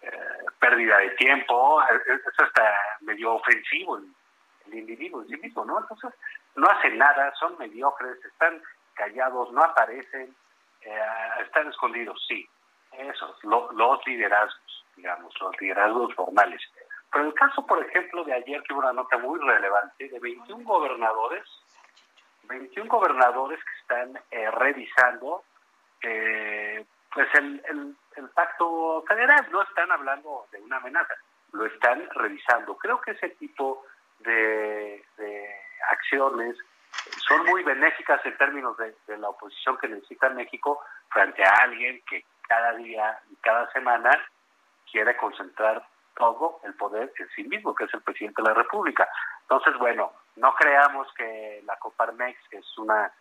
eh, 0.01 0.11
pérdida 0.59 0.97
de 0.97 1.09
tiempo, 1.11 1.81
es, 1.83 2.21
hasta 2.39 2.75
medio 3.01 3.33
ofensivo 3.33 3.97
el, 3.97 4.13
individuo 4.73 5.21
en 5.23 5.27
sí 5.27 5.37
mismo, 5.37 5.65
¿no? 5.65 5.79
Entonces, 5.79 6.13
no 6.55 6.69
hacen 6.69 6.97
nada, 6.97 7.33
son 7.35 7.57
mediocres, 7.57 8.23
están 8.23 8.61
callados, 8.93 9.51
no 9.51 9.63
aparecen, 9.63 10.33
eh, 10.81 11.01
están 11.43 11.67
escondidos, 11.67 12.23
sí, 12.27 12.47
eso, 12.93 13.35
los 13.43 14.07
liderazgos, 14.07 14.85
digamos, 14.95 15.33
los 15.41 15.59
liderazgos 15.59 16.13
formales. 16.15 16.61
Pero 17.11 17.25
el 17.25 17.33
caso, 17.33 17.65
por 17.65 17.83
ejemplo, 17.85 18.23
de 18.23 18.33
ayer, 18.33 18.63
que 18.63 18.73
hubo 18.73 18.81
una 18.81 18.93
nota 18.93 19.17
muy 19.17 19.39
relevante, 19.39 20.07
de 20.07 20.19
21 20.19 20.63
gobernadores, 20.63 21.43
21 22.43 22.89
gobernadores 22.89 23.59
que 23.59 23.81
están 23.81 24.19
eh, 24.31 24.49
revisando 24.51 25.43
eh, 26.01 26.85
pues 27.13 27.27
el, 27.35 27.61
el, 28.15 28.29
pacto 28.29 29.03
federal, 29.07 29.45
no 29.51 29.61
están 29.61 29.91
hablando 29.91 30.47
de 30.51 30.61
una 30.61 30.77
amenaza, 30.77 31.13
lo 31.51 31.65
están 31.65 32.07
revisando. 32.11 32.77
Creo 32.77 33.01
que 33.01 33.11
ese 33.11 33.29
tipo 33.31 33.85
de, 34.19 35.03
de 35.17 35.55
acciones 35.89 36.55
son 37.27 37.45
muy 37.45 37.63
benéficas 37.63 38.25
en 38.25 38.37
términos 38.37 38.77
de, 38.77 38.95
de, 39.07 39.17
la 39.17 39.29
oposición 39.29 39.77
que 39.77 39.89
necesita 39.89 40.29
México 40.29 40.79
frente 41.09 41.43
a 41.43 41.63
alguien 41.63 42.01
que 42.09 42.23
cada 42.47 42.73
día 42.73 43.19
y 43.29 43.35
cada 43.37 43.69
semana 43.71 44.11
quiere 44.89 45.15
concentrar 45.17 45.85
todo 46.15 46.59
el 46.63 46.73
poder 46.75 47.11
en 47.17 47.29
sí 47.29 47.43
mismo, 47.43 47.73
que 47.73 47.85
es 47.85 47.93
el 47.93 48.01
presidente 48.01 48.41
de 48.41 48.49
la 48.49 48.53
República. 48.53 49.07
Entonces, 49.41 49.77
bueno, 49.77 50.11
no 50.35 50.53
creamos 50.55 51.07
que 51.13 51.61
la 51.65 51.75
Coparmex 51.77 52.37
es 52.51 52.77
una 52.77 53.11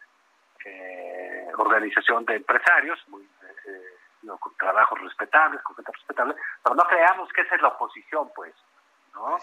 eh, 0.64 1.48
organización 1.56 2.24
de 2.24 2.36
empresarios, 2.36 2.98
muy, 3.08 3.22
eh, 3.22 4.36
con 4.38 4.54
trabajos 4.56 5.00
respetables, 5.00 5.62
con 5.62 5.76
gente 5.76 5.92
respetable, 5.92 6.34
pero 6.62 6.74
no 6.74 6.84
creamos 6.84 7.32
que 7.32 7.42
esa 7.42 7.54
es 7.54 7.62
la 7.62 7.68
oposición, 7.68 8.30
pues. 8.34 8.54
¿no? 9.14 9.36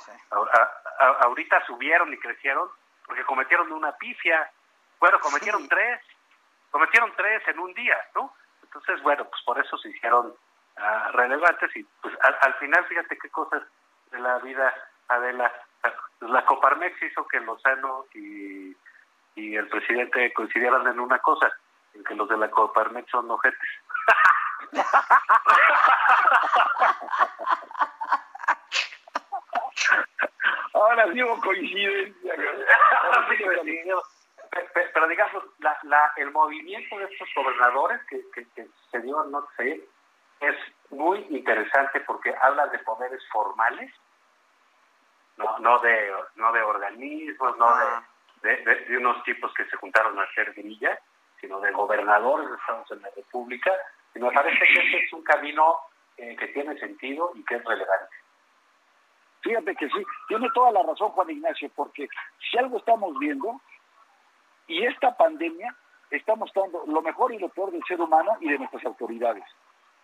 ahorita 1.20 1.66
subieron 1.66 2.14
y 2.14 2.18
crecieron 2.18 2.70
porque 3.06 3.24
cometieron 3.24 3.72
una 3.72 3.92
pifia. 3.94 4.50
Bueno, 5.00 5.20
cometieron 5.20 5.68
tres, 5.68 6.02
cometieron 6.72 7.14
tres 7.16 7.46
en 7.48 7.60
un 7.60 7.74
día, 7.74 7.98
¿no? 8.16 8.34
Entonces, 8.64 9.02
bueno, 9.02 9.26
pues 9.26 9.42
por 9.44 9.60
eso 9.60 9.78
se 9.78 9.90
hicieron 9.90 10.34
ah, 10.78 11.12
relevantes 11.14 11.76
y 11.76 11.84
pues 12.02 12.14
al, 12.22 12.54
final 12.56 12.86
fíjate 12.86 13.18
qué 13.18 13.30
cosas 13.30 13.64
de 14.12 14.20
la 14.20 14.40
vida 14.40 14.74
Adela. 15.10 15.52
Pues, 16.20 16.32
la 16.32 16.46
Coparmex 16.46 17.02
hizo 17.04 17.28
que 17.28 17.40
Lozano 17.40 18.06
y, 18.14 18.76
y 19.36 19.56
el 19.56 19.68
presidente 19.68 20.34
coincidieran 20.34 20.88
en 20.88 21.00
una 21.00 21.20
cosa 21.20 21.52
en 21.94 22.04
que 22.04 22.16
los 22.16 22.28
de 22.30 22.38
la 22.38 22.50
Coparmex 22.50 23.10
son 23.10 23.30
ojetes. 23.32 23.70
Ahora 30.74 31.12
sí 31.12 31.24
hubo 31.24 31.40
coincidencia. 31.42 32.34
pero, 34.94 35.08
digamos, 35.08 35.44
la, 35.60 35.78
la, 35.84 36.12
el 36.18 36.32
movimiento 36.32 36.98
de 36.98 37.06
estos 37.06 37.30
gobernadores 37.36 38.02
que, 38.10 38.22
que, 38.34 38.68
se 38.92 39.00
dio 39.00 39.24
no 39.26 39.48
sé, 39.58 39.88
es 40.40 40.56
muy 40.92 41.26
interesante 41.30 42.00
porque 42.02 42.34
habla 42.42 42.68
de 42.68 42.80
poderes 42.80 43.22
formales, 43.32 43.92
no, 45.38 45.60
no, 45.60 45.80
de, 45.80 46.12
no 46.36 46.52
de 46.52 46.62
organismos, 46.62 47.58
no 47.58 47.68
de, 48.42 48.56
de, 48.56 48.76
de, 48.86 48.98
unos 48.98 49.24
tipos 49.24 49.54
que 49.54 49.66
se 49.66 49.78
juntaron 49.78 50.18
a 50.20 50.24
hacer 50.24 50.54
grilla, 50.54 51.00
sino 51.40 51.60
de 51.60 51.72
gobernadores 51.72 52.50
de 52.50 52.56
Estados 52.56 52.92
en 52.92 53.02
la 53.02 53.10
República. 53.16 53.72
Y 54.16 54.20
me 54.20 54.32
parece 54.32 54.66
que 54.66 54.88
ese 54.88 55.06
es 55.06 55.14
un 55.14 55.24
camino 55.24 55.78
eh, 56.18 56.36
que 56.36 56.48
tiene 56.48 56.78
sentido 56.80 57.32
y 57.36 57.44
que 57.46 57.56
es 57.56 57.64
relevante. 57.64 58.16
Fíjate 59.42 59.76
que 59.76 59.88
sí, 59.90 60.04
tiene 60.28 60.48
toda 60.54 60.72
la 60.72 60.84
razón 60.84 61.10
Juan 61.12 61.30
Ignacio, 61.30 61.70
porque 61.76 62.08
si 62.40 62.58
algo 62.58 62.78
estamos 62.78 63.18
viendo, 63.20 63.62
y 64.68 64.84
esta 64.86 65.16
pandemia 65.16 65.76
está 66.10 66.36
mostrando 66.36 66.84
lo 66.88 67.02
mejor 67.02 67.34
y 67.34 67.40
lo 67.40 67.50
peor 67.50 67.72
del 67.72 67.84
ser 67.88 68.02
humano 68.02 68.38
y 68.40 68.50
de 68.50 68.58
nuestras 68.58 68.84
autoridades. 68.86 69.44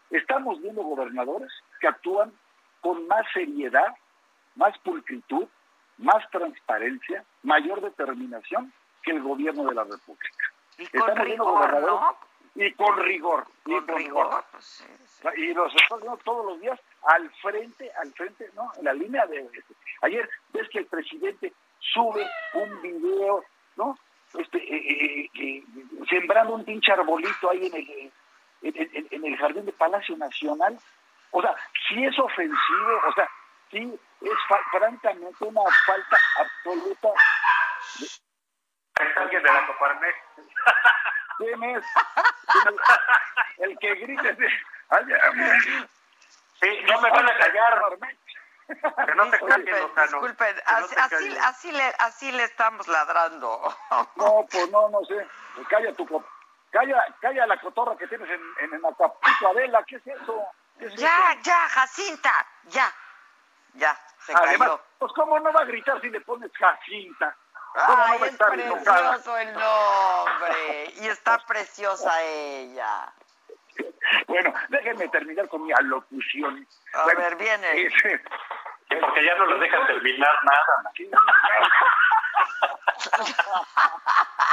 Estamos 0.10 0.62
viendo 0.62 0.84
gobernadores 0.84 1.52
que 1.80 1.88
actúan 1.88 2.32
con 2.82 3.08
más 3.08 3.26
seriedad, 3.34 3.96
más 4.56 4.78
pulcritud, 4.80 5.48
más 5.98 6.30
transparencia, 6.32 7.24
mayor 7.44 7.82
determinación 7.82 8.74
que 9.02 9.12
el 9.12 9.22
gobierno 9.22 9.66
de 9.66 9.76
la 9.76 9.84
República. 9.84 10.54
Y 10.78 10.88
con 10.88 11.16
rigor, 11.16 11.82
¿no? 11.82 12.18
Y 12.56 12.72
con 12.74 12.98
rigor. 13.00 13.46
y 13.66 13.72
con 13.72 13.88
rigor. 13.88 14.46
Pues 14.52 14.86
y 15.38 15.54
los 15.54 15.74
estamos 15.76 16.02
viendo 16.02 16.18
todos 16.24 16.46
los 16.46 16.62
días 16.62 16.80
al 17.04 17.30
frente, 17.42 17.92
al 18.02 18.12
frente, 18.14 18.50
¿no? 18.56 18.72
En 18.78 18.86
la 18.86 18.94
línea 18.94 19.26
de... 19.26 19.50
Ayer 20.02 20.30
ves 20.52 20.70
que 20.70 20.80
el 20.80 20.86
presidente 20.86 21.54
sube 21.80 22.26
un 22.54 22.82
video, 22.82 23.44
¿no? 23.76 23.98
Este, 24.38 24.58
eh, 24.58 25.26
eh, 25.26 25.30
eh, 25.36 25.64
sembrando 26.10 26.56
un 26.56 26.66
pinche 26.66 26.92
arbolito 26.92 27.52
ahí 27.52 27.68
en 27.68 27.76
el, 27.76 28.12
en, 28.64 29.26
el 29.26 29.38
jardín 29.38 29.65
de 29.65 29.73
Palacio 29.73 30.18
Nacional. 30.18 30.77
O 31.31 31.41
sea, 31.41 31.56
sí 31.88 32.06
es 32.06 32.18
ofensivo, 32.19 33.02
o 33.07 33.14
sea, 33.14 33.30
sí 33.72 33.99
es 34.22 34.60
francamente 34.72 35.45
una 35.45 35.61
falta 35.85 36.18
absoluta. 36.38 37.10
De... 37.99 38.06
¿Es 38.06 39.18
alguien 39.18 39.44
de 39.44 39.52
la 39.52 39.68
Coparmex? 39.68 40.18
¿Quién 41.38 41.64
es? 41.64 41.85
El 43.57 43.77
que 43.80 43.95
grita 43.95 44.35
Sí, 46.61 46.69
no 46.88 47.02
me 47.02 47.10
van 47.10 47.30
a 47.30 47.38
callar. 47.38 47.81
Que 48.68 49.15
no 49.15 49.30
te 49.30 49.38
disculpen, 49.38 49.76
disculpen. 49.95 50.56
así, 50.65 50.95
así, 50.98 51.38
así, 51.41 51.72
le, 51.72 51.84
así 51.99 52.31
le 52.31 52.44
estamos 52.44 52.88
ladrando. 52.88 53.76
No, 54.15 54.45
pues 54.49 54.69
no, 54.72 54.90
no 54.90 55.03
sé. 55.06 55.27
Calla 55.68 55.94
tu 55.94 56.06
calla, 56.74 57.06
calla 57.22 57.48
la 57.48 57.58
cotorra 57.58 57.95
que 57.95 58.08
tienes 58.08 58.30
en, 58.30 58.41
en, 58.60 58.74
en 58.74 58.86
Acapulco, 58.86 59.48
Adela, 59.48 59.84
¿qué 59.88 59.95
es 59.98 60.08
eso? 60.08 60.45
ya, 60.98 61.38
ya, 61.41 61.70
Jacinta, 61.70 62.45
ya, 62.66 62.91
ya, 63.76 63.98
se 64.20 64.34
Además, 64.36 64.70
cayó. 64.70 64.82
Pues 64.98 65.14
cómo 65.14 65.40
no 65.40 65.54
va 65.54 65.62
a 65.62 65.66
gritar 65.66 66.02
si 66.02 66.10
le 66.10 66.20
pones 66.22 66.52
Jacinta. 66.58 67.38
¿Cómo 67.74 68.04
Ay, 68.04 68.12
no 68.14 68.20
va 68.20 68.26
a 68.26 68.30
estar 68.30 68.60
es 68.60 68.72
precioso 68.72 69.38
el 69.38 69.54
nombre 69.54 70.94
y 71.02 71.08
está 71.08 71.38
preciosa 71.45 72.22
ella. 72.24 73.14
Bueno, 74.28 74.54
déjenme 74.70 75.08
terminar 75.10 75.48
con 75.48 75.64
mi 75.64 75.72
alocución. 75.72 76.68
A 76.94 77.06
ver, 77.06 77.36
viene. 77.36 77.90
porque 79.02 79.26
ya 79.26 79.36
no 79.36 79.45
lo 79.45 79.58
dejan 79.60 79.88
terminar 79.88 80.40
nada. 80.44 80.91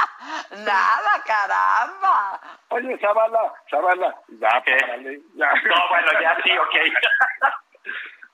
nada, 0.65 1.23
caramba. 1.25 2.39
Oye, 2.69 2.97
Zavala, 2.99 3.53
Zavala, 3.69 4.15
ya, 4.27 4.63
párale, 4.63 5.21
ya. 5.35 5.51
No, 5.53 5.75
bueno, 5.89 6.11
ya 6.21 6.37
sí, 6.43 6.51
ok. 6.57 6.75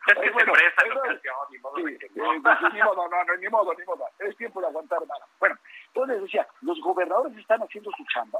Es 0.07 0.17
que 0.17 0.29
bueno, 0.29 0.55
se 0.55 0.61
presta 0.61 0.85
eso, 0.85 0.99
ocasión, 0.99 1.35
ni 1.51 1.59
modo. 1.59 1.75
Sí, 1.75 1.97
sí, 1.99 2.07
ni 2.15 2.81
modo, 2.81 3.09
no, 3.09 3.23
no, 3.25 3.35
ni 3.35 3.49
modo, 3.49 3.73
ni 3.73 3.83
modo. 3.83 4.05
Es 4.19 4.37
tiempo 4.37 4.61
de 4.61 4.67
aguantar 4.67 5.01
nada. 5.05 5.25
Bueno, 5.37 5.57
entonces 5.87 6.21
decía, 6.21 6.47
los 6.61 6.79
gobernadores 6.79 7.37
están 7.37 7.61
haciendo 7.61 7.91
su 7.91 8.05
chamba 8.05 8.39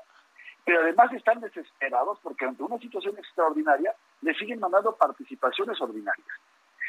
pero 0.67 0.81
además 0.81 1.09
están 1.13 1.39
desesperados 1.39 2.19
porque 2.21 2.43
ante 2.43 2.61
una 2.61 2.77
situación 2.77 3.17
extraordinaria 3.17 3.95
le 4.21 4.33
siguen 4.33 4.59
mandando 4.59 4.93
participaciones 4.97 5.79
ordinarias. 5.79 6.27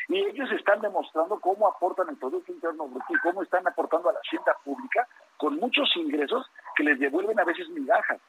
Y 0.09 0.19
ellos 0.19 0.51
están 0.51 0.81
demostrando 0.81 1.39
cómo 1.39 1.69
aportan 1.69 2.09
el 2.09 2.17
Producto 2.17 2.51
Interno 2.51 2.89
Bruto 2.89 3.07
y 3.11 3.21
cómo 3.21 3.41
están 3.41 3.65
aportando 3.69 4.11
a 4.11 4.15
la 4.15 4.19
hacienda 4.19 4.53
pública 4.65 5.07
con 5.39 5.57
muchos 5.57 5.89
ingresos 5.97 6.47
que 6.77 6.85
les 6.85 6.99
devuelven 6.99 7.41
a 7.41 7.45
veces 7.45 7.69
migajas 7.71 8.21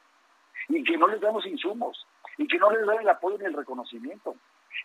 y 0.70 0.84
que 0.84 0.98
no 0.98 1.08
les 1.08 1.20
damos 1.20 1.46
insumos 1.46 2.06
y 2.38 2.48
que 2.48 2.58
no 2.58 2.72
les 2.72 2.86
dan 2.86 3.00
el 3.00 3.10
apoyo 3.10 3.38
ni 3.38 3.46
el 3.46 3.54
reconocimiento 3.54 4.36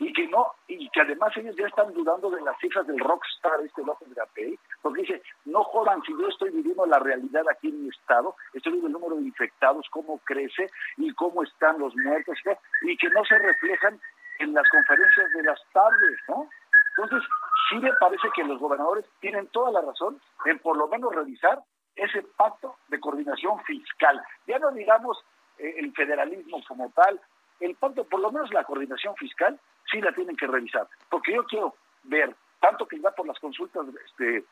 y 0.01 0.13
que 0.13 0.27
no 0.29 0.47
y 0.67 0.89
que 0.91 1.03
además 1.03 1.37
ellos 1.37 1.55
ya 1.57 1.67
están 1.67 1.93
dudando 1.93 2.31
de 2.31 2.41
las 2.41 2.59
cifras 2.59 2.87
del 2.87 2.99
rockstar 2.99 3.61
este 3.65 3.85
López 3.85 4.13
Gapey 4.15 4.59
porque 4.83 5.03
dice 5.03 5.23
no 5.45 5.63
jodan 5.65 6.03
si 6.03 6.13
yo 6.13 6.27
estoy 6.29 6.51
viviendo 6.51 6.87
la 6.87 6.99
realidad 6.99 7.45
aquí 7.51 7.69
en 7.69 7.85
mi 7.85 7.89
estado 7.91 8.35
estoy 8.55 8.73
viendo 8.73 8.89
el 8.89 8.95
número 8.95 9.17
de 9.17 9.23
infectados 9.23 9.87
cómo 9.91 10.19
crece 10.25 10.71
y 10.97 11.13
cómo 11.15 11.43
están 11.43 11.79
los 11.79 11.95
muertos 11.97 12.39
y 12.83 12.97
que 12.97 13.09
no 13.11 13.25
se 13.25 13.39
reflejan 13.39 14.01
en 14.41 14.55
las 14.55 14.69
conferencias 14.71 15.33
de 15.33 15.43
las 15.43 15.61
tardes 15.73 16.19
no 16.29 16.49
entonces 16.97 17.29
sí 17.69 17.77
me 17.77 17.93
parece 17.95 18.29
que 18.35 18.45
los 18.45 18.59
gobernadores 18.59 19.05
tienen 19.21 19.47
toda 19.49 19.71
la 19.71 19.83
razón 19.83 20.19
en 20.47 20.59
por 20.61 20.77
lo 20.77 20.89
menos 20.89 21.15
revisar 21.15 21.61
ese 21.97 22.23
pacto 22.37 22.77
de 22.89 23.01
coordinación 23.01 23.62
fiscal 23.65 24.23
ya 24.47 24.59
no 24.59 24.73
digamos 24.73 25.25
eh, 25.59 25.75
el 25.79 25.93
federalismo 25.93 26.62
como 26.66 26.91
tal 26.91 27.21
el 27.61 27.75
pacto 27.77 28.05
por 28.05 28.21
lo 28.21 28.33
menos 28.33 28.53
la 28.53 28.65
coordinación 28.65 29.15
fiscal 29.16 29.59
sí 29.91 30.01
la 30.01 30.12
tienen 30.12 30.37
que 30.37 30.47
revisar. 30.47 30.89
Porque 31.09 31.35
yo 31.35 31.45
quiero 31.45 31.75
ver, 32.05 32.35
tanto 32.61 32.87
que 32.87 32.99
va 33.01 33.11
por 33.12 33.27
las 33.27 33.39
consultas, 33.39 33.87
este, 34.07 34.45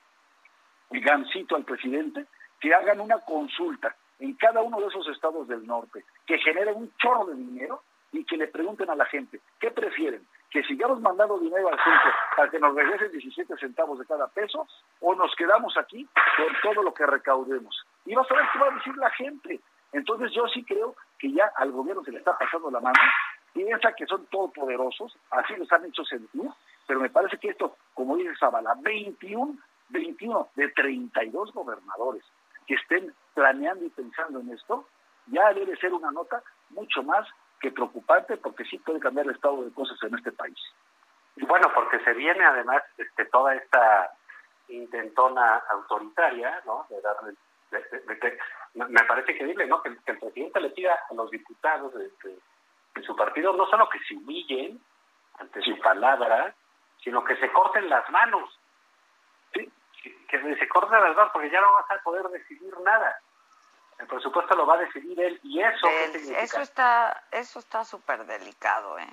Gancito 0.91 1.57
al 1.57 1.65
presidente, 1.65 2.27
que 2.61 2.75
hagan 2.75 3.01
una 3.01 3.19
consulta 3.21 3.97
en 4.19 4.35
cada 4.35 4.61
uno 4.63 4.81
de 4.81 4.87
esos 4.87 5.09
estados 5.09 5.49
del 5.49 5.67
norte, 5.67 6.05
que 6.27 6.39
genere 6.39 6.73
un 6.73 6.93
chorro 6.97 7.27
de 7.27 7.35
dinero 7.35 7.83
y 8.13 8.25
que 8.25 8.37
le 8.37 8.47
pregunten 8.47 8.91
a 8.91 8.95
la 8.95 9.07
gente, 9.07 9.41
¿qué 9.59 9.71
prefieren? 9.71 10.25
¿Que 10.53 10.63
sigamos 10.65 11.01
mandando 11.01 11.39
dinero 11.39 11.69
al 11.69 11.79
centro 11.83 12.11
para 12.37 12.51
que 12.51 12.59
nos 12.59 12.75
regresen 12.75 13.11
17 13.11 13.57
centavos 13.57 13.99
de 13.99 14.07
cada 14.07 14.29
peso 14.29 14.67
o 15.01 15.15
nos 15.15 15.35
quedamos 15.35 15.77
aquí 15.79 16.07
con 16.37 16.47
todo 16.63 16.83
lo 16.83 16.93
que 16.93 17.07
recaudemos? 17.07 17.87
Y 18.05 18.15
vas 18.15 18.31
a 18.31 18.35
ver 18.35 18.45
qué 18.53 18.59
va 18.59 18.69
a 18.69 18.75
decir 18.75 18.97
la 18.97 19.11
gente. 19.11 19.61
Entonces 19.93 20.31
yo 20.33 20.47
sí 20.49 20.63
creo 20.65 20.95
que 21.19 21.33
ya 21.33 21.51
al 21.57 21.73
gobierno 21.73 22.05
se 22.05 22.13
le 22.13 22.19
está 22.19 22.37
pasando 22.37 22.71
la 22.71 22.81
mano 22.81 23.01
piensa 23.53 23.93
que 23.93 24.07
son 24.07 24.27
todopoderosos, 24.27 25.17
así 25.31 25.55
los 25.57 25.71
han 25.73 25.85
hecho 25.85 26.05
sentir, 26.05 26.51
pero 26.87 27.01
me 27.01 27.11
parece 27.11 27.39
que 27.39 27.51
esto, 27.51 27.77
como 27.95 28.17
dice 28.17 28.35
Zavala, 28.39 28.75
21, 28.81 29.57
21 29.91 30.49
de 30.57 30.69
32 30.69 31.53
gobernadores 31.53 32.25
que 32.67 32.75
estén 32.75 33.13
planeando 33.35 33.85
y 33.85 33.91
pensando 33.91 34.41
en 34.41 34.51
esto, 34.51 34.87
ya 35.27 35.53
debe 35.53 35.77
ser 35.77 35.93
una 35.93 36.11
nota 36.11 36.43
mucho 36.71 37.03
más 37.03 37.27
que 37.63 37.71
preocupante 37.71 38.37
porque 38.37 38.65
sí 38.65 38.77
puede 38.79 38.99
cambiar 38.99 39.27
el 39.27 39.35
estado 39.37 39.63
de 39.63 39.73
cosas 39.73 39.97
en 40.03 40.15
este 40.17 40.33
país. 40.33 40.59
Y 41.37 41.47
bueno, 41.47 41.71
porque 41.73 42.01
se 42.01 42.13
viene 42.13 42.45
además 42.45 42.83
este, 42.99 43.25
toda 43.27 43.55
esta 43.55 44.11
intentona 44.69 45.63
autoritaria, 45.71 46.61
¿no? 46.67 46.85
De 46.91 47.01
darle, 47.01 47.35
me 48.75 49.05
parece 49.05 49.33
increíble, 49.33 49.67
¿no? 49.67 49.81
Que, 49.81 49.91
el 49.91 50.19
presidente 50.19 50.61
le 50.61 50.71
pida 50.71 50.99
a 51.09 51.15
los 51.15 51.31
diputados 51.31 51.95
de, 51.95 52.11
su 53.03 53.17
partido 53.17 53.53
no 53.55 53.67
solo 53.67 53.89
que 53.89 53.99
se 54.01 54.15
humillen 54.15 54.81
ante 55.39 55.63
su 55.63 55.79
palabra, 55.79 56.55
sino 57.03 57.25
que 57.25 57.37
se 57.37 57.51
corten 57.53 57.89
las 57.89 58.09
manos. 58.11 58.59
¿sí? 59.55 59.71
Que 60.29 60.57
se 60.57 60.69
corten 60.69 61.01
las 61.01 61.17
manos 61.17 61.33
porque 61.33 61.51
ya 61.51 61.61
no 61.61 61.73
vas 61.73 61.91
a 61.91 62.03
poder 62.03 62.29
decidir 62.29 62.75
nada. 62.81 63.19
El 64.03 64.09
presupuesto 64.09 64.57
lo 64.57 64.67
va 64.67 64.75
a 64.75 64.79
decidir 64.79 65.19
él 65.21 65.41
y 65.45 65.61
eso. 65.61 65.89
eso 66.37 66.61
está 66.61 67.23
eso 67.31 67.61
está 67.61 67.85
súper 67.85 68.27
delicado, 68.27 68.99
¿eh? 68.99 69.07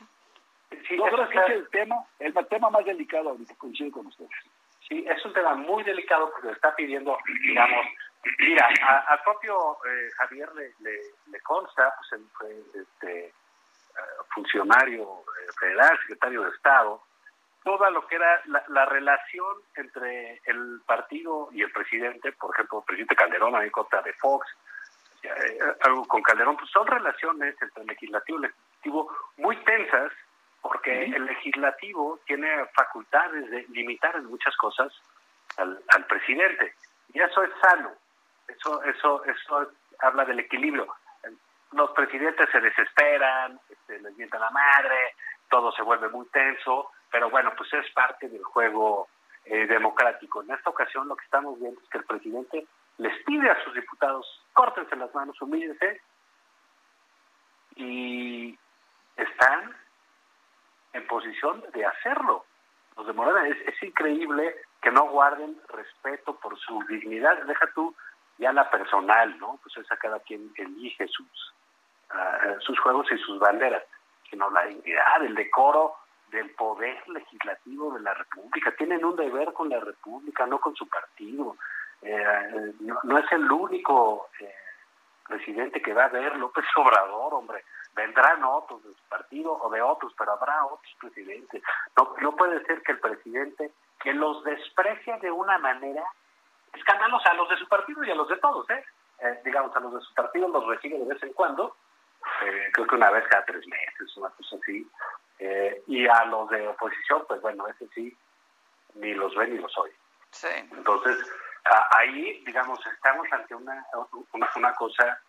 Sí, 0.88 0.98
Yo 0.98 1.03
creo 1.03 1.30
que 1.30 1.38
es 1.38 1.49
el 1.49 1.70
tema, 1.70 1.95
el 2.20 2.34
tema 2.48 2.70
más 2.70 2.84
delicado 2.86 3.30
ahorita, 3.30 3.56
coincido 3.56 3.91
con 3.91 4.07
ustedes. 4.07 4.30
Sí, 4.88 5.06
es 5.07 5.24
un 5.24 5.34
tema 5.34 5.53
muy 5.53 5.84
delicado 5.84 6.32
porque 6.32 6.52
está 6.52 6.76
pidiendo, 6.76 7.18
digamos, 7.41 7.86
mira, 8.40 8.68
al 9.07 9.22
propio 9.22 9.78
eh, 9.86 10.10
Javier 10.18 10.49
le, 10.56 10.74
le, 10.80 11.40
consta, 11.41 11.94
pues, 12.40 12.53
este, 12.74 13.34
funcionario 14.34 15.03
eh, 15.03 15.52
federal, 15.60 15.98
secretario 16.02 16.44
de 16.44 16.49
Estado, 16.49 17.02
toda 17.64 17.90
lo 17.90 18.06
que 18.07 18.16
era 18.16 18.41
la, 18.68 18.86
relación 18.86 19.57
entre 19.76 20.41
el 20.45 20.82
partido 20.86 21.49
y 21.52 21.61
el 21.61 21.72
presidente, 21.72 22.32
por 22.34 22.53
ejemplo, 22.56 22.80
el 22.80 22.86
presidente 22.86 23.16
Calderón, 23.16 23.56
a 23.56 23.60
mí 23.60 23.70
contra 23.70 24.02
de 24.02 24.14
Fox, 24.14 24.48
eh, 24.48 24.68
algo 25.81 26.05
con 26.05 26.21
Calderón, 26.21 26.57
pues 26.57 26.69
son 26.71 26.87
relaciones 26.87 27.55
entre 27.61 27.81
el 27.81 27.87
legislativo 27.87 28.39
y 28.39 28.45
el 28.45 28.51
ejecutivo 28.51 29.11
muy 29.37 29.55
tensas, 29.63 30.11
porque 30.61 31.05
el 31.05 31.25
legislativo 31.25 32.19
tiene 32.25 32.65
facultades 32.73 33.49
de 33.49 33.65
limitar 33.69 34.15
en 34.15 34.25
muchas 34.25 34.55
cosas 34.57 34.91
al, 35.57 35.81
al 35.87 36.05
presidente, 36.05 36.73
y 37.13 37.21
eso 37.21 37.43
es 37.43 37.51
sano, 37.61 37.91
eso, 38.47 38.83
eso, 38.83 39.23
eso 39.25 39.71
habla 39.99 40.25
del 40.25 40.39
equilibrio. 40.39 40.87
Los 41.71 41.91
presidentes 41.91 42.49
se 42.51 42.61
desesperan, 42.61 43.59
este, 43.69 43.99
les 43.99 44.17
mientan 44.17 44.41
la 44.41 44.49
madre, 44.49 45.15
todo 45.49 45.71
se 45.71 45.83
vuelve 45.83 46.09
muy 46.09 46.25
tenso, 46.27 46.91
pero 47.11 47.29
bueno, 47.29 47.53
pues 47.55 47.71
es 47.73 47.89
parte 47.91 48.27
del 48.27 48.43
juego 48.43 49.07
eh, 49.45 49.67
democrático. 49.67 50.41
En 50.41 50.51
esta 50.51 50.69
ocasión 50.69 51.07
lo 51.07 51.15
que 51.15 51.25
estamos 51.25 51.59
viendo 51.59 51.79
es 51.81 51.89
que 51.89 51.99
el 51.99 52.05
presidente 52.05 52.65
les 52.99 53.23
pide 53.23 53.49
a 53.49 53.63
sus 53.63 53.73
diputados, 53.73 54.26
córtense 54.53 54.95
las 54.95 55.13
manos, 55.15 55.41
humíllense, 55.41 56.01
y 57.76 58.57
están 59.15 59.76
en 60.93 61.07
posición 61.07 61.63
de 61.73 61.85
hacerlo. 61.85 62.45
Los 62.97 63.07
de 63.07 63.49
es, 63.49 63.67
es 63.67 63.84
increíble 63.84 64.55
que 64.81 64.91
no 64.91 65.07
guarden 65.07 65.57
respeto 65.69 66.35
por 66.35 66.59
su 66.59 66.84
dignidad. 66.89 67.41
Deja 67.43 67.67
tú 67.73 67.95
ya 68.38 68.51
la 68.51 68.69
personal, 68.69 69.38
¿no? 69.39 69.59
Pues 69.63 69.77
esa 69.77 69.95
cada 69.95 70.19
quien 70.19 70.51
elige 70.57 71.07
sus, 71.07 71.53
uh, 72.11 72.59
sus 72.59 72.77
juegos 72.80 73.09
y 73.11 73.17
sus 73.19 73.39
banderas, 73.39 73.84
sino 74.30 74.49
la 74.49 74.65
dignidad, 74.65 75.23
el 75.23 75.35
decoro 75.35 75.95
del 76.31 76.49
poder 76.51 77.07
legislativo 77.07 77.93
de 77.93 78.01
la 78.01 78.13
República. 78.13 78.76
Tienen 78.76 79.05
un 79.05 79.15
deber 79.15 79.53
con 79.53 79.69
la 79.69 79.80
República, 79.80 80.45
no 80.45 80.59
con 80.59 80.76
su 80.76 80.88
partido. 80.88 81.55
Eh, 82.01 82.73
no, 82.80 82.97
no, 83.03 83.17
es 83.17 83.31
el 83.31 83.51
único 83.51 84.30
eh, 84.39 84.53
presidente 85.27 85.81
que 85.81 85.93
va 85.93 86.05
a 86.05 86.09
ver 86.09 86.35
López 86.38 86.65
Obrador, 86.76 87.34
hombre. 87.34 87.63
Vendrán 87.93 88.43
otros 88.43 88.84
de 88.84 88.93
su 88.93 89.03
partido 89.09 89.53
o 89.53 89.69
de 89.69 89.81
otros, 89.81 90.13
pero 90.17 90.34
habrá 90.34 90.65
otros 90.65 90.95
presidentes. 90.99 91.61
No, 91.97 92.15
no 92.21 92.35
puede 92.35 92.63
ser 92.65 92.81
que 92.84 92.93
el 92.93 92.99
presidente 92.99 93.71
que 93.99 94.13
los 94.13 94.43
desprecia 94.43 95.17
de 95.17 95.30
una 95.30 95.57
manera 95.57 96.03
escandalosa 96.73 97.31
a 97.31 97.34
los 97.34 97.49
de 97.49 97.57
su 97.57 97.67
partido 97.67 98.03
y 98.03 98.11
a 98.11 98.15
los 98.15 98.30
de 98.30 98.38
todos, 98.38 98.69
¿eh? 98.69 98.85
eh 99.19 99.41
digamos, 99.43 99.76
a 99.76 99.80
los 99.81 99.93
de 99.95 100.01
su 100.01 100.13
partido 100.13 100.47
los 100.47 100.65
recibe 100.67 100.99
de 100.99 101.05
vez 101.05 101.21
en 101.23 101.34
cuando, 101.34 101.76
eh, 102.43 102.69
creo 102.71 102.88
que 102.88 102.95
una 102.95 103.09
vez 103.09 103.27
cada 103.27 103.43
tres 103.43 103.67
meses, 103.67 104.15
una 104.15 104.30
cosa 104.30 104.55
así, 104.55 104.88
y 105.88 106.07
a 106.07 106.26
los 106.26 106.49
de 106.49 106.67
oposición, 106.67 107.26
pues 107.27 107.41
bueno, 107.41 107.67
ese 107.67 107.88
sí, 107.95 108.15
ni 108.95 109.13
los 109.13 109.35
ve 109.35 109.47
ni 109.47 109.57
los 109.57 109.76
oye. 109.77 109.93
Sí. 110.31 110.47
Entonces, 110.71 111.17
ahí, 111.91 112.43
digamos, 112.45 112.79
estamos 112.85 113.27
ante 113.31 113.55
una, 113.55 113.85
una, 114.33 114.49
una 114.55 114.73
cosa, 114.75 115.19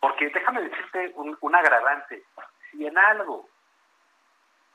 porque 0.00 0.28
déjame 0.30 0.62
decirte 0.62 1.12
un, 1.16 1.36
un 1.40 1.54
agravante, 1.54 2.24
si 2.70 2.86
en 2.86 2.96
algo 2.96 3.48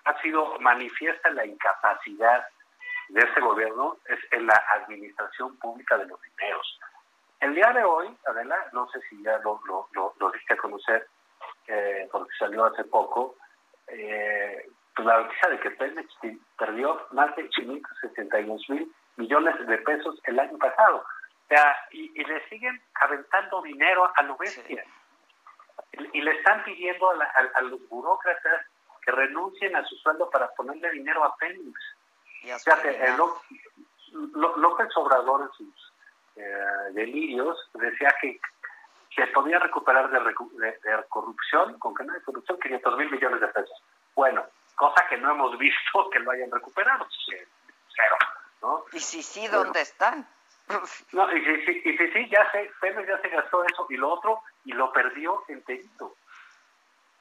ha 0.05 0.21
sido 0.21 0.59
manifiesta 0.59 1.29
la 1.31 1.45
incapacidad 1.45 2.45
de 3.09 3.21
este 3.21 3.41
gobierno 3.41 3.97
es 4.05 4.19
en 4.31 4.47
la 4.47 4.63
administración 4.71 5.57
pública 5.57 5.97
de 5.97 6.05
los 6.05 6.19
dineros. 6.21 6.79
El 7.39 7.53
día 7.53 7.71
de 7.73 7.83
hoy, 7.83 8.15
Adela, 8.25 8.57
no 8.71 8.87
sé 8.89 8.99
si 9.09 9.21
ya 9.21 9.37
lo, 9.39 9.59
lo, 9.65 10.13
lo, 10.19 10.31
diste 10.31 10.53
a 10.53 10.57
conocer, 10.57 11.07
eh, 11.67 12.07
porque 12.11 12.31
salió 12.39 12.65
hace 12.65 12.83
poco, 12.85 13.35
eh, 13.87 14.67
pues 14.95 15.05
la 15.05 15.21
noticia 15.21 15.49
de 15.49 15.59
que 15.59 15.71
Pemex 15.71 16.07
perdió 16.57 17.07
más 17.11 17.35
de 17.35 17.47
562 17.49 18.69
mil 18.69 18.91
millones 19.17 19.67
de 19.67 19.77
pesos 19.79 20.19
el 20.23 20.39
año 20.39 20.57
pasado. 20.57 21.05
O 21.45 21.47
sea, 21.47 21.77
y, 21.91 22.23
le 22.23 22.49
siguen 22.49 22.81
aventando 22.95 23.61
dinero 23.61 24.11
a 24.15 24.23
lo 24.23 24.35
bestia. 24.35 24.83
Y, 26.13 26.21
le 26.21 26.31
están 26.31 26.63
pidiendo 26.63 27.11
a, 27.11 27.23
a, 27.55 27.61
los 27.61 27.87
burócratas 27.87 28.65
que 29.03 29.11
renuncien 29.11 29.75
a 29.75 29.85
su 29.85 29.95
sueldo 29.97 30.29
para 30.31 30.49
ponerle 30.53 30.89
dinero 30.91 31.23
a 31.23 31.35
Pemex. 31.37 31.79
Fíjate, 32.41 33.15
López 34.11 34.87
Obrador 34.97 35.41
en 35.43 35.51
sus 35.51 35.93
eh, 36.35 36.91
delirios 36.93 37.57
decía 37.73 38.13
que 38.21 38.39
se 39.15 39.27
podía 39.27 39.59
recuperar 39.59 40.09
de, 40.09 40.19
de, 40.19 41.03
corrupción, 41.09 41.77
con 41.79 41.95
que 41.95 42.03
no 42.03 42.13
hay 42.13 42.21
corrupción, 42.21 42.59
500 42.59 42.97
mil 42.97 43.11
millones 43.11 43.41
de 43.41 43.47
pesos. 43.47 43.83
Bueno, 44.13 44.43
cosa 44.75 45.05
que 45.09 45.17
no 45.17 45.31
hemos 45.31 45.57
visto 45.59 46.09
que 46.09 46.19
lo 46.19 46.31
hayan 46.31 46.51
recuperado, 46.51 47.07
cero, 47.25 48.17
¿no? 48.61 48.85
Y 48.91 48.99
si 48.99 49.23
sí, 49.23 49.47
¿dónde 49.47 49.81
están? 49.81 50.27
No, 51.11 51.31
y 51.31 51.45
si 51.45 51.65
sí, 51.65 51.81
y, 51.85 51.97
sí, 51.97 52.29
ya 52.29 52.49
se, 52.51 52.71
Pérez 52.81 53.07
ya 53.07 53.21
se 53.21 53.29
gastó 53.29 53.63
eso 53.63 53.85
y 53.89 53.97
lo 53.97 54.09
otro, 54.09 54.41
y 54.63 54.73
lo 54.73 54.91
perdió 54.91 55.43
enterito. 55.47 56.15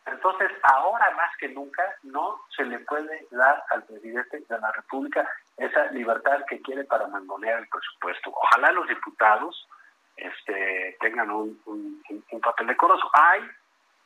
Entonces, 0.07 0.51
ahora 0.63 1.11
más 1.13 1.35
que 1.39 1.49
nunca, 1.49 1.83
no 2.03 2.41
se 2.55 2.65
le 2.65 2.79
puede 2.81 3.27
dar 3.31 3.63
al 3.71 3.85
presidente 3.85 4.41
de 4.41 4.59
la 4.59 4.73
República 4.73 5.29
esa 5.57 5.87
libertad 5.93 6.45
que 6.49 6.61
quiere 6.61 6.85
para 6.85 7.07
mangonear 7.07 7.61
el 7.61 7.69
presupuesto. 7.69 8.31
Ojalá 8.31 8.73
los 8.73 8.87
diputados 8.89 9.69
este, 10.17 10.97
tengan 11.01 11.31
un, 11.31 11.61
un, 11.67 12.41
papel 12.41 12.67
decoroso. 12.67 13.11
Hay, 13.15 13.43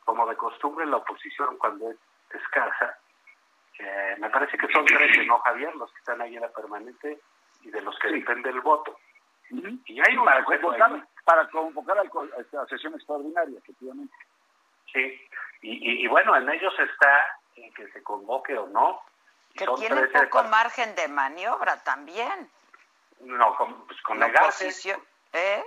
como 0.04 0.26
de 0.26 0.36
costumbre, 0.36 0.86
la 0.86 0.98
oposición 0.98 1.56
cuando 1.58 1.90
es 1.90 1.96
escasa, 2.30 2.98
eh, 3.78 4.16
me 4.18 4.30
parece 4.30 4.58
que 4.58 4.68
son 4.68 4.84
tres, 4.84 5.26
¿no, 5.26 5.38
Javier? 5.38 5.74
Los 5.76 5.90
que 5.92 5.98
están 5.98 6.20
ahí 6.20 6.36
en 6.36 6.42
la 6.42 6.48
permanente 6.48 7.20
y 7.62 7.70
de 7.70 7.80
los 7.80 7.98
que 7.98 8.08
depende 8.08 8.50
el 8.50 8.60
voto. 8.60 8.98
Y 9.50 10.00
hay 10.00 10.16
para 10.16 10.44
convocar, 10.44 11.06
para 11.24 11.48
convocar 11.48 11.98
a 11.98 12.04
la 12.52 12.66
sesión 12.66 12.94
extraordinaria, 12.94 13.58
efectivamente. 13.58 14.14
Sí, 14.92 15.28
y, 15.62 16.04
y, 16.04 16.06
bueno, 16.06 16.36
en 16.36 16.48
ellos 16.48 16.72
está 16.78 17.40
en 17.56 17.72
que 17.74 17.88
se 17.88 18.02
convoque 18.02 18.56
o 18.56 18.66
no. 18.68 19.02
Que 19.54 19.66
tiene 19.76 20.06
poco 20.06 20.44
margen 20.44 20.94
de 20.94 21.08
maniobra 21.08 21.82
también. 21.82 22.50
No, 23.20 23.56
con, 23.56 23.86
pues 23.86 24.00
con 24.02 24.18
negarse. 24.18 24.68
¿Eh? 25.32 25.64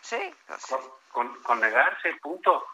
Sí. 0.00 0.34
Pues 0.46 0.66
con, 1.12 1.42
con, 1.42 1.60
negarse, 1.60 2.12
punto. 2.20 2.66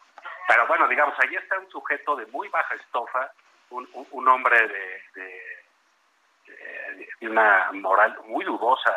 Pero 0.49 0.67
bueno, 0.67 0.89
digamos, 0.89 1.15
ahí 1.21 1.35
está 1.35 1.59
un 1.59 1.71
sujeto 1.71 2.17
de 2.17 2.27
muy 2.27 2.49
baja 2.49 2.75
estofa, 2.75 3.33
un, 3.71 3.89
un, 4.11 4.29
hombre 4.29 4.67
de, 4.67 5.03
de, 5.15 7.07
de, 7.21 7.29
una 7.29 7.71
moral 7.73 8.19
muy 8.25 8.45
dudosa 8.45 8.97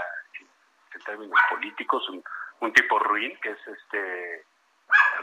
en, 0.96 1.02
términos 1.02 1.40
políticos, 1.50 2.08
un, 2.10 2.24
un 2.60 2.74
tipo 2.74 3.00
ruin, 3.00 3.38
que 3.42 3.52
es 3.52 3.68
este 3.68 4.46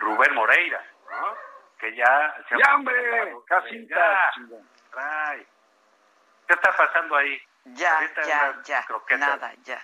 Rubén 0.01 0.35
Moreira, 0.35 0.85
¿no? 1.11 1.51
que 1.79 1.95
ya 1.97 2.35
se 2.49 2.59
¡Ya, 2.59 2.75
hombre! 2.75 3.35
¡Casita! 3.47 4.33
¿Qué 6.47 6.55
está 6.55 6.77
pasando 6.77 7.17
ahí? 7.17 7.41
Ya, 7.65 8.01
ya, 8.27 8.61
ya. 8.65 8.87
Nada, 9.17 9.53
ya. 9.65 9.81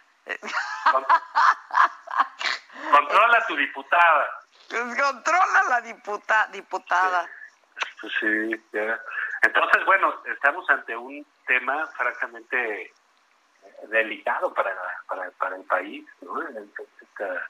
controla 2.91 3.47
tu 3.47 3.57
diputada. 3.57 4.41
Controla 4.69 5.63
la 5.69 5.81
diputa, 5.81 6.49
diputada. 6.49 7.29
Pues 8.01 8.13
sí, 8.21 8.65
ya. 8.73 9.01
Entonces, 9.43 9.85
bueno, 9.85 10.23
estamos 10.25 10.69
ante 10.71 10.97
un 10.97 11.25
tema 11.47 11.87
francamente 11.97 12.93
delicado 13.89 14.53
para, 14.55 14.75
para, 15.09 15.31
para 15.33 15.57
el 15.57 15.65
país, 15.65 16.07
¿no? 16.23 16.41
Esta, 16.43 17.49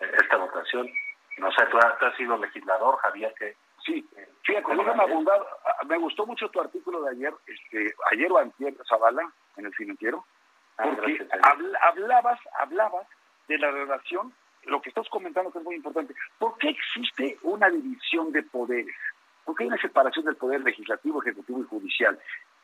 esta 0.00 0.36
votación. 0.36 0.90
No 1.38 1.50
sé, 1.52 1.66
tú 1.66 1.78
has, 1.78 1.98
tú 1.98 2.06
has 2.06 2.16
sido 2.16 2.36
legislador, 2.36 2.96
Javier, 2.98 3.34
que 3.38 3.56
Sí, 3.84 4.06
fíjate, 4.42 4.74
me 5.86 5.98
gustó 5.98 6.24
mucho 6.24 6.48
tu 6.48 6.60
artículo 6.60 7.02
de 7.02 7.10
ayer, 7.10 7.34
este, 7.46 7.94
ayer 8.12 8.32
o 8.32 8.38
antier, 8.38 8.74
Zavala, 8.88 9.30
en 9.56 9.66
el 9.66 9.74
financiero, 9.74 10.24
ah, 10.78 10.84
porque 10.94 11.26
hablabas, 11.82 12.40
hablabas 12.58 13.06
de 13.46 13.58
la 13.58 13.70
relación, 13.70 14.32
lo 14.64 14.80
que 14.80 14.88
estás 14.88 15.06
comentando 15.10 15.52
que 15.52 15.58
es 15.58 15.64
muy 15.64 15.76
importante, 15.76 16.14
¿por 16.38 16.56
qué 16.56 16.70
existe 16.70 17.38
una 17.42 17.68
división 17.68 18.32
de 18.32 18.42
poderes? 18.42 18.96
¿Por 19.44 19.54
qué 19.54 19.64
hay 19.64 19.68
una 19.68 19.82
separación 19.82 20.24
del 20.24 20.36
poder 20.36 20.62
legislativo, 20.62 21.20
ejecutivo 21.20 21.60
y 21.60 21.64
judicial? 21.64 22.18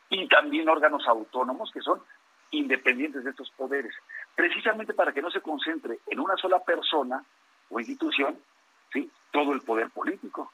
Y 0.09 0.27
también 0.27 0.67
órganos 0.67 1.07
autónomos 1.07 1.69
que 1.71 1.81
son 1.81 2.01
independientes 2.51 3.23
de 3.23 3.31
estos 3.31 3.49
poderes, 3.51 3.93
precisamente 4.35 4.93
para 4.93 5.11
que 5.11 5.21
no 5.21 5.31
se 5.31 5.41
concentre 5.41 5.99
en 6.07 6.19
una 6.19 6.35
sola 6.37 6.59
persona 6.59 7.23
o 7.69 7.79
institución, 7.79 8.37
¿sí? 8.91 9.09
todo 9.31 9.53
el 9.53 9.61
poder 9.61 9.89
político. 9.89 10.51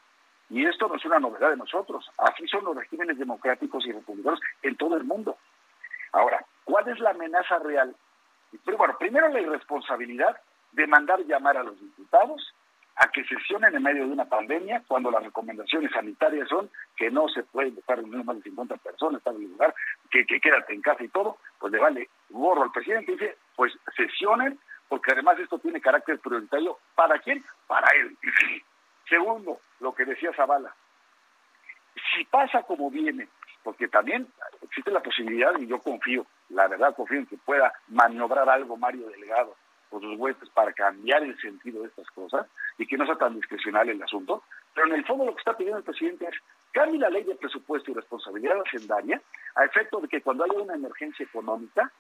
Y 0.50 0.66
esto 0.66 0.88
no 0.88 0.96
es 0.96 1.06
una 1.06 1.20
novedad 1.20 1.50
de 1.50 1.58
nosotros. 1.58 2.10
Así 2.18 2.48
son 2.48 2.64
los 2.64 2.76
regímenes 2.76 3.18
democráticos 3.18 3.86
y 3.86 3.92
republicanos 3.92 4.40
en 4.62 4.76
todo 4.78 4.96
el 4.96 5.04
mundo. 5.04 5.38
Ahora, 6.14 6.46
¿cuál 6.64 6.88
es 6.88 7.00
la 7.00 7.10
amenaza 7.10 7.60
real? 7.60 7.94
Pero 8.64 8.78
bueno, 8.78 8.96
primero 8.98 9.28
la 9.28 9.42
irresponsabilidad 9.42 10.40
de 10.72 10.88
mandar 10.88 11.20
llamar 11.26 11.58
a 11.58 11.64
los 11.64 11.80
diputados 11.80 12.54
a 12.98 13.08
que 13.10 13.24
sesionen 13.26 13.76
en 13.76 13.84
medio 13.84 14.08
de 14.08 14.14
una 14.14 14.26
pandemia 14.26 14.84
cuando 14.88 15.12
las 15.12 15.24
recomendaciones 15.24 15.92
sanitarias 15.92 16.50
son 16.50 16.70
que 16.96 17.12
no 17.12 17.28
se 17.30 17.44
puede 17.44 17.70
estar 17.70 17.98
reuniendo 17.98 18.24
más 18.24 18.38
de 18.38 18.44
50 18.44 18.76
personas, 18.78 19.22
en 19.28 19.36
el 19.36 19.52
lugar, 19.52 19.74
que, 20.10 20.26
que 20.26 20.40
quédate 20.40 20.74
en 20.74 20.82
casa 20.82 21.04
y 21.04 21.10
todo, 21.10 21.38
pues 21.60 21.72
le 21.72 21.80
vale 21.80 22.10
gorro 22.30 22.64
al 22.64 22.72
presidente. 22.72 23.12
Dice, 23.12 23.38
pues 23.56 23.72
sesionen, 23.96 24.60
porque 24.90 25.12
además 25.12 25.38
esto 25.40 25.60
tiene 25.60 25.80
carácter 25.80 26.20
prioritario. 26.20 26.80
¿Para 26.96 27.20
quién? 27.20 27.44
Para 27.68 27.88
él. 27.98 28.18
Segundo, 29.08 29.60
lo 29.80 29.94
que 29.94 30.06
decía 30.06 30.34
Zavala. 30.34 30.74
Si 32.16 32.26
pasa 32.26 32.64
como 32.64 32.90
viene, 32.90 33.28
porque 33.62 33.88
también 33.90 34.28
existe 34.64 34.90
la 34.90 35.04
posibilidad, 35.04 35.52
y 35.60 35.68
yo 35.68 35.80
confío, 35.80 36.26
la 36.50 36.68
verdad 36.68 36.96
confío 36.96 37.20
en 37.20 37.28
que 37.28 37.38
pueda 37.38 37.72
maniobrar 37.90 38.50
algo 38.50 38.76
Mario 38.76 39.08
Delgado 39.10 39.56
por 39.90 40.02
sus 40.02 40.18
huestes 40.18 40.50
para 40.50 40.74
cambiar 40.74 41.24
el 41.24 41.40
sentido 41.40 41.82
de 41.82 41.90
estas 41.90 42.10
cosas 42.12 42.48
y 42.78 42.86
que 42.86 42.98
no 42.98 43.06
sea 43.06 43.16
tan 43.16 43.36
discrecional 43.36 43.90
el 43.90 44.02
asunto. 44.02 44.44
Pero 44.74 44.88
en 44.88 44.94
el 44.94 45.06
fondo 45.06 45.26
lo 45.26 45.34
que 45.34 45.40
está 45.40 45.56
pidiendo 45.56 45.80
el 45.80 45.84
presidente 45.84 46.26
es 46.26 46.36
cambie 46.72 47.00
la 47.00 47.10
ley 47.10 47.24
de 47.24 47.36
presupuesto 47.36 47.92
y 47.92 47.94
responsabilidad 47.94 48.62
hacendaria 48.66 49.22
a 49.56 49.66
efecto 49.66 50.00
de 50.00 50.08
que 50.08 50.22
cuando 50.22 50.44
haya 50.44 50.60
una 50.60 50.76
emergencia 50.76 51.26
económica 51.26 51.92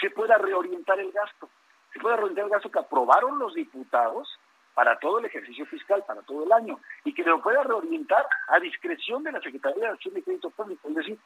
se 0.00 0.10
pueda 0.10 0.38
reorientar 0.38 0.98
el 0.98 1.12
gasto. 1.12 1.48
Se 1.92 2.00
pueda 2.00 2.16
reorientar 2.16 2.44
el 2.46 2.50
gasto 2.50 2.70
que 2.70 2.78
aprobaron 2.78 3.38
los 3.38 3.54
diputados 3.54 4.38
para 4.74 4.98
todo 4.98 5.20
el 5.20 5.24
ejercicio 5.26 5.64
fiscal, 5.66 6.04
para 6.06 6.22
todo 6.22 6.44
el 6.44 6.52
año, 6.52 6.80
y 7.04 7.14
que 7.14 7.22
lo 7.22 7.40
pueda 7.40 7.62
reorientar 7.62 8.26
a 8.48 8.58
discreción 8.58 9.22
de 9.22 9.32
la 9.32 9.40
Secretaría 9.40 9.84
de 9.84 9.90
Acción 9.90 10.16
y 10.16 10.22
Crédito 10.22 10.50
Público, 10.50 10.88
es 10.88 10.94
decir, 10.96 11.18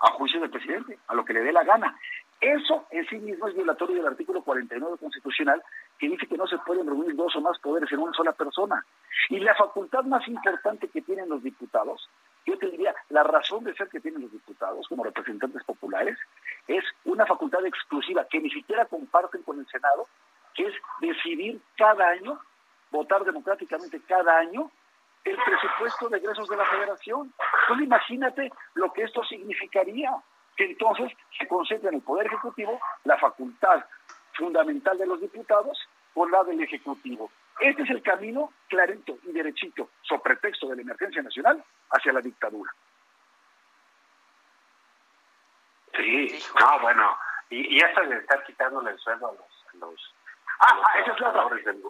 a 0.00 0.12
juicio 0.12 0.40
del 0.40 0.50
presidente, 0.50 0.98
a 1.08 1.14
lo 1.14 1.24
que 1.24 1.34
le 1.34 1.42
dé 1.42 1.52
la 1.52 1.62
gana. 1.62 1.94
Eso 2.40 2.86
en 2.90 3.06
sí 3.06 3.18
mismo 3.18 3.48
es 3.48 3.54
violatorio 3.54 3.96
del 3.96 4.06
artículo 4.06 4.42
49 4.42 4.96
constitucional 4.98 5.62
que 5.98 6.08
dice 6.08 6.26
que 6.26 6.38
no 6.38 6.46
se 6.46 6.56
pueden 6.58 6.86
reunir 6.86 7.14
dos 7.14 7.36
o 7.36 7.40
más 7.42 7.58
poderes 7.58 7.92
en 7.92 7.98
una 7.98 8.14
sola 8.14 8.32
persona. 8.32 8.82
Y 9.28 9.40
la 9.40 9.54
facultad 9.54 10.04
más 10.04 10.26
importante 10.26 10.88
que 10.88 11.02
tienen 11.02 11.28
los 11.28 11.42
diputados, 11.42 12.08
yo 12.46 12.56
te 12.56 12.70
diría, 12.70 12.94
la 13.10 13.24
razón 13.24 13.64
de 13.64 13.74
ser 13.74 13.88
que 13.88 14.00
tienen 14.00 14.22
los 14.22 14.32
diputados 14.32 14.88
como 14.88 15.04
representantes 15.04 15.62
populares, 15.64 16.16
es 16.66 16.84
una 17.04 17.26
facultad 17.26 17.64
exclusiva 17.66 18.24
que 18.24 18.40
ni 18.40 18.50
siquiera 18.50 18.86
comparten 18.86 19.42
con 19.42 19.58
el 19.58 19.66
Senado, 19.66 20.06
que 20.54 20.66
es 20.66 20.74
decidir 21.00 21.60
cada 21.76 22.08
año, 22.08 22.40
votar 22.90 23.22
democráticamente 23.24 24.00
cada 24.08 24.38
año 24.38 24.70
el 25.24 25.36
presupuesto 25.36 26.08
de 26.08 26.16
egresos 26.16 26.48
de 26.48 26.56
la 26.56 26.64
federación. 26.64 27.34
Pues 27.68 27.80
imagínate 27.82 28.50
lo 28.74 28.90
que 28.94 29.02
esto 29.02 29.22
significaría 29.24 30.10
que 30.60 30.66
entonces 30.66 31.10
se 31.38 31.48
concentra 31.48 31.88
en 31.88 31.94
el 31.94 32.02
Poder 32.02 32.26
Ejecutivo 32.26 32.78
la 33.04 33.16
facultad 33.16 33.82
fundamental 34.34 34.98
de 34.98 35.06
los 35.06 35.18
diputados 35.18 35.78
por 36.12 36.30
la 36.30 36.44
del 36.44 36.60
Ejecutivo. 36.60 37.30
Este 37.60 37.82
es 37.82 37.88
el 37.88 38.02
camino 38.02 38.52
clarito 38.68 39.16
y 39.22 39.32
derechito, 39.32 39.88
sobre 40.02 40.20
pretexto 40.20 40.68
de 40.68 40.76
la 40.76 40.82
emergencia 40.82 41.22
nacional, 41.22 41.64
hacia 41.92 42.12
la 42.12 42.20
dictadura. 42.20 42.70
Sí, 45.96 46.38
no, 46.60 46.80
bueno, 46.80 47.16
y, 47.48 47.76
y 47.76 47.78
esto 47.78 48.02
de 48.02 48.18
estar 48.18 48.44
quitándole 48.44 48.90
el 48.90 48.98
sueldo 48.98 49.28
a 49.28 49.32
los... 49.32 49.80
los 49.80 50.14
ah, 50.60 50.76
ah 50.76 50.98
esa 50.98 51.12
es 51.12 51.20
la 51.20 51.46
otra. 51.46 51.56
Del, 51.56 51.82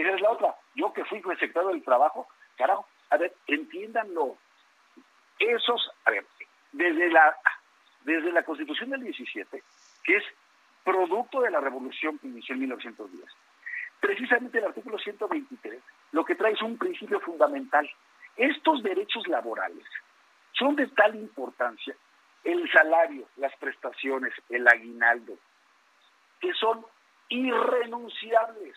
esa 0.00 0.14
es 0.14 0.20
la 0.22 0.30
otra. 0.30 0.56
Yo 0.76 0.90
que 0.94 1.04
fui 1.04 1.20
secretario 1.20 1.68
del 1.68 1.84
trabajo, 1.84 2.26
carajo, 2.56 2.88
a 3.10 3.18
ver, 3.18 3.34
entiéndanlo. 3.48 4.38
Esos, 5.38 5.90
a 6.06 6.10
ver, 6.10 6.24
desde 6.72 7.10
la 7.10 7.36
desde 8.04 8.32
la 8.32 8.42
Constitución 8.42 8.90
del 8.90 9.02
17, 9.02 9.62
que 10.04 10.16
es 10.16 10.24
producto 10.84 11.40
de 11.40 11.50
la 11.50 11.60
revolución 11.60 12.18
que 12.18 12.28
inició 12.28 12.54
en 12.54 12.60
1910. 12.60 13.24
Precisamente 14.00 14.58
el 14.58 14.64
artículo 14.64 14.98
123 14.98 15.80
lo 16.12 16.24
que 16.24 16.34
trae 16.34 16.52
es 16.52 16.62
un 16.62 16.76
principio 16.76 17.20
fundamental. 17.20 17.88
Estos 18.36 18.82
derechos 18.82 19.26
laborales 19.28 19.84
son 20.52 20.76
de 20.76 20.86
tal 20.88 21.14
importancia, 21.14 21.94
el 22.44 22.70
salario, 22.70 23.28
las 23.36 23.54
prestaciones, 23.56 24.32
el 24.48 24.66
aguinaldo, 24.66 25.34
que 26.40 26.52
son 26.54 26.84
irrenunciables. 27.28 28.74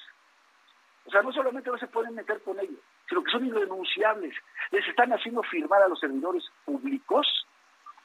O 1.06 1.12
sea, 1.12 1.22
no 1.22 1.32
solamente 1.32 1.70
no 1.70 1.78
se 1.78 1.88
pueden 1.88 2.16
meter 2.16 2.42
con 2.42 2.60
ellos, 2.60 2.80
sino 3.10 3.24
que 3.24 3.32
son 3.32 3.46
irrenunciables. 3.46 4.36
Les 4.72 4.88
están 4.88 5.12
haciendo 5.12 5.44
firmar 5.44 5.82
a 5.82 5.88
los 5.88 6.00
servidores 6.00 6.44
públicos 6.64 7.28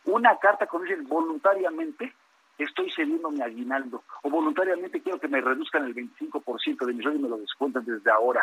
una 0.05 0.37
carta 0.39 0.67
con 0.67 0.83
dicen 0.83 1.07
voluntariamente 1.09 2.13
estoy 2.59 2.91
cediendo 2.91 3.31
mi 3.31 3.43
aguinaldo 3.43 4.03
o 4.23 4.31
voluntariamente 4.31 5.01
quiero 5.01 5.19
que 5.19 5.29
me 5.29 5.41
reduzcan 5.41 5.85
el 5.85 5.95
25% 5.95 6.85
de 6.85 6.93
mi 6.93 7.03
sueldo 7.03 7.19
y 7.19 7.23
me 7.23 7.29
lo 7.29 7.39
descuentan 7.39 7.85
desde 7.85 8.11
ahora. 8.11 8.43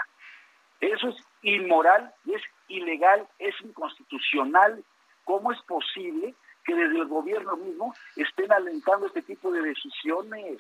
Eso 0.80 1.10
es 1.10 1.16
inmoral 1.42 2.14
es 2.26 2.42
ilegal, 2.68 3.28
es 3.40 3.56
inconstitucional. 3.62 4.84
¿Cómo 5.24 5.52
es 5.52 5.62
posible 5.64 6.36
que 6.64 6.76
desde 6.76 7.00
el 7.00 7.08
gobierno 7.08 7.56
mismo 7.58 7.94
estén 8.16 8.52
alentando 8.52 9.08
este 9.08 9.22
tipo 9.22 9.52
de 9.52 9.62
decisiones? 9.62 10.58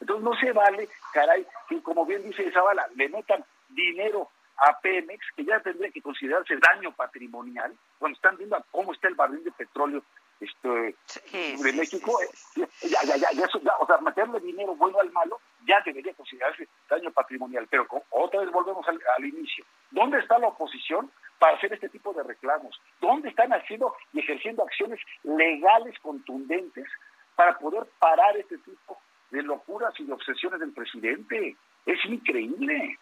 Entonces 0.00 0.24
no 0.24 0.36
se 0.36 0.52
vale, 0.52 0.88
caray, 1.12 1.46
que 1.68 1.80
como 1.82 2.04
bien 2.04 2.22
dice 2.22 2.50
Zavala, 2.52 2.86
le 2.94 3.08
metan 3.08 3.44
dinero 3.70 4.28
a 4.58 4.78
Pemex, 4.80 5.24
que 5.36 5.44
ya 5.44 5.60
tendría 5.60 5.90
que 5.90 6.02
considerarse 6.02 6.56
daño 6.56 6.92
patrimonial, 6.92 7.74
cuando 7.98 8.16
están 8.16 8.36
viendo 8.36 8.56
cómo 8.70 8.92
está 8.92 9.08
el 9.08 9.14
barril 9.14 9.44
de 9.44 9.52
petróleo 9.52 10.02
este, 10.40 10.94
de 11.32 11.72
México, 11.72 12.18
eh, 12.22 12.66
ya, 12.82 12.98
ya, 13.04 13.16
ya, 13.16 13.30
ya, 13.32 13.72
o 13.80 13.86
sea, 13.86 13.98
meterle 13.98 14.40
dinero 14.40 14.74
bueno 14.76 15.00
al 15.00 15.10
malo 15.12 15.40
ya 15.66 15.80
debería 15.84 16.14
considerarse 16.14 16.68
daño 16.88 17.10
patrimonial. 17.10 17.66
Pero 17.70 17.86
otra 18.10 18.40
vez 18.40 18.50
volvemos 18.50 18.86
al, 18.88 19.00
al, 19.16 19.24
inicio. 19.24 19.64
¿Dónde 19.90 20.18
está 20.18 20.38
la 20.38 20.48
oposición 20.48 21.10
para 21.38 21.56
hacer 21.56 21.72
este 21.72 21.88
tipo 21.88 22.12
de 22.12 22.22
reclamos? 22.22 22.80
¿Dónde 23.00 23.30
están 23.30 23.52
haciendo 23.52 23.94
y 24.12 24.20
ejerciendo 24.20 24.62
acciones 24.62 25.00
legales 25.24 25.98
contundentes 26.00 26.86
para 27.34 27.58
poder 27.58 27.86
parar 27.98 28.36
este 28.36 28.58
tipo 28.58 28.98
de 29.30 29.42
locuras 29.42 29.92
y 29.98 30.04
de 30.04 30.12
obsesiones 30.12 30.60
del 30.60 30.72
presidente? 30.72 31.56
Es 31.86 32.04
increíble. 32.04 32.98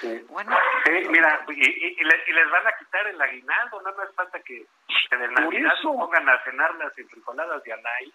Sí. 0.00 0.24
Bueno. 0.28 0.56
mira, 1.10 1.44
y, 1.48 2.04
les 2.04 2.50
van 2.50 2.66
a 2.66 2.72
quitar 2.78 3.06
el 3.06 3.20
aguinaldo, 3.20 3.82
no 3.82 3.92
más 3.94 4.14
falta 4.14 4.40
que 4.40 4.66
en 5.10 5.22
el 5.22 5.34
Navidad 5.34 5.74
pongan 5.82 6.26
a 6.28 6.42
cenar 6.44 6.74
las 6.76 6.96
enfrijoladas 6.98 7.62
de 7.64 7.72
Anay. 7.72 8.12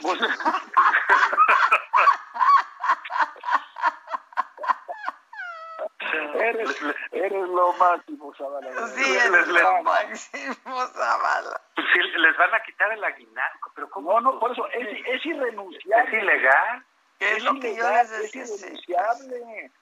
Pues, 0.00 0.20
eres, 6.40 6.82
eres 7.12 7.48
lo 7.48 7.72
máximo, 7.74 8.34
Zavala. 8.34 8.88
Sí, 8.88 9.16
eres 9.16 9.46
lo 9.48 9.82
máximo, 9.82 10.86
Zavala. 10.86 11.60
Sí, 11.76 12.00
les 12.16 12.36
van 12.36 12.54
a 12.54 12.62
quitar 12.62 12.92
el 12.92 13.04
aguinaldo, 13.04 13.72
pero 13.74 13.90
¿cómo? 13.90 14.18
No, 14.20 14.32
no, 14.32 14.38
por 14.38 14.52
eso 14.52 14.66
es, 14.68 14.88
es 15.06 15.26
irrenunciable. 15.26 16.04
Es 16.04 16.12
ilegal. 16.22 16.84
Es, 17.18 17.42
lo 17.44 17.58
que 17.60 17.74
yo 17.74 17.88
es 17.88 18.34
irrenunciable 18.34 19.72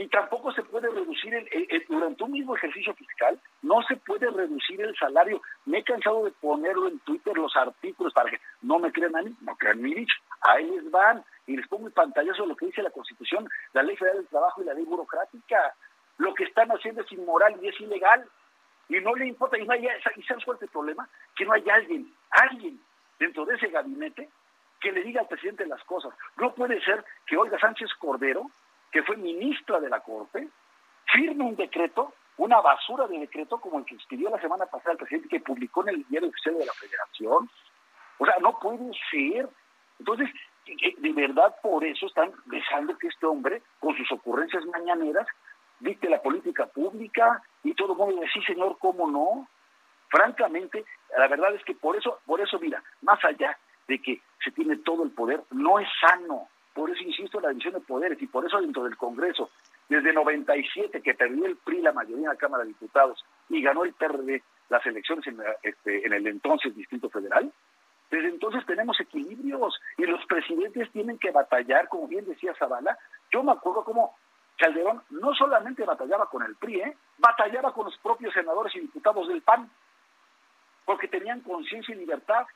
y 0.00 0.08
tampoco 0.08 0.50
se 0.52 0.62
puede 0.62 0.88
reducir 0.88 1.34
el, 1.34 1.84
durante 1.86 2.24
un 2.24 2.32
mismo 2.32 2.56
ejercicio 2.56 2.94
fiscal 2.94 3.38
no 3.60 3.82
se 3.82 3.96
puede 3.96 4.30
reducir 4.30 4.80
el 4.80 4.96
salario. 4.96 5.42
Me 5.66 5.78
he 5.78 5.84
cansado 5.84 6.24
de 6.24 6.30
ponerlo 6.30 6.88
en 6.88 7.00
Twitter 7.00 7.36
los 7.36 7.54
artículos 7.54 8.14
para 8.14 8.30
que 8.30 8.40
no 8.62 8.78
me 8.78 8.90
crean 8.92 9.14
a 9.14 9.20
mí 9.20 9.36
no 9.42 9.54
crean 9.56 9.82
mi 9.82 9.92
dicho. 9.92 10.14
Ahí 10.40 10.64
les 10.70 10.90
van 10.90 11.22
y 11.46 11.54
les 11.54 11.68
pongo 11.68 11.86
en 11.86 11.92
pantallazo 11.92 12.46
lo 12.46 12.56
que 12.56 12.64
dice 12.64 12.82
la 12.82 12.90
Constitución 12.90 13.46
la 13.74 13.82
Ley 13.82 13.94
Federal 13.94 14.16
del 14.16 14.28
Trabajo 14.28 14.62
y 14.62 14.64
la 14.64 14.72
Ley 14.72 14.84
Burocrática. 14.84 15.74
Lo 16.16 16.32
que 16.32 16.44
están 16.44 16.70
haciendo 16.70 17.02
es 17.02 17.12
inmoral 17.12 17.58
y 17.60 17.68
es 17.68 17.78
ilegal. 17.78 18.26
Y 18.88 19.00
no 19.00 19.14
le 19.14 19.26
importa 19.26 19.58
y 19.58 19.66
no 19.66 19.74
hay 19.74 19.86
y 20.16 20.22
sabes 20.22 20.44
cuál 20.46 20.56
es 20.56 20.62
el 20.62 20.70
problema 20.70 21.06
que 21.36 21.44
no 21.44 21.52
hay 21.52 21.68
alguien 21.68 22.10
alguien 22.30 22.80
dentro 23.18 23.44
de 23.44 23.54
ese 23.56 23.66
gabinete 23.66 24.30
que 24.80 24.92
le 24.92 25.02
diga 25.02 25.20
al 25.20 25.28
presidente 25.28 25.66
las 25.66 25.84
cosas. 25.84 26.14
No 26.38 26.54
puede 26.54 26.82
ser 26.86 27.04
que 27.26 27.36
Olga 27.36 27.58
Sánchez 27.58 27.90
Cordero 27.98 28.50
que 28.90 29.02
fue 29.02 29.16
ministra 29.16 29.80
de 29.80 29.88
la 29.88 30.00
Corte, 30.00 30.48
firme 31.12 31.44
un 31.44 31.56
decreto, 31.56 32.12
una 32.36 32.60
basura 32.60 33.06
de 33.06 33.18
decreto 33.18 33.60
como 33.60 33.78
el 33.78 33.84
que 33.84 33.94
expidió 33.94 34.30
la 34.30 34.40
semana 34.40 34.66
pasada 34.66 34.92
el 34.92 34.98
presidente 34.98 35.28
que 35.28 35.40
publicó 35.40 35.82
en 35.82 35.90
el 35.90 36.08
diario 36.08 36.28
oficial 36.28 36.58
de 36.58 36.66
la 36.66 36.72
Federación. 36.72 37.50
O 38.18 38.24
sea, 38.24 38.34
no 38.40 38.58
puede 38.58 38.90
ser. 39.10 39.48
Entonces, 39.98 40.30
de 40.66 41.12
verdad 41.12 41.54
por 41.62 41.84
eso 41.84 42.06
están 42.06 42.32
dejando 42.46 42.96
que 42.98 43.08
este 43.08 43.26
hombre, 43.26 43.62
con 43.78 43.96
sus 43.96 44.10
ocurrencias 44.12 44.64
mañaneras, 44.66 45.26
dicte 45.80 46.08
la 46.08 46.22
política 46.22 46.66
pública 46.66 47.42
y 47.62 47.74
todo 47.74 47.92
el 47.92 47.98
mundo 47.98 48.20
dice, 48.20 48.32
sí 48.34 48.42
señor, 48.44 48.76
¿cómo 48.78 49.10
no? 49.10 49.48
Francamente, 50.08 50.84
la 51.16 51.28
verdad 51.28 51.54
es 51.54 51.64
que 51.64 51.74
por 51.74 51.96
eso, 51.96 52.20
por 52.26 52.40
eso, 52.40 52.58
mira, 52.58 52.82
más 53.02 53.22
allá 53.24 53.56
de 53.88 54.00
que 54.00 54.20
se 54.42 54.50
tiene 54.52 54.76
todo 54.78 55.04
el 55.04 55.10
poder, 55.10 55.42
no 55.50 55.78
es 55.78 55.88
sano 56.00 56.48
por 56.74 56.90
eso 56.90 57.02
insisto 57.02 57.38
en 57.38 57.44
la 57.44 57.48
división 57.50 57.74
de 57.74 57.80
poderes 57.80 58.20
y 58.22 58.26
por 58.26 58.44
eso 58.46 58.60
dentro 58.60 58.84
del 58.84 58.96
Congreso, 58.96 59.50
desde 59.88 60.12
97 60.12 61.02
que 61.02 61.14
perdió 61.14 61.46
el 61.46 61.56
PRI 61.56 61.82
la 61.82 61.92
mayoría 61.92 62.24
en 62.24 62.30
la 62.30 62.36
Cámara 62.36 62.62
de 62.62 62.68
Diputados 62.68 63.24
y 63.48 63.62
ganó 63.62 63.84
el 63.84 63.92
PRD 63.94 64.42
las 64.68 64.86
elecciones 64.86 65.26
en, 65.26 65.38
este, 65.62 66.06
en 66.06 66.12
el 66.12 66.26
entonces 66.28 66.74
Distrito 66.76 67.10
Federal, 67.10 67.52
desde 68.10 68.28
entonces 68.28 68.66
tenemos 68.66 68.98
equilibrios 69.00 69.80
y 69.96 70.04
los 70.04 70.24
presidentes 70.26 70.90
tienen 70.90 71.18
que 71.18 71.30
batallar, 71.30 71.88
como 71.88 72.08
bien 72.08 72.24
decía 72.24 72.54
Zavala, 72.58 72.98
Yo 73.32 73.42
me 73.42 73.52
acuerdo 73.52 73.84
cómo 73.84 74.16
Calderón 74.58 75.02
no 75.10 75.32
solamente 75.34 75.84
batallaba 75.84 76.26
con 76.26 76.42
el 76.42 76.56
PRI, 76.56 76.80
¿eh? 76.80 76.96
batallaba 77.18 77.72
con 77.72 77.86
los 77.86 77.96
propios 77.98 78.34
senadores 78.34 78.74
y 78.76 78.80
diputados 78.80 79.28
del 79.28 79.42
PAN, 79.42 79.70
porque 80.84 81.08
tenían 81.08 81.40
conciencia 81.40 81.94
y 81.94 81.98
libertad, 81.98 82.46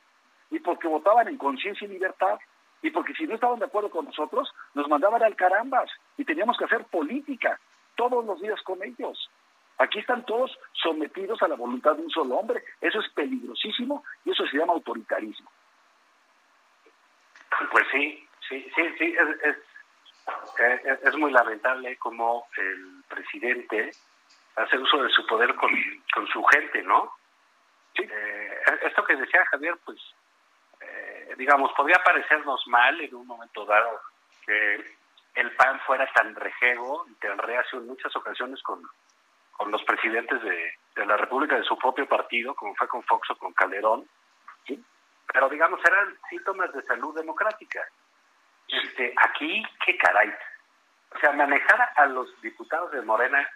y 0.51 0.59
porque 0.59 0.87
votaban 0.87 1.27
en 1.27 1.37
conciencia 1.37 1.85
y 1.85 1.91
libertad, 1.91 2.37
y 2.85 2.91
porque 2.91 3.15
si 3.15 3.25
no 3.25 3.33
estaban 3.33 3.57
de 3.57 3.65
acuerdo 3.65 3.89
con 3.89 4.05
nosotros, 4.05 4.47
nos 4.75 4.87
mandaban 4.87 5.23
al 5.23 5.35
carambas, 5.35 5.89
y 6.17 6.23
teníamos 6.23 6.55
que 6.55 6.65
hacer 6.65 6.85
política 6.85 7.59
todos 7.95 8.23
los 8.23 8.39
días 8.39 8.61
con 8.61 8.83
ellos. 8.83 9.31
Aquí 9.79 9.99
están 9.99 10.23
todos 10.25 10.55
sometidos 10.71 11.41
a 11.41 11.47
la 11.47 11.55
voluntad 11.55 11.95
de 11.95 12.03
un 12.03 12.11
solo 12.11 12.35
hombre. 12.35 12.63
Eso 12.79 12.99
es 12.99 13.11
peligrosísimo 13.13 14.03
y 14.23 14.31
eso 14.31 14.45
se 14.45 14.57
llama 14.57 14.73
autoritarismo. 14.73 15.51
Pues 17.71 17.85
sí, 17.91 18.27
sí, 18.47 18.69
sí, 18.75 18.81
sí, 18.99 19.15
es, 19.17 19.55
es, 19.55 21.03
es 21.03 21.17
muy 21.17 21.31
lamentable 21.31 21.97
como 21.97 22.45
el 22.57 23.03
presidente 23.09 23.91
hace 24.55 24.77
uso 24.77 25.01
de 25.01 25.09
su 25.09 25.25
poder 25.25 25.55
con, 25.55 25.71
con 26.13 26.27
su 26.27 26.43
gente, 26.43 26.83
¿no? 26.83 27.11
Sí. 27.95 28.03
Eh, 28.03 28.61
esto 28.83 29.03
que 29.03 29.15
decía 29.15 29.43
Javier, 29.51 29.75
pues, 29.85 29.97
digamos, 31.37 31.71
podría 31.73 32.01
parecernos 32.03 32.65
mal 32.67 32.99
en 33.01 33.15
un 33.15 33.27
momento 33.27 33.65
dado 33.65 34.01
que 34.45 34.95
el 35.35 35.51
PAN 35.55 35.79
fuera 35.81 36.09
tan 36.13 36.35
rejego 36.35 37.05
y 37.09 37.13
tan 37.15 37.37
reacio 37.37 37.79
en 37.79 37.87
muchas 37.87 38.15
ocasiones 38.15 38.61
con, 38.63 38.81
con 39.51 39.71
los 39.71 39.83
presidentes 39.83 40.41
de, 40.41 41.05
la 41.05 41.17
República 41.17 41.55
de 41.55 41.63
su 41.63 41.77
propio 41.77 42.07
partido, 42.07 42.55
como 42.55 42.73
fue 42.75 42.87
con 42.87 43.03
Fox 43.03 43.29
o 43.31 43.35
con 43.37 43.53
Calderón, 43.53 44.07
pero 45.33 45.49
digamos 45.49 45.79
eran 45.85 46.15
síntomas 46.29 46.71
de 46.73 46.81
salud 46.83 47.13
democrática. 47.15 47.81
Este, 48.67 49.13
aquí, 49.17 49.63
qué 49.85 49.97
caray. 49.97 50.33
O 51.13 51.19
sea, 51.19 51.31
manejar 51.33 51.91
a 51.95 52.05
los 52.05 52.41
diputados 52.41 52.91
de 52.91 53.01
Morena 53.01 53.47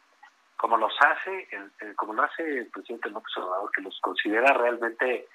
como 0.58 0.76
los 0.76 0.94
hace, 1.00 1.48
el, 1.52 1.96
como 1.96 2.14
lo 2.14 2.24
hace 2.24 2.44
el 2.44 2.70
presidente 2.70 3.10
López 3.10 3.36
Obrador, 3.38 3.72
que 3.72 3.82
los 3.82 3.98
considera 4.02 4.54
realmente 4.54 5.28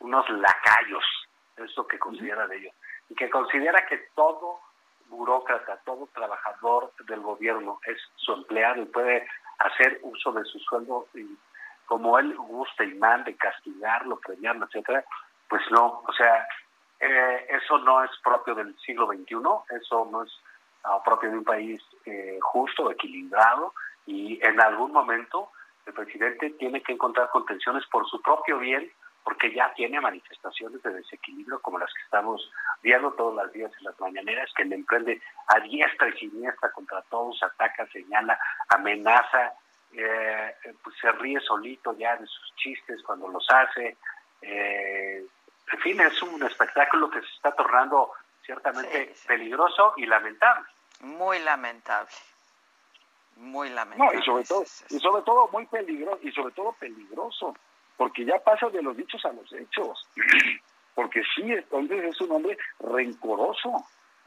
unos 0.00 0.28
lacayos, 0.28 1.04
es 1.64 1.76
lo 1.76 1.86
que 1.86 1.98
considera 1.98 2.46
de 2.46 2.56
ellos, 2.56 2.74
y 3.08 3.14
que 3.14 3.30
considera 3.30 3.86
que 3.86 3.98
todo 4.14 4.60
burócrata, 5.08 5.80
todo 5.84 6.08
trabajador 6.14 6.92
del 7.06 7.20
gobierno 7.20 7.80
es 7.86 7.98
su 8.16 8.32
empleado 8.32 8.82
y 8.82 8.86
puede 8.86 9.26
hacer 9.58 9.98
uso 10.02 10.32
de 10.32 10.44
su 10.44 10.58
sueldo 10.60 11.06
y 11.14 11.26
como 11.86 12.18
él 12.18 12.36
guste 12.36 12.84
y 12.84 12.94
mande, 12.94 13.34
castigarlo, 13.36 14.20
premiarlo, 14.20 14.66
etcétera, 14.66 15.04
pues 15.48 15.62
no, 15.70 16.02
o 16.06 16.12
sea, 16.12 16.46
eh, 17.00 17.46
eso 17.48 17.78
no 17.78 18.04
es 18.04 18.10
propio 18.22 18.54
del 18.54 18.76
siglo 18.80 19.06
XXI, 19.06 19.36
eso 19.80 20.06
no 20.10 20.22
es 20.22 20.30
uh, 20.84 21.02
propio 21.02 21.30
de 21.30 21.38
un 21.38 21.44
país 21.44 21.82
eh, 22.04 22.38
justo, 22.42 22.90
equilibrado, 22.90 23.72
y 24.04 24.38
en 24.44 24.60
algún 24.60 24.92
momento 24.92 25.50
el 25.86 25.94
presidente 25.94 26.50
tiene 26.50 26.82
que 26.82 26.92
encontrar 26.92 27.30
contenciones 27.30 27.86
por 27.86 28.06
su 28.06 28.20
propio 28.20 28.58
bien, 28.58 28.92
porque 29.28 29.52
ya 29.52 29.70
tiene 29.74 30.00
manifestaciones 30.00 30.82
de 30.82 30.90
desequilibrio 30.90 31.60
como 31.60 31.78
las 31.78 31.92
que 31.92 32.00
estamos 32.00 32.50
viendo 32.82 33.12
todos 33.12 33.34
los 33.34 33.52
días 33.52 33.70
en 33.78 33.84
las 33.84 34.00
mañaneras, 34.00 34.50
que 34.56 34.64
le 34.64 34.76
emprende 34.76 35.20
a 35.48 35.60
diestra 35.60 36.08
y 36.08 36.18
siniestra 36.18 36.72
contra 36.72 37.02
todos, 37.10 37.42
ataca, 37.42 37.86
señala, 37.88 38.40
amenaza, 38.70 39.52
eh, 39.92 40.54
pues 40.82 40.96
se 40.98 41.12
ríe 41.12 41.38
solito 41.40 41.94
ya 41.98 42.16
de 42.16 42.26
sus 42.26 42.54
chistes 42.56 43.02
cuando 43.02 43.28
los 43.28 43.46
hace. 43.50 43.98
Eh, 44.40 45.26
en 45.72 45.78
fin, 45.80 46.00
es 46.00 46.22
un 46.22 46.42
espectáculo 46.44 47.10
que 47.10 47.20
se 47.20 47.34
está 47.36 47.52
tornando 47.52 48.12
ciertamente 48.46 49.14
peligroso 49.26 49.92
y 49.98 50.06
lamentable. 50.06 50.64
Muy 51.00 51.38
lamentable. 51.40 52.08
Muy 53.36 53.68
lamentable. 53.68 54.14
No, 54.14 54.18
y 54.18 54.24
sobre 54.24 54.44
todo, 54.44 54.64
y 54.88 54.98
sobre 54.98 55.22
todo 55.22 55.50
muy 55.52 55.66
peligroso, 55.66 56.18
y 56.22 56.32
sobre 56.32 56.54
todo 56.54 56.72
peligroso, 56.80 57.54
porque 57.98 58.24
ya 58.24 58.38
pasa 58.38 58.70
de 58.70 58.80
los 58.80 58.96
dichos 58.96 59.22
a 59.26 59.32
los 59.32 59.52
hechos. 59.52 60.08
Porque 60.94 61.22
sí, 61.36 61.42
entonces 61.42 62.02
es 62.04 62.20
un 62.22 62.32
hombre 62.32 62.58
rencoroso, 62.80 63.84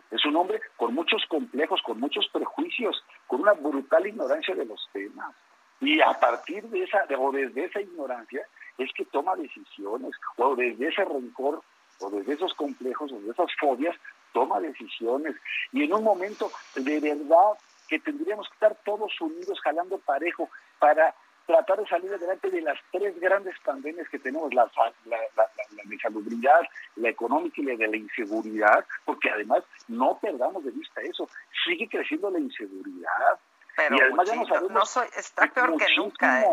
es 0.09 0.25
un 0.25 0.37
hombre 0.37 0.61
con 0.77 0.93
muchos 0.93 1.25
complejos, 1.27 1.81
con 1.81 1.99
muchos 1.99 2.29
prejuicios, 2.31 3.03
con 3.27 3.41
una 3.41 3.51
brutal 3.51 4.07
ignorancia 4.07 4.55
de 4.55 4.63
los 4.63 4.87
temas. 4.93 5.35
Y 5.81 5.99
a 5.99 6.13
partir 6.13 6.63
de 6.69 6.83
esa, 6.83 7.05
o 7.17 7.31
desde 7.33 7.65
esa 7.65 7.81
ignorancia, 7.81 8.45
es 8.77 8.89
que 8.93 9.03
toma 9.03 9.35
decisiones, 9.35 10.11
o 10.37 10.55
desde 10.55 10.87
ese 10.87 11.03
rencor, 11.03 11.61
o 11.99 12.09
desde 12.09 12.35
esos 12.35 12.53
complejos, 12.53 13.11
o 13.11 13.19
de 13.19 13.31
esas 13.31 13.51
fobias, 13.59 13.95
toma 14.31 14.61
decisiones. 14.61 15.35
Y 15.73 15.83
en 15.83 15.93
un 15.93 16.05
momento 16.05 16.51
de 16.75 16.99
verdad 17.01 17.57
que 17.89 17.99
tendríamos 17.99 18.47
que 18.47 18.53
estar 18.53 18.77
todos 18.85 19.11
unidos, 19.19 19.59
jalando 19.61 19.97
parejo, 19.97 20.49
para 20.79 21.13
tratar 21.45 21.79
de 21.79 21.87
salir 21.87 22.13
adelante 22.13 22.49
de 22.49 22.61
las 22.61 22.77
tres 22.91 23.19
grandes 23.19 23.55
pandemias 23.63 24.07
que 24.09 24.19
tenemos, 24.19 24.53
la, 24.53 24.69
la, 25.05 25.17
la, 25.35 25.43
la 25.75 25.83
de 25.83 25.97
salubridad, 25.99 26.61
la 26.95 27.09
económica 27.09 27.61
y 27.61 27.65
la 27.65 27.75
de 27.75 27.87
la 27.87 27.97
inseguridad, 27.97 28.85
porque 29.05 29.29
además 29.29 29.63
no 29.87 30.17
perdamos 30.19 30.63
de 30.63 30.71
vista 30.71 31.01
eso, 31.01 31.27
sigue 31.65 31.87
creciendo 31.89 32.29
la 32.29 32.39
inseguridad. 32.39 33.39
Pero 33.75 33.95
y 33.95 34.01
además 34.01 34.29
ya 34.29 34.35
no 34.35 34.45
sabemos 34.45 34.71
no 34.71 34.85
soy, 34.85 35.07
está 35.15 35.47
peor 35.47 35.77
que 35.77 35.85
nunca. 35.95 36.41
¿eh? 36.41 36.47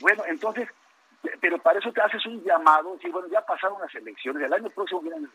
Bueno, 0.00 0.24
entonces, 0.26 0.68
pero 1.40 1.58
para 1.58 1.78
eso 1.78 1.92
te 1.92 2.00
haces 2.00 2.24
un 2.26 2.42
llamado, 2.42 2.96
y 3.00 3.08
bueno, 3.10 3.28
ya 3.28 3.40
pasaron 3.42 3.80
las 3.80 3.94
elecciones, 3.94 4.42
el 4.42 4.52
año 4.52 4.70
próximo 4.70 5.00
vienen 5.00 5.30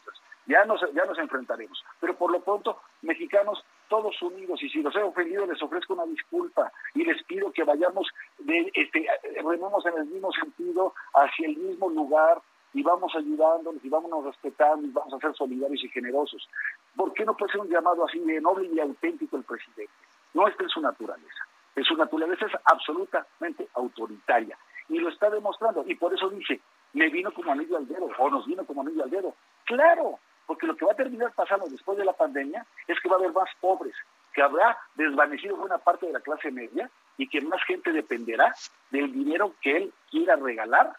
ya 0.45 0.63
nos, 0.65 0.81
ya 0.93 1.05
nos 1.05 1.17
enfrentaremos, 1.17 1.83
pero 1.99 2.15
por 2.15 2.31
lo 2.31 2.41
pronto, 2.41 2.79
mexicanos, 3.01 3.63
todos 3.89 4.21
unidos, 4.21 4.61
y 4.63 4.69
si 4.69 4.81
los 4.81 4.95
he 4.95 5.01
ofendido, 5.01 5.45
les 5.45 5.61
ofrezco 5.61 5.93
una 5.93 6.05
disculpa, 6.05 6.71
y 6.93 7.03
les 7.03 7.21
pido 7.23 7.51
que 7.51 7.63
vayamos, 7.63 8.07
de, 8.39 8.71
este, 8.73 9.05
rememos 9.43 9.85
en 9.85 9.97
el 9.97 10.05
mismo 10.05 10.31
sentido, 10.31 10.93
hacia 11.13 11.47
el 11.47 11.57
mismo 11.57 11.89
lugar, 11.89 12.41
y 12.73 12.83
vamos 12.83 13.13
ayudándonos, 13.15 13.83
y 13.83 13.89
vámonos 13.89 14.25
respetando, 14.25 14.87
y 14.87 14.91
vamos 14.91 15.13
a 15.13 15.19
ser 15.19 15.33
solidarios 15.35 15.83
y 15.83 15.89
generosos. 15.89 16.49
¿Por 16.95 17.13
qué 17.13 17.25
no 17.25 17.35
puede 17.35 17.51
ser 17.51 17.61
un 17.61 17.69
llamado 17.69 18.05
así 18.05 18.19
de 18.19 18.39
noble 18.41 18.69
y 18.71 18.79
auténtico 18.79 19.37
el 19.37 19.43
presidente? 19.43 19.91
No, 20.33 20.47
esta 20.47 20.65
es 20.65 20.71
su 20.71 20.81
naturaleza. 20.81 21.47
En 21.75 21.83
su 21.83 21.95
naturaleza 21.95 22.45
es 22.45 22.53
absolutamente 22.65 23.67
autoritaria 23.73 24.57
y 24.89 24.99
lo 24.99 25.09
está 25.09 25.29
demostrando. 25.29 25.83
Y 25.85 25.95
por 25.95 26.13
eso 26.13 26.29
dice, 26.29 26.61
me 26.93 27.09
vino 27.09 27.31
como 27.31 27.51
anillo 27.51 27.77
al 27.77 27.87
dedo, 27.87 28.09
o 28.17 28.29
nos 28.29 28.45
vino 28.45 28.65
como 28.65 28.81
anillo 28.81 29.03
al 29.03 29.09
dedo. 29.09 29.35
Claro, 29.65 30.19
porque 30.45 30.67
lo 30.67 30.75
que 30.75 30.85
va 30.85 30.93
a 30.93 30.95
terminar 30.95 31.31
pasando 31.35 31.67
después 31.67 31.97
de 31.97 32.05
la 32.05 32.13
pandemia 32.13 32.65
es 32.87 32.99
que 32.99 33.09
va 33.09 33.15
a 33.15 33.19
haber 33.19 33.33
más 33.33 33.49
pobres, 33.59 33.95
que 34.33 34.41
habrá 34.41 34.77
desvanecido 34.95 35.57
buena 35.57 35.77
parte 35.77 36.07
de 36.07 36.13
la 36.13 36.21
clase 36.21 36.51
media 36.51 36.89
y 37.17 37.27
que 37.27 37.41
más 37.41 37.61
gente 37.65 37.91
dependerá 37.91 38.53
del 38.91 39.11
dinero 39.11 39.53
que 39.61 39.75
él 39.77 39.93
quiera 40.09 40.35
regalar 40.35 40.95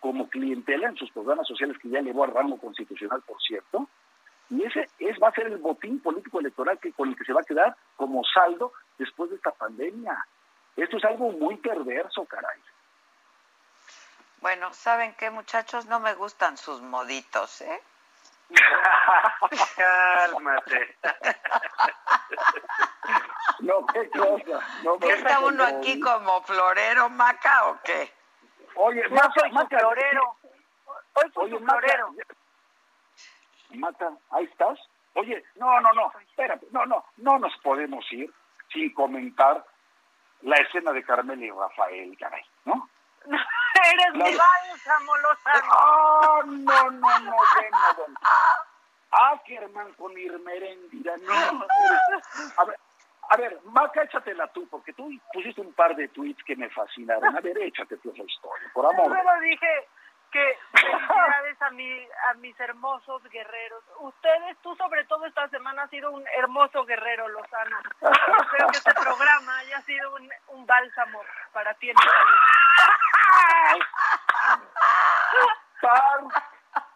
como 0.00 0.28
clientela 0.28 0.88
en 0.88 0.96
sus 0.96 1.10
programas 1.10 1.48
sociales 1.48 1.78
que 1.78 1.88
ya 1.88 1.98
elevó 1.98 2.24
al 2.24 2.34
rango 2.34 2.58
constitucional, 2.58 3.22
por 3.26 3.40
cierto. 3.40 3.88
Y 4.50 4.62
ese 4.62 4.86
es, 4.98 5.16
va 5.20 5.28
a 5.28 5.32
ser 5.32 5.46
el 5.46 5.56
botín 5.56 6.00
político 6.00 6.40
electoral 6.40 6.78
que, 6.78 6.92
con 6.92 7.08
el 7.08 7.16
que 7.16 7.24
se 7.24 7.32
va 7.32 7.40
a 7.40 7.44
quedar 7.44 7.74
como 7.96 8.22
saldo 8.22 8.72
después 8.98 9.30
de 9.30 9.36
esta 9.36 9.50
pandemia. 9.52 10.16
Esto 10.76 10.98
es 10.98 11.04
algo 11.04 11.32
muy 11.32 11.56
perverso, 11.56 12.24
caray. 12.26 12.60
Bueno, 14.44 14.70
¿saben 14.74 15.14
qué, 15.14 15.30
muchachos? 15.30 15.86
No 15.86 16.00
me 16.00 16.12
gustan 16.12 16.58
sus 16.58 16.82
moditos, 16.82 17.62
¿eh? 17.62 17.82
Cálmate. 19.74 20.98
no, 23.60 23.86
qué 23.86 24.10
cosa. 24.10 24.60
No, 24.82 24.98
¿Qué 24.98 25.14
está 25.14 25.40
uno 25.40 25.64
aquí 25.64 25.98
como 25.98 26.42
florero, 26.42 27.08
Maca, 27.08 27.68
o 27.68 27.80
qué? 27.82 28.12
Oye, 28.74 29.04
Yo 29.08 29.14
Maca, 29.14 29.32
soy 29.34 29.50
Maca, 29.50 29.78
florero. 29.78 30.36
Hoy 31.14 31.32
soy 31.32 31.44
Oye, 31.44 31.56
su 31.56 31.64
Maca, 31.64 31.78
florero. 31.78 32.14
Maca, 33.70 34.12
ahí 34.28 34.44
estás. 34.44 34.78
Oye, 35.14 35.42
no, 35.54 35.80
no, 35.80 35.90
no, 35.94 36.12
espérate, 36.20 36.66
no, 36.70 36.84
no, 36.84 37.02
no 37.16 37.38
nos 37.38 37.56
podemos 37.62 38.04
ir 38.12 38.30
sin 38.70 38.92
comentar 38.92 39.64
la 40.42 40.56
escena 40.56 40.92
de 40.92 41.02
Carmela 41.02 41.42
y 41.42 41.50
Rafael, 41.50 42.14
caray, 42.18 42.44
¿no? 42.66 42.90
Eres 43.92 44.14
mi 44.14 44.36
bálsamo, 44.36 45.16
Lozano. 45.16 45.72
Ah, 45.72 46.40
no, 46.46 46.90
no, 46.90 47.18
no, 47.20 47.36
bueno, 47.36 47.78
bueno. 47.96 48.18
Ackerman 49.10 49.92
con 49.94 50.16
Irmeréndira, 50.18 51.16
no. 51.18 51.66
A 52.56 52.64
ver, 52.64 52.78
a 53.30 53.36
ver, 53.36 53.60
Maca, 53.64 54.02
échatela 54.02 54.48
tú, 54.48 54.68
porque 54.68 54.92
tú 54.92 55.08
pusiste 55.32 55.60
un 55.60 55.72
par 55.72 55.94
de 55.94 56.08
tweets 56.08 56.42
que 56.44 56.56
me 56.56 56.68
fascinaron. 56.70 57.36
A 57.36 57.40
ver, 57.40 57.56
échate 57.58 57.96
tú 57.98 58.10
esa 58.10 58.22
historia, 58.22 58.68
por 58.72 58.86
amor. 58.86 59.10
de 59.12 59.22
Solo 59.22 59.40
dije 59.40 59.88
que 60.32 60.58
felicidades 60.72 61.62
a, 61.62 61.70
mi, 61.70 62.08
a 62.28 62.34
mis 62.34 62.58
hermosos 62.58 63.22
guerreros. 63.30 63.84
Ustedes, 64.00 64.58
tú 64.62 64.74
sobre 64.74 65.04
todo 65.04 65.24
esta 65.26 65.48
semana 65.48 65.84
has 65.84 65.90
sido 65.90 66.10
un 66.10 66.24
hermoso 66.36 66.84
guerrero, 66.84 67.28
Lozano. 67.28 67.78
Espero 68.00 68.66
que 68.72 68.78
este 68.78 68.94
programa 68.94 69.58
haya 69.58 69.80
sido 69.82 70.12
un, 70.16 70.28
un 70.48 70.66
bálsamo 70.66 71.20
para 71.52 71.72
ti 71.74 71.90
en 71.90 71.96
mi 71.96 72.02
salud. 72.02 72.38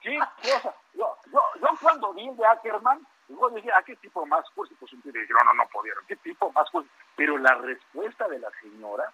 Qué 0.00 0.18
cosa. 0.18 0.74
Yo, 0.94 1.16
yo, 1.26 1.42
yo 1.60 1.68
cuando 1.80 2.12
vi 2.14 2.28
el 2.28 2.36
de 2.36 2.46
Ackerman, 2.46 3.06
yo 3.28 3.48
decía, 3.50 3.76
¿a 3.76 3.82
qué 3.82 3.96
tipo 3.96 4.24
más 4.26 4.44
cursi, 4.54 4.74
pues 4.76 4.92
un 4.92 5.02
tipo 5.02 5.18
no, 5.18 5.44
no, 5.44 5.54
no 5.54 5.68
pudieron, 5.68 6.04
¿qué 6.06 6.16
tipo 6.16 6.50
más 6.52 6.68
cursi? 6.70 6.88
Pero 7.16 7.36
la 7.36 7.54
respuesta 7.54 8.26
de 8.28 8.38
la 8.38 8.50
señora 8.62 9.12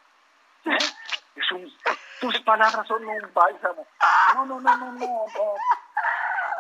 ¿eh? 0.64 0.76
es 1.36 1.52
un, 1.52 1.70
tus 2.20 2.40
palabras 2.40 2.86
son 2.86 3.05
un 3.05 3.31
bálsamo. 3.32 3.86
No, 4.35 4.47
no, 4.47 4.60
no, 4.60 4.76
no, 4.76 4.93
no, 4.93 4.98
no. 4.98 5.55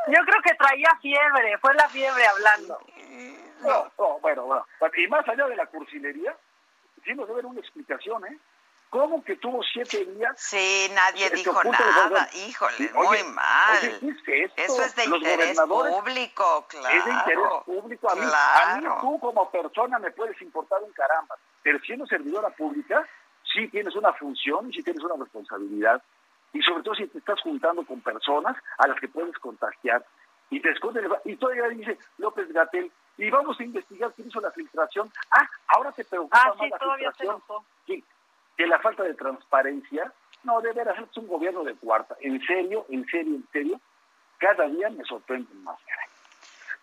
Yo 0.06 0.20
creo 0.26 0.42
que 0.42 0.54
traía 0.54 0.90
fiebre, 1.00 1.56
fue 1.58 1.74
la 1.74 1.88
fiebre 1.88 2.26
hablando. 2.26 2.78
No, 3.60 3.92
no, 3.98 4.18
bueno, 4.20 4.44
bueno. 4.44 4.66
Y 4.96 5.06
más 5.08 5.26
allá 5.28 5.46
de 5.46 5.56
la 5.56 5.66
cursilería, 5.66 6.36
sí 7.04 7.14
nos 7.14 7.28
deben 7.28 7.46
una 7.46 7.60
explicación, 7.60 8.26
¿eh? 8.26 8.38
¿Cómo 8.94 9.24
que 9.24 9.34
tuvo 9.34 9.60
siete 9.64 10.04
días? 10.04 10.34
Sí, 10.36 10.88
nadie 10.94 11.28
dijo 11.30 11.60
nada. 11.64 12.28
Híjole, 12.32 12.92
muy 12.94 13.24
mal. 13.24 13.78
Eso 14.56 14.84
es 14.84 14.94
de 14.94 15.04
interés 15.06 15.60
público, 15.60 16.64
claro. 16.68 16.96
Es 16.96 17.04
de 17.04 17.10
interés 17.10 17.44
público. 17.66 18.08
A 18.08 18.14
mí, 18.14 18.22
a 18.22 18.76
mí, 18.76 18.86
tú 19.00 19.18
como 19.18 19.50
persona 19.50 19.98
me 19.98 20.12
puedes 20.12 20.40
importar 20.40 20.80
un 20.80 20.92
caramba. 20.92 21.34
Pero 21.64 21.80
siendo 21.80 22.06
servidora 22.06 22.50
pública, 22.50 23.04
sí 23.52 23.66
tienes 23.66 23.96
una 23.96 24.12
función 24.12 24.70
y 24.70 24.74
sí 24.74 24.84
tienes 24.84 25.02
una 25.02 25.16
responsabilidad. 25.24 26.00
Y 26.52 26.62
sobre 26.62 26.84
todo 26.84 26.94
si 26.94 27.08
te 27.08 27.18
estás 27.18 27.40
juntando 27.40 27.84
con 27.84 28.00
personas 28.00 28.56
a 28.78 28.86
las 28.86 29.00
que 29.00 29.08
puedes 29.08 29.36
contagiar. 29.40 30.06
Y 30.50 30.60
te 30.60 30.70
esconde, 30.70 31.00
y 31.24 31.34
todavía 31.34 31.66
dice 31.70 31.98
López 32.18 32.46
Gatel, 32.52 32.92
y 33.18 33.28
vamos 33.28 33.58
a 33.58 33.64
investigar 33.64 34.12
quién 34.14 34.28
hizo 34.28 34.40
la 34.40 34.52
filtración. 34.52 35.10
Ah, 35.32 35.48
ahora 35.74 35.90
te 35.90 36.04
preocupa 36.04 36.38
ah, 36.40 36.54
más 36.56 36.70
la 36.70 36.78
filtración. 36.78 37.42
Sí, 37.86 38.04
que 38.56 38.66
la 38.66 38.78
falta 38.80 39.02
de 39.02 39.14
transparencia, 39.14 40.12
no, 40.44 40.60
de 40.60 40.72
veras, 40.72 40.98
es 40.98 41.16
un 41.16 41.26
gobierno 41.26 41.64
de 41.64 41.74
cuarta. 41.74 42.16
En 42.20 42.40
serio, 42.46 42.86
en 42.90 43.04
serio, 43.06 43.36
en 43.36 43.48
serio, 43.52 43.80
cada 44.38 44.66
día 44.66 44.90
me 44.90 45.04
sorprenden 45.04 45.62
más, 45.64 45.78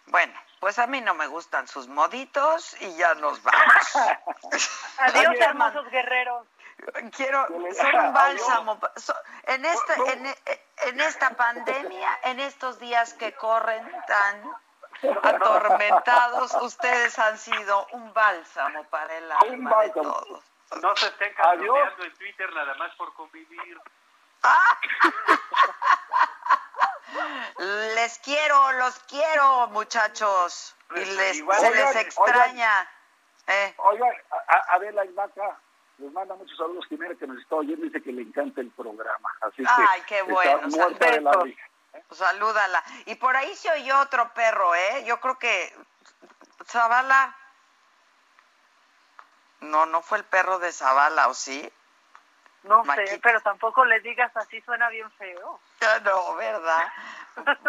Bueno, 0.08 0.34
pues 0.60 0.80
a 0.80 0.88
mí 0.88 1.02
no 1.02 1.14
me 1.14 1.28
gustan 1.28 1.68
sus 1.68 1.88
moditos 1.88 2.80
y 2.82 2.96
ya 2.98 3.14
nos 3.16 3.42
vamos. 3.44 3.96
Adiós, 4.98 5.36
hermosos 5.40 5.90
guerreros. 5.90 6.48
Quiero 7.16 7.48
ser 7.74 7.96
un 7.96 8.14
bálsamo. 8.14 8.80
En, 9.44 9.66
este, 9.66 9.94
en, 10.14 10.26
en 10.90 11.00
esta 11.00 11.30
pandemia, 11.32 12.20
en 12.24 12.40
estos 12.40 12.80
días 12.80 13.14
que 13.14 13.34
corren 13.34 13.88
tan 14.08 14.52
atormentados, 15.24 16.56
ustedes 16.62 17.18
han 17.20 17.38
sido 17.38 17.88
un 17.92 18.14
bálsamo 18.14 18.84
para 18.86 19.18
el 19.18 19.32
alma 19.32 19.84
de 19.84 19.90
todos. 19.92 20.51
No 20.80 20.96
se 20.96 21.08
estén 21.08 21.34
cambiando 21.34 22.04
en 22.04 22.14
Twitter 22.14 22.54
nada 22.54 22.76
más 22.76 22.94
por 22.96 23.14
convivir. 23.14 23.78
les 27.96 28.20
quiero, 28.20 28.72
los 28.74 29.00
quiero, 29.02 29.68
muchachos. 29.68 30.76
Y 30.92 30.94
pues, 30.94 31.10
les, 31.16 31.38
se 31.38 31.72
les 31.72 31.96
extraña. 31.96 32.90
Oigan, 33.78 34.10
eh. 34.10 34.24
Adela 34.70 35.06
y 35.06 35.10
Maca, 35.10 35.60
les 35.98 36.12
manda 36.12 36.36
muchos 36.36 36.58
saludos. 36.58 36.86
Jimena, 36.88 37.16
que 37.16 37.28
nos 37.28 37.42
está 37.42 37.58
oyendo, 37.58 37.86
dice 37.86 38.02
que 38.02 38.12
le 38.12 38.22
encanta 38.22 38.62
el 38.62 38.72
programa. 38.72 39.30
Así 39.42 39.64
Ay, 39.68 40.02
qué 40.08 40.22
bueno. 40.24 40.70
Salúdala. 42.12 42.84
Y 43.06 43.16
por 43.16 43.36
ahí 43.36 43.54
se 43.56 43.70
oyó 43.72 44.00
otro 44.00 44.34
perro, 44.34 44.74
¿eh? 44.76 45.04
Yo 45.06 45.20
creo 45.20 45.38
que 45.38 45.76
Zavala 46.66 47.36
no, 49.62 49.86
no 49.86 50.02
fue 50.02 50.18
el 50.18 50.24
perro 50.26 50.60
de 50.60 50.72
Zavala, 50.72 51.28
¿o 51.28 51.34
sí? 51.34 51.72
No 52.64 52.84
sé, 52.84 53.20
pero 53.24 53.42
tampoco 53.42 53.86
le 53.86 54.00
digas 54.02 54.32
así, 54.36 54.62
suena 54.62 54.90
bien 54.90 55.10
feo. 55.12 55.60
No, 56.04 56.36
¿verdad? 56.36 56.92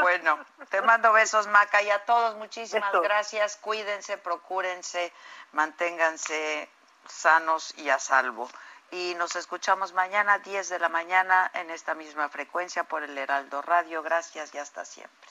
bueno, 0.02 0.39
te 0.69 0.82
mando 0.82 1.12
besos, 1.12 1.47
Maca, 1.47 1.81
y 1.81 1.90
a 1.90 2.05
todos 2.05 2.35
muchísimas 2.36 2.93
gracias. 2.93 3.56
Cuídense, 3.56 4.19
procúrense, 4.19 5.12
manténganse 5.52 6.69
sanos 7.09 7.73
y 7.78 7.89
a 7.89 7.98
salvo. 7.98 8.51
Y 8.90 9.14
nos 9.16 9.35
escuchamos 9.36 9.94
mañana, 9.94 10.39
10 10.40 10.69
de 10.69 10.78
la 10.78 10.90
mañana, 10.90 11.51
en 11.55 11.70
esta 11.70 11.94
misma 11.94 12.28
frecuencia 12.28 12.85
por 12.85 13.02
el 13.02 13.16
Heraldo 13.16 13.62
Radio. 13.62 14.02
Gracias 14.02 14.55
y 14.55 14.59
hasta 14.59 14.85
siempre. 14.85 15.31